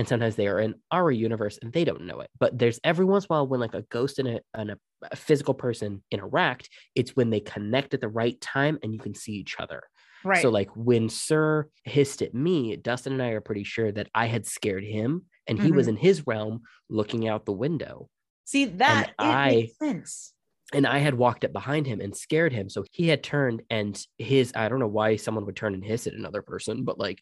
And 0.00 0.08
sometimes 0.08 0.34
they 0.34 0.48
are 0.48 0.58
in 0.60 0.76
our 0.90 1.10
universe 1.10 1.58
and 1.60 1.70
they 1.74 1.84
don't 1.84 2.06
know 2.06 2.20
it. 2.20 2.30
But 2.38 2.58
there's 2.58 2.80
every 2.82 3.04
once 3.04 3.24
in 3.24 3.26
a 3.28 3.34
while 3.34 3.46
when 3.46 3.60
like 3.60 3.74
a 3.74 3.82
ghost 3.90 4.18
and 4.18 4.28
a, 4.28 4.40
and 4.54 4.70
a 4.70 5.14
physical 5.14 5.52
person 5.52 6.02
interact, 6.10 6.70
it's 6.94 7.14
when 7.14 7.28
they 7.28 7.40
connect 7.40 7.92
at 7.92 8.00
the 8.00 8.08
right 8.08 8.40
time 8.40 8.78
and 8.82 8.94
you 8.94 8.98
can 8.98 9.14
see 9.14 9.32
each 9.32 9.56
other. 9.58 9.82
Right. 10.24 10.40
So 10.40 10.48
like 10.48 10.70
when 10.74 11.10
Sir 11.10 11.68
hissed 11.84 12.22
at 12.22 12.32
me, 12.32 12.76
Dustin 12.76 13.12
and 13.12 13.22
I 13.22 13.32
are 13.32 13.42
pretty 13.42 13.64
sure 13.64 13.92
that 13.92 14.08
I 14.14 14.24
had 14.24 14.46
scared 14.46 14.84
him 14.84 15.26
and 15.46 15.60
he 15.60 15.70
was 15.70 15.86
Mm-hmm. 15.86 15.96
in 15.98 16.02
his 16.02 16.26
realm 16.26 16.62
looking 16.88 17.28
out 17.28 17.44
the 17.44 17.52
window. 17.52 18.08
See 18.46 18.64
that 18.64 19.08
it 19.10 19.14
I- 19.18 19.50
makes 19.50 19.76
sense. 19.78 20.32
And 20.72 20.86
I 20.86 20.96
had 20.98 21.14
walked 21.14 21.44
up 21.44 21.52
behind 21.52 21.86
him 21.86 22.00
and 22.00 22.16
scared 22.16 22.54
him. 22.54 22.70
So 22.70 22.84
he 22.90 23.08
had 23.08 23.22
turned 23.22 23.60
and 23.68 24.02
his, 24.16 24.52
I 24.56 24.70
don't 24.70 24.78
know 24.78 24.86
why 24.86 25.16
someone 25.16 25.44
would 25.44 25.56
turn 25.56 25.74
and 25.74 25.84
hiss 25.84 26.06
at 26.06 26.14
another 26.14 26.40
person, 26.40 26.84
but 26.84 26.96
like 26.98 27.18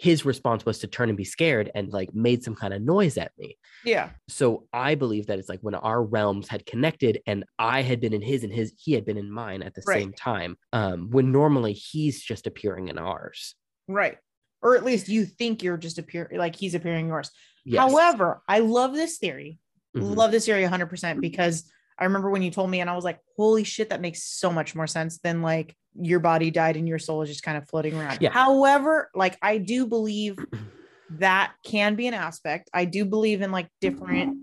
his 0.00 0.24
response 0.24 0.64
was 0.64 0.78
to 0.78 0.86
turn 0.86 1.10
and 1.10 1.18
be 1.18 1.24
scared 1.24 1.70
and 1.74 1.92
like 1.92 2.14
made 2.14 2.42
some 2.42 2.54
kind 2.54 2.72
of 2.72 2.80
noise 2.80 3.18
at 3.18 3.32
me. 3.36 3.58
Yeah. 3.84 4.08
So 4.28 4.66
I 4.72 4.94
believe 4.94 5.26
that 5.26 5.38
it's 5.38 5.50
like 5.50 5.60
when 5.60 5.74
our 5.74 6.02
realms 6.02 6.48
had 6.48 6.64
connected 6.64 7.20
and 7.26 7.44
I 7.58 7.82
had 7.82 8.00
been 8.00 8.14
in 8.14 8.22
his 8.22 8.42
and 8.42 8.50
his 8.50 8.72
he 8.78 8.92
had 8.94 9.04
been 9.04 9.18
in 9.18 9.30
mine 9.30 9.62
at 9.62 9.74
the 9.74 9.82
Right. 9.86 10.00
same 10.00 10.14
time. 10.14 10.56
Um, 10.72 11.10
when 11.10 11.32
normally 11.32 11.74
he's 11.74 12.22
just 12.22 12.46
appearing 12.46 12.88
in 12.88 12.96
ours. 12.96 13.54
Right. 13.88 14.16
Or 14.62 14.74
at 14.74 14.84
least 14.84 15.10
you 15.10 15.26
think 15.26 15.62
you're 15.62 15.76
just 15.76 15.98
appearing 15.98 16.38
like 16.38 16.56
he's 16.56 16.74
appearing 16.74 17.08
yours. 17.08 17.30
Yes. 17.66 17.80
However, 17.80 18.42
I 18.48 18.60
love 18.60 18.94
this 18.94 19.18
theory. 19.18 19.58
Mhm. 19.94 20.16
Love 20.16 20.30
this 20.30 20.46
theory 20.46 20.62
100% 20.64 21.20
because 21.20 21.70
I 21.98 22.04
remember 22.04 22.30
when 22.30 22.40
you 22.40 22.50
told 22.50 22.70
me 22.70 22.80
and 22.80 22.88
I 22.88 22.96
was 22.96 23.04
like, 23.04 23.18
holy 23.36 23.64
shit, 23.64 23.90
that 23.90 24.00
makes 24.00 24.22
so 24.22 24.50
much 24.50 24.74
more 24.74 24.86
sense 24.86 25.18
than 25.18 25.42
like 25.42 25.76
your 25.98 26.20
body 26.20 26.50
died 26.50 26.76
and 26.76 26.88
your 26.88 26.98
soul 26.98 27.22
is 27.22 27.28
just 27.28 27.42
kind 27.42 27.58
of 27.58 27.68
floating 27.68 27.96
around. 27.96 28.18
Yeah. 28.20 28.30
However, 28.30 29.10
like 29.14 29.36
I 29.42 29.58
do 29.58 29.86
believe 29.86 30.38
that 31.18 31.52
can 31.64 31.94
be 31.96 32.06
an 32.06 32.14
aspect. 32.14 32.70
I 32.72 32.84
do 32.84 33.04
believe 33.04 33.42
in 33.42 33.50
like 33.50 33.68
different. 33.80 34.38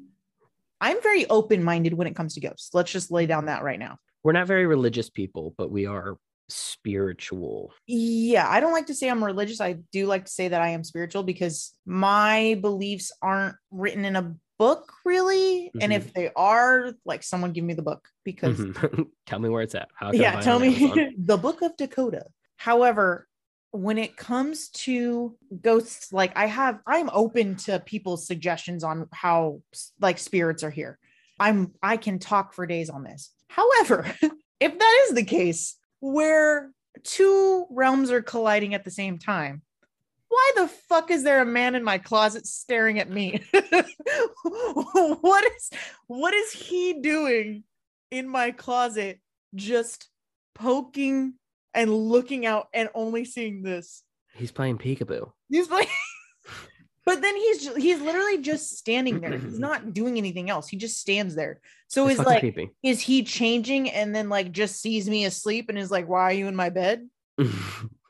I'm 0.80 1.02
very 1.02 1.28
open 1.30 1.64
minded 1.64 1.94
when 1.94 2.08
it 2.08 2.16
comes 2.16 2.36
to 2.36 2.42
ghosts. 2.42 2.72
Let's 2.74 2.92
just 2.92 3.12
lay 3.12 3.26
down 3.26 3.46
that 3.46 3.64
right 3.64 3.80
now. 3.80 3.98
We're 4.24 4.34
not 4.34 4.48
very 4.48 4.66
religious 4.66 5.10
people, 5.10 5.56
but 5.58 5.72
we 5.72 5.86
are 5.86 6.18
spiritual. 6.50 7.74
Yeah, 7.88 8.48
I 8.48 8.60
don't 8.60 8.74
like 8.74 8.88
to 8.88 8.96
say 8.96 9.10
I'm 9.10 9.24
religious. 9.24 9.62
I 9.62 9.78
do 9.92 10.06
like 10.06 10.26
to 10.26 10.32
say 10.32 10.50
that 10.50 10.62
I 10.62 10.70
am 10.70 10.84
spiritual 10.84 11.24
because 11.24 11.74
my 11.86 12.58
beliefs 12.62 13.12
aren't 13.22 13.56
written 13.72 14.06
in 14.06 14.16
a 14.16 14.36
book 14.58 14.92
really. 15.06 15.72
And 15.80 15.92
Mhm. 15.92 15.96
if 15.96 16.14
they 16.14 16.32
are, 16.36 16.94
like 17.06 17.24
someone 17.24 17.52
give 17.54 17.64
me 17.64 17.74
the 17.74 17.82
book 17.82 18.08
because 18.24 18.60
Mhm. 18.60 19.08
Tell 19.26 19.40
me 19.40 19.50
where 19.50 19.62
it's 19.62 19.76
at. 19.76 19.90
How 19.96 20.12
can 20.12 20.20
yeah, 20.22 20.40
tell 20.42 20.60
me 20.60 20.70
the 21.18 21.38
book 21.38 21.62
of 21.62 21.76
Dakota. 21.78 22.26
However, 22.58 23.28
when 23.72 23.98
it 23.98 24.16
comes 24.18 24.70
to 24.70 25.38
ghosts, 25.62 26.12
like 26.14 26.32
I 26.38 26.46
have, 26.48 26.80
I'm 26.88 27.10
open 27.12 27.56
to 27.58 27.80
people's 27.82 28.26
suggestions 28.26 28.84
on 28.84 29.08
how 29.12 29.62
like 30.00 30.18
spirits 30.18 30.64
are 30.64 30.70
here. 30.72 30.98
I'm 31.40 31.74
I 31.84 31.98
can 31.98 32.18
talk 32.20 32.54
for 32.54 32.66
days 32.66 32.90
on 32.90 33.04
this. 33.04 33.32
However, 33.50 34.06
if 34.60 34.80
that 34.80 35.06
is 35.08 35.16
the 35.16 35.24
case, 35.26 35.76
where 36.00 36.72
two 37.04 37.66
realms 37.70 38.10
are 38.10 38.22
colliding 38.24 38.74
at 38.74 38.84
the 38.86 38.92
same 38.92 39.20
time, 39.20 39.62
why 40.30 40.52
the 40.56 40.68
fuck 40.68 41.12
is 41.12 41.24
there 41.24 41.42
a 41.42 41.46
man 41.46 41.76
in 41.76 41.84
my 41.84 41.98
closet 41.98 42.46
staring 42.46 43.00
at 43.00 43.10
me? 43.10 43.42
what 44.44 45.46
is 45.46 45.70
what 46.08 46.34
is 46.34 46.52
he 46.52 47.00
doing 47.02 47.64
in 48.12 48.28
my 48.28 48.52
closet 48.52 49.20
just 49.56 50.10
poking 50.56 51.34
and 51.74 51.94
looking 51.94 52.46
out 52.46 52.68
and 52.74 52.90
only 52.94 53.26
seeing 53.26 53.62
this? 53.62 54.04
He's 54.34 54.52
playing 54.52 54.78
peekaboo. 54.78 55.32
He's 55.50 55.68
playing 55.68 55.88
But 57.06 57.22
then 57.22 57.38
he's 57.38 57.74
he's 57.78 58.02
literally 58.02 58.40
just 58.40 58.78
standing 58.78 59.22
there. 59.22 59.38
He's 59.38 59.58
not 59.58 59.94
doing 59.94 60.18
anything 60.18 60.50
else. 60.50 60.68
He 60.68 60.76
just 60.76 60.98
stands 61.00 61.36
there. 61.36 61.62
So 61.88 62.08
It's 62.08 62.20
is 62.20 62.26
like 62.26 62.42
creepy. 62.42 62.72
is 62.84 63.00
he 63.00 63.24
changing 63.24 63.90
and 63.90 64.14
then 64.14 64.28
like 64.28 64.52
just 64.52 64.82
sees 64.82 65.10
me 65.10 65.24
asleep 65.24 65.70
and 65.70 65.78
is 65.78 65.90
like, 65.90 66.10
"Why 66.10 66.24
are 66.24 66.34
you 66.34 66.48
in 66.48 66.56
my 66.56 66.70
bed?" 66.70 67.08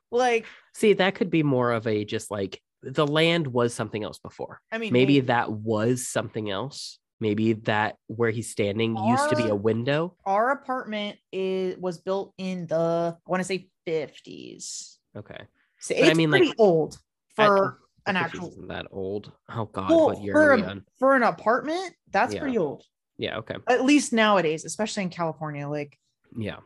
Like, 0.10 0.46
See, 0.78 0.94
that 0.94 1.16
could 1.16 1.32
be 1.32 1.42
more 1.42 1.72
of 1.72 1.88
a 1.88 2.06
just 2.06 2.30
like 2.30 2.62
the 2.84 3.08
land 3.08 3.48
was 3.48 3.74
something 3.74 4.04
else 4.04 4.20
before. 4.20 4.62
I 4.72 4.78
mean, 4.78 4.94
Maybe 4.94 5.16
hey, 5.16 5.22
that 5.22 5.52
was 5.52 6.08
something 6.08 6.52
else. 6.52 7.00
Maybe 7.20 7.54
that 7.54 7.96
where 8.06 8.30
he's 8.30 8.52
standing 8.52 8.96
used 8.96 9.28
to 9.32 9.36
be 9.36 9.48
a 9.48 9.56
window. 9.56 10.16
our 10.28 10.52
apartment 10.52 11.18
is 11.32 11.76
was 11.80 11.98
built 11.98 12.36
in 12.38 12.68
the 12.68 13.18
I 13.18 13.30
want 13.30 13.40
to 13.40 13.44
say 13.44 13.70
50s. 13.88 14.98
Okay. 15.16 15.40
So 15.80 15.96
But 15.96 16.04
I 16.04 16.08
it's 16.10 16.18
mean, 16.18 16.30
like, 16.30 16.54
old 16.60 17.00
for 17.36 17.80
I 18.06 18.12
an 18.12 18.16
actual 18.18 18.50
isn't 18.50 18.68
that 18.68 18.86
old. 18.92 19.32
Oh 19.50 19.66
God, 19.66 19.90
well, 19.90 20.06
what 20.06 20.22
year 20.22 20.34
for, 20.34 20.52
are 20.52 20.56
we 20.58 20.62
a- 20.62 20.68
on? 20.68 20.86
for 21.00 21.16
an 21.16 21.24
apartment. 21.24 21.96
That's 22.12 22.36
Yeah. 22.36 22.42
pretty 22.42 22.60
old, 22.60 22.84
Yeah, 23.18 23.38
okay. 23.40 23.56
at 23.68 23.84
least 23.84 24.14
nowadays, 24.14 24.64
especially 24.64 25.02
in 25.02 25.10
California. 25.10 25.68
Like, 25.68 25.98
Yeah. 26.38 26.58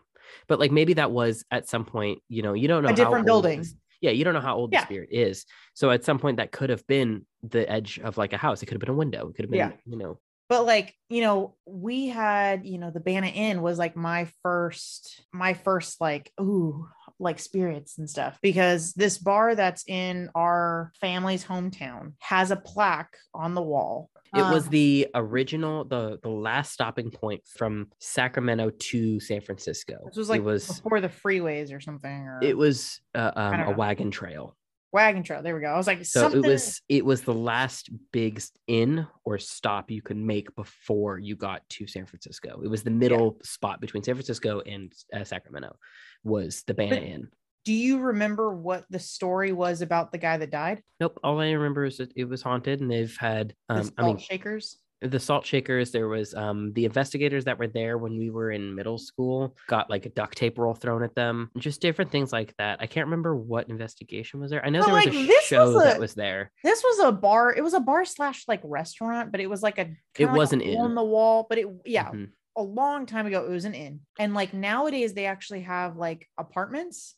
But 0.47 0.59
like 0.59 0.71
maybe 0.71 0.95
that 0.95 1.11
was 1.11 1.45
at 1.49 1.69
some 1.69 1.85
point, 1.85 2.19
you 2.27 2.41
know, 2.41 2.53
you 2.53 2.67
don't 2.67 2.83
know 2.83 2.89
A 2.89 2.93
different 2.93 3.25
building. 3.25 3.63
Yeah, 4.01 4.11
you 4.11 4.23
don't 4.23 4.33
know 4.33 4.41
how 4.41 4.55
old 4.57 4.73
Yeah. 4.73 4.81
the 4.81 4.85
spirit 4.87 5.09
is. 5.11 5.45
So 5.75 5.91
at 5.91 6.03
some 6.03 6.19
point 6.19 6.37
that 6.37 6.51
could 6.51 6.69
have 6.71 6.85
been 6.87 7.25
the 7.43 7.69
edge 7.71 7.99
of 7.99 8.17
like 8.17 8.33
a 8.33 8.37
house. 8.37 8.61
It 8.61 8.65
could 8.65 8.73
have 8.75 8.81
been 8.81 8.89
a 8.89 8.93
window. 8.93 9.29
It 9.29 9.35
could 9.35 9.45
have 9.45 9.51
been, 9.51 9.57
Yeah. 9.59 9.71
you 9.85 9.97
know. 9.97 10.19
but 10.49 10.65
like 10.65 10.93
you 11.09 11.21
know, 11.21 11.55
we 11.65 12.07
had 12.07 12.65
you 12.65 12.77
know 12.77 12.91
the 12.91 12.99
Banta 12.99 13.27
Inn 13.29 13.61
was 13.61 13.77
like 13.77 13.95
my 13.95 14.27
first, 14.43 15.21
my 15.31 15.53
first 15.53 16.01
like 16.01 16.31
ooh 16.41 16.87
like 17.21 17.39
spirits 17.39 17.97
and 17.99 18.09
stuff 18.09 18.37
because 18.41 18.93
this 18.93 19.17
bar 19.17 19.55
that's 19.55 19.83
in 19.87 20.29
our 20.35 20.91
family's 20.99 21.45
hometown 21.45 22.13
has 22.19 22.51
a 22.51 22.55
plaque 22.55 23.15
on 23.33 23.53
the 23.53 23.61
wall. 23.61 24.09
It 24.33 24.41
was 24.41 24.65
Um, 24.65 24.71
the 24.71 25.07
original, 25.13 25.83
the 25.85 26.17
the 26.23 26.29
last 26.29 26.71
stopping 26.71 27.11
point 27.11 27.41
from 27.47 27.87
Sacramento 27.99 28.71
to 28.91 29.19
San 29.19 29.41
Francisco. 29.41 29.97
This 30.05 30.17
was 30.17 30.29
like 30.29 30.39
it 30.39 30.43
was 30.43 30.67
before 30.67 31.01
the 31.01 31.09
freeways 31.09 31.73
or 31.75 31.79
something. 31.81 32.11
Or 32.27 32.39
it 32.41 32.57
was 32.57 33.01
uh, 33.13 33.31
um, 33.35 33.53
a 33.53 33.57
know. 33.65 33.71
wagon 33.71 34.09
trail. 34.09 34.55
wagon 34.93 35.23
trail. 35.23 35.43
There 35.43 35.53
we 35.55 35.61
go. 35.61 35.67
I 35.67 35.77
was 35.77 35.87
like, 35.87 36.03
So 36.05 36.21
something. 36.21 36.43
it 36.43 36.47
was 36.47 36.81
it 36.87 37.05
was 37.05 37.21
the 37.23 37.33
last 37.33 37.89
big 38.13 38.37
s- 38.37 38.51
inn 38.67 39.05
or 39.25 39.37
stop 39.37 39.91
you 39.91 40.01
could 40.01 40.17
make 40.17 40.53
before 40.55 41.19
you 41.19 41.35
got 41.35 41.67
to 41.71 41.85
San 41.87 42.05
Francisco. 42.05 42.61
It 42.63 42.69
was 42.69 42.83
the 42.83 42.89
middle 42.89 43.37
spot 43.43 43.81
between 43.81 44.01
San 44.03 44.15
Francisco 44.15 44.61
and 44.61 44.93
uh, 45.13 45.23
Sacramento. 45.25 45.75
Was 46.23 46.63
the 46.63 46.73
Banta 46.73 46.95
But- 46.95 47.03
Inn? 47.03 47.27
Do 47.63 47.73
you 47.73 47.99
remember 47.99 48.55
what 48.55 48.85
the 48.89 48.97
story 48.97 49.51
was 49.51 49.83
about 49.83 50.11
the 50.11 50.17
guy 50.17 50.35
that 50.37 50.49
died? 50.49 50.81
Nope. 50.99 51.19
All 51.23 51.39
I 51.39 51.51
remember 51.51 51.85
is 51.85 51.97
that 51.97 52.11
it 52.15 52.25
was 52.25 52.41
haunted, 52.41 52.81
and 52.81 52.89
they've 52.89 53.15
had. 53.19 53.53
The 53.69 53.75
Um, 53.75 53.83
salt 53.83 53.93
I 53.99 54.03
mean, 54.03 54.17
shakers. 54.17 54.79
the 55.01 55.19
salt 55.19 55.45
shakers. 55.45 55.91
There 55.91 56.07
was 56.07 56.33
um 56.33 56.73
the 56.73 56.85
investigators 56.85 57.45
that 57.45 57.59
were 57.59 57.67
there 57.67 57.99
when 57.99 58.17
we 58.17 58.31
were 58.31 58.49
in 58.49 58.73
middle 58.73 58.97
school. 58.97 59.55
Got 59.67 59.91
like 59.91 60.07
a 60.07 60.09
duct 60.09 60.35
tape 60.39 60.57
roll 60.57 60.73
thrown 60.73 61.03
at 61.03 61.13
them. 61.13 61.51
Just 61.55 61.81
different 61.81 62.09
things 62.09 62.33
like 62.33 62.55
that. 62.57 62.81
I 62.81 62.87
can't 62.87 63.05
remember 63.05 63.35
what 63.35 63.69
investigation 63.69 64.39
was 64.39 64.49
there. 64.49 64.65
I 64.65 64.69
know 64.71 64.79
But, 64.79 64.87
there 64.87 64.95
was 64.95 65.05
a 65.07 65.27
this 65.27 65.43
show 65.45 65.71
was 65.71 65.83
that 65.83 65.99
was 65.99 66.15
there. 66.15 66.51
This 66.63 66.81
was 66.83 66.99
a 67.07 67.11
bar. 67.11 67.53
It 67.53 67.61
was 67.63 67.75
a 67.75 67.79
bar 67.79 68.05
slash 68.05 68.45
like 68.47 68.61
restaurant, 68.63 69.31
but 69.31 69.39
it 69.39 69.47
was 69.47 69.61
like 69.61 69.77
a. 69.77 69.91
kinda 70.15 70.33
wasn't 70.33 70.63
an 70.63 70.67
inn. 70.69 70.77
hole 70.77 70.85
in 70.87 70.95
the 70.95 71.03
wall, 71.03 71.45
but 71.47 71.59
it 71.59 71.67
yeah, 71.85 72.09
Mhm. 72.09 72.29
A 72.57 72.61
long 72.63 73.05
time 73.05 73.25
ago 73.25 73.45
it 73.45 73.49
was 73.49 73.65
an 73.65 73.73
inn, 73.73 74.01
and 74.19 74.33
like 74.33 74.53
nowadays 74.53 75.13
they 75.13 75.25
actually 75.25 75.61
have 75.61 75.97
like 75.97 76.27
apartments. 76.37 77.15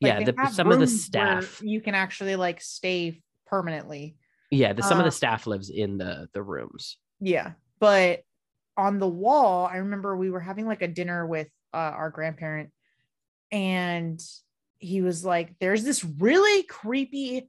Like, 0.00 0.20
Yeah, 0.20 0.24
the, 0.32 0.50
some 0.50 0.72
of 0.72 0.80
the 0.80 0.86
staff. 0.88 1.60
you 1.62 1.80
can 1.80 1.94
actually 1.94 2.34
like 2.36 2.60
stay 2.60 3.22
permanently. 3.46 4.16
Yeah, 4.50 4.72
the, 4.72 4.82
some 4.82 4.98
of 4.98 5.02
Uh, 5.02 5.08
the 5.08 5.12
staff 5.12 5.46
lives 5.46 5.70
in 5.70 5.98
the 5.98 6.28
the 6.34 6.42
rooms. 6.42 6.98
Yeah. 7.20 7.52
But 7.78 8.22
on 8.76 8.98
the 8.98 9.08
wall, 9.08 9.66
I 9.66 9.76
remember 9.76 10.16
we 10.16 10.30
were 10.30 10.40
having 10.40 10.66
like 10.66 10.82
a 10.82 10.88
dinner 10.88 11.26
with 11.26 11.48
uh, 11.72 11.76
our 11.76 12.10
grandparent, 12.10 12.70
and 13.50 14.20
he 14.78 15.02
was 15.02 15.24
like, 15.24 15.54
There's 15.60 15.84
this 15.84 16.04
really 16.04 16.64
creepy, 16.64 17.48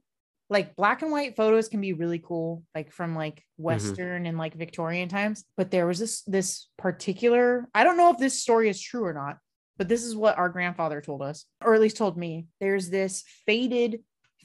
like 0.54 0.76
black 0.76 1.02
and 1.02 1.10
white 1.10 1.34
photos 1.34 1.68
can 1.68 1.80
be 1.80 1.92
really 1.92 2.20
cool, 2.20 2.62
like 2.76 2.92
from 2.92 3.16
like 3.16 3.42
Western 3.58 4.24
and 4.24 4.38
like 4.38 4.54
Victorian 4.54 5.08
times. 5.08 5.44
But 5.56 5.72
there 5.72 5.84
was 5.86 5.98
this 5.98 6.22
this 6.22 6.68
particular, 6.78 7.68
I 7.74 7.82
don't 7.82 7.96
know 7.96 8.10
if 8.10 8.18
this 8.18 8.40
story 8.40 8.68
is 8.68 8.80
true 8.80 9.04
or 9.04 9.12
not, 9.12 9.38
but 9.76 9.88
this 9.88 10.04
is 10.04 10.14
what 10.14 10.38
our 10.38 10.48
grandfather 10.48 11.00
told 11.00 11.22
us, 11.22 11.44
or 11.60 11.74
at 11.74 11.80
least 11.80 11.96
told 11.96 12.16
me. 12.16 12.46
There's 12.60 12.88
this 12.88 13.24
faded 13.46 14.04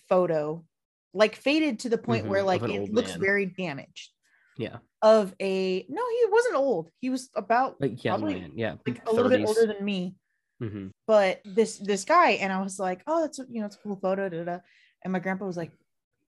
photo, 0.09 0.65
like 1.13 1.35
faded 1.35 1.79
to 1.81 1.89
the 1.89 1.99
point 1.99 2.25
Mhm, 2.25 2.29
where 2.29 2.43
like 2.43 2.63
it 2.63 2.91
looks 2.91 3.11
man. 3.11 3.21
very 3.21 3.45
damaged 3.45 4.09
Yeah, 4.57 4.77
of 5.03 5.35
a 5.39 5.85
no 5.89 6.01
he 6.09 6.25
wasn't 6.31 6.55
old 6.55 6.89
he 6.99 7.11
was 7.11 7.29
about 7.35 7.79
like 7.79 8.03
young 8.03 8.19
Probably, 8.19 8.41
man. 8.41 8.53
Yeah, 8.55 8.75
like 8.87 8.99
a 9.07 9.13
little 9.13 9.29
bit 9.29 9.45
older 9.45 9.65
than 9.67 9.85
me 9.85 10.15
hmm 10.59 10.87
but 11.07 11.39
this 11.45 11.77
this 11.79 12.03
guy 12.03 12.31
and 12.31 12.51
i 12.51 12.61
was 12.61 12.77
like 12.77 13.01
oh 13.07 13.21
that's 13.21 13.39
you 13.49 13.61
know 13.61 13.65
it's 13.65 13.77
a 13.77 13.79
cool 13.79 13.95
photo 13.95 14.27
da, 14.29 14.43
da. 14.43 14.59
and 15.03 15.13
my 15.13 15.19
grandpa 15.19 15.45
was 15.45 15.55
like 15.57 15.71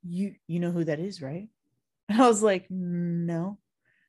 you 0.03 0.36
you 0.48 0.60
know 0.60 0.72
who 0.72 0.84
that 0.84 0.99
is 0.99 1.22
right? 1.22 1.48
And 2.10 2.22
i 2.22 2.28
was 2.28 2.44
like 2.44 2.65
no. 2.69 3.57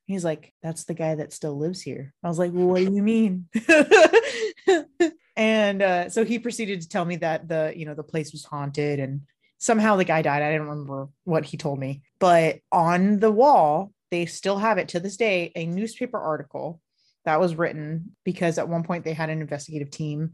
He's 0.07 0.25
like 0.25 0.53
that's 0.63 0.85
the 0.85 0.95
guy 0.95 1.15
that 1.15 1.33
still 1.33 1.57
lives 1.57 1.81
here. 1.81 2.13
I 2.23 2.29
was 2.29 2.39
like 2.39 2.53
well, 2.53 2.67
what 2.67 2.85
do 2.85 2.93
you 2.93 3.03
mean? 3.03 3.49
And 5.37 5.83
uh, 5.83 6.11
so 6.11 6.25
he 6.25 6.39
proceeded 6.39 6.83
to 6.83 6.89
tell 6.89 7.05
me 7.05 7.17
that 7.17 7.49
the 7.49 7.73
you 7.75 7.87
know 7.87 7.95
the 7.95 8.03
place 8.03 8.33
was 8.33 8.45
haunted 8.45 9.01
and 9.01 9.23
somehow 9.59 9.97
the 9.97 10.05
guy 10.05 10.23
died. 10.23 10.43
I 10.43 10.51
didn't 10.51 10.69
remember 10.69 11.09
what 11.25 11.45
he 11.45 11.57
told 11.57 11.79
me. 11.79 12.03
But 12.19 12.59
on 12.71 13.19
the 13.19 13.31
wall 13.31 13.93
they 14.11 14.27
still 14.27 14.59
have 14.59 14.77
it 14.77 14.89
to 14.89 15.01
this 15.01 15.17
day 15.17 15.53
a 15.57 15.65
newspaper 15.65 16.19
article 16.19 16.81
that 17.25 17.41
was 17.41 17.55
written 17.55 18.15
because 18.25 18.59
at 18.59 18.69
one 18.69 18.83
point 18.83 19.05
they 19.05 19.15
had 19.15 19.31
an 19.31 19.41
investigative 19.41 19.91
team 19.91 20.33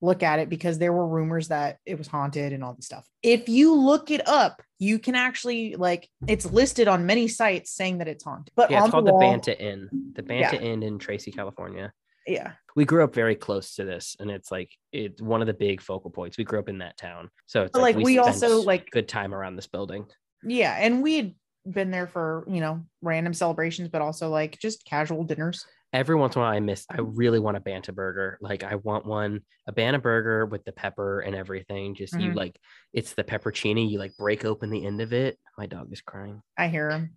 look 0.00 0.22
at 0.22 0.38
it 0.38 0.48
because 0.48 0.78
there 0.78 0.92
were 0.92 1.06
rumors 1.06 1.48
that 1.48 1.78
it 1.84 1.98
was 1.98 2.06
haunted 2.06 2.52
and 2.52 2.64
all 2.64 2.74
this 2.74 2.86
stuff. 2.86 3.06
If 3.22 3.48
you 3.48 3.74
look 3.74 4.10
it 4.10 4.26
up, 4.26 4.62
you 4.78 4.98
can 4.98 5.14
actually 5.14 5.76
like 5.76 6.08
it's 6.26 6.46
listed 6.46 6.88
on 6.88 7.06
many 7.06 7.28
sites 7.28 7.72
saying 7.72 7.98
that 7.98 8.08
it's 8.08 8.24
haunted. 8.24 8.52
But 8.56 8.70
Yeah, 8.70 8.82
it's 8.82 8.90
called 8.90 9.06
the, 9.06 9.10
the 9.10 9.14
wall, 9.14 9.20
Banta 9.20 9.60
Inn. 9.60 9.88
The 10.14 10.22
Banta 10.22 10.60
Inn 10.60 10.82
in 10.82 10.98
Tracy, 10.98 11.30
California. 11.30 11.92
Yeah. 12.26 12.52
We 12.76 12.84
grew 12.84 13.02
up 13.02 13.14
very 13.14 13.34
close 13.34 13.74
to 13.74 13.84
this, 13.84 14.16
and 14.20 14.30
it's 14.30 14.50
like 14.50 14.70
it's 14.92 15.20
one 15.20 15.40
of 15.40 15.46
the 15.46 15.54
big 15.54 15.80
focal 15.80 16.10
points. 16.10 16.38
We 16.38 16.44
grew 16.44 16.60
up 16.60 16.68
in 16.68 16.78
that 16.78 16.96
town, 16.96 17.30
so 17.46 17.62
it's 17.62 17.72
But, 17.72 17.82
like, 17.82 17.96
we 17.96 18.14
spent 18.14 18.26
also, 18.26 18.62
like- 18.62 18.90
good 18.90 19.08
time 19.08 19.34
around 19.34 19.56
this 19.56 19.66
building. 19.66 20.06
Yeah. 20.44 20.76
And 20.78 21.02
we 21.02 21.16
had 21.16 21.34
been 21.66 21.90
there 21.90 22.06
for, 22.06 22.44
you 22.48 22.60
know, 22.60 22.84
random 23.02 23.34
celebrations, 23.34 23.88
but 23.88 24.00
also 24.00 24.30
like 24.30 24.58
just 24.58 24.84
casual 24.84 25.24
dinners. 25.24 25.64
Every 25.92 26.14
once 26.14 26.36
in 26.36 26.40
a 26.40 26.44
while, 26.44 26.52
I 26.54 26.60
miss. 26.60 26.86
I 26.88 27.00
really 27.00 27.40
want 27.40 27.56
a 27.56 27.60
Banta 27.60 27.92
burger. 27.92 28.38
Like 28.40 28.62
I 28.62 28.76
want 28.76 29.06
one, 29.06 29.40
a 29.66 29.72
Banta 29.72 29.98
burger 29.98 30.46
with 30.46 30.64
the 30.64 30.70
pepper 30.72 31.20
and 31.20 31.34
everything. 31.34 31.96
Just 31.96 32.12
you 32.14 32.30
Mhm. 32.30 32.36
like, 32.36 32.56
it's 32.92 33.14
the 33.14 33.24
peppercini. 33.24 33.90
You 33.90 33.98
like 33.98 34.16
break 34.16 34.44
open 34.44 34.70
the 34.70 34.86
end 34.86 35.00
of 35.00 35.12
it. 35.12 35.36
My 35.58 35.66
dog 35.66 35.92
is 35.92 36.00
crying. 36.00 36.42
I 36.56 36.68
hear 36.68 36.90
him. 36.90 37.16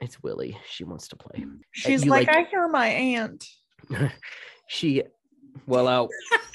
It's 0.00 0.22
Willie. 0.22 0.56
She 0.68 0.84
wants 0.84 1.08
to 1.08 1.16
play. 1.16 1.44
She's 1.72 2.04
you, 2.04 2.10
like, 2.10 2.28
like- 2.28 2.36
I 2.36 2.48
hear 2.50 2.68
my 2.68 2.86
aunt. 2.86 3.44
she, 4.68 5.02
well 5.66 5.88
out. 5.88 6.10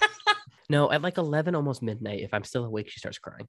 no, 0.70 0.90
at 0.92 1.02
like 1.02 1.18
eleven, 1.18 1.54
almost 1.54 1.82
midnight. 1.82 2.22
If 2.22 2.34
I'm 2.34 2.44
still 2.46 2.64
awake, 2.66 2.90
she 2.90 3.00
starts 3.00 3.18
crying. 3.20 3.48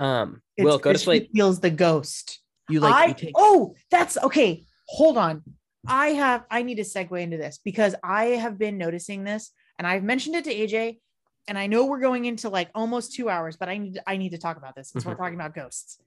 Um, 0.00 0.40
It's 0.56 0.64
Will 0.64 0.78
go 0.78 0.92
to 0.92 0.98
sleep. 0.98 1.30
Feels 1.34 1.60
the 1.60 1.70
ghost. 1.70 2.40
You 2.70 2.80
like 2.80 2.94
I 2.94 3.06
you 3.06 3.14
take 3.14 3.32
oh, 3.36 3.74
that's 3.90 4.16
okay. 4.18 4.64
Hold 4.88 5.18
on. 5.18 5.42
I 5.86 6.08
have 6.08 6.44
I 6.50 6.62
need 6.62 6.76
to 6.76 6.82
segue 6.82 7.20
into 7.20 7.36
this 7.36 7.58
because 7.64 7.94
I 8.02 8.26
have 8.26 8.58
been 8.58 8.78
noticing 8.78 9.24
this 9.24 9.52
and 9.78 9.86
I've 9.86 10.02
mentioned 10.02 10.36
it 10.36 10.44
to 10.44 10.54
AJ 10.54 10.98
and 11.46 11.56
I 11.58 11.66
know 11.66 11.86
we're 11.86 12.00
going 12.00 12.24
into 12.24 12.48
like 12.48 12.70
almost 12.74 13.14
2 13.14 13.28
hours 13.30 13.56
but 13.56 13.68
I 13.68 13.78
need 13.78 13.98
I 14.06 14.16
need 14.16 14.30
to 14.30 14.38
talk 14.38 14.56
about 14.56 14.74
this 14.74 14.90
since 14.90 15.04
we're 15.04 15.14
Mhm. 15.14 15.18
talking 15.18 15.34
about 15.34 15.54
ghosts. 15.54 15.98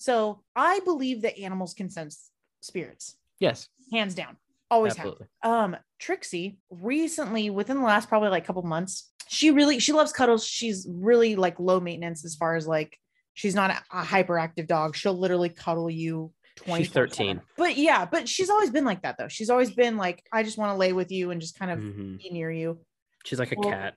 So, 0.00 0.44
I 0.54 0.78
believe 0.84 1.22
that 1.22 1.36
animals 1.38 1.74
can 1.74 1.90
sense 1.90 2.30
spirits 2.60 3.16
yes, 3.40 3.68
hands 3.92 4.14
down. 4.14 4.36
Always 4.70 4.96
have. 4.96 5.06
absolutely. 5.06 5.26
Um 5.42 5.76
Trixie 5.98 6.58
recently 6.70 7.50
within 7.50 7.78
the 7.78 7.82
last 7.84 8.08
probably 8.08 8.28
like 8.30 8.44
couple 8.44 8.62
months, 8.62 9.12
she 9.28 9.50
really 9.50 9.78
she 9.78 9.92
loves 9.92 10.12
cuddles. 10.12 10.44
She's 10.46 10.86
really 10.90 11.36
like 11.36 11.58
low 11.60 11.80
maintenance 11.80 12.24
as 12.24 12.34
far 12.34 12.54
as 12.56 12.66
like 12.66 12.98
she's 13.34 13.54
not 13.54 13.70
a 13.70 14.02
hyperactive 14.02 14.66
dog. 14.66 14.96
She'll 14.96 15.18
literally 15.18 15.48
cuddle 15.48 15.90
you 15.90 16.32
20 16.58 16.84
She's 16.84 16.92
13. 16.92 17.40
But 17.56 17.76
yeah, 17.76 18.04
but 18.04 18.28
she's 18.28 18.50
always 18.50 18.70
been 18.70 18.84
like 18.84 19.02
that 19.02 19.16
though. 19.18 19.28
She's 19.28 19.50
always 19.50 19.70
been 19.70 19.96
like 19.96 20.22
I 20.32 20.42
just 20.42 20.58
want 20.58 20.72
to 20.72 20.76
lay 20.78 20.92
with 20.92 21.10
you 21.10 21.30
and 21.30 21.40
just 21.40 21.58
kind 21.58 21.70
of 21.70 21.78
Mhm. 21.78 22.18
be 22.18 22.30
near 22.30 22.50
you. 22.50 22.80
She's 23.24 23.38
like 23.38 23.52
a 23.52 23.56
Well, 23.58 23.70
cat. 23.70 23.94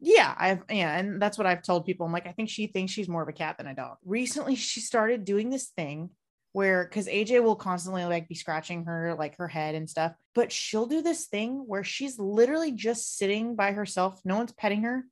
Yeah, 0.00 0.32
I've 0.38 0.62
yeah, 0.70 0.96
and 0.96 1.20
that's 1.20 1.36
what 1.38 1.46
I've 1.46 1.62
told 1.62 1.84
people. 1.86 2.06
I'm 2.06 2.12
like, 2.12 2.26
I 2.26 2.32
think 2.32 2.50
she 2.50 2.68
thinks 2.68 2.92
she's 2.92 3.08
more 3.08 3.22
of 3.22 3.28
a 3.28 3.32
cat 3.32 3.56
than 3.58 3.66
a 3.66 3.74
dog. 3.74 3.96
Recently, 4.04 4.54
she 4.54 4.80
started 4.80 5.24
doing 5.24 5.50
this 5.50 5.68
thing 5.68 6.10
where 6.52 6.84
because 6.84 7.08
AJ 7.08 7.42
will 7.42 7.56
constantly 7.56 8.04
like 8.04 8.28
be 8.28 8.34
scratching 8.34 8.84
her 8.84 9.14
like 9.18 9.36
her 9.38 9.48
head 9.48 9.74
and 9.74 9.88
stuff, 9.90 10.14
but 10.34 10.52
she'll 10.52 10.86
do 10.86 11.02
this 11.02 11.26
thing 11.26 11.64
where 11.66 11.82
she's 11.84 12.18
literally 12.18 12.72
just 12.72 13.16
sitting 13.16 13.54
by 13.56 13.72
herself, 13.72 14.20
no 14.24 14.36
one's 14.36 14.52
petting 14.52 14.82
her, 14.82 15.04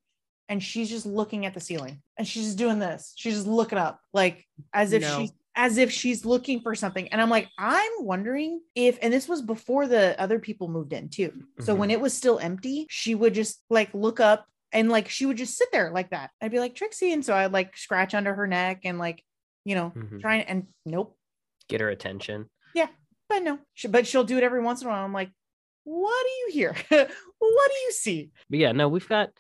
and 0.49 0.63
she's 0.63 0.89
just 0.89 1.05
looking 1.05 1.45
at 1.47 1.53
the 1.55 1.61
ceiling 1.61 2.01
and 2.17 2.27
she's 2.27 2.45
just 2.45 2.59
doing 2.59 2.79
this. 2.79 3.13
She's 3.17 3.35
just 3.35 3.47
looking 3.47 3.79
up, 3.79 4.01
like 4.15 4.47
as 4.73 4.93
if 4.93 5.03
No. 5.03 5.19
she's 5.19 5.33
as 5.57 5.79
if 5.79 5.91
she's 5.91 6.25
looking 6.27 6.61
for 6.61 6.75
something. 6.75 7.09
And 7.09 7.21
I'm 7.21 7.31
like, 7.31 7.49
I'm 7.59 7.91
wondering 8.01 8.61
if, 8.75 8.99
and 9.01 9.13
this 9.13 9.27
was 9.27 9.41
before 9.41 9.89
the 9.89 10.19
other 10.21 10.39
people 10.39 10.69
moved 10.69 10.93
in 10.93 11.09
too. 11.09 11.33
So 11.61 11.75
when 11.75 11.91
it 11.91 11.99
was 12.01 12.13
still 12.13 12.39
empty, 12.39 12.87
she 12.91 13.15
would 13.15 13.33
just 13.33 13.63
like 13.71 13.89
look 13.95 14.21
up 14.21 14.47
and 14.73 14.91
like 14.91 15.09
she 15.09 15.25
would 15.25 15.39
just 15.39 15.57
sit 15.57 15.73
there 15.73 15.91
like 15.91 16.11
that. 16.11 16.31
I'd 16.43 16.51
be 16.51 16.61
like, 16.61 16.75
Trixie. 16.75 17.13
And 17.13 17.25
so 17.25 17.35
I'd 17.35 17.53
like 17.53 17.75
scratch 17.77 18.15
under 18.15 18.35
her 18.35 18.47
neck 18.47 18.83
and 18.85 18.99
like, 18.99 19.25
you 19.65 19.75
know, 19.75 19.93
Mhm. 19.97 20.21
trying 20.21 20.43
and 20.43 20.67
nope. 20.85 21.17
Get 21.69 21.81
her 21.81 21.89
attention. 21.89 22.51
Yeah. 22.75 22.89
But 23.29 23.43
no, 23.43 23.59
she, 23.73 23.89
but 23.89 24.07
she'll 24.07 24.25
do 24.25 24.37
it 24.37 24.45
every 24.45 24.61
once 24.63 24.83
in 24.83 24.89
a 24.89 24.91
while. 24.91 25.05
I'm 25.05 25.13
like, 25.15 25.31
what 25.85 26.23
do 26.27 26.31
you 26.33 26.51
hear? 26.53 26.77
what 26.91 27.71
do 27.71 27.79
you 27.85 27.93
see? 27.93 28.31
But 28.51 28.59
yeah, 28.59 28.73
no, 28.73 28.89
we've 28.89 29.09
got 29.09 29.31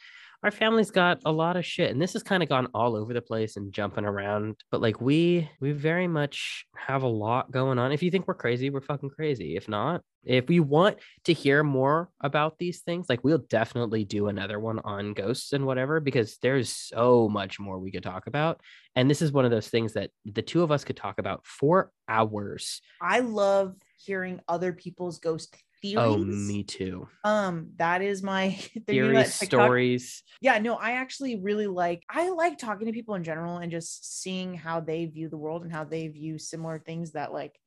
our 0.42 0.50
family's 0.50 0.90
got 0.90 1.20
a 1.24 1.32
lot 1.32 1.56
of 1.56 1.64
shit, 1.64 1.90
and 1.90 2.00
this 2.00 2.12
has 2.12 2.22
kind 2.22 2.42
of 2.42 2.48
gone 2.48 2.68
all 2.74 2.96
over 2.96 3.12
the 3.12 3.20
place 3.20 3.56
and 3.56 3.72
jumping 3.72 4.04
around. 4.04 4.56
But 4.70 4.80
like 4.80 5.00
we, 5.00 5.50
we 5.60 5.72
very 5.72 6.08
much 6.08 6.66
have 6.76 7.02
a 7.02 7.08
lot 7.08 7.50
going 7.50 7.78
on. 7.78 7.92
If 7.92 8.02
you 8.02 8.10
think 8.10 8.28
we're 8.28 8.34
crazy, 8.34 8.70
we're 8.70 8.80
fucking 8.80 9.10
crazy. 9.10 9.56
If 9.56 9.68
not, 9.68 10.02
if 10.24 10.50
you 10.50 10.62
want 10.62 10.98
to 11.24 11.32
hear 11.32 11.62
more 11.62 12.10
about 12.20 12.58
these 12.58 12.80
things, 12.80 13.06
like 13.08 13.22
we'll 13.22 13.38
definitely 13.38 14.04
do 14.04 14.26
another 14.26 14.58
one 14.58 14.80
on 14.80 15.14
ghosts 15.14 15.52
and 15.52 15.64
whatever, 15.64 16.00
because 16.00 16.36
there's 16.42 16.70
so 16.70 17.28
much 17.28 17.60
more 17.60 17.78
we 17.78 17.92
could 17.92 18.02
talk 18.02 18.26
about. 18.26 18.60
And 18.94 19.08
this 19.08 19.22
is 19.22 19.32
one 19.32 19.44
of 19.44 19.50
those 19.50 19.68
things 19.68 19.92
that 19.92 20.10
the 20.24 20.42
two 20.42 20.62
of 20.62 20.72
us 20.72 20.84
could 20.84 20.96
talk 20.96 21.18
about 21.18 21.46
for 21.46 21.92
hours. 22.08 22.80
I 23.00 23.20
love 23.20 23.76
hearing 23.98 24.40
other 24.48 24.72
people's 24.72 25.18
ghost 25.18 25.56
theories. 25.82 25.96
Oh, 25.96 26.18
me 26.18 26.62
too. 26.64 27.08
Um, 27.24 27.72
that 27.76 28.02
is 28.02 28.22
my 28.22 28.50
Theories, 28.86 29.34
stories. 29.34 30.22
yeah 30.40 30.58
no 30.58 30.74
i 30.76 30.92
actually 30.92 31.36
really 31.36 31.66
like 31.66 32.02
i 32.10 32.28
like 32.30 32.58
talking 32.58 32.86
to 32.86 32.92
people 32.92 33.14
in 33.14 33.24
general 33.24 33.58
and 33.58 33.70
just 33.72 34.20
seeing 34.20 34.54
how 34.54 34.80
they 34.80 35.06
view 35.06 35.28
the 35.28 35.36
world 35.36 35.62
and 35.62 35.72
how 35.72 35.84
they 35.84 36.08
view 36.08 36.38
similar 36.38 36.78
things 36.78 37.12
that 37.12 37.32
like 37.32 37.58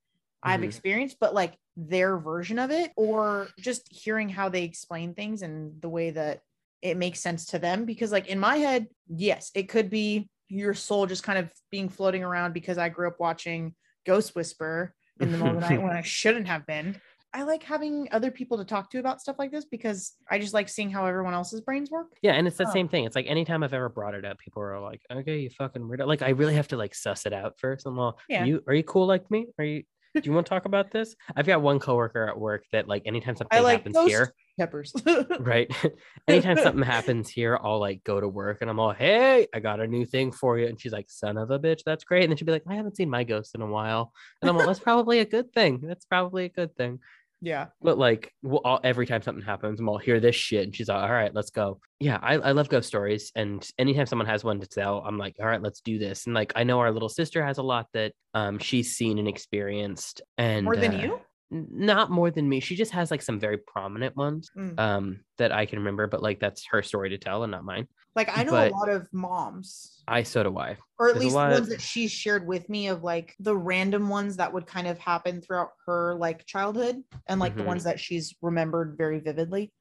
i've 0.44 0.62
Mhm. 0.62 0.66
experienced 0.66 1.18
but 1.20 1.34
like 1.34 1.58
their 1.76 2.18
version 2.18 2.60
of 2.60 2.72
it 2.72 2.92
or 2.96 3.48
just 3.60 3.88
hearing 3.92 4.30
how 4.30 4.50
they 4.50 4.64
explain 4.64 5.14
things 5.14 5.42
and 5.42 5.82
the 5.82 5.90
way 5.90 6.12
that 6.12 6.42
it 6.82 6.96
makes 6.98 7.20
sense 7.20 7.46
to 7.48 7.60
them 7.60 7.86
because 7.86 8.12
like 8.12 8.28
in 8.28 8.40
my 8.40 8.58
head 8.58 8.88
yes 9.08 9.52
it 9.56 9.64
could 9.70 9.90
be 9.90 10.30
your 10.48 10.74
soul 10.74 11.06
just 11.06 11.24
kind 11.24 11.40
of 11.40 11.52
being 11.72 11.90
floating 11.90 12.24
around 12.24 12.54
because 12.54 12.78
i 12.78 12.90
grew 12.90 13.08
up 13.08 13.20
watching 13.20 13.76
ghost 14.06 14.36
whisper 14.36 14.94
in 15.20 15.26
the 15.32 15.32
middle 15.38 15.50
of 15.50 15.56
the 15.56 15.62
night 15.62 15.82
when 15.82 15.92
i 15.94 16.02
shouldn't 16.02 16.48
have 16.48 16.66
been 16.66 17.00
I 17.34 17.44
like 17.44 17.62
having 17.64 18.08
other 18.12 18.32
people 18.32 18.58
to 18.58 18.66
talk 18.66 18.90
to 18.92 19.00
about 19.00 19.22
stuff 19.22 19.38
like 19.38 19.52
this 19.52 19.66
because 19.66 20.14
I 20.32 20.40
just 20.40 20.54
like 20.54 20.68
seeing 20.68 20.90
how 20.90 21.06
everyone 21.06 21.34
else's 21.36 21.62
brains 21.62 21.92
work. 21.92 22.08
Yeah, 22.24 22.34
and 22.34 22.48
it's 22.48 22.58
the 22.58 22.68
Oh. 22.68 22.72
same 22.72 22.88
um, 22.88 22.90
thing. 22.90 23.06
It's 23.06 23.16
like 23.16 23.28
anytime 23.28 23.62
I've 23.64 23.74
ever 23.74 23.90
brought 23.90 24.16
it 24.16 24.26
up, 24.26 24.40
people 24.40 24.64
are 24.64 24.80
like, 24.80 25.02
"Okay, 25.12 25.40
you 25.42 25.50
fucking 25.52 25.84
weirdo." 25.84 26.08
Like 26.08 26.22
I 26.24 26.30
really 26.30 26.56
have 26.56 26.68
to 26.70 26.78
like 26.78 26.96
suss 26.96 27.26
it 27.28 27.34
out 27.34 27.60
first. 27.60 27.86
I'm 27.86 28.00
all, 28.00 28.18
Yeah. 28.28 28.46
"You 28.46 28.64
are 28.68 28.74
you 28.74 28.84
cool 28.84 29.06
like 29.06 29.30
me? 29.30 29.48
Are 29.60 29.66
you? 29.66 29.84
Do 30.16 30.22
you 30.24 30.32
want 30.34 30.48
to 30.48 30.50
talk 30.50 30.66
about 30.66 30.90
this?" 30.92 31.16
I've 31.36 31.46
got 31.46 31.62
one 31.62 31.78
coworker 31.80 32.28
at 32.28 32.40
work 32.40 32.66
that 32.72 32.88
like 32.88 33.04
anytime 33.06 33.36
something 33.36 33.62
like 33.62 33.86
happens 33.86 33.98
here, 34.08 34.34
Peppers. 34.58 34.92
right? 35.40 35.72
anytime 36.28 36.58
something 36.58 36.82
happens 36.84 37.30
here, 37.30 37.60
I'll 37.62 37.80
like 37.80 38.04
go 38.04 38.20
to 38.20 38.28
work 38.28 38.58
and 38.62 38.72
I'm 38.72 38.80
all, 38.80 38.92
"Hey, 38.92 39.46
I 39.54 39.60
got 39.60 39.80
a 39.80 39.88
new 39.88 40.04
thing 40.04 40.32
for 40.32 40.58
you," 40.58 40.66
and 40.66 40.82
she's 40.82 40.92
like, 40.94 41.12
"Son 41.12 41.38
of 41.38 41.52
a 41.52 41.60
bitch, 41.60 41.82
that's 41.86 42.04
great." 42.04 42.24
And 42.24 42.32
then 42.32 42.38
she'll 42.38 42.48
be 42.48 42.54
like, 42.54 42.64
"I 42.68 42.74
haven't 42.76 42.98
seen 42.98 43.10
my 43.12 43.24
ghost 43.24 43.54
in 43.54 43.62
a 43.62 43.68
while," 43.68 44.14
and 44.42 44.50
I'm 44.50 44.58
like, 44.58 44.66
"That's 44.66 44.80
probably 44.80 45.20
a 45.20 45.26
good 45.26 45.54
thing. 45.54 45.82
That's 45.82 46.06
probably 46.06 46.46
a 46.46 46.50
good 46.50 46.76
thing." 46.76 47.00
Yeah. 47.42 47.68
But 47.82 47.98
like 47.98 48.34
we'll 48.44 48.62
all, 48.64 48.80
every 48.84 49.06
time 49.06 49.22
something 49.22 49.44
happens, 49.44 49.80
I'm 49.80 49.88
all 49.88 49.98
hear 49.98 50.20
this 50.20 50.36
shit, 50.36 50.64
and 50.64 50.76
she's 50.76 50.90
like, 50.90 51.02
"All 51.02 51.12
right, 51.12 51.34
let's 51.34 51.50
go." 51.50 51.80
Yeah, 52.00 52.20
I, 52.22 52.36
I 52.36 52.52
love 52.52 52.70
ghost 52.70 52.88
stories, 52.88 53.32
and 53.36 53.68
anytime 53.78 54.06
someone 54.06 54.28
has 54.28 54.44
one 54.44 54.60
to 54.60 54.68
tell, 54.68 55.00
I'm 55.06 55.18
like, 55.18 55.36
"All 55.40 55.48
right, 55.48 55.62
let's 55.62 55.82
do 55.82 55.98
this." 55.98 56.26
And 56.26 56.36
like 56.36 56.54
I 56.56 56.64
know 56.64 56.80
our 56.80 56.92
little 56.92 57.10
sister 57.10 57.46
has 57.46 57.58
a 57.58 57.64
lot 57.64 57.88
that 57.94 58.14
um 58.34 58.60
she's 58.60 58.96
seen 58.96 59.18
and 59.20 59.28
experienced, 59.28 60.22
and 60.38 60.66
More 60.66 60.76
than 60.76 60.96
uh, 60.96 61.02
you? 61.02 61.20
Not 61.52 62.12
more 62.12 62.30
than 62.30 62.48
me. 62.48 62.60
She 62.60 62.76
just 62.76 62.92
has 62.92 63.10
like 63.10 63.22
some 63.24 63.40
very 63.40 63.58
prominent 63.58 64.16
ones 64.16 64.52
Mm. 64.56 64.80
um 64.80 65.20
that 65.38 65.52
I 65.52 65.66
can 65.66 65.80
remember, 65.80 66.06
but 66.08 66.22
like 66.22 66.40
that's 66.40 66.66
her 66.72 66.84
story 66.84 67.10
to 67.10 67.18
tell 67.18 67.44
and 67.44 67.52
not 67.52 67.64
mine. 67.64 67.88
Like 68.16 68.36
I 68.38 68.44
know 68.44 68.52
but- 68.52 68.72
a 68.72 68.76
lot 68.76 68.90
of 68.90 69.08
moms, 69.14 70.04
I 70.08 70.24
so 70.24 70.44
do 70.44 70.58
I. 70.58 70.78
or 71.00 71.10
at 71.10 71.14
There's 71.16 71.26
least 71.26 71.34
the 71.34 71.36
ones 71.38 71.70
that 71.70 71.82
she 71.82 72.08
shared 72.08 72.46
with 72.48 72.68
me 72.70 72.88
of 72.88 73.04
like 73.04 73.36
the 73.40 73.56
random 73.56 74.10
ones 74.10 74.38
that 74.38 74.52
would 74.54 74.68
kind 74.68 74.88
of 74.88 74.98
happen 75.00 75.42
throughout 75.42 75.70
her 75.86 76.16
like 76.16 76.46
childhood 76.46 77.04
and 77.28 77.40
like 77.40 77.56
the 77.56 77.64
Mhm. 77.64 77.68
ones 77.68 77.84
that 77.86 78.00
she's 78.00 78.36
remembered 78.42 78.96
very 78.98 79.20
vividly. 79.20 79.72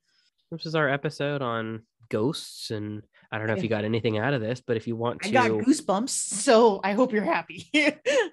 This 0.51 0.65
is 0.65 0.75
our 0.75 0.89
episode 0.89 1.43
on 1.43 1.83
ghosts, 2.09 2.71
and 2.71 3.03
I 3.31 3.37
don't 3.39 3.47
know 3.47 3.53
if 3.55 3.63
you 3.63 3.69
got 3.69 3.85
anything 3.85 4.17
out 4.19 4.33
of 4.33 4.41
this, 4.41 4.63
but 4.67 4.77
if 4.79 4.87
you 4.87 4.97
want 4.97 5.21
to, 5.23 5.29
I 5.29 5.33
got 5.33 5.51
goosebumps, 5.51 6.09
so 6.09 6.81
I 6.83 6.95
hope 6.95 7.13
you're 7.13 7.23
happy. 7.25 7.69
I 7.75 7.93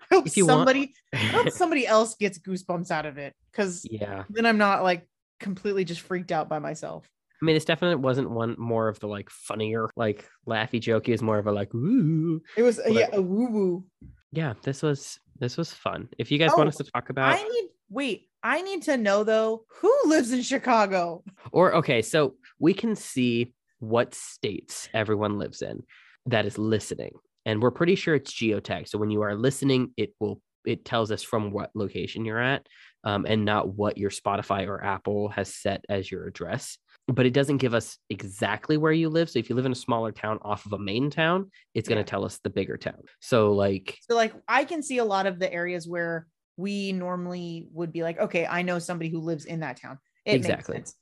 hope 0.09 0.23
want- 0.25 0.31
somebody 0.31 0.93
I 1.13 1.17
hope 1.17 1.49
somebody 1.51 1.85
else 1.85 2.15
gets 2.15 2.39
goosebumps 2.39 2.91
out 2.91 3.05
of 3.05 3.17
it 3.17 3.33
because 3.51 3.85
yeah. 3.89 4.23
then 4.29 4.45
I'm 4.45 4.57
not 4.57 4.83
like 4.83 5.07
completely 5.39 5.83
just 5.83 6.01
freaked 6.01 6.31
out 6.31 6.47
by 6.47 6.59
myself. 6.59 7.09
I 7.41 7.45
mean, 7.45 7.55
this 7.55 7.65
definitely 7.65 7.97
wasn't 7.97 8.31
one 8.31 8.55
more 8.57 8.87
of 8.87 8.99
the 8.99 9.07
like 9.07 9.29
funnier, 9.29 9.89
like 9.97 10.25
laughy 10.47 10.79
jokey. 10.79 11.09
Is 11.09 11.21
more 11.21 11.37
of 11.37 11.47
a 11.47 11.51
like, 11.51 11.73
woo. 11.73 12.41
It 12.55 12.63
was 12.63 12.79
uh, 12.79 12.83
But- 12.85 12.93
yeah, 12.93 13.09
a 13.11 13.21
woo 13.21 13.49
woo. 13.51 13.85
yeah. 14.31 14.53
This 14.63 14.81
was 14.81 15.19
this 15.37 15.57
was 15.57 15.73
fun. 15.73 16.07
If 16.17 16.31
you 16.31 16.37
guys 16.39 16.51
want 16.55 16.67
Oh, 16.67 16.69
us 16.69 16.77
to 16.77 16.85
talk 16.85 17.09
about, 17.09 17.33
I 17.37 17.43
need 17.43 17.67
wait, 17.89 18.29
I 18.41 18.61
need 18.61 18.83
to 18.83 18.95
know 18.95 19.25
though 19.25 19.65
who 19.81 19.93
lives 20.05 20.31
in 20.31 20.41
Chicago. 20.41 21.23
or 21.51 21.75
okay, 21.75 22.01
so 22.01 22.35
we 22.59 22.73
can 22.73 22.95
see 22.95 23.53
what 23.79 24.13
states 24.15 24.89
everyone 24.93 25.37
lives 25.39 25.61
in 25.61 25.83
that 26.27 26.45
is 26.45 26.57
listening, 26.57 27.11
and 27.45 27.61
we're 27.61 27.71
pretty 27.71 27.95
sure 27.95 28.15
it's 28.15 28.33
geotag. 28.33 28.87
So 28.87 28.97
when 28.97 29.11
you 29.11 29.21
are 29.21 29.35
listening, 29.35 29.93
it 29.97 30.13
will 30.19 30.41
it 30.65 30.83
tells 30.83 31.11
us 31.11 31.21
from 31.21 31.51
what 31.51 31.69
location 31.75 32.25
you're 32.25 32.41
at, 32.41 32.65
um, 33.03 33.25
and 33.27 33.45
not 33.45 33.69
what 33.75 33.97
your 33.99 34.09
Spotify 34.09 34.67
or 34.67 34.83
Apple 34.83 35.29
has 35.29 35.53
set 35.53 35.85
as 35.89 36.09
your 36.11 36.25
address. 36.27 36.77
but 37.07 37.27
it 37.27 37.33
doesn't 37.33 37.57
give 37.57 37.75
us 37.75 37.99
exactly 38.09 38.77
where 38.77 38.91
you 38.91 39.09
live. 39.09 39.29
So 39.29 39.37
if 39.37 39.47
you 39.47 39.55
live 39.55 39.67
in 39.67 39.71
a 39.71 39.75
smaller 39.75 40.11
town 40.11 40.39
off 40.41 40.65
of 40.65 40.73
a 40.73 40.79
main 40.79 41.11
town, 41.11 41.51
it's 41.75 41.87
going 41.87 41.97
Yeah. 41.99 42.03
to 42.03 42.09
tell 42.09 42.25
us 42.25 42.39
the 42.43 42.49
bigger 42.49 42.77
town. 42.77 43.03
So 43.19 43.53
like 43.53 43.99
So 44.09 44.15
like 44.15 44.33
I 44.47 44.63
can 44.65 44.81
see 44.81 44.97
a 44.97 45.05
lot 45.05 45.27
of 45.27 45.37
the 45.37 45.53
areas 45.53 45.87
where 45.87 46.25
we 46.57 46.93
normally 46.93 47.67
would 47.73 47.91
be 47.93 48.01
like, 48.01 48.17
okay, 48.17 48.47
I 48.47 48.63
know 48.63 48.79
somebody 48.79 49.11
who 49.11 49.19
lives 49.19 49.45
in 49.45 49.59
that 49.59 49.79
town. 49.79 49.99
It 50.25 50.33
Exactly. 50.37 50.77
makes 50.77 50.89
sense. 50.89 50.97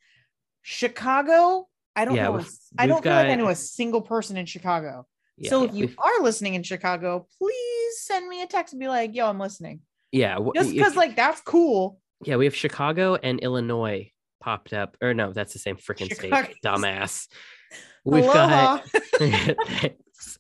Chicago, 0.61 1.69
I 1.95 2.05
don't 2.05 2.15
Yeah, 2.15 2.23
know. 2.23 2.29
a 2.29 2.37
we've- 2.37 2.45
s- 2.47 2.69
I 2.77 2.87
don't 2.87 3.03
feel 3.03 3.13
like 3.13 3.27
I 3.27 3.35
know 3.35 3.49
a 3.49 3.55
single 3.55 4.01
person 4.01 4.37
in 4.37 4.45
Chicago. 4.45 5.05
yeah, 5.37 5.49
so 5.49 5.63
if 5.63 5.73
you 5.73 5.93
are 5.97 6.21
listening 6.21 6.53
in 6.55 6.63
Chicago, 6.63 7.27
please 7.37 8.01
send 8.01 8.27
me 8.27 8.41
a 8.41 8.47
text 8.47 8.73
and 8.73 8.79
be 8.79 8.87
like, 8.87 9.15
yo, 9.15 9.27
I'm 9.27 9.39
listening. 9.39 9.81
yeah, 10.11 10.37
wh- 10.39 10.53
Just 10.55 10.71
because 10.73 10.95
like 10.95 11.15
that's 11.15 11.41
cool. 11.41 11.99
yeah, 12.23 12.35
we 12.37 12.45
have 12.45 12.55
Chicago 12.55 13.15
and 13.15 13.39
Illinois 13.41 14.11
popped 14.41 14.73
up, 14.73 14.97
or 15.01 15.13
no, 15.13 15.31
that's 15.33 15.53
the 15.53 15.59
same 15.59 15.77
freaking 15.77 16.13
state, 16.13 16.33
dumbass. 16.65 17.27
We've 18.05 18.23
Aloha. 18.25 18.77
got 18.77 18.85
Thanks. 19.17 20.39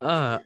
uh 0.00 0.38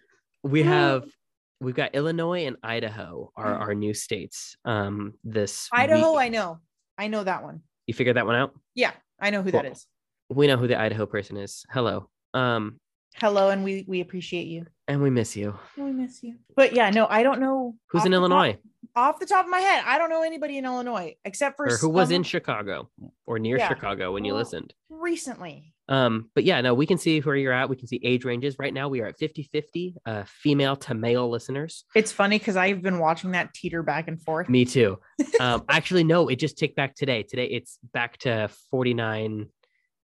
we 0.42 0.62
have 0.62 1.04
we've 1.60 1.74
got 1.74 1.94
Illinois 1.94 2.46
and 2.46 2.56
Idaho 2.62 3.30
are 3.36 3.54
our 3.54 3.74
new 3.74 3.94
states. 3.94 4.56
Um 4.64 5.14
this 5.24 5.68
Idaho, 5.72 6.12
week. 6.12 6.20
I 6.22 6.28
know. 6.30 6.58
I 6.98 7.06
know 7.08 7.22
that 7.24 7.42
one. 7.42 7.62
you 7.86 7.94
figured 7.94 8.16
that 8.16 8.26
one 8.26 8.34
out? 8.36 8.54
Yeah, 8.74 8.92
I 9.20 9.30
know 9.30 9.42
who 9.42 9.50
that 9.52 9.66
is. 9.66 9.86
We 10.28 10.46
know 10.46 10.56
who 10.56 10.66
the 10.68 10.78
Idaho 10.80 11.06
person 11.06 11.36
is. 11.36 11.64
Hello. 11.70 12.08
Um 12.34 12.78
Hello, 13.16 13.48
and 13.50 13.64
we 13.64 13.84
we 13.88 14.00
appreciate 14.00 14.46
you. 14.46 14.66
and 14.86 15.02
we 15.02 15.10
miss 15.10 15.36
you. 15.36 15.58
We 15.76 15.90
miss 15.92 16.22
you. 16.22 16.36
But 16.54 16.74
yeah, 16.74 16.90
no, 16.90 17.06
I 17.08 17.22
don't 17.24 17.40
know 17.40 17.74
Who's 17.90 18.04
in 18.04 18.12
the 18.12 18.16
top- 18.18 18.30
Illinois? 18.30 18.58
off 18.96 19.18
the 19.20 19.26
top 19.26 19.44
of 19.44 19.50
my 19.50 19.58
head, 19.60 19.84
I 19.86 19.98
don't 19.98 20.10
know 20.10 20.22
anybody 20.22 20.58
in 20.58 20.64
Illinois 20.64 21.14
except 21.24 21.56
for 21.56 21.66
Or 21.66 21.76
who 21.76 21.88
was 21.88 22.10
in 22.10 22.22
Chicago 22.22 22.88
or 23.26 23.38
near 23.38 23.58
Yeah. 23.58 23.68
Chicago 23.68 24.12
when 24.12 24.24
you 24.24 24.34
listened? 24.34 24.74
recently. 24.88 25.74
Um, 25.90 26.30
but 26.36 26.44
yeah, 26.44 26.60
no, 26.60 26.72
we 26.72 26.86
can 26.86 26.98
see 26.98 27.18
where 27.20 27.34
you're 27.34 27.52
at. 27.52 27.68
We 27.68 27.74
can 27.74 27.88
see 27.88 28.00
age 28.04 28.24
ranges. 28.24 28.56
Right 28.58 28.72
now, 28.72 28.88
we 28.88 29.00
are 29.00 29.06
at 29.06 29.18
50 29.18 29.42
50 29.42 29.96
uh, 30.06 30.22
female 30.26 30.76
to 30.76 30.94
male 30.94 31.28
listeners. 31.28 31.84
It's 31.96 32.12
funny 32.12 32.38
because 32.38 32.56
I've 32.56 32.80
been 32.80 33.00
watching 33.00 33.32
that 33.32 33.52
teeter 33.52 33.82
back 33.82 34.06
and 34.06 34.22
forth. 34.22 34.48
Me 34.48 34.64
too. 34.64 34.98
Um, 35.40 35.64
actually, 35.70 36.04
no, 36.04 36.28
it 36.28 36.36
just 36.36 36.58
ticked 36.58 36.76
back 36.76 36.94
today. 36.94 37.22
Today, 37.22 37.46
it's 37.46 37.78
back 37.94 38.18
to 38.18 38.50
49. 38.70 39.46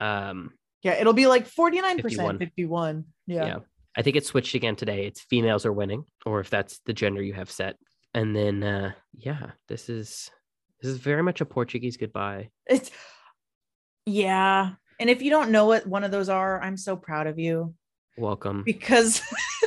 Um, 0.01 0.51
Yeah, 0.83 0.99
it'll 0.99 1.13
be 1.13 1.25
like 1.25 1.47
49%, 1.47 2.01
51. 2.01 2.37
51. 2.37 3.05
yeah. 3.27 3.45
Yeah. 3.45 3.57
I 3.95 4.01
think 4.01 4.17
it 4.17 4.25
switched 4.25 4.55
again 4.55 4.75
today. 4.75 5.05
It's 5.05 5.21
females 5.21 5.65
are 5.65 5.71
winning, 5.71 6.03
or 6.25 6.41
if 6.41 6.49
that's 6.49 6.79
the 6.85 6.91
gender 6.93 7.21
you 7.21 7.33
have 7.33 7.49
set. 7.49 7.77
And 8.13 8.35
then, 8.35 8.61
uh, 8.63 8.91
yeah, 9.13 9.51
this 9.69 9.89
is 9.89 10.29
this 10.81 10.91
is 10.91 10.97
very 10.97 11.23
much 11.23 11.39
a 11.41 11.45
Portuguese 11.45 11.95
goodbye. 11.97 12.49
It's 12.65 12.91
yeah. 14.05 14.71
And 15.01 15.09
if 15.09 15.23
you 15.23 15.31
don't 15.31 15.49
know 15.49 15.65
what 15.65 15.87
one 15.87 16.03
of 16.03 16.11
those 16.11 16.29
are, 16.29 16.61
I'm 16.61 16.77
so 16.77 16.95
proud 16.95 17.25
of 17.25 17.39
you 17.39 17.73
Welcome. 18.17 18.61
because 18.61 19.19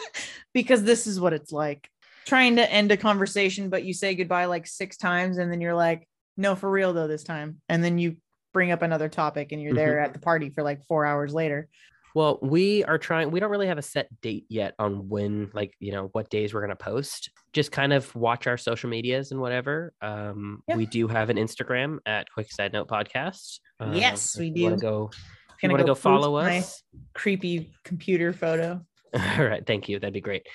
because 0.54 0.84
this 0.84 1.08
is 1.08 1.18
what 1.18 1.32
it's 1.32 1.50
like. 1.50 1.90
Trying 2.24 2.56
to 2.56 2.72
end 2.72 2.92
a 2.92 2.96
conversation, 2.96 3.68
but 3.68 3.82
you 3.82 3.94
say 3.94 4.14
goodbye 4.14 4.44
like 4.44 4.64
six 4.68 4.96
times, 4.96 5.38
and 5.38 5.50
then 5.50 5.60
you're 5.60 5.74
like, 5.74 6.08
no, 6.36 6.54
for 6.54 6.70
real 6.70 6.92
though, 6.92 7.08
this 7.08 7.24
time. 7.24 7.60
And 7.68 7.82
then 7.82 7.98
you 7.98 8.16
bring 8.52 8.70
up 8.70 8.82
another 8.82 9.08
topic 9.08 9.50
and 9.50 9.60
you're 9.60 9.72
mm-hmm. 9.72 9.78
there 9.78 10.00
at 10.00 10.12
the 10.12 10.20
party 10.20 10.50
for 10.50 10.62
like 10.62 10.86
four 10.86 11.04
hours 11.04 11.34
later. 11.34 11.68
Well, 12.14 12.38
we 12.40 12.84
are 12.84 12.96
trying, 12.96 13.32
we 13.32 13.40
don't 13.40 13.50
really 13.50 13.66
have 13.66 13.78
a 13.78 13.82
set 13.82 14.08
date 14.20 14.46
yet 14.48 14.74
on 14.78 15.08
when, 15.08 15.50
like, 15.52 15.74
you 15.80 15.90
know, 15.90 16.10
what 16.12 16.30
days 16.30 16.54
we're 16.54 16.60
going 16.60 16.70
to 16.70 16.76
post. 16.76 17.30
Just 17.52 17.72
kind 17.72 17.92
of 17.92 18.14
watch 18.14 18.46
our 18.46 18.56
social 18.56 18.88
medias 18.88 19.32
and 19.32 19.40
whatever. 19.40 19.92
Um, 20.00 20.62
Yeah. 20.68 20.76
We 20.76 20.86
do 20.86 21.08
have 21.08 21.28
an 21.28 21.36
Instagram 21.36 21.98
at 22.06 22.30
Quick 22.32 22.52
Side 22.52 22.72
Note 22.72 22.86
Podcast. 22.88 23.58
Um, 23.80 23.94
Yes, 23.94 24.38
we 24.38 24.50
do. 24.50 24.76
go, 24.76 25.10
if 25.12 25.62
you 25.62 25.68
want 25.70 25.80
to 25.80 25.84
go 25.84 25.92
post 25.94 26.02
follow 26.02 26.36
us? 26.36 26.82
Creepy 27.14 27.72
computer 27.84 28.32
photo. 28.32 28.80
All 29.14 29.44
right. 29.44 29.66
Thank 29.66 29.88
you. 29.88 29.98
That'd 29.98 30.14
be 30.14 30.20
great. 30.20 30.46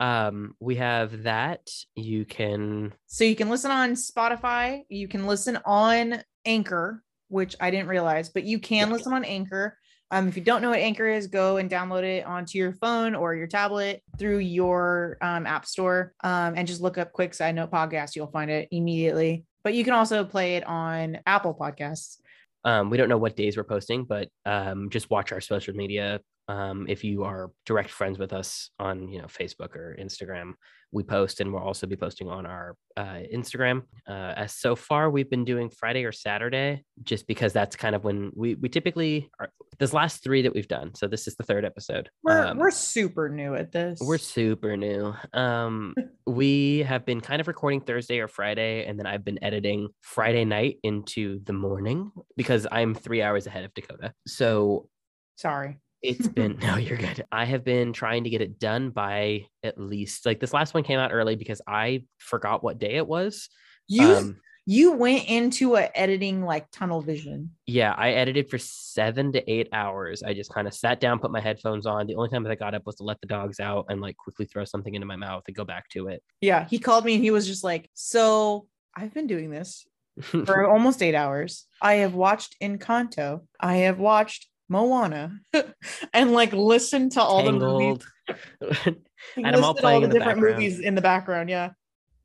Um, 0.00 0.54
we 0.60 0.76
have 0.76 1.22
that. 1.22 1.66
You 1.94 2.26
can, 2.26 2.92
So 3.06 3.24
you 3.24 3.36
can 3.36 3.48
listen 3.48 3.70
on 3.70 3.92
Spotify. 3.92 4.82
You 4.90 5.08
can 5.08 5.26
listen 5.26 5.58
on 5.64 6.22
Anchor, 6.44 7.02
which 7.28 7.56
I 7.58 7.70
didn't 7.70 7.88
realize, 7.88 8.28
but 8.28 8.44
you 8.44 8.58
can 8.58 8.90
listen 8.90 9.14
on 9.14 9.24
Anchor. 9.24 9.78
Um, 10.10 10.28
if 10.28 10.36
you 10.36 10.42
don't 10.42 10.62
know 10.62 10.70
what 10.70 10.78
Anchor 10.78 11.08
is, 11.08 11.26
go 11.26 11.56
and 11.56 11.68
download 11.68 12.04
it 12.04 12.24
onto 12.24 12.58
your 12.58 12.72
phone 12.72 13.14
or 13.14 13.34
your 13.34 13.48
tablet 13.48 14.02
through 14.18 14.38
your 14.38 15.18
um, 15.20 15.46
app 15.46 15.66
store 15.66 16.12
um, 16.22 16.54
and 16.56 16.68
just 16.68 16.80
look 16.80 16.96
up 16.96 17.12
Quick 17.12 17.34
Side 17.34 17.54
Note 17.56 17.72
Podcast. 17.72 18.14
You'll 18.14 18.28
find 18.28 18.50
it 18.50 18.68
immediately. 18.70 19.44
But 19.64 19.74
you 19.74 19.82
can 19.82 19.94
also 19.94 20.24
play 20.24 20.56
it 20.56 20.64
on 20.64 21.18
Apple 21.26 21.54
Podcasts. 21.54 22.18
um, 22.64 22.88
we 22.90 22.96
don't 22.96 23.08
know 23.08 23.18
what 23.18 23.36
days 23.36 23.56
we're 23.56 23.64
posting, 23.64 24.04
but 24.04 24.28
um, 24.44 24.90
just 24.90 25.10
watch 25.10 25.32
our 25.32 25.40
social 25.40 25.74
media. 25.74 26.20
Um, 26.48 26.86
if 26.88 27.02
you 27.04 27.24
are 27.24 27.50
direct 27.64 27.90
friends 27.90 28.18
with 28.18 28.32
us 28.32 28.70
on, 28.78 29.08
you 29.08 29.20
know, 29.20 29.26
Facebook 29.26 29.74
or 29.74 29.96
Instagram, 30.00 30.52
we 30.92 31.02
post, 31.02 31.40
and 31.40 31.52
we'll 31.52 31.62
also 31.62 31.86
be 31.86 31.96
posting 31.96 32.28
on 32.28 32.46
our 32.46 32.76
uh, 32.96 33.18
Instagram. 33.34 33.82
Uh, 34.08 34.32
as 34.36 34.54
so 34.54 34.76
far, 34.76 35.10
we've 35.10 35.28
been 35.28 35.44
doing 35.44 35.68
Friday 35.68 36.04
or 36.04 36.12
Saturday, 36.12 36.84
just 37.02 37.26
because 37.26 37.52
that's 37.52 37.74
kind 37.74 37.94
of 37.96 38.04
when 38.04 38.30
we 38.34 38.54
we 38.54 38.68
typically 38.68 39.28
are. 39.40 39.48
This 39.78 39.92
last 39.92 40.22
three 40.22 40.40
that 40.42 40.54
we've 40.54 40.68
done, 40.68 40.94
so 40.94 41.06
this 41.06 41.26
is 41.26 41.34
the 41.34 41.42
third 41.42 41.64
episode. 41.64 42.08
We're, 42.22 42.46
Um, 42.46 42.58
we're 42.58 42.70
super 42.70 43.28
new 43.28 43.54
at 43.56 43.72
this. 43.72 43.98
we're 44.00 44.16
super 44.16 44.76
new. 44.76 45.12
Um, 45.34 45.94
we 46.26 46.78
have 46.78 47.04
been 47.04 47.20
kind 47.20 47.40
of 47.40 47.48
recording 47.48 47.80
Thursday 47.82 48.20
or 48.20 48.28
Friday, 48.28 48.86
and 48.86 48.98
then 48.98 49.06
I've 49.06 49.24
been 49.24 49.42
editing 49.42 49.88
Friday 50.00 50.44
night 50.44 50.76
into 50.84 51.40
the 51.44 51.52
morning 51.52 52.12
because 52.36 52.66
I'm 52.70 52.94
three 52.94 53.20
hours 53.20 53.46
ahead 53.48 53.64
of 53.64 53.74
Dakota. 53.74 54.12
So 54.26 54.88
sorry. 55.36 55.78
It's 56.06 56.28
been 56.28 56.58
no, 56.62 56.76
you're 56.76 56.96
good. 56.98 57.24
I 57.32 57.44
have 57.44 57.64
been 57.64 57.92
trying 57.92 58.24
to 58.24 58.30
get 58.30 58.40
it 58.40 58.58
done 58.58 58.90
by 58.90 59.46
at 59.62 59.78
least 59.80 60.24
like 60.26 60.40
this 60.40 60.52
last 60.52 60.74
one 60.74 60.82
came 60.82 60.98
out 60.98 61.12
early 61.12 61.36
because 61.36 61.60
I 61.66 62.04
forgot 62.18 62.62
what 62.62 62.78
day 62.78 62.96
it 62.96 63.06
was. 63.06 63.48
You 63.88 64.08
Um, 64.14 64.36
you 64.68 64.92
went 64.92 65.26
into 65.28 65.76
a 65.76 65.88
editing 65.94 66.44
like 66.44 66.68
tunnel 66.72 67.00
vision. 67.00 67.52
yeah, 67.66 67.94
I 67.96 68.10
edited 68.12 68.50
for 68.50 68.58
seven 68.58 69.30
to 69.32 69.50
eight 69.50 69.68
hours. 69.72 70.24
I 70.24 70.34
just 70.34 70.52
kind 70.52 70.66
of 70.66 70.74
sat 70.74 70.98
down, 70.98 71.20
put 71.20 71.30
my 71.30 71.40
headphones 71.40 71.86
on. 71.86 72.08
The 72.08 72.16
only 72.16 72.30
time 72.30 72.42
that 72.42 72.50
I 72.50 72.56
got 72.56 72.74
up 72.74 72.84
was 72.84 72.96
to 72.96 73.04
let 73.04 73.20
the 73.20 73.28
dogs 73.28 73.60
out 73.60 73.86
and 73.90 74.00
like 74.00 74.16
quickly 74.16 74.44
throw 74.46 74.64
something 74.64 74.92
into 74.92 75.06
my 75.06 75.14
mouth 75.14 75.44
and 75.46 75.54
go 75.54 75.64
back 75.64 75.88
to 75.90 76.08
it. 76.08 76.20
Yeah, 76.40 76.66
he 76.68 76.80
called 76.80 77.04
me 77.04 77.14
and 77.14 77.22
he 77.22 77.30
was 77.30 77.46
just 77.46 77.62
like, 77.62 77.88
"So 77.94 78.66
I've 78.92 79.14
been 79.14 79.28
doing 79.28 79.50
this 79.50 79.86
for 80.22 80.66
almost 80.66 81.00
eight 81.00 81.14
hours. 81.14 81.66
I 81.80 81.94
have 81.96 82.14
watched 82.14 82.56
Encanto. 82.60 83.42
I 83.60 83.76
have 83.76 84.00
watched 84.00 84.48
Moana, 84.68 85.38
and 86.12 86.32
like 86.32 86.52
listen 86.52 87.10
to 87.10 87.22
all 87.22 87.42
the 87.44 87.52
movies. 87.52 88.04
And 89.36 89.46
I'm 89.56 89.64
all 89.64 89.74
playing 89.74 90.02
the 90.02 90.08
the 90.08 90.14
different 90.14 90.36
background. 90.40 90.56
movies 90.58 90.78
in 90.80 90.94
the 90.94 91.00
background. 91.00 91.48
Yeah, 91.50 91.70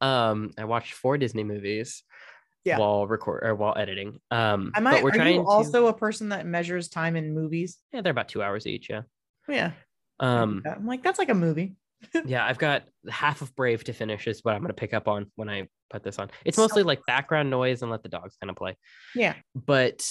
um, 0.02 0.52
I 0.58 0.66
watched 0.66 0.94
four 0.94 1.18
Disney 1.18 1.44
movies. 1.44 2.04
Yeah. 2.64 2.78
While 2.78 3.08
record 3.08 3.44
or 3.44 3.56
while 3.56 3.74
editing. 3.76 4.20
Um, 4.30 4.72
am 4.76 4.84
but 4.84 4.94
I? 4.96 5.02
we're 5.04 5.10
Are 5.10 5.14
trying 5.14 5.36
you 5.36 5.42
to. 5.42 5.48
also 5.48 5.88
a 5.88 5.94
person 5.94 6.30
that 6.30 6.46
measures 6.46 6.90
time 6.90 7.16
in 7.16 7.34
movies? 7.34 7.80
yeah, 7.92 8.02
they're 8.02 8.12
about 8.12 8.30
two 8.30 8.44
hours 8.44 8.68
each. 8.68 8.88
Yeah. 8.90 9.02
Yeah, 9.48 9.72
Um. 10.20 10.62
I'm 10.66 10.86
like 10.86 11.02
that's 11.02 11.18
like 11.18 11.30
a 11.30 11.34
movie. 11.34 11.76
yeah, 12.26 12.46
I've 12.46 12.60
got 12.60 12.84
half 13.10 13.42
of 13.42 13.56
Brave 13.56 13.84
to 13.86 13.94
finish. 13.94 14.28
Is 14.28 14.44
what 14.44 14.54
I'm 14.54 14.62
gonna 14.62 14.74
pick 14.76 14.94
up 14.94 15.08
on 15.08 15.32
when 15.36 15.50
I 15.50 15.70
put 15.90 16.04
this 16.04 16.20
on. 16.20 16.30
It's 16.46 16.58
mostly 16.58 16.84
like 16.84 17.00
background 17.08 17.50
noise 17.50 17.82
and 17.82 17.90
let 17.90 18.04
the 18.04 18.10
dogs 18.10 18.36
kind 18.40 18.50
of 18.52 18.56
play. 18.58 18.78
Yeah, 19.16 19.34
But 19.56 20.06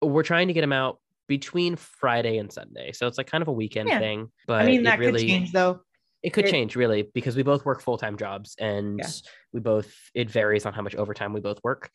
we're 0.00 0.22
trying 0.22 0.48
to 0.48 0.54
get 0.54 0.60
them 0.62 0.72
out 0.72 0.98
between 1.26 1.76
Friday 1.76 2.38
and 2.38 2.52
Sunday, 2.52 2.92
so 2.92 3.06
it's 3.06 3.18
like 3.18 3.26
kind 3.26 3.42
of 3.42 3.48
a 3.48 3.52
weekend 3.52 3.88
Yeah. 3.88 3.98
thing. 3.98 4.30
But 4.46 4.62
I 4.62 4.66
mean 4.66 4.82
that 4.84 4.98
really, 4.98 5.20
could 5.20 5.28
change 5.28 5.52
though. 5.52 5.80
It 6.22 6.30
could 6.32 6.46
It- 6.46 6.50
change 6.50 6.76
really 6.76 7.02
because 7.14 7.36
we 7.36 7.42
both 7.42 7.64
work 7.64 7.80
full 7.82 7.98
time 7.98 8.16
jobs 8.16 8.56
and 8.58 8.98
Yeah. 8.98 9.08
we 9.52 9.60
both 9.60 9.94
it 10.14 10.30
varies 10.30 10.66
on 10.66 10.72
how 10.72 10.82
much 10.82 10.94
overtime 10.94 11.32
we 11.32 11.40
both 11.40 11.60
work. 11.64 11.90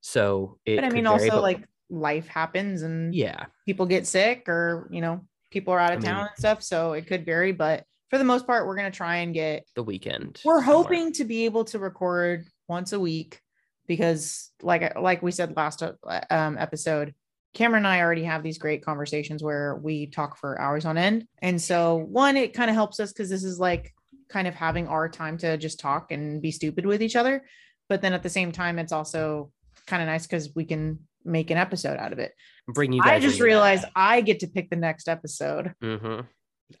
So 0.00 0.58
it 0.64 0.76
But 0.76 0.84
I 0.84 0.90
mean, 0.90 1.04
vary, 1.04 1.14
also 1.14 1.30
but- 1.36 1.42
like 1.42 1.64
life 1.88 2.26
happens 2.28 2.82
and 2.82 3.14
yeah, 3.14 3.46
people 3.64 3.86
get 3.86 4.06
sick 4.06 4.48
or 4.48 4.88
you 4.90 5.00
know 5.00 5.26
people 5.50 5.72
are 5.72 5.78
out 5.78 5.92
of 5.92 6.00
I 6.02 6.06
town 6.06 6.16
mean- 6.16 6.26
and 6.26 6.38
stuff 6.38 6.62
so 6.62 6.92
it 6.94 7.06
could 7.06 7.24
vary 7.24 7.52
but 7.52 7.84
for 8.10 8.18
the 8.18 8.24
most 8.24 8.46
part 8.46 8.66
we're 8.66 8.76
going 8.76 8.90
to 8.90 8.96
try 8.96 9.16
and 9.16 9.32
get 9.32 9.64
the 9.76 9.82
weekend. 9.82 10.40
we're 10.44 10.60
somewhere. 10.62 10.76
hoping 10.82 11.12
to 11.12 11.24
be 11.24 11.44
able 11.44 11.64
to 11.66 11.78
record 11.78 12.44
once 12.68 12.92
a 12.92 12.98
week 13.00 13.40
because 13.86 14.50
like 14.62 14.96
like 14.98 15.22
we 15.22 15.30
said 15.30 15.56
last 15.56 15.82
uh, 15.82 15.92
um, 16.30 16.58
episode 16.58 17.14
Camron 17.56 17.78
and 17.78 17.86
i 17.86 18.00
already 18.00 18.24
have 18.24 18.42
these 18.42 18.58
great 18.58 18.84
conversations 18.84 19.42
where 19.42 19.76
we 19.76 20.06
talk 20.06 20.36
for 20.36 20.60
hours 20.60 20.84
on 20.84 20.98
end 20.98 21.26
and 21.42 21.60
so 21.60 21.96
one 21.96 22.36
it 22.36 22.52
kind 22.54 22.70
of 22.70 22.76
helps 22.76 23.00
us 23.00 23.12
because 23.12 23.30
this 23.30 23.44
is 23.44 23.58
like 23.58 23.92
kind 24.28 24.46
of 24.46 24.54
having 24.54 24.86
our 24.88 25.08
time 25.08 25.38
to 25.38 25.56
just 25.56 25.80
talk 25.80 26.12
and 26.12 26.42
be 26.42 26.50
stupid 26.50 26.84
with 26.84 27.02
each 27.02 27.16
other 27.16 27.44
but 27.88 28.02
then 28.02 28.12
at 28.12 28.22
the 28.22 28.28
same 28.28 28.52
time 28.52 28.78
it's 28.78 28.92
also 28.92 29.50
kind 29.86 30.02
of 30.02 30.06
nice 30.06 30.26
because 30.26 30.54
we 30.54 30.64
can 30.64 30.98
make 31.24 31.50
an 31.50 31.58
episode 31.58 31.96
out 31.98 32.12
of 32.12 32.18
it 32.18 32.32
bring 32.68 32.92
you. 32.92 33.00
I 33.02 33.18
just 33.18 33.34
into 33.34 33.38
that. 33.38 33.44
realized 33.44 33.84
I 33.94 34.20
get 34.20 34.40
to 34.40 34.46
pick 34.48 34.70
the 34.70 34.76
next 34.76 35.08
episode. 35.08 35.74
Mhm. 35.82 36.26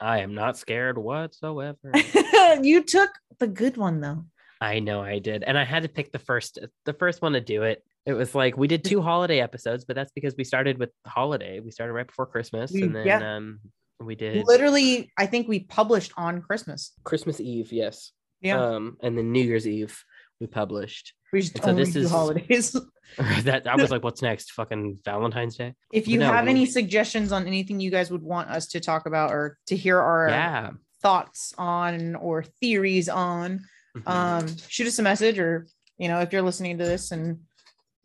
I 0.00 0.18
am 0.20 0.34
not 0.34 0.56
scared 0.56 0.98
whatsoever. 0.98 1.92
you 2.60 2.82
took 2.82 3.10
the 3.38 3.46
good 3.46 3.76
one 3.76 4.00
though. 4.00 4.24
I 4.60 4.80
know 4.80 5.02
I 5.02 5.18
did, 5.18 5.44
and 5.44 5.56
I 5.56 5.64
had 5.64 5.84
to 5.84 5.88
pick 5.88 6.10
the 6.12 6.18
first 6.18 6.58
the 6.84 6.92
first 6.92 7.22
one 7.22 7.34
to 7.34 7.40
do 7.40 7.62
it. 7.62 7.84
It 8.06 8.12
was 8.14 8.34
like 8.36 8.56
we 8.56 8.68
did 8.68 8.84
two 8.84 9.02
holiday 9.02 9.40
episodes, 9.40 9.84
but 9.84 9.96
that's 9.96 10.12
because 10.12 10.34
we 10.38 10.44
started 10.44 10.78
with 10.78 10.90
the 11.04 11.10
holiday. 11.10 11.58
We 11.58 11.72
started 11.72 11.92
right 11.92 12.06
before 12.06 12.26
Christmas, 12.26 12.70
We- 12.70 12.82
and 12.82 12.94
then 12.94 13.06
yeah. 13.06 13.36
um, 13.36 13.58
we 14.00 14.14
did 14.14 14.46
Literally, 14.46 15.10
I 15.18 15.26
think 15.26 15.48
we 15.48 15.60
published 15.60 16.12
on 16.16 16.40
Christmas. 16.40 16.92
Christmas 17.02 17.40
Eve, 17.40 17.72
yes. 17.72 18.12
Yeah, 18.40 18.62
Um, 18.62 18.96
and 19.02 19.18
then 19.18 19.32
New 19.32 19.42
Year's 19.42 19.66
Eve 19.66 20.04
we 20.38 20.46
published. 20.46 21.14
we 21.32 21.40
just 21.40 21.54
and 21.56 21.64
so 21.64 21.74
this 21.74 21.96
is- 21.96 22.10
holidays. 22.10 22.76
that 23.44 23.66
I 23.66 23.74
was 23.76 23.90
like, 23.90 24.04
what's 24.04 24.22
next? 24.22 24.52
Fucking 24.52 24.98
Valentine's 25.04 25.56
Day? 25.56 25.74
if 25.92 26.06
you 26.06 26.18
no, 26.18 26.26
have 26.32 26.44
we- 26.44 26.50
any 26.50 26.66
suggestions 26.66 27.32
on 27.32 27.46
anything 27.46 27.80
you 27.80 27.90
guys 27.90 28.10
would 28.12 28.22
want 28.22 28.50
us 28.50 28.68
to 28.68 28.80
talk 28.80 29.06
about 29.06 29.32
or 29.32 29.58
to 29.66 29.76
hear 29.76 29.98
our 30.00 30.28
Yeah. 30.28 30.70
thoughts 31.02 31.54
on 31.58 32.14
or 32.16 32.44
theories 32.60 33.08
on, 33.08 33.64
Mhm. 33.96 34.06
um, 34.08 34.56
shoot 34.68 34.86
us 34.86 34.98
a 35.00 35.02
message 35.02 35.38
or 35.40 35.66
you 35.98 36.06
know 36.08 36.20
if 36.20 36.32
you're 36.32 36.42
listening 36.42 36.78
to 36.78 36.84
this 36.84 37.10
and 37.10 37.40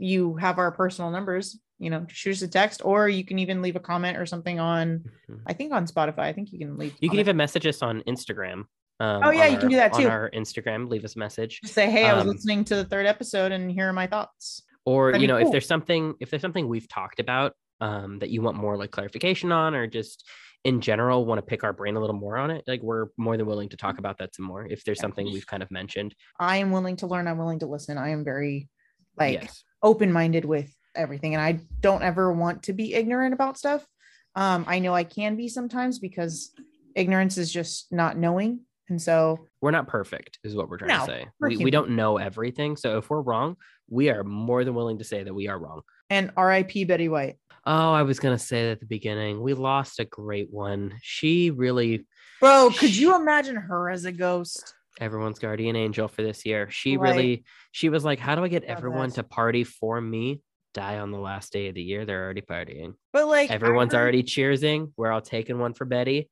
you 0.02 0.36
have 0.38 0.58
our 0.58 0.72
personal 0.72 1.12
numbers 1.12 1.60
you 1.80 1.90
know 1.90 2.06
shoot 2.10 2.32
us 2.32 2.42
a 2.42 2.48
text 2.48 2.82
or 2.84 3.08
you 3.10 3.24
can 3.24 3.40
even 3.40 3.62
leave 3.62 3.76
a 3.76 3.80
comment 3.80 4.18
or 4.18 4.26
something 4.26 4.60
on 4.60 5.04
Mhm. 5.30 5.42
i 5.48 5.54
think 5.54 5.72
on 5.74 5.86
spotify 5.86 6.20
i 6.26 6.34
think 6.34 6.52
you 6.52 6.60
can 6.60 6.78
leave 6.78 6.94
You 7.00 7.10
can 7.10 7.20
even 7.20 7.38
message 7.38 7.66
us 7.68 7.82
on 7.82 8.02
Instagram. 8.08 8.66
Um, 9.00 9.22
Oh, 9.24 9.32
yeah, 9.32 9.46
on 9.48 9.52
you 9.54 9.58
can 9.58 9.70
do 9.70 9.76
that 9.78 9.94
On 9.94 10.02
too. 10.02 10.08
our 10.08 10.30
Instagram, 10.32 10.88
leave 10.90 11.04
us 11.06 11.16
a 11.16 11.20
message. 11.20 11.60
Just 11.62 11.74
say 11.74 11.90
hey 11.90 12.06
i 12.08 12.14
was 12.14 12.24
um, 12.24 12.30
listening 12.30 12.64
to 12.66 12.76
the 12.76 12.86
third 12.86 13.06
episode 13.06 13.52
and 13.52 13.72
here 13.72 13.88
are 13.90 13.94
my 13.94 14.08
thoughts 14.08 14.64
or 14.86 15.12
That'd 15.12 15.22
you 15.22 15.28
know 15.28 15.38
cool. 15.38 15.48
if 15.48 15.52
there's 15.52 15.68
something 15.68 16.14
if 16.20 16.30
there's 16.30 16.42
something 16.42 16.68
we've 16.68 16.88
talked 16.90 17.20
about 17.20 17.54
um, 17.80 18.20
that 18.20 18.30
you 18.30 18.42
want 18.42 18.58
more 18.58 18.78
like 18.78 18.92
clarification 18.92 19.52
on 19.52 19.74
or 19.76 19.88
just 19.88 20.28
in 20.64 20.82
general 20.82 21.26
want 21.26 21.40
to 21.40 21.44
pick 21.52 21.64
our 21.64 21.74
brain 21.74 21.96
a 21.96 22.00
little 22.00 22.16
more 22.16 22.38
on 22.38 22.52
it 22.52 22.64
like 22.68 22.82
we're 22.84 23.08
more 23.18 23.36
than 23.38 23.48
willing 23.48 23.70
to 23.70 23.78
talk 23.78 23.98
about 23.98 24.20
that 24.20 24.36
some 24.36 24.46
more 24.46 24.64
if 24.68 24.84
there's 24.84 25.00
something 25.00 25.26
we've 25.26 25.48
kind 25.48 25.64
of 25.64 25.72
mentioned 25.72 26.14
i 26.40 26.58
am 26.58 26.70
willing 26.72 26.96
to 26.96 27.08
learn 27.08 27.28
i'm 27.28 27.40
willing 27.40 27.58
to 27.58 27.66
listen 27.66 27.98
i 27.98 28.10
am 28.10 28.24
very 28.24 28.70
like 29.18 29.42
yes 29.42 29.64
open-minded 29.84 30.46
with 30.46 30.74
everything 30.96 31.34
and 31.34 31.42
i 31.42 31.60
don't 31.80 32.04
ever 32.04 32.32
want 32.32 32.64
to 32.64 32.74
be 32.74 32.94
ignorant 32.94 33.34
about 33.34 33.58
stuff. 33.58 33.86
Um 34.36 34.66
i 34.68 34.80
know 34.80 34.94
i 34.94 35.04
can 35.04 35.36
be 35.36 35.48
sometimes 35.48 36.00
because 36.00 36.52
ignorance 36.96 37.38
is 37.38 37.52
just 37.52 37.92
not 37.92 38.18
knowing 38.18 38.62
and 38.90 39.02
so 39.02 39.48
we're 39.62 39.72
not 39.72 39.88
perfect 39.88 40.40
is 40.44 40.56
what 40.56 40.70
we're 40.70 40.78
trying 40.78 40.90
No, 40.90 41.06
to 41.06 41.12
say 41.12 41.26
we, 41.40 41.58
we 41.58 41.72
don't 41.72 41.92
know 41.92 42.18
everything 42.18 42.76
so 42.76 42.98
if 42.98 43.10
we're 43.10 43.22
wrong 43.22 43.56
we 43.90 44.10
are 44.10 44.24
more 44.24 44.64
than 44.64 44.74
willing 44.74 44.98
to 45.00 45.04
say 45.04 45.22
that 45.22 45.34
we 45.34 45.48
are 45.50 45.60
wrong. 45.60 45.82
And 46.10 46.32
rip 46.38 46.72
betty 46.88 47.10
white. 47.10 47.36
Oh 47.66 47.92
i 47.94 48.04
was 48.04 48.20
going 48.20 48.36
to 48.36 48.44
say 48.44 48.64
that 48.66 48.72
at 48.72 48.80
the 48.80 48.86
beginning. 48.86 49.42
We 49.42 49.54
lost 49.54 50.00
a 50.00 50.06
great 50.06 50.52
one. 50.52 50.96
She 51.02 51.52
really 51.52 52.08
bro 52.40 52.72
could 52.76 52.96
you 52.96 53.16
imagine 53.16 53.56
her 53.56 53.90
as 53.90 54.06
a 54.06 54.12
ghost 54.12 54.74
everyone's 55.00 55.40
guardian 55.40 55.76
angel 55.76 56.08
for 56.08 56.22
this 56.22 56.46
year 56.46 56.70
she 56.70 56.98
Right. 56.98 57.10
really 57.16 57.44
she 57.72 57.90
was 57.90 58.04
like 58.04 58.20
how 58.20 58.36
do 58.36 58.44
i 58.44 58.48
get 58.48 58.64
Love 58.68 58.78
everyone 58.78 59.10
that. 59.10 59.16
to 59.16 59.24
party 59.24 59.64
for 59.64 60.00
me 60.02 60.42
die 60.74 61.00
on 61.00 61.12
the 61.12 61.18
last 61.20 61.52
day 61.54 61.68
of 61.70 61.76
the 61.76 61.82
year 61.82 62.06
they're 62.06 62.24
already 62.24 62.42
partying 62.42 62.94
but 63.14 63.28
like 63.28 63.50
everyone's 63.52 63.94
heard- 63.94 64.00
already 64.02 64.24
cheersing 64.24 64.92
we're 64.98 65.12
all 65.12 65.22
taking 65.22 65.60
one 65.60 65.74
for 65.74 65.86
betty 65.86 66.30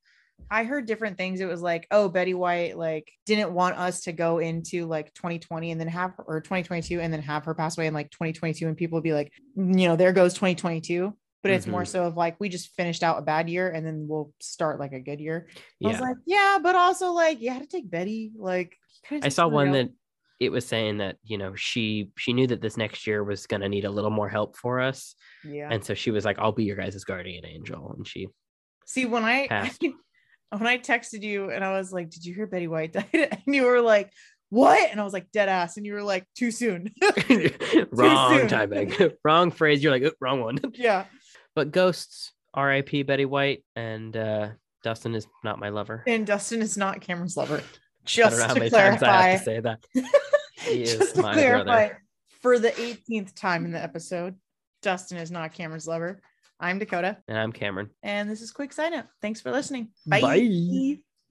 I 0.49 0.64
heard 0.64 0.86
different 0.86 1.18
things. 1.18 1.41
It 1.41 1.49
was 1.49 1.61
like, 1.61 1.86
oh, 1.91 2.07
Betty 2.07 2.34
White 2.34 2.77
like 2.77 3.11
didn't 3.26 3.52
want 3.52 3.77
us 3.77 4.03
to 4.03 4.14
go 4.14 4.38
into 4.38 4.86
like 4.86 5.14
2020 5.14 5.69
and 5.72 5.81
then 5.81 5.90
have 5.90 6.11
her 6.15 6.23
or 6.26 6.40
2022 6.40 7.02
and 7.02 7.11
then 7.11 7.22
have 7.22 7.44
her 7.44 7.53
pass 7.53 7.77
away 7.77 7.88
in 7.88 7.94
like 7.94 8.10
2022 8.11 8.65
and 8.65 8.77
people 8.77 8.95
would 8.95 9.03
be 9.03 9.11
like, 9.11 9.34
you 9.57 9.64
know, 9.90 9.98
there 9.98 10.14
goes 10.14 10.34
2022. 10.36 11.14
But 11.41 11.51
it's 11.51 11.67
more 11.67 11.83
Mhm. 11.83 11.87
so 11.87 12.03
of 12.05 12.17
like 12.17 12.37
we 12.39 12.49
just 12.49 12.75
finished 12.75 13.01
out 13.01 13.17
a 13.17 13.21
bad 13.21 13.49
year 13.49 13.69
and 13.69 13.85
then 13.85 14.07
we'll 14.09 14.33
start 14.41 14.79
like 14.79 14.91
a 14.93 14.99
good 14.99 15.19
year. 15.21 15.47
I 15.83 15.87
was 15.87 15.95
yeah 15.95 16.01
like, 16.01 16.17
yeah, 16.25 16.57
but 16.61 16.75
also 16.75 17.11
like 17.13 17.39
you 17.41 17.49
had 17.49 17.61
to 17.61 17.67
take 17.67 17.89
Betty. 17.89 18.31
Like 18.37 18.75
i 19.23 19.29
saw 19.29 19.47
one 19.47 19.71
that 19.71 19.89
it 20.41 20.51
was 20.51 20.65
saying 20.65 20.97
that 20.97 21.15
you 21.23 21.37
know 21.37 21.55
she 21.55 22.11
she 22.17 22.33
knew 22.33 22.45
that 22.47 22.61
this 22.61 22.75
next 22.77 23.07
year 23.07 23.23
was 23.23 23.47
going 23.47 23.61
to 23.61 23.69
need 23.69 23.85
a 23.85 23.89
little 23.89 24.09
more 24.11 24.27
help 24.29 24.57
for 24.57 24.79
us 24.81 25.15
yeah. 25.43 25.69
and 25.71 25.83
so 25.83 25.93
she 25.93 26.11
was 26.11 26.25
like 26.25 26.37
i'll 26.39 26.51
be 26.51 26.65
your 26.65 26.75
guys' 26.75 27.03
guardian 27.05 27.45
angel 27.45 27.93
and 27.97 28.05
she 28.07 28.27
See, 28.85 29.05
when 29.05 29.23
I 29.23 29.47
Passed. 29.49 29.81
when 29.81 30.67
I 30.67 30.77
texted 30.79 31.21
you 31.21 31.49
and 31.51 31.63
I 31.63 31.71
was 31.77 31.93
like, 31.93 32.09
"Did 32.09 32.25
you 32.25 32.33
hear 32.33 32.47
Betty 32.47 32.67
White 32.67 32.91
died?" 32.93 33.05
and 33.13 33.55
you 33.55 33.63
were 33.65 33.81
like, 33.81 34.11
"What?" 34.49 34.89
and 34.91 34.99
I 34.99 35.03
was 35.03 35.13
like, 35.13 35.31
"Dead 35.31 35.47
ass," 35.47 35.77
and 35.77 35.85
you 35.85 35.93
were 35.93 36.01
like, 36.03 36.25
"Too 36.35 36.49
soon." 36.51 36.89
wrong 37.91 38.37
soon. 38.39 38.47
timing 38.47 38.93
wrong 39.23 39.51
phrase 39.51 39.81
you're 39.83 39.91
like 39.91 40.11
wrong 40.19 40.41
one 40.41 40.59
yeah. 40.73 41.05
But 41.55 41.71
ghosts 41.71 42.31
rip 42.55 42.89
betty 43.05 43.26
white 43.26 43.63
and 43.76 44.15
uh 44.15 44.49
dustin 44.84 45.13
is 45.15 45.27
not 45.43 45.59
my 45.59 45.69
lover 45.69 46.03
And 46.07 46.26
Dustin 46.26 46.61
is 46.61 46.77
not 46.77 47.01
Camron's 47.01 47.38
lover. 47.38 47.57
i 47.61 48.05
Just 48.05 48.31
don't 48.31 48.39
know 48.39 48.47
how 48.47 48.53
to 48.53 48.59
many 48.59 48.69
times 48.71 49.03
i 49.03 49.07
clarify, 49.07 49.27
have 49.30 49.39
to 49.39 49.45
say 49.45 49.59
that 49.59 49.85
he 50.61 50.84
is 50.84 51.15
my 51.17 51.34
clarify, 51.34 51.63
brother 51.63 52.03
for 52.41 52.57
the 52.59 52.69
18th 52.71 53.35
time 53.35 53.65
in 53.65 53.71
the 53.71 53.81
episode, 53.81 54.35
Dustin 54.81 55.17
is 55.17 55.30
not 55.30 55.53
Camron's 55.53 55.88
lover. 55.88 56.21
I'm 56.59 56.80
Dakota, 56.80 57.17
and 57.27 57.38
i'm 57.38 57.53
Camron 57.53 57.89
and 58.03 58.30
this 58.30 58.41
is 58.41 58.51
Quick 58.51 58.73
Side 58.73 58.91
Note. 58.93 59.05
Thanks 59.21 59.41
for 59.41 59.51
listening. 59.51 59.89
Bye. 60.07 60.21
Bye. 60.21 60.99